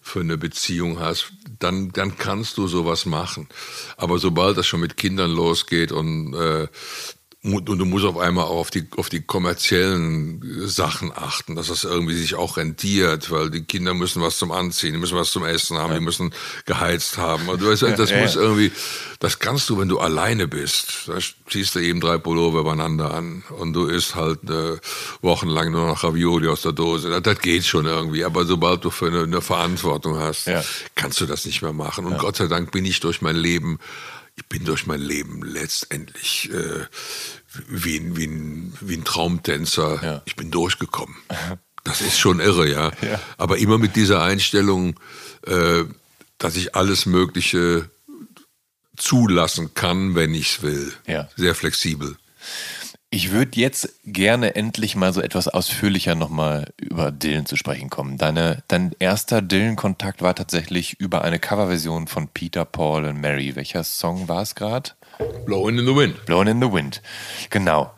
für 0.00 0.18
eine 0.18 0.36
Beziehung 0.36 0.98
hast, 0.98 1.30
dann, 1.60 1.92
dann 1.92 2.18
kannst 2.18 2.58
du 2.58 2.66
sowas 2.66 3.06
machen. 3.06 3.48
Aber 3.96 4.18
sobald 4.18 4.58
das 4.58 4.66
schon 4.66 4.80
mit 4.80 4.96
Kindern 4.96 5.30
losgeht 5.30 5.92
und 5.92 6.34
äh, 6.34 6.66
und 7.44 7.66
du 7.66 7.84
musst 7.84 8.04
auf 8.04 8.18
einmal 8.18 8.44
auch 8.44 8.60
auf 8.60 8.70
die, 8.70 8.86
auf 8.96 9.08
die 9.08 9.20
kommerziellen 9.20 10.40
Sachen 10.64 11.10
achten, 11.12 11.56
dass 11.56 11.66
das 11.66 11.82
irgendwie 11.82 12.14
sich 12.14 12.36
auch 12.36 12.56
rentiert, 12.56 13.32
weil 13.32 13.50
die 13.50 13.64
Kinder 13.64 13.94
müssen 13.94 14.22
was 14.22 14.38
zum 14.38 14.52
Anziehen, 14.52 14.92
die 14.92 14.98
müssen 14.98 15.18
was 15.18 15.32
zum 15.32 15.44
Essen 15.44 15.76
haben, 15.76 15.90
ja. 15.90 15.98
die 15.98 16.04
müssen 16.04 16.32
geheizt 16.66 17.18
haben. 17.18 17.48
Und 17.48 17.60
du 17.60 17.66
weißt, 17.68 17.82
das 17.82 18.10
ja, 18.10 18.20
muss 18.20 18.36
ja. 18.36 18.42
irgendwie, 18.42 18.70
das 19.18 19.40
kannst 19.40 19.68
du, 19.68 19.78
wenn 19.78 19.88
du 19.88 19.98
alleine 19.98 20.46
bist. 20.46 21.08
Da 21.08 21.18
ziehst 21.50 21.74
du 21.74 21.80
eben 21.80 22.00
drei 22.00 22.16
Pullover 22.16 22.60
übereinander 22.60 23.12
an 23.12 23.42
und 23.58 23.72
du 23.72 23.86
isst 23.86 24.14
halt 24.14 24.48
äh, 24.48 24.78
wochenlang 25.20 25.72
nur 25.72 25.88
noch 25.88 26.04
Ravioli 26.04 26.46
aus 26.46 26.62
der 26.62 26.72
Dose. 26.72 27.10
Das, 27.10 27.22
das 27.22 27.40
geht 27.40 27.64
schon 27.64 27.86
irgendwie. 27.86 28.24
Aber 28.24 28.44
sobald 28.44 28.84
du 28.84 28.90
für 28.90 29.08
eine, 29.08 29.24
eine 29.24 29.40
Verantwortung 29.40 30.16
hast, 30.16 30.48
kannst 30.94 31.20
du 31.20 31.26
das 31.26 31.44
nicht 31.44 31.60
mehr 31.60 31.72
machen. 31.72 32.06
Und 32.06 32.18
Gott 32.18 32.36
sei 32.36 32.46
Dank 32.46 32.70
bin 32.70 32.84
ich 32.84 33.00
durch 33.00 33.20
mein 33.20 33.34
Leben 33.34 33.80
ich 34.36 34.46
bin 34.46 34.64
durch 34.64 34.86
mein 34.86 35.00
Leben 35.00 35.42
letztendlich 35.42 36.50
äh, 36.52 36.86
wie, 37.68 37.98
ein, 37.98 38.16
wie, 38.16 38.26
ein, 38.26 38.72
wie 38.80 38.96
ein 38.96 39.04
Traumtänzer, 39.04 40.02
ja. 40.02 40.22
ich 40.24 40.36
bin 40.36 40.50
durchgekommen. 40.50 41.16
Das 41.84 42.00
ist 42.00 42.18
schon 42.18 42.40
irre, 42.40 42.68
ja. 42.68 42.92
ja. 43.02 43.20
Aber 43.36 43.58
immer 43.58 43.78
mit 43.78 43.96
dieser 43.96 44.22
Einstellung, 44.22 44.98
äh, 45.46 45.84
dass 46.38 46.56
ich 46.56 46.74
alles 46.74 47.06
Mögliche 47.06 47.90
zulassen 48.96 49.74
kann, 49.74 50.14
wenn 50.14 50.34
ich 50.34 50.56
es 50.56 50.62
will. 50.62 50.92
Ja. 51.06 51.28
Sehr 51.36 51.54
flexibel. 51.54 52.16
Ich 53.14 53.30
würde 53.30 53.60
jetzt 53.60 53.90
gerne 54.06 54.56
endlich 54.56 54.96
mal 54.96 55.12
so 55.12 55.20
etwas 55.20 55.46
ausführlicher 55.46 56.14
nochmal 56.14 56.72
über 56.78 57.12
Dylan 57.12 57.44
zu 57.44 57.56
sprechen 57.56 57.90
kommen. 57.90 58.16
Deine, 58.16 58.62
dein 58.68 58.92
erster 58.98 59.42
Dylan-Kontakt 59.42 60.22
war 60.22 60.34
tatsächlich 60.34 60.98
über 60.98 61.20
eine 61.20 61.38
Coverversion 61.38 62.06
von 62.06 62.28
Peter, 62.28 62.64
Paul 62.64 63.04
und 63.04 63.20
Mary. 63.20 63.54
Welcher 63.54 63.84
Song 63.84 64.28
war 64.28 64.40
es 64.40 64.54
gerade? 64.54 64.92
Blowing 65.44 65.78
in 65.78 65.86
the 65.86 65.94
Wind. 65.94 66.24
Blowing 66.24 66.48
in 66.48 66.62
the 66.62 66.72
Wind. 66.72 67.02
Genau. 67.50 67.92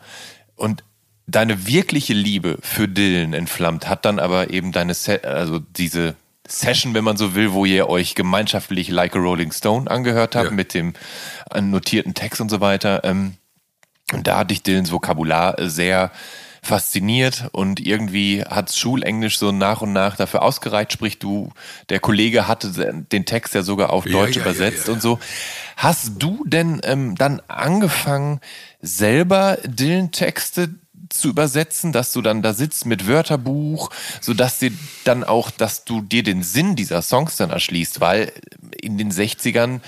Und 0.57 0.83
deine 1.27 1.65
wirkliche 1.65 2.13
Liebe 2.13 2.57
für 2.61 2.89
Dylan 2.89 3.31
entflammt 3.31 3.87
hat 3.87 4.03
dann 4.03 4.19
aber 4.19 4.49
eben 4.49 4.73
deine, 4.73 4.93
Se 4.93 5.23
also 5.23 5.59
diese 5.59 6.15
Session, 6.45 6.93
wenn 6.93 7.05
man 7.05 7.15
so 7.15 7.35
will, 7.35 7.53
wo 7.53 7.63
ihr 7.63 7.87
euch 7.87 8.15
gemeinschaftlich 8.15 8.89
Like 8.89 9.15
a 9.15 9.19
Rolling 9.19 9.53
Stone 9.53 9.89
angehört 9.89 10.35
habt 10.35 10.49
ja. 10.49 10.53
mit 10.53 10.73
dem 10.73 10.93
notierten 11.57 12.15
Text 12.15 12.41
und 12.41 12.49
so 12.49 12.59
weiter. 12.59 13.05
Ähm, 13.05 13.35
und 14.13 14.27
da 14.27 14.39
hat 14.39 14.51
dich 14.51 14.63
Dylans 14.63 14.91
Vokabular 14.91 15.55
sehr 15.69 16.11
fasziniert 16.65 17.45
und 17.51 17.79
irgendwie 17.79 18.43
hat 18.43 18.73
Schulenglisch 18.73 19.37
so 19.37 19.51
nach 19.51 19.81
und 19.81 19.93
nach 19.93 20.15
dafür 20.15 20.41
ausgereicht, 20.41 20.91
sprich 20.91 21.19
du, 21.19 21.51
der 21.89 21.99
Kollege 21.99 22.47
hatte 22.47 23.03
den 23.11 23.25
Text 23.25 23.53
ja 23.53 23.61
sogar 23.61 23.91
auf 23.91 24.05
Deutsch 24.05 24.35
ja, 24.35 24.41
ja, 24.43 24.49
übersetzt 24.49 24.87
ja, 24.87 24.93
und 24.93 25.01
so. 25.01 25.19
Hast 25.77 26.13
du 26.17 26.43
denn 26.45 26.81
ähm, 26.83 27.15
dann 27.15 27.41
angefangen, 27.47 28.41
selber 28.81 29.57
Dylan-Texte 29.63 30.69
zu 31.09 31.29
übersetzen, 31.29 31.91
dass 31.91 32.11
du 32.11 32.21
dann 32.21 32.41
da 32.41 32.53
sitzt 32.53 32.85
mit 32.85 33.07
Wörterbuch, 33.07 33.89
so 34.19 34.33
dass 34.33 34.59
dir 34.59 34.71
dann 35.03 35.23
auch, 35.23 35.51
dass 35.51 35.85
du 35.85 36.01
dir 36.01 36.23
den 36.23 36.43
Sinn 36.43 36.75
dieser 36.75 37.01
Songs 37.01 37.37
dann 37.37 37.51
erschließt, 37.51 38.01
weil 38.01 38.31
in 38.81 38.97
den 38.97 39.11
60ern 39.11 39.79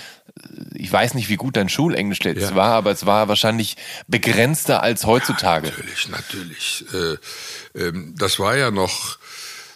ich 0.73 0.91
weiß 0.91 1.13
nicht, 1.13 1.29
wie 1.29 1.35
gut 1.35 1.55
dein 1.55 1.69
Schulenglisch 1.69 2.19
jetzt 2.23 2.41
ja. 2.51 2.55
war, 2.55 2.73
aber 2.73 2.91
es 2.91 3.05
war 3.05 3.27
wahrscheinlich 3.27 3.77
begrenzter 4.07 4.83
als 4.83 5.05
heutzutage. 5.05 5.67
Ja, 5.67 5.73
natürlich, 5.73 6.09
natürlich. 6.09 6.85
Äh, 6.93 7.81
ähm, 7.87 8.15
das 8.17 8.39
war 8.39 8.55
ja 8.55 8.71
noch, 8.71 9.17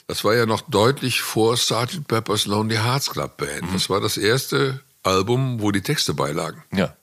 Das 0.08 0.26
war 0.26 0.36
ja 0.36 0.46
noch 0.46 0.62
deutlich 0.70 1.22
vor 1.22 1.56
Sgt. 1.56 2.06
Pepper's 2.08 2.46
Lonely 2.46 2.76
Hearts 2.76 3.10
Club 3.12 3.38
Band. 3.38 3.70
Mhm. 3.70 3.74
Das 3.74 3.90
war 3.90 4.02
das 4.02 4.18
erste 4.18 4.82
Album, 5.04 5.62
wo 5.62 5.72
die 5.72 5.82
Texte 5.82 6.14
beilagen. 6.14 6.64
Ja. 6.74 6.96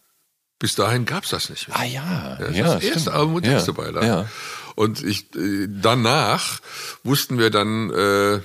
Bis 0.58 0.74
dahin 0.74 1.06
gab 1.06 1.24
es 1.24 1.30
das 1.30 1.48
nicht 1.48 1.68
mehr. 1.68 1.78
Ah 1.78 1.84
ja, 1.84 2.36
das, 2.38 2.56
ja, 2.56 2.74
das 2.74 2.82
erste 2.82 3.12
Album, 3.12 3.34
wo 3.34 3.40
Texte 3.40 3.70
ja. 3.70 3.76
beilagen. 3.82 4.06
Ja. 4.06 4.28
Und 4.74 5.02
ich, 5.02 5.34
äh, 5.36 5.68
danach 5.68 6.60
wussten 7.02 7.38
wir 7.38 7.50
dann, 7.50 7.90
äh, 7.90 8.40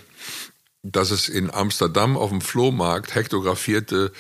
dass 0.84 1.12
es 1.12 1.30
in 1.30 1.50
Amsterdam 1.50 2.18
auf 2.18 2.30
dem 2.30 2.42
Flohmarkt 2.42 3.16
hektografierte 3.16 4.12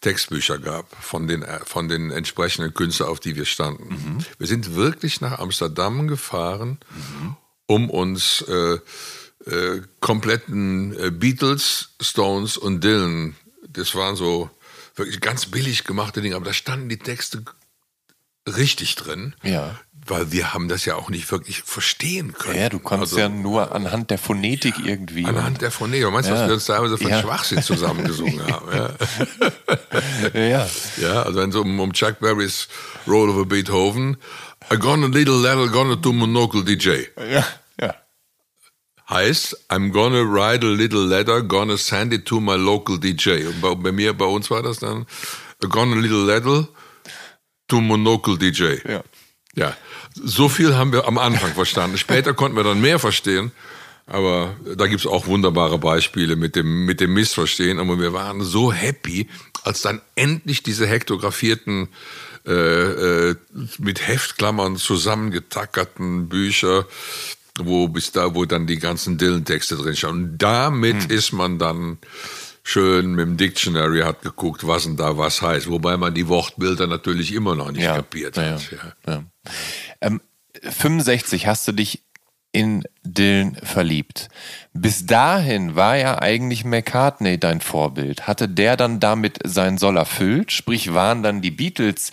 Textbücher 0.00 0.58
gab 0.58 0.86
von 1.02 1.26
den, 1.26 1.42
äh, 1.42 1.58
von 1.64 1.88
den 1.88 2.12
entsprechenden 2.12 2.72
Künstlern, 2.72 3.08
auf 3.08 3.18
die 3.18 3.34
wir 3.34 3.44
standen. 3.44 3.88
Mhm. 3.88 4.18
Wir 4.38 4.46
sind 4.46 4.76
wirklich 4.76 5.20
nach 5.20 5.40
Amsterdam 5.40 6.06
gefahren, 6.06 6.78
mhm. 6.90 7.36
um 7.66 7.90
uns 7.90 8.42
äh, 8.42 8.78
äh, 9.50 9.82
kompletten 9.98 10.96
äh, 10.98 11.10
Beatles, 11.10 11.90
Stones 12.00 12.56
und 12.56 12.84
Dylan, 12.84 13.34
das 13.68 13.94
waren 13.96 14.14
so 14.14 14.48
wirklich 14.94 15.20
ganz 15.20 15.46
billig 15.46 15.82
gemachte 15.82 16.22
Dinge, 16.22 16.36
aber 16.36 16.44
da 16.44 16.52
standen 16.52 16.88
die 16.88 16.98
Texte 16.98 17.42
richtig 18.46 18.94
drin. 18.94 19.34
Ja 19.42 19.80
weil 20.06 20.32
wir 20.32 20.52
haben 20.52 20.68
das 20.68 20.84
ja 20.84 20.96
auch 20.96 21.10
nicht 21.10 21.30
wirklich 21.30 21.62
verstehen 21.62 22.32
können. 22.32 22.58
Ja, 22.58 22.68
du 22.68 22.80
konntest 22.80 23.12
also, 23.12 23.20
ja 23.20 23.28
nur 23.28 23.72
anhand 23.74 24.10
der 24.10 24.18
Phonetik 24.18 24.78
ja, 24.78 24.86
irgendwie. 24.86 25.24
Anhand 25.24 25.62
der 25.62 25.70
Phonetik. 25.70 26.10
Meinst 26.10 26.28
du, 26.28 26.34
ja. 26.34 26.40
was 26.40 26.48
wir 26.48 26.54
uns 26.54 26.64
teilweise 26.64 26.98
von 26.98 27.10
ja. 27.10 27.20
Schwachsinn 27.20 27.62
zusammengesungen 27.62 28.44
haben? 28.52 28.66
Ja. 30.34 30.40
ja. 30.40 30.68
Ja, 31.00 31.22
also 31.22 31.40
wenn 31.40 31.50
es 31.50 31.56
um, 31.56 31.78
um 31.78 31.92
Chuck 31.92 32.18
Berrys 32.18 32.68
Roll 33.06 33.30
of 33.30 33.36
a 33.38 33.44
Beethoven, 33.44 34.16
I 34.72 34.76
gone 34.76 35.04
a 35.04 35.08
little 35.08 35.40
letter, 35.40 35.68
gonna 35.68 35.96
to 35.96 36.12
monocle 36.12 36.64
DJ. 36.64 37.06
Ja, 37.30 37.46
ja. 37.80 37.94
Heißt, 39.08 39.66
I'm 39.68 39.90
gonna 39.90 40.22
write 40.22 40.66
a 40.66 40.70
little 40.70 41.06
letter, 41.06 41.42
gonna 41.42 41.76
send 41.76 42.12
it 42.12 42.24
to 42.26 42.40
my 42.40 42.56
local 42.56 42.98
DJ. 42.98 43.46
Und 43.46 43.60
bei, 43.60 43.74
bei 43.74 43.92
mir, 43.92 44.14
bei 44.14 44.24
uns 44.24 44.50
war 44.50 44.62
das 44.62 44.78
dann, 44.78 45.06
I 45.62 45.68
gone 45.68 45.94
a 45.96 46.00
little 46.00 46.24
letter 46.24 46.66
to 47.68 47.80
monocle 47.80 48.36
DJ. 48.36 48.78
Ja. 48.88 49.02
Ja, 49.54 49.76
so 50.14 50.48
viel 50.48 50.74
haben 50.74 50.92
wir 50.92 51.06
am 51.06 51.18
Anfang 51.18 51.52
verstanden. 51.52 51.98
Später 51.98 52.32
konnten 52.32 52.56
wir 52.56 52.64
dann 52.64 52.80
mehr 52.80 52.98
verstehen. 52.98 53.52
Aber 54.06 54.56
da 54.76 54.88
gibt's 54.88 55.06
auch 55.06 55.26
wunderbare 55.26 55.78
Beispiele 55.78 56.36
mit 56.36 56.56
dem, 56.56 56.86
mit 56.86 57.00
dem 57.00 57.14
Missverstehen. 57.14 57.78
Aber 57.78 58.00
wir 58.00 58.12
waren 58.12 58.42
so 58.42 58.72
happy, 58.72 59.28
als 59.62 59.82
dann 59.82 60.00
endlich 60.16 60.62
diese 60.62 60.86
hektografierten, 60.86 61.88
äh, 62.46 62.50
äh, 63.30 63.36
mit 63.78 64.06
Heftklammern 64.06 64.76
zusammengetackerten 64.76 66.28
Bücher, 66.28 66.86
wo 67.58 67.86
bis 67.88 68.10
da, 68.10 68.34
wo 68.34 68.44
dann 68.44 68.66
die 68.66 68.78
ganzen 68.78 69.18
Dylan-Texte 69.18 69.76
drin 69.76 69.94
stehen. 69.94 70.10
Und 70.10 70.38
damit 70.38 71.04
hm. 71.04 71.10
ist 71.10 71.32
man 71.32 71.58
dann 71.58 71.98
schön 72.62 73.14
mit 73.14 73.26
dem 73.26 73.36
Dictionary 73.36 74.00
hat 74.00 74.22
geguckt, 74.22 74.66
was 74.66 74.84
denn 74.84 74.96
da 74.96 75.18
was 75.18 75.42
heißt. 75.42 75.68
Wobei 75.68 75.96
man 75.96 76.14
die 76.14 76.28
Wortbilder 76.28 76.86
natürlich 76.86 77.32
immer 77.32 77.54
noch 77.54 77.70
nicht 77.72 77.82
ja, 77.82 77.96
kapiert 77.96 78.36
hat. 78.36 78.70
Ja, 78.70 79.12
ja. 79.12 79.24
Ähm, 80.00 80.20
65 80.62 81.46
hast 81.46 81.66
du 81.66 81.72
dich 81.72 82.02
in 82.52 82.84
Dylan 83.02 83.56
verliebt. 83.62 84.28
Bis 84.74 85.06
dahin 85.06 85.74
war 85.74 85.96
ja 85.96 86.20
eigentlich 86.20 86.64
McCartney 86.64 87.40
dein 87.40 87.62
Vorbild. 87.62 88.26
Hatte 88.26 88.48
der 88.48 88.76
dann 88.76 89.00
damit 89.00 89.38
sein 89.44 89.78
Soll 89.78 89.96
erfüllt? 89.96 90.52
Sprich, 90.52 90.92
waren 90.92 91.22
dann 91.22 91.40
die 91.40 91.50
Beatles 91.50 92.12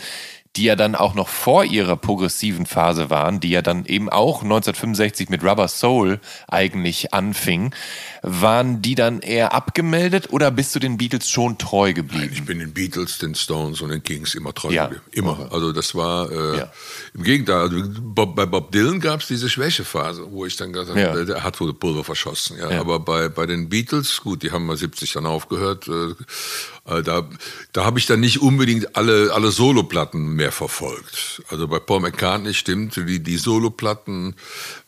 die 0.56 0.64
ja 0.64 0.76
dann 0.76 0.96
auch 0.96 1.14
noch 1.14 1.28
vor 1.28 1.64
ihrer 1.64 1.96
progressiven 1.96 2.66
Phase 2.66 3.10
waren, 3.10 3.40
die 3.40 3.50
ja 3.50 3.62
dann 3.62 3.86
eben 3.86 4.10
auch 4.10 4.42
1965 4.42 5.30
mit 5.30 5.44
Rubber 5.44 5.68
Soul 5.68 6.20
eigentlich 6.48 7.14
anfing, 7.14 7.74
waren 8.24 8.82
die 8.82 8.96
dann 8.96 9.22
eher 9.22 9.54
abgemeldet 9.54 10.32
oder 10.32 10.50
bist 10.50 10.74
du 10.76 10.80
den 10.80 10.98
Beatles 10.98 11.30
schon 11.30 11.60
treu 11.60 11.94
geblieben? 11.94 12.26
Nein, 12.26 12.34
ich 12.34 12.46
bin 12.46 12.60
den 12.60 12.74
Beatles, 12.74 13.20
den 13.20 13.36
Stones 13.36 13.82
und 13.82 13.90
den 13.90 14.02
Kings 14.02 14.34
immer 14.34 14.54
treu 14.54 14.72
ja. 14.72 14.88
geblieben. 14.88 15.06
Immer. 15.12 15.50
Also 15.52 15.72
das 15.72 15.94
war 15.94 16.32
äh, 16.32 16.58
ja. 16.58 16.72
im 17.14 17.24
Gegenteil. 17.24 17.58
Also 17.58 17.84
Bob, 18.02 18.36
bei 18.36 18.48
Bob 18.48 18.72
Dylan 18.72 19.00
gab 19.00 19.22
es 19.22 19.28
diese 19.28 19.50
Schwächephase, 19.50 20.26
wo 20.32 20.48
ich 20.48 20.56
dann 20.56 20.74
gesagt 20.74 20.90
habe, 20.90 21.00
ja. 21.00 21.26
der 21.26 21.44
hat 21.44 21.62
wohl 21.62 21.74
Pulver 21.74 22.04
verschossen. 22.04 22.58
Ja. 22.58 22.80
Aber 22.80 23.00
bei, 23.00 23.30
bei 23.30 23.46
den 23.46 23.70
Beatles, 23.70 24.20
gut, 24.22 24.42
die 24.42 24.52
haben 24.52 24.66
mal 24.66 24.78
70 24.78 25.14
dann 25.14 25.28
aufgehört, 25.28 25.88
äh, 25.88 25.92
äh, 25.92 26.16
da, 27.04 27.30
da 27.72 27.86
habe 27.86 28.00
ich 28.00 28.06
dann 28.06 28.20
nicht 28.20 28.42
unbedingt 28.42 28.96
alle, 28.96 29.32
alle 29.34 29.52
Soloplatten 29.52 30.34
mehr 30.36 30.52
verfolgt. 30.52 31.42
Also 31.50 31.68
bei 31.68 31.80
Paul 31.80 32.02
McCartney 32.02 32.54
stimmt, 32.54 32.96
die, 32.96 33.22
die 33.22 33.38
Soloplatten, 33.38 34.36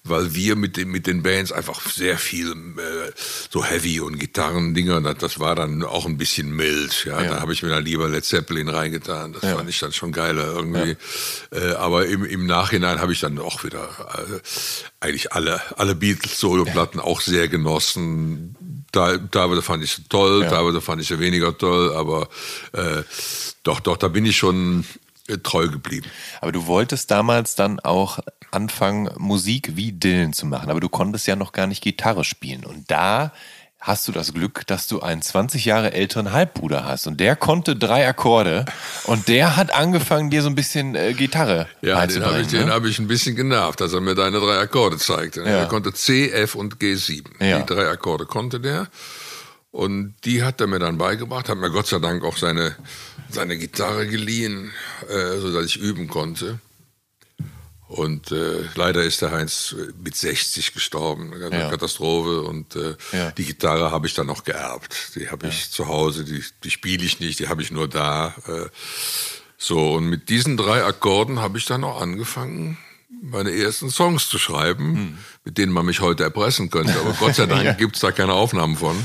weil 0.04 0.34
wir 0.34 0.56
mit 0.56 0.78
den, 0.78 0.90
mit 0.90 1.06
den 1.06 1.22
Bands 1.22 1.52
einfach 1.52 1.82
sehr 1.88 2.18
viel 2.18 2.52
äh, 2.52 3.12
so 3.50 3.64
Heavy 3.64 4.00
und 4.00 4.18
Gitarrendinger, 4.18 5.00
das, 5.02 5.18
das 5.18 5.40
war 5.40 5.56
dann 5.56 5.84
auch 5.84 6.06
ein 6.08 6.18
bisschen 6.18 6.56
mild. 6.56 7.06
Ja, 7.06 7.22
ja. 7.22 7.30
da 7.30 7.42
habe 7.42 7.54
ich 7.54 7.62
mir 7.62 7.70
dann 7.70 7.86
lieber 7.86 8.10
Led 8.10 8.26
Zeppelin 8.26 8.70
reingetan. 8.70 9.34
Das 9.34 9.44
ja. 9.44 9.56
fand 9.56 9.70
ich 9.70 9.80
dann 9.80 9.94
schon 9.94 10.12
geiler 10.12 10.48
irgendwie. 10.48 10.98
Ja. 11.54 11.60
Äh, 11.60 11.74
aber 11.76 12.08
im, 12.08 12.26
im 12.26 12.48
Nachhinein 12.48 13.00
habe 13.00 13.14
ich 13.14 13.20
dann 13.20 13.38
auch 13.38 13.64
wieder 13.64 13.90
äh, 14.16 14.40
eigentlich 15.00 15.34
alle, 15.34 15.62
alle 15.78 15.94
Beatles-Soloplatten 15.94 17.00
auch 17.00 17.22
sehr 17.22 17.48
genossen 17.48 18.81
da, 18.92 19.18
teilweise 19.18 19.62
fand 19.62 19.84
ich 19.84 20.08
toll, 20.10 20.44
ja. 20.44 20.50
teilweise 20.50 20.82
fand 20.82 21.02
ich 21.02 21.08
sie 21.08 21.20
weniger 21.20 21.58
toll, 21.58 21.94
aber 21.96 22.28
äh, 22.74 23.04
doch, 23.64 23.80
doch, 23.80 23.98
da 23.98 24.08
bin 24.08 24.26
ich 24.26 24.38
schon 24.38 24.86
äh, 25.28 25.38
treu 25.38 25.68
geblieben. 25.68 26.08
Aber 26.42 26.52
du 26.52 26.66
wolltest 26.66 27.12
damals 27.12 27.56
dann 27.56 27.80
auch 27.80 28.20
anfangen, 28.52 29.10
Musik 29.18 29.76
wie 29.76 29.92
Dylan 29.92 30.34
zu 30.34 30.46
machen, 30.46 30.70
aber 30.70 30.80
du 30.80 30.90
konntest 30.90 31.28
ja 31.28 31.36
noch 31.36 31.54
gar 31.54 31.68
nicht 31.68 31.82
Gitarre 31.82 32.24
spielen. 32.24 32.66
Und 32.66 32.92
da 32.92 33.32
hast 33.82 34.08
du 34.08 34.12
das 34.12 34.32
Glück, 34.34 34.66
dass 34.68 34.88
du 34.88 35.02
einen 35.02 35.24
20 35.24 35.66
Jahre 35.66 35.92
älteren 35.92 36.32
Halbbruder 36.32 36.86
hast. 36.86 37.08
Und 37.08 37.20
der 37.20 37.36
konnte 37.36 37.76
drei 37.76 38.08
Akkorde 38.08 38.66
und 39.06 39.28
der 39.28 39.58
hat 39.58 39.74
angefangen, 39.74 40.30
dir 40.30 40.44
so 40.44 40.50
ein 40.50 40.56
bisschen 40.56 40.96
äh, 40.96 41.14
Gitarre 41.14 41.68
Ja, 41.82 42.06
den 42.06 42.24
habe 42.24 42.42
ich, 42.42 42.52
ne? 42.52 42.72
hab 42.72 42.86
ich 42.86 43.00
ein 43.00 43.08
bisschen 43.08 43.36
genervt, 43.36 43.82
dass 43.82 43.94
er 43.94 44.02
mir 44.02 44.14
deine 44.14 44.40
drei 44.40 44.60
Akkorde 44.60 44.98
zeigte. 44.98 45.42
Ja. 45.42 45.48
Er 45.48 45.66
konnte 45.66 45.94
C, 45.94 46.30
F 46.30 46.54
und 46.54 46.78
G7. 46.78 47.24
Ja. 47.40 47.60
Die 47.60 47.66
drei 47.66 47.90
Akkorde 47.90 48.26
konnte 48.26 48.60
der. 48.60 48.88
Und 49.72 50.14
die 50.26 50.44
hat 50.44 50.62
er 50.62 50.68
mir 50.68 50.80
dann 50.80 50.98
beigebracht, 50.98 51.50
hat 51.50 51.58
mir 51.58 51.72
Gott 51.72 51.88
sei 51.88 52.00
Dank 52.00 52.24
auch 52.24 52.38
seine, 52.38 52.76
seine 53.30 53.58
Gitarre 53.58 54.06
geliehen, 54.06 54.72
äh, 55.10 55.40
sodass 55.40 55.66
ich 55.66 55.78
üben 55.78 56.08
konnte. 56.08 56.60
Und 57.92 58.32
äh, 58.32 58.64
leider 58.76 59.04
ist 59.04 59.22
der 59.22 59.32
Heinz 59.32 59.76
äh, 59.78 59.92
mit 60.02 60.16
60 60.16 60.74
gestorben, 60.74 61.34
eine 61.34 61.60
ja. 61.60 61.70
Katastrophe. 61.70 62.42
Und 62.44 62.78
äh, 62.78 62.96
ja. 63.12 63.32
die 63.32 63.44
Gitarre 63.44 63.92
habe 63.92 64.08
ich 64.08 64.14
dann 64.14 64.28
noch 64.28 64.46
geerbt. 64.46 65.12
Die 65.16 65.30
habe 65.30 65.48
ich 65.48 65.66
ja. 65.66 65.72
zu 65.72 65.88
Hause, 65.90 66.24
die, 66.24 66.42
die 66.64 66.72
spiele 66.72 67.04
ich 67.04 67.20
nicht, 67.20 67.40
die 67.40 67.50
habe 67.50 67.62
ich 67.62 67.70
nur 67.70 67.90
da. 67.90 68.34
Äh, 68.48 68.70
so, 69.58 69.96
und 69.96 70.06
mit 70.06 70.30
diesen 70.30 70.56
drei 70.56 70.86
Akkorden 70.86 71.40
habe 71.40 71.58
ich 71.58 71.66
dann 71.66 71.84
auch 71.84 72.00
angefangen, 72.02 72.78
meine 73.22 73.52
ersten 73.52 73.90
Songs 73.90 74.30
zu 74.30 74.40
schreiben, 74.40 74.96
hm. 74.96 75.18
mit 75.44 75.58
denen 75.58 75.74
man 75.74 75.86
mich 75.86 76.00
heute 76.00 76.24
erpressen 76.24 76.70
könnte. 76.70 76.98
Aber 76.98 77.12
Gott 77.12 77.36
sei 77.36 77.46
Dank 77.48 77.66
ja. 77.66 77.74
gibt 77.74 77.96
es 77.96 78.02
da 78.02 78.14
keine 78.14 78.34
Aufnahmen 78.34 78.78
von. 78.78 78.96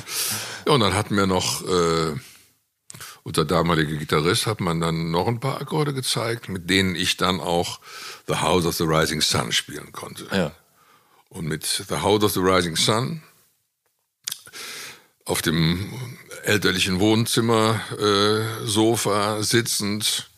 Ja, 0.64 0.74
und 0.74 0.80
dann 0.80 0.94
hatten 0.94 1.16
wir 1.16 1.26
noch... 1.26 1.62
Äh, 1.66 2.14
unser 3.26 3.44
damaliger 3.44 3.96
Gitarrist 3.96 4.46
hat 4.46 4.60
man 4.60 4.80
dann 4.80 5.10
noch 5.10 5.26
ein 5.26 5.40
paar 5.40 5.60
Akkorde 5.60 5.92
gezeigt, 5.92 6.48
mit 6.48 6.70
denen 6.70 6.94
ich 6.94 7.16
dann 7.16 7.40
auch 7.40 7.80
The 8.28 8.36
House 8.36 8.64
of 8.66 8.76
the 8.76 8.84
Rising 8.84 9.20
Sun 9.20 9.50
spielen 9.50 9.90
konnte. 9.90 10.28
Ja. 10.30 10.52
Und 11.28 11.46
mit 11.46 11.64
The 11.64 11.96
House 11.96 12.22
of 12.22 12.32
the 12.32 12.40
Rising 12.40 12.76
Sun 12.76 13.22
auf 15.24 15.42
dem 15.42 15.92
elterlichen 16.44 17.00
Wohnzimmer 17.00 17.80
äh, 17.98 18.64
Sofa 18.64 19.42
sitzend 19.42 20.30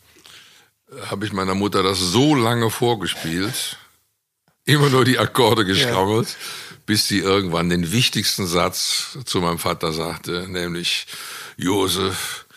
habe 1.11 1.27
ich 1.27 1.31
meiner 1.31 1.53
Mutter 1.53 1.83
das 1.83 1.99
so 1.99 2.33
lange 2.33 2.71
vorgespielt, 2.71 3.77
immer 4.65 4.89
nur 4.89 5.05
die 5.05 5.19
Akkorde 5.19 5.63
geschrammelt, 5.63 6.29
ja. 6.29 6.77
bis 6.87 7.07
sie 7.07 7.19
irgendwann 7.19 7.69
den 7.69 7.91
wichtigsten 7.91 8.47
Satz 8.47 9.19
zu 9.25 9.41
meinem 9.41 9.59
Vater 9.59 9.93
sagte, 9.93 10.47
nämlich 10.49 11.05
Josef, 11.55 12.47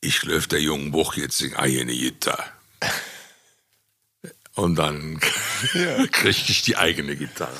ich 0.00 0.22
löf 0.22 0.46
der 0.46 0.60
jungen 0.60 0.90
Buch 0.90 1.14
jetzt 1.14 1.38
sing 1.38 1.54
eine 1.54 1.92
Gitarre. 1.92 2.44
Und 4.56 4.74
dann 4.76 5.20
ja. 5.74 6.06
kriegte 6.08 6.52
ich 6.52 6.62
die 6.62 6.76
eigene 6.76 7.16
Gitarre. 7.16 7.56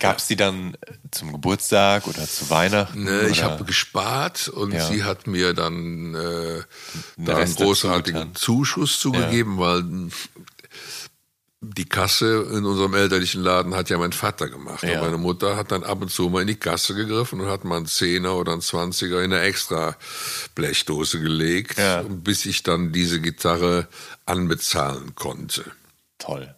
Gab 0.00 0.18
es 0.18 0.26
die 0.26 0.36
dann 0.36 0.76
zum 1.10 1.32
Geburtstag 1.32 2.06
oder 2.08 2.26
zu 2.26 2.48
Weihnachten? 2.50 3.04
Ne, 3.04 3.28
ich 3.28 3.42
habe 3.42 3.64
gespart 3.64 4.48
und 4.48 4.72
ja. 4.72 4.84
sie 4.84 5.04
hat 5.04 5.26
mir 5.26 5.52
dann 5.52 6.14
äh, 6.14 6.62
da 7.18 7.36
einen 7.36 7.54
großartigen 7.54 8.34
Zuschuss 8.34 8.98
zugegeben, 8.98 9.58
ja. 9.58 9.60
weil 9.60 9.84
die 11.62 11.84
Kasse 11.86 12.48
in 12.52 12.64
unserem 12.64 12.94
elterlichen 12.94 13.42
Laden 13.42 13.74
hat 13.74 13.90
ja 13.90 13.98
mein 13.98 14.12
Vater 14.12 14.48
gemacht. 14.48 14.82
Ja. 14.82 14.94
Und 14.94 15.00
meine 15.04 15.18
Mutter 15.18 15.56
hat 15.56 15.70
dann 15.72 15.84
ab 15.84 16.00
und 16.00 16.10
zu 16.10 16.30
mal 16.30 16.40
in 16.40 16.46
die 16.46 16.54
Kasse 16.56 16.94
gegriffen 16.94 17.38
und 17.40 17.48
hat 17.48 17.64
mal 17.64 17.76
einen 17.76 17.86
Zehner 17.86 18.34
oder 18.36 18.52
einen 18.52 18.62
Zwanziger 18.62 19.22
in 19.22 19.32
eine 19.32 19.42
extra 19.42 19.94
Blechdose 20.54 21.20
gelegt, 21.20 21.76
ja. 21.78 22.02
bis 22.08 22.46
ich 22.46 22.62
dann 22.62 22.92
diese 22.92 23.20
Gitarre 23.20 23.88
anbezahlen 24.24 25.14
konnte. 25.14 25.64
Toll. 26.18 26.54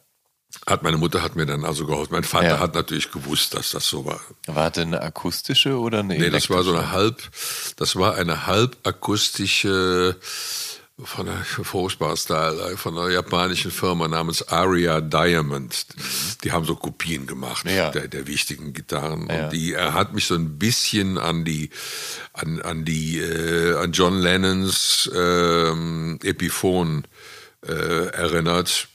hat 0.66 0.84
meine 0.84 0.98
Mutter 0.98 1.20
hat 1.22 1.34
mir 1.34 1.46
dann 1.46 1.64
also 1.64 1.84
geholfen. 1.86 2.12
Mein 2.12 2.22
Vater 2.24 2.46
Ja. 2.50 2.58
hat 2.60 2.74
natürlich 2.76 3.10
gewusst, 3.10 3.54
dass 3.54 3.70
das 3.70 3.86
so 3.88 4.04
war. 4.04 4.20
War 4.46 4.70
das 4.70 4.84
eine 4.84 5.00
akustische 5.00 5.78
oder 5.80 5.98
eine 6.00 6.16
Nee, 6.16 6.30
das 6.30 6.48
war 6.48 6.62
so 6.62 6.70
elektrische? 6.74 6.92
eine 6.92 6.92
halb, 6.92 7.22
das 7.76 7.96
war 7.96 8.14
eine 8.14 8.46
halbakustische 8.46 10.16
von 11.04 11.26
der 11.26 11.44
furchtbar 11.44 12.16
Style 12.16 12.76
von 12.76 12.96
einer 12.96 13.10
japanischen 13.10 13.70
Firma 13.70 14.08
namens 14.08 14.48
Aria 14.48 15.00
Diamond. 15.00 15.86
Die 16.44 16.52
haben 16.52 16.64
so 16.64 16.76
Kopien 16.76 17.26
gemacht 17.26 17.64
Ja. 17.68 17.90
der, 17.90 18.08
der 18.08 18.26
wichtigen 18.26 18.72
Gitarren 18.72 19.28
Ja. 19.28 19.44
und 19.44 19.52
die 19.52 19.72
er 19.74 19.94
hat 19.94 20.14
mich 20.14 20.26
so 20.26 20.34
ein 20.34 20.58
bisschen 20.58 21.18
an 21.18 21.44
die 21.44 21.70
an, 22.32 22.60
an 22.62 22.84
die 22.84 23.18
äh, 23.18 23.76
an 23.76 23.92
John 23.92 24.18
Lennons 24.18 25.10
ähm, 25.14 26.18
Epiphon 26.22 27.04
äh, 27.66 28.06
erinnert. 28.08 28.88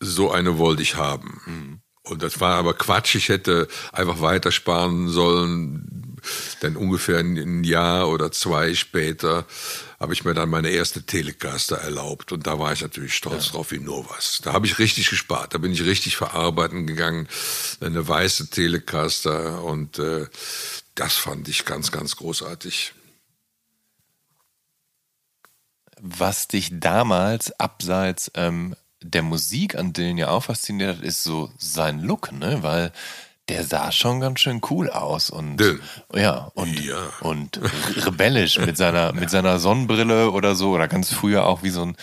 So 0.00 0.30
eine 0.30 0.56
wollte 0.58 0.82
ich 0.82 0.96
haben. 0.96 1.82
Und 2.04 2.22
das 2.22 2.40
war 2.40 2.56
aber 2.56 2.74
Quatsch. 2.74 3.14
Ich 3.16 3.28
hätte 3.28 3.68
einfach 3.92 4.20
weitersparen 4.22 5.08
sollen. 5.08 6.16
Denn 6.62 6.76
ungefähr 6.76 7.18
ein 7.18 7.64
Jahr 7.64 8.08
oder 8.08 8.30
zwei 8.32 8.74
später 8.74 9.46
habe 10.00 10.14
ich 10.14 10.24
mir 10.24 10.32
dann 10.32 10.48
meine 10.48 10.70
erste 10.70 11.02
Telecaster 11.02 11.76
erlaubt. 11.76 12.32
Und 12.32 12.46
da 12.46 12.58
war 12.58 12.72
ich 12.72 12.80
natürlich 12.80 13.14
stolz 13.14 13.50
drauf 13.50 13.70
wie 13.70 13.78
nur 13.78 14.08
was. 14.08 14.40
Da 14.42 14.54
habe 14.54 14.66
ich 14.66 14.78
richtig 14.78 15.10
gespart. 15.10 15.52
Da 15.52 15.58
bin 15.58 15.72
ich 15.72 15.84
richtig 15.84 16.16
verarbeiten 16.16 16.86
gegangen. 16.86 17.28
Eine 17.80 18.08
weiße 18.08 18.48
Telecaster. 18.48 19.62
Und 19.62 19.98
äh, 19.98 20.26
das 20.94 21.16
fand 21.16 21.48
ich 21.48 21.66
ganz, 21.66 21.92
ganz 21.92 22.16
großartig. 22.16 22.94
Was 26.00 26.48
dich 26.48 26.70
damals 26.72 27.60
abseits 27.60 28.30
ähm, 28.34 28.74
der 29.02 29.22
Musik 29.22 29.74
an 29.74 29.92
Dylan 29.92 30.16
ja 30.16 30.28
auch 30.28 30.44
fasziniert 30.44 30.96
hat, 30.96 31.04
ist 31.04 31.22
so 31.22 31.52
sein 31.58 32.00
Look, 32.00 32.32
ne? 32.32 32.62
Weil 32.62 32.92
der 33.50 33.64
sah 33.64 33.90
schon 33.92 34.20
ganz 34.20 34.40
schön 34.40 34.60
cool 34.70 34.88
aus 34.90 35.28
und 35.28 35.56
Dylan. 35.58 35.80
ja 36.14 36.50
und 36.54 36.80
Ja. 36.80 36.96
und 37.20 37.60
rebellisch 38.06 38.58
mit 38.58 38.76
seiner 38.76 39.12
mit 39.20 39.28
seiner 39.28 39.58
Sonnenbrille 39.58 40.30
oder 40.30 40.54
so 40.54 40.70
oder 40.70 40.88
ganz 40.88 41.12
früher 41.12 41.46
auch 41.46 41.62
wie 41.62 41.70
so 41.70 41.82
ein 41.82 41.96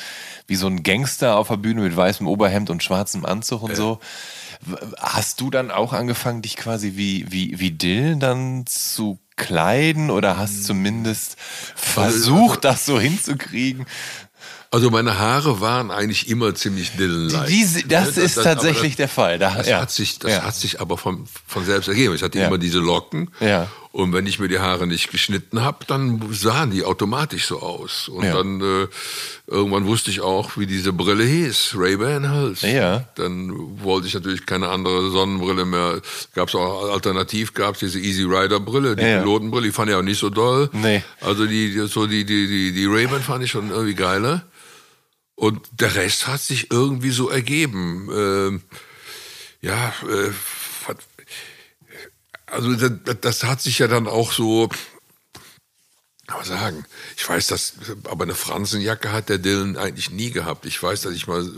wie 0.45 0.55
so 0.55 0.67
ein 0.67 0.83
Gangster 0.83 1.37
auf 1.37 1.47
der 1.47 1.57
Bühne 1.57 1.81
mit 1.81 1.95
weißem 1.97 2.27
Oberhemd 2.27 2.69
und 2.69 2.83
schwarzem 2.83 3.25
Anzug 3.25 3.63
und 3.63 3.75
so. 3.75 3.99
W- 4.61 4.75
Hast 4.99 5.41
du 5.41 5.49
dann 5.49 5.71
auch 5.71 5.93
angefangen, 5.93 6.41
dich 6.41 6.55
quasi 6.57 6.93
wie 6.95 7.25
wie 7.31 7.59
wie 7.59 7.71
Dylan 7.71 8.19
dann 8.19 8.65
zu 8.65 9.19
kleiden 9.35 10.09
oder 10.09 10.31
Hm. 10.33 10.37
hast 10.39 10.65
zumindest 10.65 11.35
versucht, 11.75 12.63
das 12.65 12.85
so 12.85 12.99
hinzukriegen? 12.99 13.85
Also 14.69 14.89
meine 14.91 15.17
Haare 15.17 15.61
waren 15.61 15.91
eigentlich 15.91 16.29
immer 16.29 16.53
ziemlich 16.53 16.91
Dylan-like. 16.97 17.47
Diese, 17.47 17.87
das 17.87 18.17
Ne, 18.17 18.23
ist 18.23 18.37
aber 18.37 18.43
tatsächlich 18.55 18.97
der 18.97 19.07
Fall. 19.07 19.39
Da, 19.39 19.55
Das, 19.55 19.67
ja. 19.67 19.79
hat 19.81 19.91
sich, 19.91 20.19
das 20.19 20.31
ja. 20.31 20.43
hat 20.43 20.55
sich 20.55 20.81
aber 20.81 20.97
von, 20.97 21.25
von 21.47 21.63
selbst 21.65 21.87
ergeben. 21.87 22.13
Ich 22.15 22.21
hatte 22.21 22.37
Ja. 22.37 22.47
immer 22.47 22.57
diese 22.57 22.79
Locken. 22.79 23.29
Ja. 23.39 23.67
Und 23.93 24.11
wenn 24.13 24.27
ich 24.27 24.39
mir 24.39 24.47
die 24.49 24.59
Haare 24.59 24.85
nicht 24.85 25.09
geschnitten 25.09 25.61
habe, 25.61 25.85
dann 25.87 26.21
sahen 26.33 26.69
die 26.71 26.83
automatisch 26.83 27.45
so 27.47 27.61
aus. 27.61 28.09
Und 28.09 28.25
Ja. 28.25 28.33
dann 28.35 28.59
äh, 28.61 28.87
irgendwann 29.47 29.85
wusste 29.87 30.11
ich 30.11 30.19
auch, 30.21 30.57
wie 30.57 30.67
diese 30.67 30.91
Brille 30.91 31.23
hieß. 31.23 31.71
Ray-Ban 31.77 32.29
halt. 32.29 32.61
Ja. 32.61 33.05
Dann 33.15 33.81
wollte 33.83 34.07
ich 34.07 34.13
natürlich 34.13 34.45
keine 34.45 34.67
andere 34.67 35.09
Sonnenbrille 35.11 35.63
mehr. 35.65 36.01
Gab 36.35 36.49
es 36.49 36.55
auch 36.55 36.91
alternativ, 36.91 37.53
gab 37.53 37.75
es 37.75 37.79
diese 37.79 37.99
Easy 37.99 38.23
Rider 38.23 38.59
Brille, 38.59 38.97
die 38.97 39.03
Ja. 39.03 39.19
Pilotenbrille, 39.21 39.67
die 39.67 39.71
fand 39.71 39.89
ich 39.89 39.95
auch 39.95 40.01
nicht 40.03 40.19
so 40.19 40.29
doll. 40.29 40.69
Nee. 40.73 41.03
Also 41.21 41.45
die, 41.45 41.71
die- 41.73 41.87
so 41.87 42.05
die, 42.05 42.25
die, 42.25 42.47
die, 42.47 42.73
die 42.73 42.85
Ray-Ban 42.85 43.21
fand 43.21 43.45
ich 43.45 43.51
schon 43.51 43.69
irgendwie 43.71 43.95
geiler. 43.95 44.43
Und 45.37 45.69
der 45.71 45.93
Rest 45.93 46.25
hat 46.25 46.41
sich 46.41 46.71
irgendwie 46.71 47.11
so 47.11 47.29
ergeben. 47.29 48.09
Ähm, 48.11 48.61
ja, 49.61 49.93
äh, 50.09 50.31
also 52.47 52.73
das, 52.73 53.17
das 53.21 53.43
hat 53.43 53.61
sich 53.61 53.77
ja 53.77 53.87
dann 53.87 54.07
auch 54.07 54.31
so, 54.31 54.67
man 56.35 56.45
sagen, 56.45 56.85
ich 57.15 57.27
weiß, 57.27 57.47
dass, 57.47 57.73
aber 58.09 58.25
eine 58.25 58.35
Fransenjacke 58.35 59.13
hat 59.13 59.29
der 59.29 59.37
Dylan 59.37 59.77
eigentlich 59.77 60.11
nie 60.11 60.29
gehabt. 60.31 60.65
Ich 60.65 60.83
weiß, 60.83 61.01
dass 61.03 61.13
ich 61.13 61.25
mal 61.25 61.49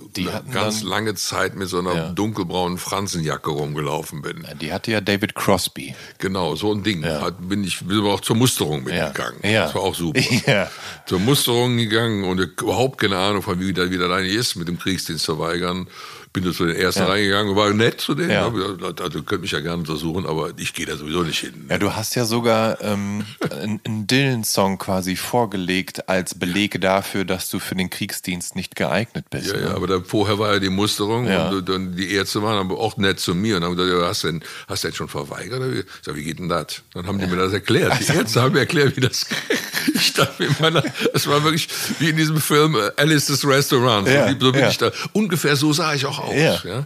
ganz 0.54 0.80
dann- 0.82 0.88
lange 0.88 1.16
Zeit 1.16 1.56
mit 1.56 1.68
so 1.70 1.80
einer 1.80 1.96
Ja. 1.96 2.10
dunkelbraunen 2.12 2.78
Fransenjacke 2.78 3.50
rumgelaufen 3.50 4.22
bin. 4.22 4.46
Die 4.62 4.72
hatte 4.72 4.91
ja 4.91 5.02
David 5.02 5.34
Crosby. 5.34 5.96
Genau, 6.20 6.56
so 6.56 6.72
ein 6.72 6.84
Ding. 6.84 7.04
Hat, 7.04 7.50
bin 7.50 7.64
ich 7.64 7.80
bin 7.80 7.98
aber 8.00 8.14
auch 8.14 8.22
zur 8.22 8.36
Musterung 8.36 8.84
mitgegangen. 8.84 9.40
Ja. 9.44 9.66
Das 9.66 9.76
war 9.76 9.82
auch 9.82 9.96
super. 9.96 10.20
Ja. 10.46 10.70
Zur 11.08 11.20
Musterung 11.20 11.78
gegangen 11.78 12.24
und 12.24 12.40
überhaupt 12.40 13.00
keine 13.02 13.18
Ahnung 13.18 13.41
von 13.41 13.60
wie 13.60 13.74
das 13.74 13.90
wieder 13.90 14.10
eigentlich 14.12 14.36
ist, 14.36 14.56
mit 14.56 14.68
dem 14.68 14.78
Kriegsdienst 14.78 15.26
verweigern. 15.26 15.88
Bin 16.31 16.43
da 16.43 16.51
zu 16.51 16.65
den 16.68 16.76
ersten 16.76 17.01
Ja. 17.01 17.07
reingegangen, 17.07 17.56
war 17.56 17.73
nett 17.73 18.01
zu 18.01 18.14
denen. 18.14 18.30
Ja. 18.30 18.49
Gesagt, 18.49 19.01
Also, 19.01 19.23
könnt 19.23 19.41
mich 19.41 19.51
ja 19.51 19.61
gerne 19.61 19.77
untersuchen, 19.77 20.27
aber 20.27 20.51
ich 20.57 20.73
gehe 20.76 20.85
da 20.85 20.95
sowieso 20.95 21.23
nicht 21.23 21.39
hin. 21.39 21.65
Ja, 21.69 21.80
du 21.80 21.95
hast 21.95 22.14
ja 22.15 22.23
sogar 22.26 22.80
ähm, 22.81 23.26
einen 23.51 24.06
Dylan-Song 24.06 24.77
quasi 24.77 25.15
vorgelegt 25.15 26.07
als 26.07 26.35
Beleg 26.38 26.80
dafür, 26.81 27.26
dass 27.26 27.49
du 27.49 27.57
für 27.57 27.73
den 27.76 27.89
Kriegsdienst 27.89 28.56
nicht 28.56 28.76
geeignet 28.76 29.26
bist. 29.31 29.47
Ja, 29.47 29.53
ne? 29.57 29.61
ja, 29.64 29.73
aber 29.76 29.88
da, 29.88 30.01
vorher 30.06 30.38
war 30.38 30.53
ja 30.53 30.60
die 30.60 30.69
Musterung 30.69 31.26
Ja. 31.27 31.49
und 31.49 31.68
dann 31.68 31.95
die 31.95 32.11
Ärzte 32.14 32.43
waren 32.43 32.60
aber 32.60 32.80
auch 32.80 32.97
nett 32.97 33.19
zu 33.19 33.34
mir 33.34 33.57
und 33.57 33.64
haben 33.64 33.76
gesagt, 33.76 33.91
ja, 33.99 34.07
hast 34.07 34.23
du 34.23 34.27
denn, 34.27 34.43
hast 34.68 34.84
denn 34.84 34.93
schon 34.93 35.07
verweigert? 35.10 35.61
Ich 35.80 35.85
sag, 36.06 36.15
wie 36.15 36.23
geht 36.23 36.38
denn 36.38 36.49
das? 36.49 36.84
Dann 36.93 37.07
haben 37.07 37.18
die 37.18 37.26
mir 37.26 37.38
das 37.38 37.53
erklärt. 37.53 37.93
Die 37.99 38.14
Ärzte 38.14 38.41
haben 38.41 38.53
mir 38.53 38.60
erklärt, 38.60 38.95
wie 38.97 39.01
das 39.01 39.26
Ich 39.95 40.14
dachte 40.14 40.43
mir, 40.43 40.49
meiner, 40.60 40.84
es 41.14 41.27
war 41.27 41.43
wirklich 41.43 41.68
wie 41.99 42.10
in 42.10 42.15
diesem 42.18 42.39
Film 42.39 42.76
äh, 42.76 42.91
Alice's 43.01 43.45
Restaurant. 43.45 44.07
So, 44.07 44.51
bin 44.51 44.68
ich 44.69 44.77
da. 44.77 44.91
Ungefähr 45.14 45.56
so 45.56 45.73
sah 45.73 45.93
ich 45.93 46.06
auch 46.06 46.19
aus. 46.19 46.28
Ja. 46.34 46.61
Ja. 46.64 46.85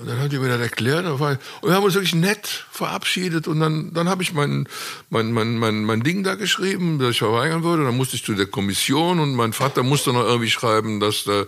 Und 0.00 0.08
dann 0.08 0.18
hat 0.18 0.32
die 0.32 0.38
mir 0.38 0.48
das 0.48 0.60
erklärt 0.60 1.04
und 1.04 1.20
und 1.20 1.38
wir 1.68 1.74
haben 1.74 1.84
uns 1.84 1.92
wirklich 1.92 2.14
nett 2.14 2.64
verabschiedet 2.70 3.46
und 3.46 3.60
dann, 3.60 3.92
dann 3.92 4.08
habe 4.08 4.22
ich 4.22 4.32
mein, 4.32 4.66
mein, 5.10 5.30
mein, 5.32 5.58
mein, 5.58 5.84
mein 5.84 6.02
Ding 6.02 6.24
da 6.24 6.36
geschrieben, 6.36 6.98
dass 6.98 7.10
ich 7.10 7.18
verweigern 7.18 7.62
würde. 7.64 7.84
Dann 7.84 7.98
musste 7.98 8.16
ich 8.16 8.24
zu 8.24 8.34
der 8.34 8.46
Kommission 8.46 9.20
und 9.20 9.34
mein 9.34 9.52
Vater 9.52 9.82
musste 9.82 10.14
noch 10.14 10.24
irgendwie 10.24 10.48
schreiben, 10.48 11.00
dass, 11.00 11.24
da, 11.24 11.44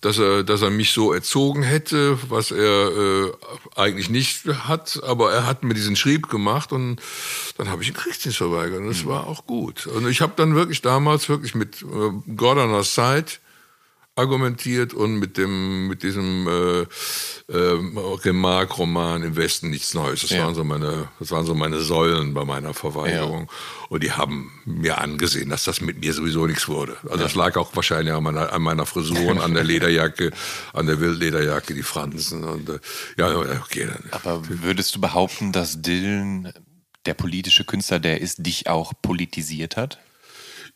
dass, 0.00 0.18
er, 0.18 0.44
dass 0.44 0.62
er 0.62 0.70
mich 0.70 0.92
so 0.92 1.12
erzogen 1.12 1.64
hätte, 1.64 2.16
was 2.28 2.52
er 2.52 2.92
äh, 2.92 3.32
eigentlich 3.74 4.10
nicht 4.10 4.44
hat, 4.46 5.00
aber 5.02 5.32
er 5.32 5.44
hat 5.44 5.64
mir 5.64 5.74
diesen 5.74 5.96
Schrieb 5.96 6.28
gemacht 6.28 6.70
und 6.70 7.00
dann 7.56 7.68
habe 7.68 7.82
ich 7.82 7.88
den 7.88 7.96
Kriegsdienst 7.96 8.38
verweigert 8.38 8.78
und 8.78 8.86
das 8.86 9.06
war 9.06 9.26
auch 9.26 9.44
gut. 9.44 9.88
Und 9.88 10.08
ich 10.08 10.20
habe 10.20 10.34
dann 10.36 10.54
wirklich 10.54 10.82
damals 10.82 11.28
wirklich 11.28 11.56
mit 11.56 11.82
äh, 11.82 12.44
our 12.70 12.84
side 12.84 13.26
argumentiert 14.18 14.92
und 14.94 15.18
mit 15.18 15.36
dem 15.36 15.86
mit 15.88 16.02
diesem 16.02 16.46
äh, 16.48 16.80
äh, 17.52 17.78
Remarque-Roman 18.24 19.22
im 19.22 19.36
Westen 19.36 19.70
nichts 19.70 19.94
Neues. 19.94 20.22
Das 20.22 20.30
Ja. 20.30 20.44
waren 20.44 20.54
so 20.54 20.64
meine, 20.64 21.08
das 21.18 21.30
waren 21.30 21.46
so 21.46 21.54
meine 21.54 21.80
Säulen 21.80 22.34
bei 22.34 22.44
meiner 22.44 22.74
Verweigerung. 22.74 23.50
Und 23.88 24.02
die 24.02 24.12
haben 24.12 24.50
mir 24.66 24.98
angesehen, 24.98 25.48
dass 25.48 25.64
das 25.64 25.80
mit 25.80 26.00
mir 26.00 26.12
sowieso 26.12 26.46
nichts 26.46 26.68
wurde. 26.68 26.96
Also 27.04 27.22
das 27.24 27.34
lag 27.34 27.56
auch 27.56 27.74
wahrscheinlich 27.74 28.12
an 28.12 28.22
meiner, 28.22 28.52
an 28.52 28.60
meiner 28.62 28.84
Frisur 28.84 29.30
und 29.30 29.40
an 29.40 29.54
der 29.54 29.64
Lederjacke, 29.72 30.30
an 30.74 30.86
der 30.86 31.00
Wildlederjacke, 31.00 31.72
die 31.74 31.82
Fransen 31.82 32.44
und 32.44 32.68
äh, 32.68 32.78
ja, 33.16 33.34
okay, 33.64 33.86
dann. 33.86 34.04
Aber 34.10 34.42
würdest 34.48 34.94
du 34.94 35.00
behaupten, 35.00 35.52
dass 35.52 35.80
Dylan, 35.80 36.52
der 37.06 37.14
politische 37.14 37.64
Künstler, 37.64 37.98
der 38.00 38.20
ist, 38.20 38.44
dich 38.44 38.66
auch 38.68 38.92
politisiert 39.00 39.76
hat? 39.76 39.98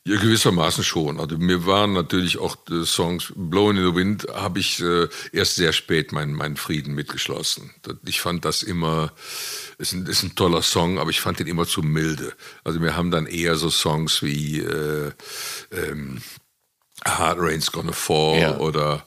Ja, 0.05 0.17
gewissermaßen 0.21 0.83
schon. 0.83 1.21
Also 1.21 1.39
mir 1.39 1.65
waren 1.65 1.93
natürlich 1.93 2.39
auch 2.39 2.57
die 2.57 2.85
Songs 2.85 3.33
Blowing 3.37 3.77
in 3.77 3.87
the 3.87 3.95
Wind 3.95 4.27
habe 4.35 4.59
ich 4.59 4.81
äh, 4.83 5.07
erst 5.33 5.55
sehr 5.55 5.73
spät 5.73 6.11
meinen 6.11 6.35
meinen 6.35 6.57
Frieden 6.57 6.95
mitgeschlossen. 6.95 7.71
Ich 8.05 8.21
fand 8.21 8.45
das 8.45 8.65
immer 8.65 9.13
ist 9.79 9.93
ein, 9.93 10.07
ist 10.07 10.25
ein 10.25 10.35
toller 10.35 10.63
Song, 10.63 10.99
aber 10.99 11.11
ich 11.11 11.21
fand 11.21 11.39
den 11.39 11.47
immer 11.47 11.67
zu 11.67 11.83
milde. 11.83 12.33
Also 12.65 12.83
wir 12.83 12.97
haben 12.97 13.13
dann 13.13 13.27
eher 13.27 13.55
so 13.55 13.71
Songs 13.71 14.23
wie 14.23 14.59
äh, 14.59 15.13
ähm, 15.71 16.21
Hard 17.05 17.39
Rain's 17.39 17.71
Gonna 17.71 17.93
Fall 17.93 18.41
Ja. 18.41 18.59
oder 18.59 19.07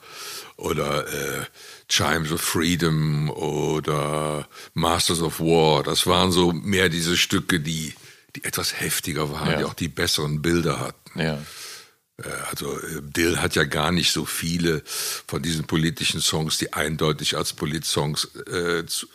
oder 0.56 1.06
äh, 1.08 1.46
Chimes 1.90 2.32
of 2.32 2.40
Freedom 2.40 3.30
oder 3.32 4.48
Masters 4.74 5.22
of 5.22 5.42
War. 5.42 5.84
Das 5.84 6.08
waren 6.08 6.32
so 6.32 6.54
mehr 6.54 6.88
diese 6.88 7.18
Stücke, 7.18 7.60
die 7.60 7.94
die 8.36 8.44
etwas 8.44 8.80
heftiger 8.80 9.32
waren, 9.32 9.52
Ja. 9.52 9.58
die 9.58 9.64
auch 9.66 9.74
die 9.74 9.88
besseren 9.90 10.42
Bilder 10.42 10.80
hatten. 10.80 11.20
Ja. 11.20 11.34
Äh, 12.18 12.30
Also 12.52 12.78
äh, 12.80 13.02
Dill 13.02 13.38
hat 13.40 13.56
ja 13.56 13.64
gar 13.66 13.92
nicht 13.92 14.12
so 14.14 14.26
viele 14.26 14.82
von 14.86 15.42
diesen 15.42 15.66
politischen 15.66 16.22
Songs, 16.22 16.58
die 16.58 16.72
eindeutig 16.74 17.36
als 17.36 17.54
Politsongs 17.54 18.26
äh, 18.48 18.86
zu, 18.86 19.08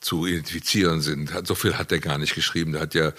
zu 0.00 0.26
identifizieren 0.26 1.00
sind. 1.00 1.32
So 1.46 1.54
viel 1.54 1.78
hat 1.78 1.92
er 1.92 1.98
gar 2.00 2.18
nicht 2.18 2.34
geschrieben. 2.34 2.72
Der 2.72 2.82
hat 2.82 2.94
ja, 2.94 3.12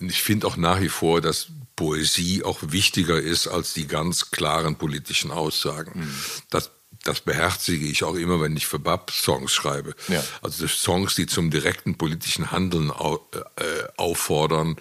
ich 0.00 0.22
finde 0.22 0.46
auch 0.46 0.56
nach 0.56 0.80
wie 0.80 0.88
vor, 0.88 1.20
dass 1.20 1.46
Poesie 1.76 2.42
auch 2.44 2.58
wichtiger 2.62 3.20
ist 3.20 3.46
als 3.48 3.72
die 3.72 3.86
ganz 3.86 4.30
klaren 4.30 4.76
politischen 4.76 5.30
Aussagen. 5.30 6.08
Das 6.50 6.70
das 7.04 7.20
beherzige 7.20 7.86
ich 7.86 8.04
auch 8.04 8.14
immer, 8.14 8.40
wenn 8.40 8.56
ich 8.56 8.66
für 8.66 8.78
BAP 8.78 9.10
Songs 9.10 9.52
schreibe. 9.52 9.94
Ja. 10.08 10.22
Also 10.40 10.66
Songs, 10.68 11.14
die 11.14 11.26
zum 11.26 11.50
direkten 11.50 11.96
politischen 11.96 12.52
Handeln 12.52 12.90
au, 12.90 13.18
äh, 13.32 13.62
auffordern, 13.96 14.76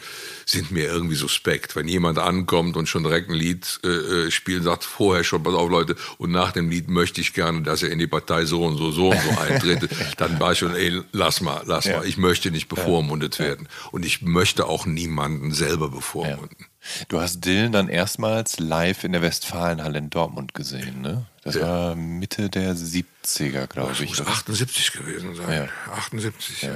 sind 0.46 0.72
mir 0.72 0.86
irgendwie 0.86 1.16
suspekt. 1.16 1.76
Wenn 1.76 1.88
jemand 1.88 2.20
ankommt 2.20 2.78
und 2.78 2.88
schon 2.88 3.04
direkt 3.04 3.30
ein 3.30 3.36
Lied 3.36 3.80
äh, 3.84 3.88
äh 3.88 4.32
spielt, 4.32 4.64
sagt 4.64 4.84
vorher 4.84 5.24
schon, 5.24 5.42
pass 5.42 5.56
auf 5.56 5.70
Leute, 5.70 5.96
und 6.18 6.32
nach 6.32 6.52
dem 6.52 6.70
Lied 6.70 6.90
möchte 6.90 7.22
ich 7.22 7.34
gerne, 7.34 7.64
dass 7.64 7.82
er 7.82 7.90
in 7.90 8.00
die 8.00 8.08
Partei 8.08 8.46
so 8.46 8.64
und 8.64 8.78
so, 8.78 8.92
so 8.92 9.10
und 9.10 9.20
so 9.22 9.40
eintritt, 9.42 9.90
dann 10.18 10.40
war 10.40 10.52
ich 10.52 10.60
schon, 10.60 10.76
ey, 10.76 11.02
lass 11.12 11.42
mal, 11.42 11.64
lass 11.66 11.86
ja. 11.86 11.98
mal, 11.98 12.08
ich 12.08 12.18
möchte 12.18 12.52
nicht 12.52 12.68
bevormundet 12.68 13.40
ja. 13.40 13.46
werden. 13.46 13.68
Und 13.92 14.06
ich 14.06 14.22
möchte 14.22 14.68
auch 14.68 14.86
niemanden 14.86 15.52
selber 15.54 15.90
bevormunden. 15.90 16.68
Du 17.10 17.20
hast 17.22 17.42
Dylan 17.42 17.72
dann 17.72 17.90
erstmals 17.90 18.60
live 18.60 19.04
in 19.04 19.12
der 19.12 19.22
Westfalenhalle 19.22 20.00
in 20.00 20.10
Dortmund 20.10 20.54
gesehen, 20.54 21.02
ne? 21.02 21.26
Das 21.44 21.56
ja. 21.56 21.62
war 21.62 21.96
Mitte 21.96 22.50
der 22.50 22.76
70er, 22.76 23.68
glaube 23.68 23.92
ich. 23.94 24.00
Das 24.12 24.20
muss 24.20 24.28
78 24.28 24.92
gewesen 24.94 25.36
sein. 25.36 25.68
Ja. 25.88 25.94
78, 25.94 26.64
ja. 26.64 26.76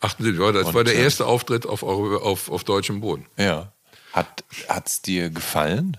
78 0.00 0.40
war 0.40 0.52
das. 0.52 0.66
Und, 0.66 0.74
war 0.74 0.84
der 0.84 0.94
äh, 0.94 1.02
erste 1.02 1.26
Auftritt 1.26 1.66
auf, 1.66 1.82
auf, 1.82 2.50
auf 2.50 2.64
deutschem 2.64 3.00
Boden. 3.00 3.26
Ja. 3.36 3.72
Hat 4.12 4.44
es 4.84 5.02
dir 5.02 5.30
gefallen? 5.30 5.96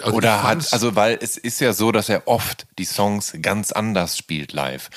Also 0.00 0.16
Oder 0.16 0.42
hat, 0.42 0.72
also 0.72 0.96
weil 0.96 1.18
es 1.20 1.36
ist 1.36 1.60
ja 1.60 1.72
so, 1.72 1.92
dass 1.92 2.08
er 2.08 2.28
oft 2.28 2.66
die 2.78 2.84
Songs 2.84 3.34
ganz 3.40 3.72
anders 3.72 4.16
spielt 4.18 4.52
live. 4.52 4.90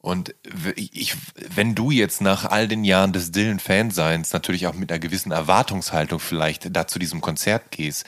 Und 0.00 0.34
ich, 0.76 1.14
wenn 1.34 1.74
du 1.74 1.90
jetzt 1.90 2.22
nach 2.22 2.46
all 2.46 2.68
den 2.68 2.84
Jahren 2.84 3.12
des 3.12 3.32
Dylan-Fanseins 3.32 4.32
natürlich 4.32 4.66
auch 4.66 4.74
mit 4.74 4.90
einer 4.90 4.98
gewissen 4.98 5.30
Erwartungshaltung 5.30 6.20
vielleicht 6.20 6.74
da 6.74 6.86
zu 6.86 6.98
diesem 6.98 7.20
Konzert 7.20 7.70
gehst, 7.70 8.06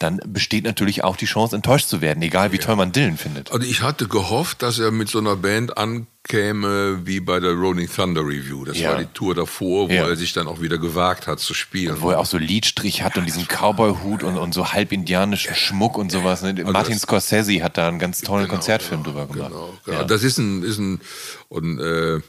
dann 0.00 0.18
besteht 0.26 0.64
natürlich 0.64 1.04
auch 1.04 1.14
die 1.14 1.26
Chance, 1.26 1.54
enttäuscht 1.54 1.86
zu 1.86 2.00
werden, 2.00 2.22
egal 2.22 2.52
wie 2.52 2.56
ja. 2.56 2.62
toll 2.62 2.74
man 2.74 2.90
Dylan 2.90 3.18
findet. 3.18 3.52
Also 3.52 3.66
ich 3.66 3.82
hatte 3.82 4.08
gehofft, 4.08 4.62
dass 4.62 4.78
er 4.78 4.90
mit 4.90 5.10
so 5.10 5.18
einer 5.18 5.36
Band 5.36 5.76
ankäme 5.76 7.06
wie 7.06 7.20
bei 7.20 7.38
der 7.38 7.52
Rolling 7.52 7.86
Thunder 7.86 8.22
Review. 8.22 8.64
Das 8.64 8.78
ja. 8.78 8.92
war 8.92 8.98
die 8.98 9.12
Tour 9.12 9.34
davor, 9.34 9.90
wo 9.90 9.92
ja. 9.92 10.08
er 10.08 10.16
sich 10.16 10.32
dann 10.32 10.48
auch 10.48 10.62
wieder 10.62 10.78
gewagt 10.78 11.26
hat 11.26 11.38
zu 11.38 11.52
spielen. 11.52 11.96
Und 11.96 12.00
wo 12.00 12.10
er 12.10 12.18
auch 12.18 12.24
so 12.24 12.38
Liedstrich 12.38 13.02
hat 13.02 13.18
und 13.18 13.26
diesen 13.26 13.46
Cowboy-Hut 13.46 14.22
und, 14.22 14.38
und 14.38 14.54
so 14.54 14.72
halb 14.72 14.90
indianischen 14.90 15.54
Schmuck 15.54 15.98
und 15.98 16.10
sowas. 16.10 16.40
Ne? 16.40 16.54
Also 16.56 16.72
Martin 16.72 16.98
Scorsese 16.98 17.62
hat 17.62 17.76
da 17.76 17.86
einen 17.86 17.98
ganz 17.98 18.22
tollen 18.22 18.44
genau, 18.44 18.54
Konzertfilm 18.54 19.02
genau, 19.02 19.18
drüber 19.18 19.32
gemacht. 19.34 19.50
Genau, 19.52 19.78
genau. 19.84 20.04
Das 20.04 20.22
ist 20.22 20.38
ein, 20.38 20.62
ist 20.62 20.78
ein 20.78 21.00
und 21.48 21.78
äh, 21.78 22.20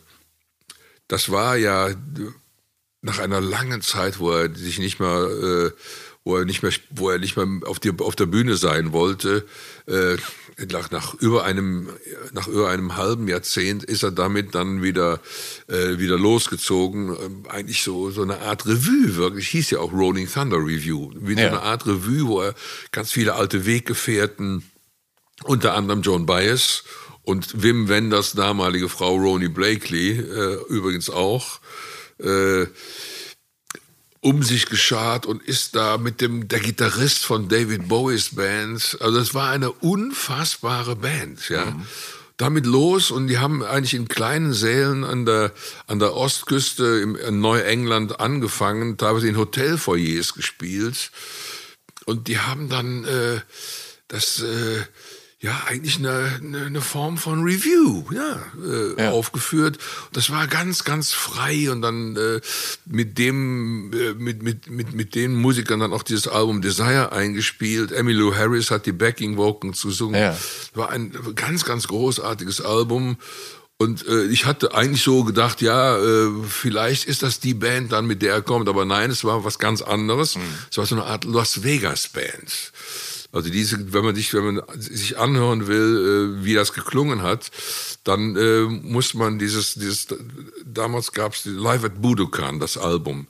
das 1.08 1.32
war 1.32 1.56
ja 1.56 1.88
nach 3.02 3.20
einer 3.20 3.40
langen 3.40 3.82
Zeit, 3.82 4.20
wo 4.20 4.32
er 4.32 4.54
sich 4.54 4.80
nicht 4.80 5.00
mal 5.00 5.72
äh, 5.74 5.82
wo 6.24 6.38
er 6.38 6.46
nicht 6.46 6.62
mehr, 6.62 6.72
wo 6.92 7.10
er 7.10 7.18
nicht 7.18 7.36
mehr 7.36 7.48
auf, 7.66 7.80
die, 7.80 7.92
auf 8.00 8.16
der 8.16 8.28
Bühne 8.28 8.56
sein 8.56 8.92
wollte. 8.92 9.46
Äh, 9.88 10.18
nach, 10.72 10.92
nach, 10.92 11.16
über 11.16 11.44
einem, 11.44 11.90
nach 12.34 12.48
über 12.48 12.70
einem 12.70 12.96
halben 12.96 13.28
Jahrzehnt 13.28 13.84
ist 13.84 14.04
er 14.04 14.12
damit 14.12 14.54
dann 14.54 14.84
wieder, 14.84 15.20
äh, 15.68 15.98
wieder 15.98 16.20
losgezogen. 16.20 17.10
Ähm, 17.10 17.44
eigentlich 17.50 17.82
so, 17.82 18.12
so 18.12 18.22
eine 18.22 18.40
Art 18.42 18.68
Revue, 18.68 19.16
wirklich. 19.16 19.48
Hieß 19.50 19.72
ja 19.72 19.80
auch 19.80 19.92
Rolling 19.92 20.30
Thunder 20.32 20.58
Review. 20.58 21.12
Wie 21.16 21.34
ja. 21.34 21.50
so 21.50 21.56
eine 21.56 21.62
Art 21.62 21.88
Revue, 21.88 22.28
wo 22.28 22.42
er 22.42 22.54
ganz 22.92 23.12
viele 23.12 23.34
alte 23.34 23.66
Weggefährten, 23.66 24.64
unter 25.44 25.74
anderem 25.74 26.04
John 26.04 26.28
Bias 26.28 26.84
und 27.24 27.64
Wim 27.64 27.88
Wenders 27.88 28.34
damalige 28.34 28.90
Frau 28.90 29.16
Ronnie 29.16 29.48
Blakely, 29.48 30.12
äh, 30.12 30.58
übrigens 30.70 31.10
auch, 31.10 31.60
äh, 32.20 32.68
um 34.22 34.44
sich 34.44 34.68
geschart 34.68 35.26
und 35.26 35.42
ist 35.44 35.76
da 35.76 35.98
mit 35.98 36.22
dem 36.22 36.48
der 36.48 36.60
Gitarrist 36.60 37.26
von 37.26 37.50
David 37.50 37.88
Bowies 37.88 38.36
Band. 38.36 38.98
Also 39.02 39.20
es 39.20 39.34
war 39.34 39.50
eine 39.50 39.72
unfassbare 39.72 40.96
Band, 40.96 41.50
ja. 41.50 41.66
Mhm. 41.66 41.86
Damit 42.38 42.66
los 42.66 43.12
und 43.12 43.28
die 43.28 43.38
haben 43.38 43.62
eigentlich 43.62 43.94
in 43.94 44.08
kleinen 44.08 44.54
Sälen 44.54 45.04
an 45.04 45.26
der 45.26 45.52
an 45.86 46.00
der 46.00 46.16
Ostküste 46.16 47.00
im, 47.02 47.16
in 47.16 47.40
Neuengland 47.40 48.20
angefangen, 48.20 48.98
teilweise 48.98 49.28
in 49.28 49.38
Hotelfoyers 49.38 50.34
gespielt 50.34 51.12
und 52.06 52.28
die 52.28 52.40
haben 52.40 52.70
dann 52.70 53.06
äh, 53.06 53.42
das 54.08 54.42
äh, 54.42 54.82
ja 55.42 55.60
eigentlich 55.66 55.98
eine, 55.98 56.40
eine, 56.40 56.66
eine 56.68 56.82
Form 56.82 57.18
von 57.18 57.44
Review 57.44 58.04
ja, 58.14 58.40
äh, 58.64 59.04
ja, 59.04 59.12
aufgeführt. 59.12 59.80
Das 60.14 60.30
war 60.30 60.48
ganz 60.48 60.84
ganz 60.84 61.14
frei 61.14 61.72
und 61.72 61.82
dann 61.82 62.16
äh, 62.16 62.42
mit 62.86 63.18
dem 63.18 63.92
äh, 63.92 64.14
mit 64.14 64.44
mit 64.44 64.70
mit 64.70 64.94
mit 64.94 65.16
den 65.16 65.34
Musikern 65.36 65.80
dann 65.80 65.94
auch 65.94 66.04
dieses 66.04 66.28
Album 66.28 66.62
Desire 66.62 67.12
eingespielt. 67.12 67.92
Emmylou 67.92 68.36
Harris 68.36 68.70
hat 68.70 68.86
die 68.86 68.92
Backing 68.92 69.36
Vocals 69.36 69.82
gesungen. 69.82 70.22
Ja. 70.22 70.38
War 70.76 70.92
ein 70.92 71.12
ganz 71.36 71.66
ganz 71.66 71.88
großartiges 71.88 72.62
Album. 72.62 73.18
Und 73.78 74.08
äh, 74.08 74.26
ich 74.26 74.46
hatte 74.46 74.76
eigentlich 74.76 75.02
so 75.02 75.24
gedacht, 75.24 75.60
ja, 75.64 75.98
äh, 75.98 76.30
vielleicht 76.48 77.06
ist 77.06 77.24
das 77.24 77.40
die 77.40 77.56
Band 77.56 77.92
dann, 77.92 78.06
mit 78.06 78.22
der 78.22 78.36
er 78.36 78.42
kommt. 78.44 78.70
Aber 78.70 78.86
nein, 78.86 79.10
es 79.10 79.24
war 79.24 79.44
was 79.44 79.58
ganz 79.58 79.82
anderes. 79.82 80.36
Mhm. 80.36 80.42
Es 80.70 80.78
war 80.78 80.86
so 80.86 80.94
eine 80.94 81.06
Art 81.06 81.24
Las 81.24 81.64
Vegas 81.64 82.08
Band. 82.08 82.72
Also 83.32 83.50
diese, 83.50 83.94
wenn 83.94 84.04
man 84.04 84.16
sich, 84.16 84.34
wenn 84.34 84.56
man 84.56 84.62
sich 84.78 85.18
anhören 85.18 85.68
will, 85.68 86.38
äh, 86.42 86.46
wie 86.46 86.54
das 86.54 86.74
geklungen 86.74 87.22
hat, 87.22 87.50
dann 88.04 88.36
äh, 88.36 88.62
muss 88.64 89.14
man 89.14 89.40
dieses, 89.40 89.76
dieses, 89.76 90.08
damals 90.66 91.14
gab 91.14 91.34
es 91.34 91.46
Live 91.46 91.84
at 91.86 92.02
Budokan, 92.02 92.60
das 92.60 92.78
Album. 92.78 93.28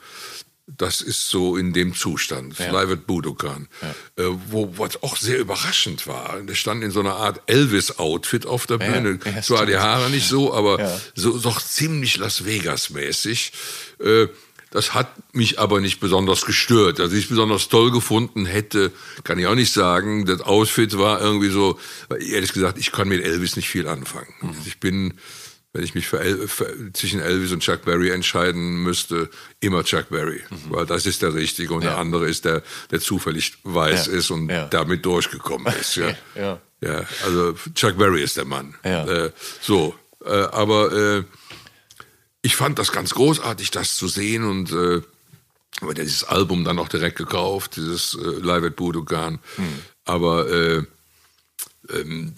Das 0.77 1.01
ist 1.01 1.27
so 1.27 1.57
in 1.57 1.73
dem 1.73 1.93
Zustand, 1.93 2.57
ja. 2.57 2.71
Live 2.71 2.91
at 2.91 3.05
Budokan. 3.05 3.67
Ja. 3.81 4.23
Äh, 4.23 4.37
wo 4.47 4.73
was 4.77 5.03
auch 5.03 5.17
sehr 5.17 5.37
überraschend 5.37 6.07
war. 6.07 6.39
Der 6.41 6.55
stand 6.55 6.83
in 6.83 6.91
so 6.91 7.01
einer 7.01 7.15
Art 7.15 7.41
Elvis-Outfit 7.47 8.45
auf 8.45 8.67
der 8.67 8.77
Bühne. 8.77 9.19
Ja, 9.25 9.41
Zwar 9.41 9.65
die 9.65 9.77
Haare 9.77 10.09
nicht 10.09 10.27
so, 10.27 10.53
aber 10.53 10.99
so 11.13 11.37
doch 11.37 11.61
ziemlich 11.61 12.17
Las 12.17 12.45
Vegas-mäßig. 12.45 13.51
Das 14.71 14.93
hat 14.93 15.11
mich 15.33 15.59
aber 15.59 15.81
nicht 15.81 15.99
besonders 15.99 16.45
gestört. 16.45 17.01
Also 17.01 17.15
ich 17.15 17.27
besonders 17.27 17.67
toll 17.67 17.91
gefunden 17.91 18.45
hätte, 18.45 18.91
kann 19.25 19.37
ich 19.37 19.45
auch 19.45 19.55
nicht 19.55 19.73
sagen. 19.73 20.25
Das 20.25 20.39
Outfit 20.41 20.97
war 20.97 21.21
irgendwie 21.21 21.49
so, 21.49 21.77
ehrlich 22.09 22.53
gesagt, 22.53 22.77
ich 22.79 22.93
kann 22.93 23.09
mit 23.09 23.21
Elvis 23.21 23.57
nicht 23.57 23.67
viel 23.67 23.85
anfangen. 23.89 24.33
Mhm. 24.41 24.55
Ich 24.65 24.79
bin, 24.79 25.15
wenn 25.73 25.83
ich 25.83 25.93
mich 25.93 26.07
für, 26.07 26.21
El 26.21 26.47
für, 26.47 26.73
zwischen 26.93 27.19
Elvis 27.19 27.51
und 27.51 27.59
Chuck 27.59 27.83
Berry 27.83 28.11
entscheiden 28.11 28.81
müsste, 28.81 29.29
immer 29.59 29.83
Chuck 29.83 30.07
Berry. 30.09 30.41
Mhm. 30.49 30.57
Weil 30.69 30.85
das 30.85 31.05
ist 31.05 31.21
der 31.21 31.33
Richtige 31.33 31.73
und 31.73 31.83
ja. 31.83 31.89
der 31.89 31.99
andere 31.99 32.29
ist 32.29 32.45
der, 32.45 32.63
der 32.91 33.01
zufällig 33.01 33.57
weiß 33.65 34.05
ja. 34.05 34.13
ist 34.13 34.31
und 34.31 34.49
ja. 34.49 34.67
damit 34.67 35.05
durchgekommen 35.05 35.73
ist. 35.81 35.97
Ja. 35.97 36.15
ja. 36.35 36.61
ja. 36.79 37.03
also 37.25 37.55
Chuck 37.75 37.97
Berry 37.97 38.23
ist 38.23 38.37
der 38.37 38.45
Mann. 38.45 38.73
Äh, 38.83 39.31
so, 39.59 39.95
äh, 40.25 40.29
aber 40.29 40.93
äh, 40.93 41.23
ich 42.41 42.55
fand 42.55 42.79
das 42.79 42.91
ganz 42.91 43.13
großartig, 43.13 43.71
das 43.71 43.95
zu 43.95 44.07
sehen 44.07 44.43
und 44.43 44.71
äh, 44.71 45.01
aber 45.81 45.93
dieses 45.93 46.23
Album 46.23 46.63
dann 46.63 46.79
auch 46.79 46.89
direkt 46.89 47.17
gekauft, 47.17 47.75
dieses 47.75 48.13
äh, 48.15 48.39
Live 48.39 48.63
at 48.63 48.75
Budokan. 48.75 49.39
Hm. 49.55 49.79
Aber 50.05 50.49
äh, 50.49 50.83
ähm, 51.89 52.35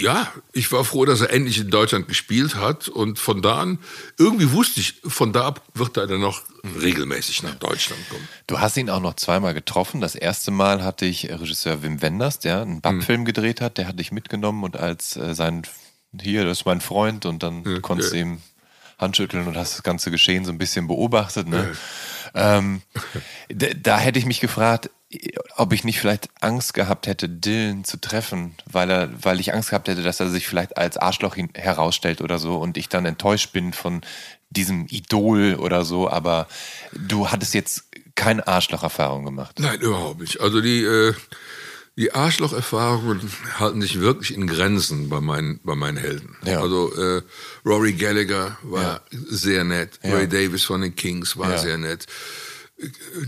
ja, 0.00 0.32
ich 0.52 0.70
war 0.70 0.84
froh, 0.84 1.04
dass 1.04 1.20
er 1.20 1.32
endlich 1.32 1.58
in 1.58 1.70
Deutschland 1.70 2.06
gespielt 2.06 2.54
hat 2.54 2.88
und 2.88 3.18
von 3.18 3.42
da 3.42 3.58
an, 3.58 3.78
irgendwie 4.16 4.52
wusste 4.52 4.80
ich, 4.80 5.00
von 5.04 5.32
da 5.32 5.46
ab 5.46 5.64
wird 5.74 5.96
er 5.96 6.06
dann 6.06 6.20
noch 6.20 6.42
regelmäßig 6.80 7.42
nach 7.42 7.56
Deutschland 7.56 8.08
kommen. 8.08 8.28
Du 8.46 8.60
hast 8.60 8.76
ihn 8.76 8.90
auch 8.90 9.00
noch 9.00 9.14
zweimal 9.14 9.54
getroffen. 9.54 10.00
Das 10.00 10.14
erste 10.14 10.52
Mal 10.52 10.84
hatte 10.84 11.04
ich 11.04 11.28
Regisseur 11.28 11.82
Wim 11.82 12.00
Wenders, 12.00 12.38
der 12.38 12.62
einen 12.62 12.80
Backfilm 12.80 13.20
hm. 13.20 13.24
gedreht 13.24 13.60
hat, 13.60 13.76
der 13.76 13.88
hat 13.88 13.98
dich 13.98 14.12
mitgenommen 14.12 14.62
und 14.62 14.76
als 14.76 15.16
äh, 15.16 15.34
sein, 15.34 15.62
hier, 16.20 16.44
das 16.44 16.60
ist 16.60 16.64
mein 16.64 16.80
Freund 16.80 17.26
und 17.26 17.42
dann 17.42 17.64
ja, 17.64 17.80
konntest 17.80 18.12
du 18.12 18.16
ja. 18.16 18.22
ihm 18.22 18.38
Handschütteln 18.98 19.46
und 19.46 19.56
hast 19.56 19.74
das 19.74 19.82
ganze 19.82 20.10
Geschehen 20.10 20.44
so 20.44 20.52
ein 20.52 20.58
bisschen 20.58 20.86
beobachtet. 20.86 21.48
Ne? 21.48 21.72
ähm, 22.34 22.82
da 23.48 23.98
hätte 23.98 24.18
ich 24.18 24.26
mich 24.26 24.40
gefragt, 24.40 24.90
ob 25.56 25.72
ich 25.72 25.84
nicht 25.84 26.00
vielleicht 26.00 26.28
Angst 26.40 26.74
gehabt 26.74 27.06
hätte, 27.06 27.28
Dylan 27.28 27.84
zu 27.84 27.98
treffen, 27.98 28.54
weil 28.66 28.90
er, 28.90 29.10
weil 29.24 29.40
ich 29.40 29.54
Angst 29.54 29.70
gehabt 29.70 29.88
hätte, 29.88 30.02
dass 30.02 30.20
er 30.20 30.28
sich 30.28 30.46
vielleicht 30.46 30.76
als 30.76 30.98
Arschloch 30.98 31.36
herausstellt 31.54 32.20
oder 32.20 32.38
so 32.38 32.58
und 32.58 32.76
ich 32.76 32.88
dann 32.88 33.06
enttäuscht 33.06 33.52
bin 33.52 33.72
von 33.72 34.02
diesem 34.50 34.86
Idol 34.90 35.54
oder 35.54 35.84
so. 35.84 36.10
Aber 36.10 36.46
du 36.92 37.30
hattest 37.30 37.54
jetzt 37.54 37.84
keine 38.16 38.46
Arschlocherfahrung 38.46 39.24
gemacht. 39.24 39.58
Nein, 39.60 39.80
überhaupt 39.80 40.20
nicht. 40.20 40.40
Also 40.40 40.60
die 40.60 40.82
äh, 40.82 41.14
die 41.98 42.14
Arschlocherfahrungen 42.14 43.20
halten 43.58 43.82
sich 43.82 43.98
wirklich 43.98 44.32
in 44.32 44.46
Grenzen 44.46 45.08
bei 45.08 45.20
meinen, 45.20 45.58
bei 45.64 45.74
meinen 45.74 45.96
Helden. 45.96 46.36
Ja. 46.44 46.60
Also 46.60 46.94
äh, 46.94 47.22
Rory 47.66 47.92
Gallagher 47.92 48.56
war 48.62 48.82
ja. 49.10 49.18
sehr 49.28 49.64
nett, 49.64 49.98
ja. 50.04 50.14
Ray 50.14 50.28
Davis 50.28 50.62
von 50.62 50.80
den 50.80 50.94
Kings 50.94 51.36
war 51.36 51.58
sehr 51.58 51.76
nett. 51.76 52.06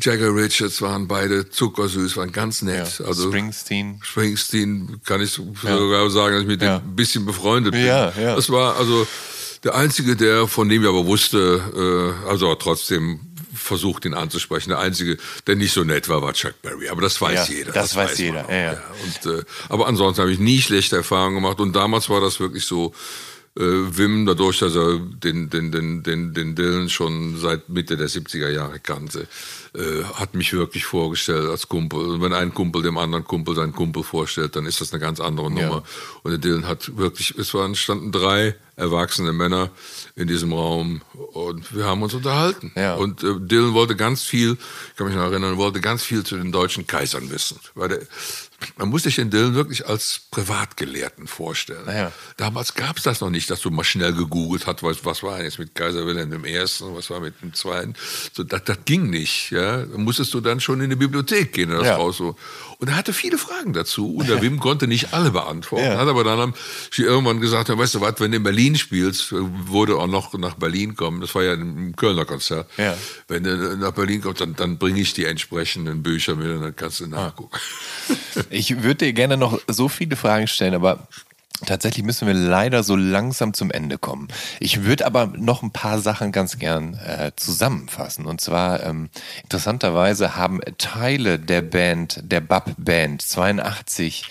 Jagger 0.00 0.32
Richards 0.32 0.80
waren 0.80 1.08
beide 1.08 1.50
zuckersüß, 1.50 2.16
waren 2.16 2.30
ganz 2.30 2.62
nett. 2.62 3.02
Also 3.04 3.26
Springsteen. 3.26 3.98
Springsteen 4.02 5.00
kann 5.04 5.20
ich 5.20 5.32
sogar 5.32 6.08
sagen, 6.10 6.34
dass 6.34 6.42
ich 6.42 6.48
mit 6.48 6.62
dem 6.62 6.68
ein 6.68 6.94
bisschen 6.94 7.26
befreundet 7.26 7.72
bin. 7.72 7.84
Ja, 7.84 8.12
ja. 8.16 8.36
Das 8.36 8.50
war 8.50 8.76
also 8.76 9.04
der 9.64 9.74
einzige, 9.74 10.14
der 10.14 10.46
von 10.46 10.68
dem 10.68 10.82
ich 10.82 10.88
aber 10.88 11.06
wusste, 11.06 12.14
äh, 12.24 12.28
also 12.28 12.54
trotzdem 12.54 13.18
versucht, 13.70 14.04
ihn 14.04 14.14
anzusprechen. 14.14 14.70
Der 14.70 14.80
Einzige, 14.80 15.16
der 15.46 15.54
nicht 15.54 15.72
so 15.72 15.84
nett 15.84 16.08
war, 16.08 16.20
war 16.22 16.32
Chuck 16.34 16.60
Berry. 16.60 16.88
Aber 16.88 17.00
das 17.02 17.20
weiß 17.20 17.48
Ja, 17.48 17.54
jeder. 17.54 17.72
das 17.72 17.94
weiß 17.94 18.18
jeder, 18.18 18.44
ja. 18.50 18.72
ja. 18.72 18.82
Und, 19.04 19.32
äh, 19.38 19.42
aber 19.68 19.86
ansonsten 19.86 20.20
habe 20.22 20.32
ich 20.32 20.40
nie 20.40 20.60
schlechte 20.60 20.96
Erfahrungen 20.96 21.36
gemacht. 21.36 21.60
Und 21.60 21.74
damals 21.74 22.08
war 22.10 22.20
das 22.20 22.40
wirklich 22.40 22.64
so, 22.66 22.92
äh, 23.56 23.62
Wim, 23.62 24.26
dadurch, 24.26 24.60
dass 24.60 24.76
er 24.76 24.98
den, 24.98 25.50
den, 25.50 25.72
den, 25.72 26.02
den, 26.02 26.34
den 26.34 26.54
Dylan 26.54 26.88
schon 26.88 27.36
seit 27.36 27.68
Mitte 27.68 27.96
der 27.96 28.08
70er 28.08 28.48
Jahre 28.48 28.78
kannte, 28.78 29.26
äh, 29.74 30.04
hat 30.14 30.34
mich 30.34 30.52
wirklich 30.52 30.84
vorgestellt 30.84 31.48
als 31.48 31.68
Kumpel. 31.68 31.98
Und 31.98 32.22
wenn 32.22 32.32
ein 32.32 32.54
Kumpel 32.54 32.82
dem 32.82 32.96
anderen 32.96 33.24
Kumpel 33.24 33.56
seinen 33.56 33.72
Kumpel 33.72 34.04
vorstellt, 34.04 34.54
dann 34.54 34.66
ist 34.66 34.80
das 34.80 34.92
eine 34.92 35.00
ganz 35.00 35.18
andere 35.20 35.50
Nummer. 35.50 35.82
Und 36.22 36.30
der 36.30 36.38
Dylan 36.38 36.66
hat 36.66 36.96
wirklich, 36.96 37.36
es 37.36 37.52
waren, 37.52 37.74
standen 37.74 38.12
drei 38.12 38.54
erwachsene 38.76 39.32
Männer 39.32 39.70
in 40.16 40.26
diesem 40.26 40.52
Raum 40.52 41.02
und 41.32 41.74
wir 41.74 41.84
haben 41.84 42.02
uns 42.02 42.14
unterhalten. 42.14 42.72
Ja. 42.76 42.94
Und 42.94 43.22
äh, 43.22 43.34
Dylan 43.38 43.74
wollte 43.74 43.94
ganz 43.94 44.22
viel, 44.22 44.56
ich 44.90 44.96
kann 44.96 45.06
mich 45.06 45.16
noch 45.16 45.24
erinnern, 45.24 45.56
wollte 45.56 45.80
ganz 45.80 46.02
viel 46.02 46.24
zu 46.24 46.36
den 46.36 46.52
deutschen 46.52 46.86
Kaisern 46.86 47.30
wissen. 47.30 47.58
Weil 47.74 47.88
der, 47.90 48.00
man 48.80 48.88
muss 48.88 49.02
sich 49.02 49.16
den 49.16 49.28
Dylan 49.30 49.54
wirklich 49.54 49.86
als 49.86 50.22
Privatgelehrten 50.30 51.26
vorstellen. 51.26 51.86
Ja. 51.86 52.12
Damals 52.38 52.74
gab 52.74 52.96
es 52.96 53.02
das 53.02 53.20
noch 53.20 53.28
nicht, 53.28 53.50
dass 53.50 53.60
du 53.60 53.70
mal 53.70 53.84
schnell 53.84 54.14
gegoogelt 54.14 54.66
hast, 54.66 54.82
was, 54.82 55.04
was 55.04 55.22
war 55.22 55.42
jetzt 55.42 55.58
mit 55.58 55.74
Kaiser 55.74 56.06
Wilhelm 56.06 56.44
I., 56.46 56.58
was 56.62 57.10
war 57.10 57.20
mit 57.20 57.40
dem 57.42 57.52
Zweiten. 57.52 57.94
So, 58.32 58.42
das, 58.42 58.64
das 58.64 58.78
ging 58.86 59.10
nicht. 59.10 59.50
Ja? 59.50 59.84
Da 59.84 59.98
musstest 59.98 60.32
du 60.32 60.40
dann 60.40 60.60
schon 60.60 60.80
in 60.80 60.88
die 60.90 60.96
Bibliothek 60.96 61.52
gehen, 61.52 61.70
das 61.70 61.84
Ja. 61.86 61.96
raus 61.96 62.16
so. 62.16 62.36
Und 62.78 62.88
er 62.88 62.96
hatte 62.96 63.12
viele 63.12 63.36
Fragen 63.36 63.74
dazu. 63.74 64.14
Und 64.16 64.28
der 64.30 64.40
Wim 64.42 64.58
konnte 64.58 64.86
nicht 64.86 65.12
alle 65.12 65.30
beantworten. 65.30 65.84
Ja. 65.84 65.98
Hat 65.98 66.08
aber 66.08 66.24
dann 66.24 66.38
haben 66.38 66.54
sie 66.90 67.02
irgendwann 67.02 67.40
gesagt, 67.40 67.68
weißt 67.68 67.94
du 67.96 68.00
was, 68.00 68.14
wenn 68.18 68.30
du 68.30 68.38
in 68.38 68.42
Berlin 68.42 68.76
spielst, 68.76 69.32
wurde 69.32 69.96
auch 69.96 70.06
noch 70.06 70.32
nach 70.38 70.54
Berlin 70.54 70.96
kommen. 70.96 71.20
Das 71.20 71.34
war 71.34 71.42
ja 71.42 71.52
ein 71.52 71.94
Kölner 71.96 72.24
Konzert. 72.24 72.70
Ja. 72.78 72.96
Wenn 73.28 73.44
du 73.44 73.76
nach 73.76 73.92
Berlin 73.92 74.22
kommst, 74.22 74.40
dann, 74.40 74.56
dann 74.56 74.78
bringe 74.78 75.00
ich 75.00 75.12
die 75.12 75.26
entsprechenden 75.26 76.02
Bücher 76.02 76.34
mit 76.34 76.48
und 76.48 76.62
dann 76.62 76.74
kannst 76.74 77.00
du 77.00 77.06
nachgucken. 77.06 77.58
Ich 78.48 78.69
würde 78.78 79.06
dir 79.06 79.12
gerne 79.12 79.36
noch 79.36 79.60
so 79.68 79.88
viele 79.88 80.16
Fragen 80.16 80.46
stellen, 80.46 80.74
aber 80.74 81.06
tatsächlich 81.66 82.04
müssen 82.04 82.26
wir 82.26 82.34
leider 82.34 82.82
so 82.82 82.96
langsam 82.96 83.54
zum 83.54 83.70
Ende 83.70 83.98
kommen. 83.98 84.28
Ich 84.60 84.84
würde 84.84 85.06
aber 85.06 85.26
noch 85.36 85.62
ein 85.62 85.72
paar 85.72 86.00
Sachen 86.00 86.32
ganz 86.32 86.58
gern 86.58 86.94
äh, 86.94 87.32
zusammenfassen. 87.36 88.26
Und 88.26 88.40
zwar 88.40 88.82
ähm, 88.84 89.10
interessanterweise 89.42 90.36
haben 90.36 90.60
Teile 90.78 91.38
der 91.38 91.62
Band, 91.62 92.20
der 92.22 92.40
Bub 92.40 92.72
Band 92.78 93.22
82 93.22 94.28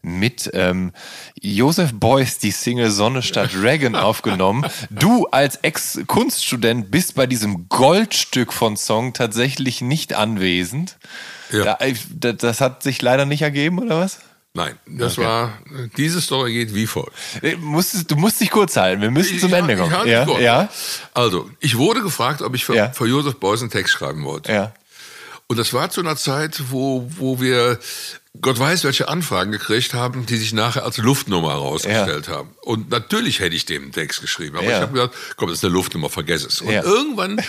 mit 0.00 0.50
ähm, 0.54 0.92
Joseph 1.40 1.92
Beuys 1.94 2.38
die 2.38 2.52
Single 2.52 2.90
Sonne 2.90 3.22
statt 3.22 3.50
Reagan 3.60 3.96
aufgenommen. 3.96 4.64
Du 4.90 5.26
als 5.26 5.56
Ex-Kunststudent 5.56 6.90
bist 6.90 7.14
bei 7.14 7.26
diesem 7.26 7.68
Goldstück 7.68 8.52
von 8.52 8.76
Song 8.76 9.12
tatsächlich 9.12 9.80
nicht 9.80 10.14
anwesend. 10.14 10.96
Ja. 11.52 11.64
Da, 11.64 11.78
da- 12.14 12.32
das 12.32 12.60
hat 12.60 12.82
sich 12.82 13.00
leider 13.02 13.24
nicht 13.26 13.42
ergeben, 13.42 13.78
oder 13.78 14.00
was? 14.00 14.18
Nein, 14.54 14.76
das 14.86 15.18
war, 15.18 15.52
diese 15.96 16.20
Story 16.20 16.52
geht 16.52 16.74
wie 16.74 16.86
folgt. 16.86 17.12
Äh, 17.42 17.56
du 17.56 18.16
musst 18.16 18.40
dich 18.40 18.50
kurz 18.50 18.76
halten, 18.76 19.02
wir 19.02 19.10
müssen 19.10 19.38
zum 19.38 19.50
Ich- 19.50 19.54
Ende 19.56 19.74
ich 19.74 19.78
kommen. 19.78 20.08
ja, 20.08 20.26
ja, 20.40 20.68
Also, 21.14 21.48
ich 21.60 21.76
wurde 21.76 22.00
gefragt, 22.02 22.42
ob 22.42 22.54
ich 22.54 22.64
für, 22.64 22.74
Ja. 22.74 22.90
für 22.90 23.06
Josef 23.06 23.36
Beuys 23.36 23.60
einen 23.60 23.70
Text 23.70 23.92
schreiben 23.94 24.24
wollte. 24.24 24.52
ja. 24.52 24.72
Und 25.50 25.56
das 25.58 25.72
war 25.72 25.88
zu 25.90 26.00
einer 26.00 26.16
Zeit, 26.16 26.60
wo, 26.70 27.10
wo 27.16 27.40
wir 27.40 27.78
Gott 28.42 28.58
weiß, 28.58 28.84
welche 28.84 29.08
Anfragen 29.08 29.50
gekriegt 29.50 29.94
haben, 29.94 30.26
die 30.26 30.36
sich 30.36 30.52
nachher 30.52 30.84
als 30.84 30.98
Luftnummer 30.98 31.48
herausgestellt 31.52 32.28
haben. 32.28 32.50
Und 32.60 32.90
natürlich 32.90 33.40
hätte 33.40 33.56
ich 33.56 33.64
dem 33.64 33.84
einen 33.84 33.92
Text 33.92 34.20
geschrieben. 34.20 34.56
Aber 34.58 34.66
Ja. 34.66 34.76
ich 34.76 34.82
habe 34.82 34.92
gesagt, 34.92 35.14
komm, 35.36 35.48
das 35.48 35.58
ist 35.58 35.64
eine 35.64 35.72
Luftnummer, 35.72 36.10
vergess 36.10 36.44
es. 36.44 36.60
Und 36.60 36.70
Ja. 36.70 36.82
irgendwann 36.84 37.40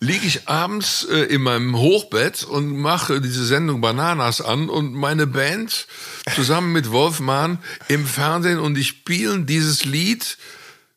liege 0.00 0.26
ich 0.26 0.46
abends 0.48 1.04
äh, 1.10 1.16
in 1.22 1.40
meinem 1.42 1.76
Hochbett 1.78 2.44
und 2.44 2.76
mache 2.76 3.22
diese 3.22 3.46
Sendung 3.46 3.80
Bananas 3.80 4.42
an 4.42 4.68
und 4.68 4.92
meine 4.92 5.26
Band 5.26 5.86
zusammen 6.34 6.72
mit 6.72 6.90
Wolf 6.92 7.20
Mahn 7.20 7.58
im 7.88 8.06
Fernsehen 8.06 8.58
und 8.58 8.74
die 8.74 8.84
spielen 8.84 9.46
dieses 9.46 9.84
Lied 9.84 10.36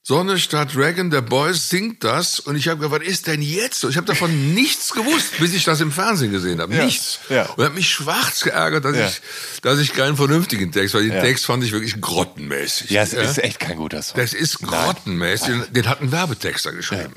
Sonne 0.09 0.39
statt 0.39 0.73
Dragon, 0.73 1.11
der 1.11 1.21
Boys 1.21 1.69
singt 1.69 2.03
das 2.03 2.39
und 2.39 2.55
ich 2.55 2.67
habe 2.67 2.77
gesagt, 2.81 2.99
was 3.03 3.07
ist 3.07 3.27
denn 3.27 3.43
jetzt? 3.43 3.79
so? 3.79 3.89
Ich 3.89 3.95
habe 3.95 4.07
davon 4.07 4.53
nichts 4.55 4.91
gewusst, 4.91 5.37
bis 5.39 5.53
ich 5.53 5.63
das 5.65 5.81
im 5.81 5.91
Fernsehen 5.91 6.31
gesehen 6.31 6.59
habe. 6.61 6.73
Ja. 6.73 6.83
Nichts. 6.85 7.19
Ja. 7.29 7.43
Und 7.45 7.63
habe 7.63 7.75
mich 7.75 7.91
schwarz 7.91 8.41
geärgert, 8.41 8.85
dass, 8.85 8.97
Ja. 8.97 9.05
ich, 9.07 9.21
dass 9.61 9.77
ich 9.77 9.93
keinen 9.93 10.17
vernünftigen 10.17 10.71
Text, 10.71 10.95
weil 10.95 11.03
den 11.03 11.13
Ja. 11.13 11.21
Text 11.21 11.45
fand 11.45 11.63
ich 11.63 11.71
wirklich 11.73 12.01
grottenmäßig. 12.01 12.89
Ja, 12.89 13.03
es 13.03 13.13
ist 13.13 13.37
echt 13.37 13.59
kein 13.59 13.77
guter 13.77 14.01
Song. 14.01 14.17
Das 14.19 14.33
ist 14.33 14.57
grottenmäßig. 14.63 15.45
Den, 15.47 15.73
den 15.73 15.87
hat 15.87 16.01
ein 16.01 16.11
Werbetexter 16.11 16.71
geschrieben. 16.71 17.13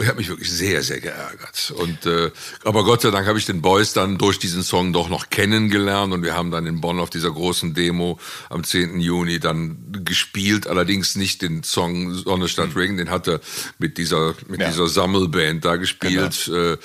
Ich 0.00 0.06
habe 0.06 0.18
mich 0.18 0.28
wirklich 0.28 0.50
sehr, 0.50 0.82
sehr 0.84 1.00
geärgert. 1.00 1.72
Und 1.76 2.06
äh, 2.06 2.30
aber 2.64 2.84
Gott 2.84 3.02
sei 3.02 3.10
Dank 3.10 3.26
habe 3.26 3.38
ich 3.38 3.46
den 3.46 3.60
Boys 3.62 3.92
dann 3.94 4.16
durch 4.16 4.38
diesen 4.38 4.62
Song 4.62 4.92
doch 4.92 5.08
noch 5.08 5.28
kennengelernt 5.28 6.12
und 6.14 6.22
wir 6.22 6.34
haben 6.34 6.52
dann 6.52 6.66
in 6.66 6.80
Bonn 6.80 7.00
auf 7.00 7.10
dieser 7.10 7.32
großen 7.32 7.74
Demo 7.74 8.18
am 8.48 8.62
10. 8.62 9.00
Juni 9.00 9.40
dann 9.40 9.76
gespielt. 10.04 10.68
Allerdings 10.68 11.16
nicht 11.16 11.42
den 11.42 11.64
Song 11.64 12.14
Sonne 12.14 12.48
statt 12.48 12.76
Regen, 12.76 12.96
den 12.96 13.10
hat 13.10 13.26
er 13.26 13.40
mit 13.78 13.98
dieser 13.98 14.34
mit 14.46 14.60
Ja. 14.60 14.68
dieser 14.68 14.86
Sammelband 14.86 15.64
da 15.64 15.74
gespielt. 15.76 16.46
Äh, 16.48 16.76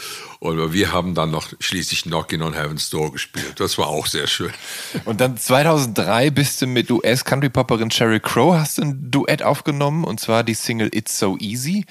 und 0.44 0.74
wir 0.74 0.92
haben 0.92 1.16
dann 1.16 1.32
noch 1.32 1.48
schließlich 1.62 2.04
Knockin' 2.04 2.42
on 2.42 2.54
Heaven's 2.54 2.90
Door 2.90 3.14
gespielt. 3.14 3.62
Das 3.62 3.78
war 3.78 3.88
auch 3.88 4.08
sehr 4.08 4.28
schön. 4.28 4.52
Und 5.06 5.22
dann 5.22 5.38
2003 5.38 6.32
bist 6.32 6.62
du 6.62 6.68
mit 6.68 6.92
US-Country-Popperin 6.92 7.92
Sheryl 7.92 8.20
Crow, 8.20 8.54
hast 8.54 8.78
ein 8.82 9.10
Duett 9.10 9.42
aufgenommen 9.42 10.04
und 10.04 10.20
zwar 10.20 10.44
die 10.44 10.54
Single 10.54 10.90
It's 10.94 11.18
So 11.18 11.38
Easy. 11.40 11.86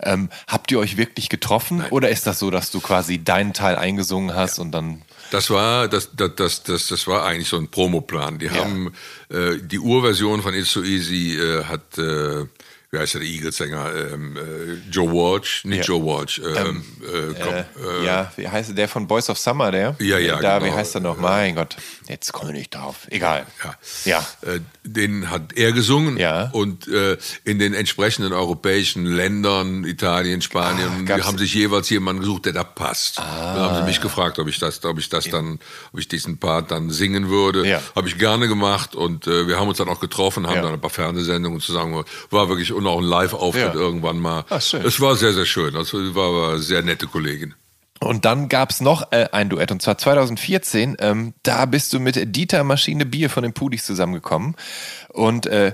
Ähm, 0.00 0.30
habt 0.46 0.72
ihr 0.72 0.78
euch 0.78 0.96
wirklich 0.96 1.28
getroffen 1.28 1.84
oder 1.90 2.08
ist 2.08 2.26
das 2.26 2.38
so, 2.38 2.50
dass 2.50 2.70
du 2.70 2.80
quasi 2.80 3.22
deinen 3.22 3.52
Teil 3.52 3.76
eingesungen 3.76 4.34
hast 4.34 4.58
und 4.58 4.72
dann... 4.72 5.02
Das 5.30 5.50
war 5.50 5.86
das, 5.88 6.08
das, 6.16 6.34
das, 6.36 6.62
das, 6.62 6.86
das 6.86 7.06
war 7.06 7.26
eigentlich 7.26 7.48
so 7.48 7.58
ein 7.58 7.68
Promoplan. 7.68 8.38
Die 8.38 8.50
haben 8.50 8.94
äh, 9.28 9.58
die 9.60 9.78
Urversion 9.78 10.40
von 10.40 10.54
It's 10.54 10.72
So 10.72 10.82
Easy 10.82 11.36
äh, 11.36 11.64
hat 11.64 11.98
äh, 11.98 12.46
wie 12.90 12.98
heißt 12.98 13.14
der, 13.14 13.22
Eagles-Sänger 13.22 13.90
ähm, 14.14 14.36
äh, 14.36 14.90
Joe 14.90 15.10
Walsh, 15.12 15.64
nicht 15.66 15.86
Ja. 15.88 15.94
Joe 15.94 16.02
Walsh. 16.04 16.38
Ähm, 16.38 16.82
äh, 17.02 17.34
komm, 17.42 17.54
äh, 17.54 18.06
ja, 18.06 18.32
wie 18.36 18.48
heißt 18.48 18.76
der? 18.78 18.88
Von 18.88 19.06
Boys 19.06 19.28
of 19.28 19.38
Summer, 19.38 19.70
der? 19.70 19.94
Ja, 20.00 20.18
ja, 20.18 20.40
Da, 20.40 20.58
genau. 20.58 20.70
wie 20.72 20.76
heißt 20.76 20.94
er 20.94 21.02
noch? 21.02 21.18
Mein 21.18 21.54
Gott, 21.54 21.76
jetzt 22.08 22.32
komme 22.32 22.52
ich 22.52 22.58
nicht 22.58 22.74
drauf. 22.74 23.06
Egal. 23.10 23.44
Ja. 23.62 23.74
Ja. 24.04 24.26
Äh, 24.50 24.60
den 24.84 25.28
hat 25.30 25.52
er 25.54 25.72
gesungen 25.72 26.16
Ja. 26.16 26.48
und 26.52 26.88
äh, 26.88 27.18
in 27.44 27.58
den 27.58 27.74
entsprechenden 27.74 28.32
europäischen 28.32 29.04
Ländern, 29.04 29.84
Italien, 29.84 30.40
Spanien, 30.40 31.06
Ah, 31.10 31.26
haben 31.26 31.36
sich 31.36 31.52
jeweils 31.52 31.90
jemanden 31.90 32.20
gesucht, 32.20 32.46
der 32.46 32.54
da 32.54 32.64
passt. 32.64 33.18
Dann 33.18 33.26
haben 33.26 33.76
sie 33.76 33.82
mich 33.82 34.00
gefragt, 34.00 34.38
ob 34.38 34.48
ich 34.48 34.58
das, 34.58 34.82
ob 34.86 34.98
ich 34.98 35.10
das 35.10 35.28
dann, 35.28 35.58
ob 35.92 36.00
ich 36.00 36.08
diesen 36.08 36.38
Part 36.38 36.70
dann 36.70 36.88
singen 36.90 37.28
würde. 37.28 37.66
Ja. 37.68 37.82
Habe 37.94 38.08
ich 38.08 38.16
gerne 38.16 38.48
gemacht 38.48 38.94
und 38.94 39.26
äh, 39.26 39.46
wir 39.46 39.58
haben 39.60 39.68
uns 39.68 39.76
dann 39.76 39.90
auch 39.90 40.00
getroffen, 40.00 40.46
haben 40.46 40.62
dann 40.62 40.72
ein 40.72 40.80
paar 40.80 40.88
Fernsehsendungen 40.88 41.60
zusammen. 41.60 42.02
War 42.30 42.48
wirklich 42.48 42.72
und 42.78 42.86
auch 42.86 42.98
ein 42.98 43.04
Live-Auftritt 43.04 43.74
Ja. 43.74 43.80
irgendwann 43.80 44.18
mal. 44.18 44.44
Ah, 44.48 44.60
schön. 44.60 44.84
Es 44.84 45.00
war 45.00 45.16
sehr, 45.16 45.32
sehr 45.34 45.46
schön. 45.46 45.76
Also 45.76 45.98
war 46.14 46.28
aber 46.28 46.48
eine 46.54 46.58
sehr 46.60 46.82
nette 46.82 47.06
Kollegin. 47.06 47.54
Und 48.00 48.24
dann 48.24 48.48
gab's 48.48 48.80
noch 48.80 49.10
äh, 49.10 49.26
ein 49.32 49.48
Duett, 49.48 49.72
und 49.72 49.82
zwar 49.82 49.98
2014. 49.98 50.96
Ähm, 51.00 51.34
da 51.42 51.66
bist 51.66 51.92
du 51.92 51.98
mit 52.00 52.36
Dieter 52.36 52.62
Maschine 52.64 53.04
Bier 53.04 53.28
von 53.28 53.42
den 53.42 53.52
Pudis 53.52 53.84
zusammengekommen. 53.84 54.54
Und 55.08 55.46
äh, 55.46 55.72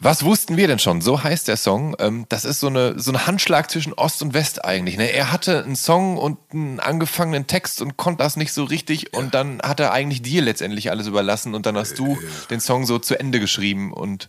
was 0.00 0.24
wussten 0.24 0.56
wir 0.56 0.68
denn 0.68 0.78
schon? 0.78 1.00
So 1.00 1.24
heißt 1.24 1.48
der 1.48 1.56
Song. 1.56 1.96
Ähm, 1.98 2.26
das 2.28 2.44
ist 2.44 2.60
so 2.60 2.68
eine 2.68 3.00
so 3.00 3.10
ein 3.10 3.26
Handschlag 3.26 3.70
zwischen 3.70 3.94
Ost 3.94 4.22
und 4.22 4.34
West 4.34 4.64
eigentlich. 4.64 4.96
Ne? 4.98 5.10
Er 5.10 5.32
hatte 5.32 5.64
einen 5.64 5.74
Song 5.74 6.18
und 6.18 6.38
einen 6.52 6.78
angefangenen 6.80 7.46
Text 7.46 7.80
und 7.82 7.96
konnte 7.96 8.22
das 8.22 8.36
nicht 8.36 8.52
so 8.52 8.64
richtig. 8.64 9.14
Und 9.16 9.34
dann 9.34 9.60
hat 9.62 9.80
er 9.80 9.90
eigentlich 9.92 10.20
dir 10.22 10.42
letztendlich 10.42 10.90
alles 10.90 11.06
überlassen. 11.06 11.54
Und 11.54 11.64
dann 11.66 11.76
hast 11.78 11.98
du 11.98 12.18
den 12.50 12.60
Song 12.60 12.84
so 12.86 12.98
zu 12.98 13.18
Ende 13.18 13.40
geschrieben 13.40 13.92
und 13.92 14.28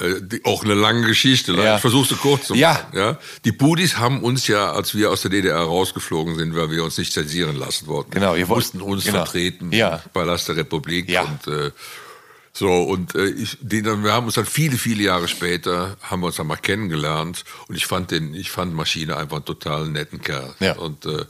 Äh, 0.00 0.14
die, 0.22 0.44
auch 0.44 0.64
eine 0.64 0.74
lange 0.74 1.06
Geschichte. 1.06 1.52
Ja. 1.52 1.76
Ich 1.76 1.80
versuche 1.80 2.12
es 2.14 2.20
kurz 2.20 2.48
zu 2.48 2.54
machen. 2.54 2.60
Ja. 2.60 2.88
Ja. 2.92 3.18
Die 3.44 3.52
Budis 3.52 3.96
haben 3.98 4.22
uns 4.24 4.48
ja, 4.48 4.72
als 4.72 4.94
wir 4.94 5.10
aus 5.12 5.22
der 5.22 5.30
DDR 5.30 5.58
rausgeflogen 5.60 6.36
sind, 6.36 6.56
weil 6.56 6.70
wir 6.70 6.82
uns 6.82 6.98
nicht 6.98 7.12
zensieren 7.12 7.54
lassen 7.56 7.86
wollten, 7.86 8.10
Genau, 8.10 8.32
wollt- 8.32 8.48
mussten 8.48 8.80
uns 8.80 9.04
genau. 9.04 9.18
vertreten 9.18 9.70
Ja. 9.72 10.02
im 10.04 10.10
Palast 10.12 10.48
der 10.48 10.56
Republik. 10.56 11.08
Ja. 11.08 11.22
Und 11.22 11.46
äh, 11.46 11.70
so, 12.52 12.68
und 12.82 13.14
äh, 13.14 13.26
ich, 13.26 13.56
den, 13.60 13.84
wir 14.04 14.12
haben 14.12 14.26
uns 14.26 14.34
dann 14.34 14.46
viele, 14.46 14.78
viele 14.78 15.02
Jahre 15.04 15.28
später, 15.28 15.96
haben 16.02 16.20
wir 16.22 16.26
uns 16.26 16.36
dann 16.36 16.46
mal 16.48 16.56
kennengelernt 16.56 17.44
und 17.68 17.76
ich 17.76 17.86
fand 17.86 18.10
den, 18.10 18.32
ich 18.34 18.50
fand 18.50 18.74
Maschine 18.74 19.16
einfach 19.16 19.36
einen 19.36 19.44
total 19.44 19.88
netten 19.88 20.20
Kerl. 20.22 20.54
Ja. 20.60 20.74
Und 20.76 21.06
äh, 21.06 21.24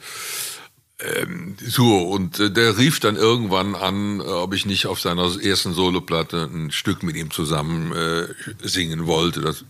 ähm, 1.01 1.57
so, 1.61 1.99
und 1.99 2.39
äh, 2.39 2.53
der 2.53 2.79
rief 2.79 3.01
dann 3.01 3.17
irgendwann 3.17 3.75
an, 3.75 4.21
äh, 4.21 4.23
ob 4.23 4.55
ich 4.55 4.65
nicht 4.65 4.87
auf 4.87 5.01
seiner 5.01 5.25
ersten 5.43 5.75
Soloplatte 5.75 6.49
ein 6.53 6.71
Stück 6.71 7.03
mit 7.03 7.17
ihm 7.17 7.33
zusammen 7.33 7.93
äh, 7.93 8.29
singen 8.63 9.07
wollte. 9.07 9.41
Das, 9.41 9.65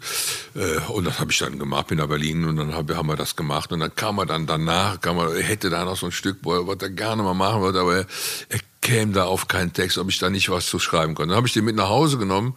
äh, 0.55 0.80
und 0.92 1.05
das 1.05 1.20
habe 1.20 1.32
ich 1.32 1.38
dann 1.38 1.59
gemacht, 1.59 1.86
bin 1.86 1.96
nach 1.96 2.09
Berlin 2.09 2.44
und 2.44 2.56
dann 2.56 2.74
hab, 2.74 2.94
haben 2.94 3.09
wir 3.09 3.16
das 3.16 3.36
gemacht. 3.36 3.72
Und 3.72 3.80
dann 3.80 3.94
kam 3.96 4.18
er 4.18 4.26
dann 4.26 4.46
danach, 4.46 5.01
kam 5.01 5.16
er, 5.16 5.34
hätte 5.42 5.70
da 5.70 5.86
noch 5.86 5.96
so 5.96 6.06
ein 6.06 6.12
Stück, 6.12 6.40
er, 6.44 6.66
was 6.66 6.76
er 6.82 6.90
gerne 6.90 7.22
mal 7.22 7.32
machen 7.32 7.62
wollte, 7.62 7.80
aber 7.80 7.96
er, 7.96 8.06
er 8.51 8.60
käme 8.82 9.12
da 9.12 9.24
auf 9.24 9.48
keinen 9.48 9.72
Text, 9.72 9.96
ob 9.96 10.10
ich 10.10 10.18
da 10.18 10.28
nicht 10.28 10.51
was 10.51 10.66
zu 10.66 10.78
schreiben 10.78 11.14
konnte. 11.14 11.30
Dann 11.30 11.38
habe 11.38 11.46
ich 11.46 11.55
den 11.55 11.64
mit 11.64 11.74
nach 11.74 11.88
Hause 11.88 12.18
genommen 12.18 12.55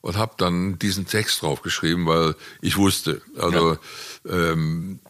und 0.00 0.16
habe 0.16 0.32
dann 0.38 0.78
diesen 0.78 1.06
Text 1.06 1.42
draufgeschrieben, 1.42 2.06
weil 2.06 2.34
ich 2.62 2.78
wusste, 2.78 3.20
also 3.36 3.76
ähm, 4.26 5.00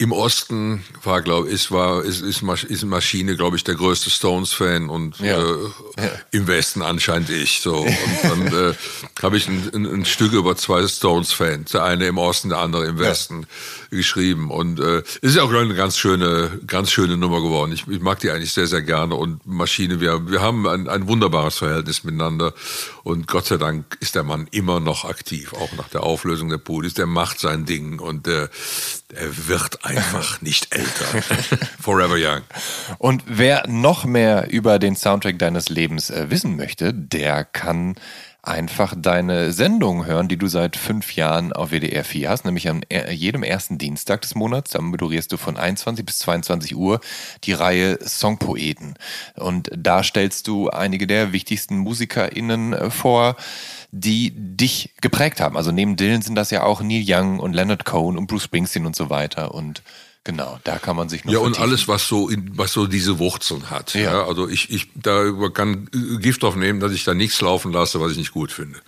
im 0.00 0.12
Osten 0.12 0.84
war, 1.02 1.22
glaube 1.22 1.50
ich, 1.50 1.72
war 1.72 2.04
ist, 2.04 2.20
ist, 2.22 2.42
ist 2.42 2.84
Maschine, 2.84 3.34
glaube 3.34 3.56
ich, 3.56 3.64
der 3.64 3.74
größte 3.74 4.10
Stones-Fan 4.10 4.88
und 4.88 5.18
ja. 5.18 5.40
Äh, 5.40 5.54
ja. 5.96 6.10
im 6.30 6.46
Westen 6.46 6.82
anscheinend 6.82 7.30
ich. 7.30 7.60
So 7.60 7.78
und 7.78 7.96
dann 8.22 8.46
äh, 8.46 8.74
habe 9.22 9.36
ich 9.36 9.48
ein, 9.48 9.68
ein, 9.74 9.86
ein, 9.86 10.04
Stück 10.04 10.32
über 10.34 10.54
zwei 10.56 10.86
Stones-Fans, 10.86 11.72
der 11.72 11.82
eine 11.82 12.06
im 12.06 12.16
Osten, 12.16 12.50
der 12.50 12.58
andere 12.58 12.86
im 12.86 13.00
Westen, 13.00 13.46
ja. 13.90 13.98
geschrieben 13.98 14.52
und 14.52 14.78
äh, 14.78 15.02
ist 15.20 15.34
ja 15.34 15.42
auch 15.42 15.52
eine 15.52 15.74
ganz 15.74 15.98
schöne, 15.98 16.60
ganz 16.64 16.92
schöne 16.92 17.16
Nummer 17.16 17.42
geworden. 17.42 17.72
Ich, 17.72 17.88
ich 17.88 18.00
mag 18.00 18.20
die 18.20 18.30
eigentlich 18.30 18.52
sehr, 18.52 18.68
sehr 18.68 18.82
gerne 18.82 19.16
und 19.16 19.44
Maschine, 19.46 20.00
wir 20.00 20.30
wir 20.30 20.40
haben 20.40 20.68
ein, 20.68 20.88
ein 20.88 21.08
wunderbares 21.08 21.58
Verhältnis 21.58 22.04
miteinander 22.04 22.54
und 23.02 23.26
Gott 23.26 23.46
sei 23.46 23.56
Dank 23.56 23.96
ist 23.98 24.14
der 24.14 24.22
Mann 24.22 24.46
immer 24.52 24.78
noch 24.78 25.04
aktiv, 25.04 25.54
auch 25.54 25.72
nach 25.72 25.88
der 25.88 26.04
Auflösung 26.04 26.50
der 26.50 26.58
Pudis. 26.58 26.94
Der 26.94 27.06
macht 27.06 27.40
sein 27.40 27.64
Ding 27.64 27.98
und 27.98 28.28
äh, 28.28 28.48
er 29.14 29.48
wird 29.48 29.84
einfach 29.88 30.40
nicht 30.40 30.74
älter. 30.74 31.22
Forever 31.80 32.16
young. 32.16 32.42
Und 32.98 33.22
wer 33.26 33.66
noch 33.66 34.04
mehr 34.04 34.50
über 34.50 34.78
den 34.78 34.96
Soundtrack 34.96 35.38
deines 35.38 35.68
Lebens 35.68 36.10
äh, 36.10 36.30
wissen 36.30 36.56
möchte, 36.56 36.92
der 36.94 37.44
kann 37.44 37.96
einfach 38.48 38.94
deine 38.96 39.52
Sendung 39.52 40.06
hören, 40.06 40.28
die 40.28 40.38
du 40.38 40.46
seit 40.46 40.76
fünf 40.76 41.14
Jahren 41.14 41.52
auf 41.52 41.70
WDR 41.70 42.04
4 42.04 42.30
hast, 42.30 42.44
nämlich 42.44 42.68
an 42.68 42.82
jedem 43.10 43.42
ersten 43.42 43.78
Dienstag 43.78 44.22
des 44.22 44.34
Monats. 44.34 44.70
Da 44.70 44.80
moderierst 44.80 45.30
du 45.32 45.36
von 45.36 45.56
21 45.56 46.06
bis 46.06 46.18
22 46.20 46.74
Uhr 46.74 47.00
die 47.44 47.52
Reihe 47.52 47.98
Songpoeten. 48.02 48.94
Und 49.34 49.70
da 49.76 50.02
stellst 50.02 50.46
du 50.46 50.70
einige 50.70 51.06
der 51.06 51.32
wichtigsten 51.32 51.78
MusikerInnen 51.78 52.72
äh, 52.72 52.90
vor, 52.90 53.36
die 53.90 54.32
dich 54.34 54.94
geprägt 55.00 55.40
haben. 55.40 55.56
Also 55.56 55.72
neben 55.72 55.96
Dylan 55.96 56.22
sind 56.22 56.34
das 56.34 56.50
ja 56.50 56.62
auch 56.62 56.82
Neil 56.82 57.04
Young 57.06 57.40
und 57.40 57.52
Leonard 57.54 57.84
Cohen 57.84 58.18
und 58.18 58.26
Bruce 58.26 58.44
Springsteen 58.44 58.86
und 58.86 58.96
so 58.96 59.10
weiter. 59.10 59.54
Und 59.54 59.82
Genau, 60.24 60.60
da 60.64 60.78
kann 60.78 60.94
man 60.94 61.08
sich 61.08 61.24
noch 61.24 61.32
Ja, 61.32 61.38
und 61.38 61.58
alles, 61.58 61.88
was 61.88 62.06
so, 62.06 62.28
in, 62.28 62.58
was 62.58 62.72
so 62.72 62.86
diese 62.86 63.18
Wurzeln 63.18 63.70
hat. 63.70 63.94
Ja. 63.94 64.00
ja. 64.00 64.26
Also 64.26 64.46
ich, 64.46 64.68
ich 64.70 64.88
da 64.94 65.24
kann 65.54 65.88
Gift 66.20 66.44
aufnehmen, 66.44 66.80
dass 66.80 66.92
ich 66.92 67.04
da 67.04 67.14
nichts 67.14 67.40
laufen 67.40 67.72
lasse, 67.72 67.98
was 67.98 68.12
ich 68.12 68.18
nicht 68.18 68.32
gut 68.32 68.52
finde. 68.52 68.78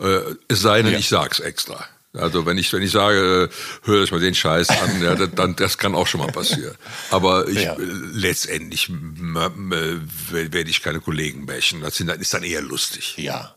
Äh, 0.00 0.34
es 0.48 0.62
sei 0.62 0.82
denn, 0.82 0.92
ja. 0.92 0.98
ich 0.98 1.08
sag's 1.08 1.38
extra. 1.38 1.84
Also 2.12 2.46
wenn 2.46 2.58
ich 2.58 2.72
wenn 2.72 2.82
ich 2.82 2.90
sage, 2.90 3.50
äh, 3.50 3.86
hör 3.86 4.02
euch 4.02 4.10
mal 4.10 4.20
den 4.20 4.34
Scheiß 4.34 4.68
an, 4.70 5.02
ja, 5.02 5.14
dann 5.14 5.54
das 5.54 5.78
kann 5.78 5.94
auch 5.94 6.06
schon 6.06 6.20
mal 6.20 6.32
passieren. 6.32 6.74
Aber 7.10 7.48
ich, 7.48 7.62
ja. 7.62 7.76
letztendlich 8.12 8.90
werde 8.90 10.70
ich 10.70 10.82
keine 10.82 11.00
Kollegen 11.00 11.46
bächen. 11.46 11.82
Das 11.82 12.00
ist 12.00 12.34
dann 12.34 12.42
eher 12.42 12.62
lustig. 12.62 13.16
Ja. 13.16 13.54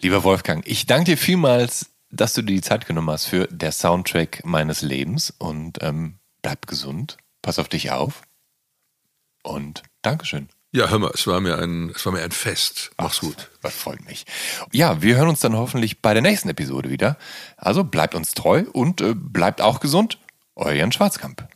Lieber 0.00 0.24
Wolfgang, 0.24 0.66
ich 0.66 0.86
danke 0.86 1.12
dir 1.12 1.18
vielmals, 1.18 1.90
dass 2.10 2.34
du 2.34 2.42
dir 2.42 2.54
die 2.54 2.60
Zeit 2.60 2.86
genommen 2.86 3.10
hast 3.10 3.26
für 3.26 3.46
der 3.48 3.72
Soundtrack 3.72 4.42
meines 4.44 4.82
Lebens 4.82 5.34
und 5.38 5.78
ähm, 5.82 6.18
bleib 6.42 6.66
gesund, 6.66 7.16
pass 7.42 7.58
auf 7.58 7.68
dich 7.68 7.90
auf 7.90 8.22
und 9.42 9.82
Dankeschön. 10.02 10.48
Ja, 10.70 10.90
hör 10.90 10.98
mal, 10.98 11.10
es 11.14 11.26
war 11.26 11.40
mir 11.40 11.58
ein, 11.58 11.90
es 11.96 12.04
war 12.04 12.12
mir 12.12 12.22
ein 12.22 12.30
Fest. 12.30 12.90
Mach's 12.98 13.18
Ach, 13.18 13.20
gut. 13.22 13.50
Das 13.62 13.74
freut 13.74 14.04
mich. 14.04 14.26
Ja, 14.70 15.00
wir 15.00 15.16
hören 15.16 15.28
uns 15.28 15.40
dann 15.40 15.56
hoffentlich 15.56 16.02
bei 16.02 16.12
der 16.12 16.22
nächsten 16.22 16.50
Episode 16.50 16.90
wieder. 16.90 17.16
Also 17.56 17.84
bleibt 17.84 18.14
uns 18.14 18.34
treu 18.34 18.64
und 18.72 19.00
äh, 19.00 19.14
bleibt 19.14 19.62
auch 19.62 19.80
gesund. 19.80 20.18
Euer 20.56 20.74
Jan 20.74 20.92
Schwarzkamp. 20.92 21.48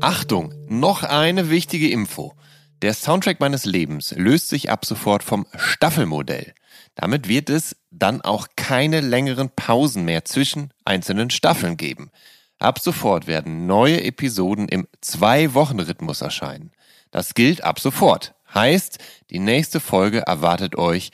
Achtung, 0.00 0.54
noch 0.66 1.02
eine 1.02 1.50
wichtige 1.50 1.90
Info. 1.90 2.34
Der 2.82 2.94
Soundtrack 2.94 3.38
meines 3.38 3.64
Lebens 3.64 4.10
löst 4.10 4.48
sich 4.48 4.68
ab 4.68 4.84
sofort 4.84 5.22
vom 5.22 5.46
Staffelmodell. 5.54 6.52
Damit 6.96 7.28
wird 7.28 7.48
es 7.48 7.76
dann 7.92 8.20
auch 8.22 8.48
keine 8.56 9.00
längeren 9.00 9.50
Pausen 9.50 10.04
mehr 10.04 10.24
zwischen 10.24 10.74
einzelnen 10.84 11.30
Staffeln 11.30 11.76
geben. 11.76 12.10
Ab 12.58 12.80
sofort 12.80 13.28
werden 13.28 13.66
neue 13.66 14.02
Episoden 14.02 14.68
im 14.68 14.88
Zwei-Wochen-Rhythmus 15.00 16.22
erscheinen. 16.22 16.72
Das 17.12 17.34
gilt 17.34 17.62
ab 17.62 17.78
sofort. 17.78 18.34
Heißt, 18.52 18.98
die 19.30 19.38
nächste 19.38 19.78
Folge 19.78 20.20
erwartet 20.26 20.76
euch 20.76 21.12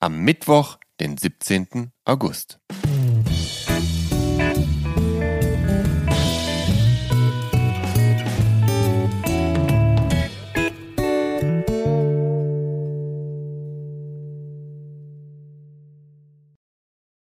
am 0.00 0.20
Mittwoch, 0.20 0.78
den 1.00 1.18
17. 1.18 1.92
August. 2.06 2.58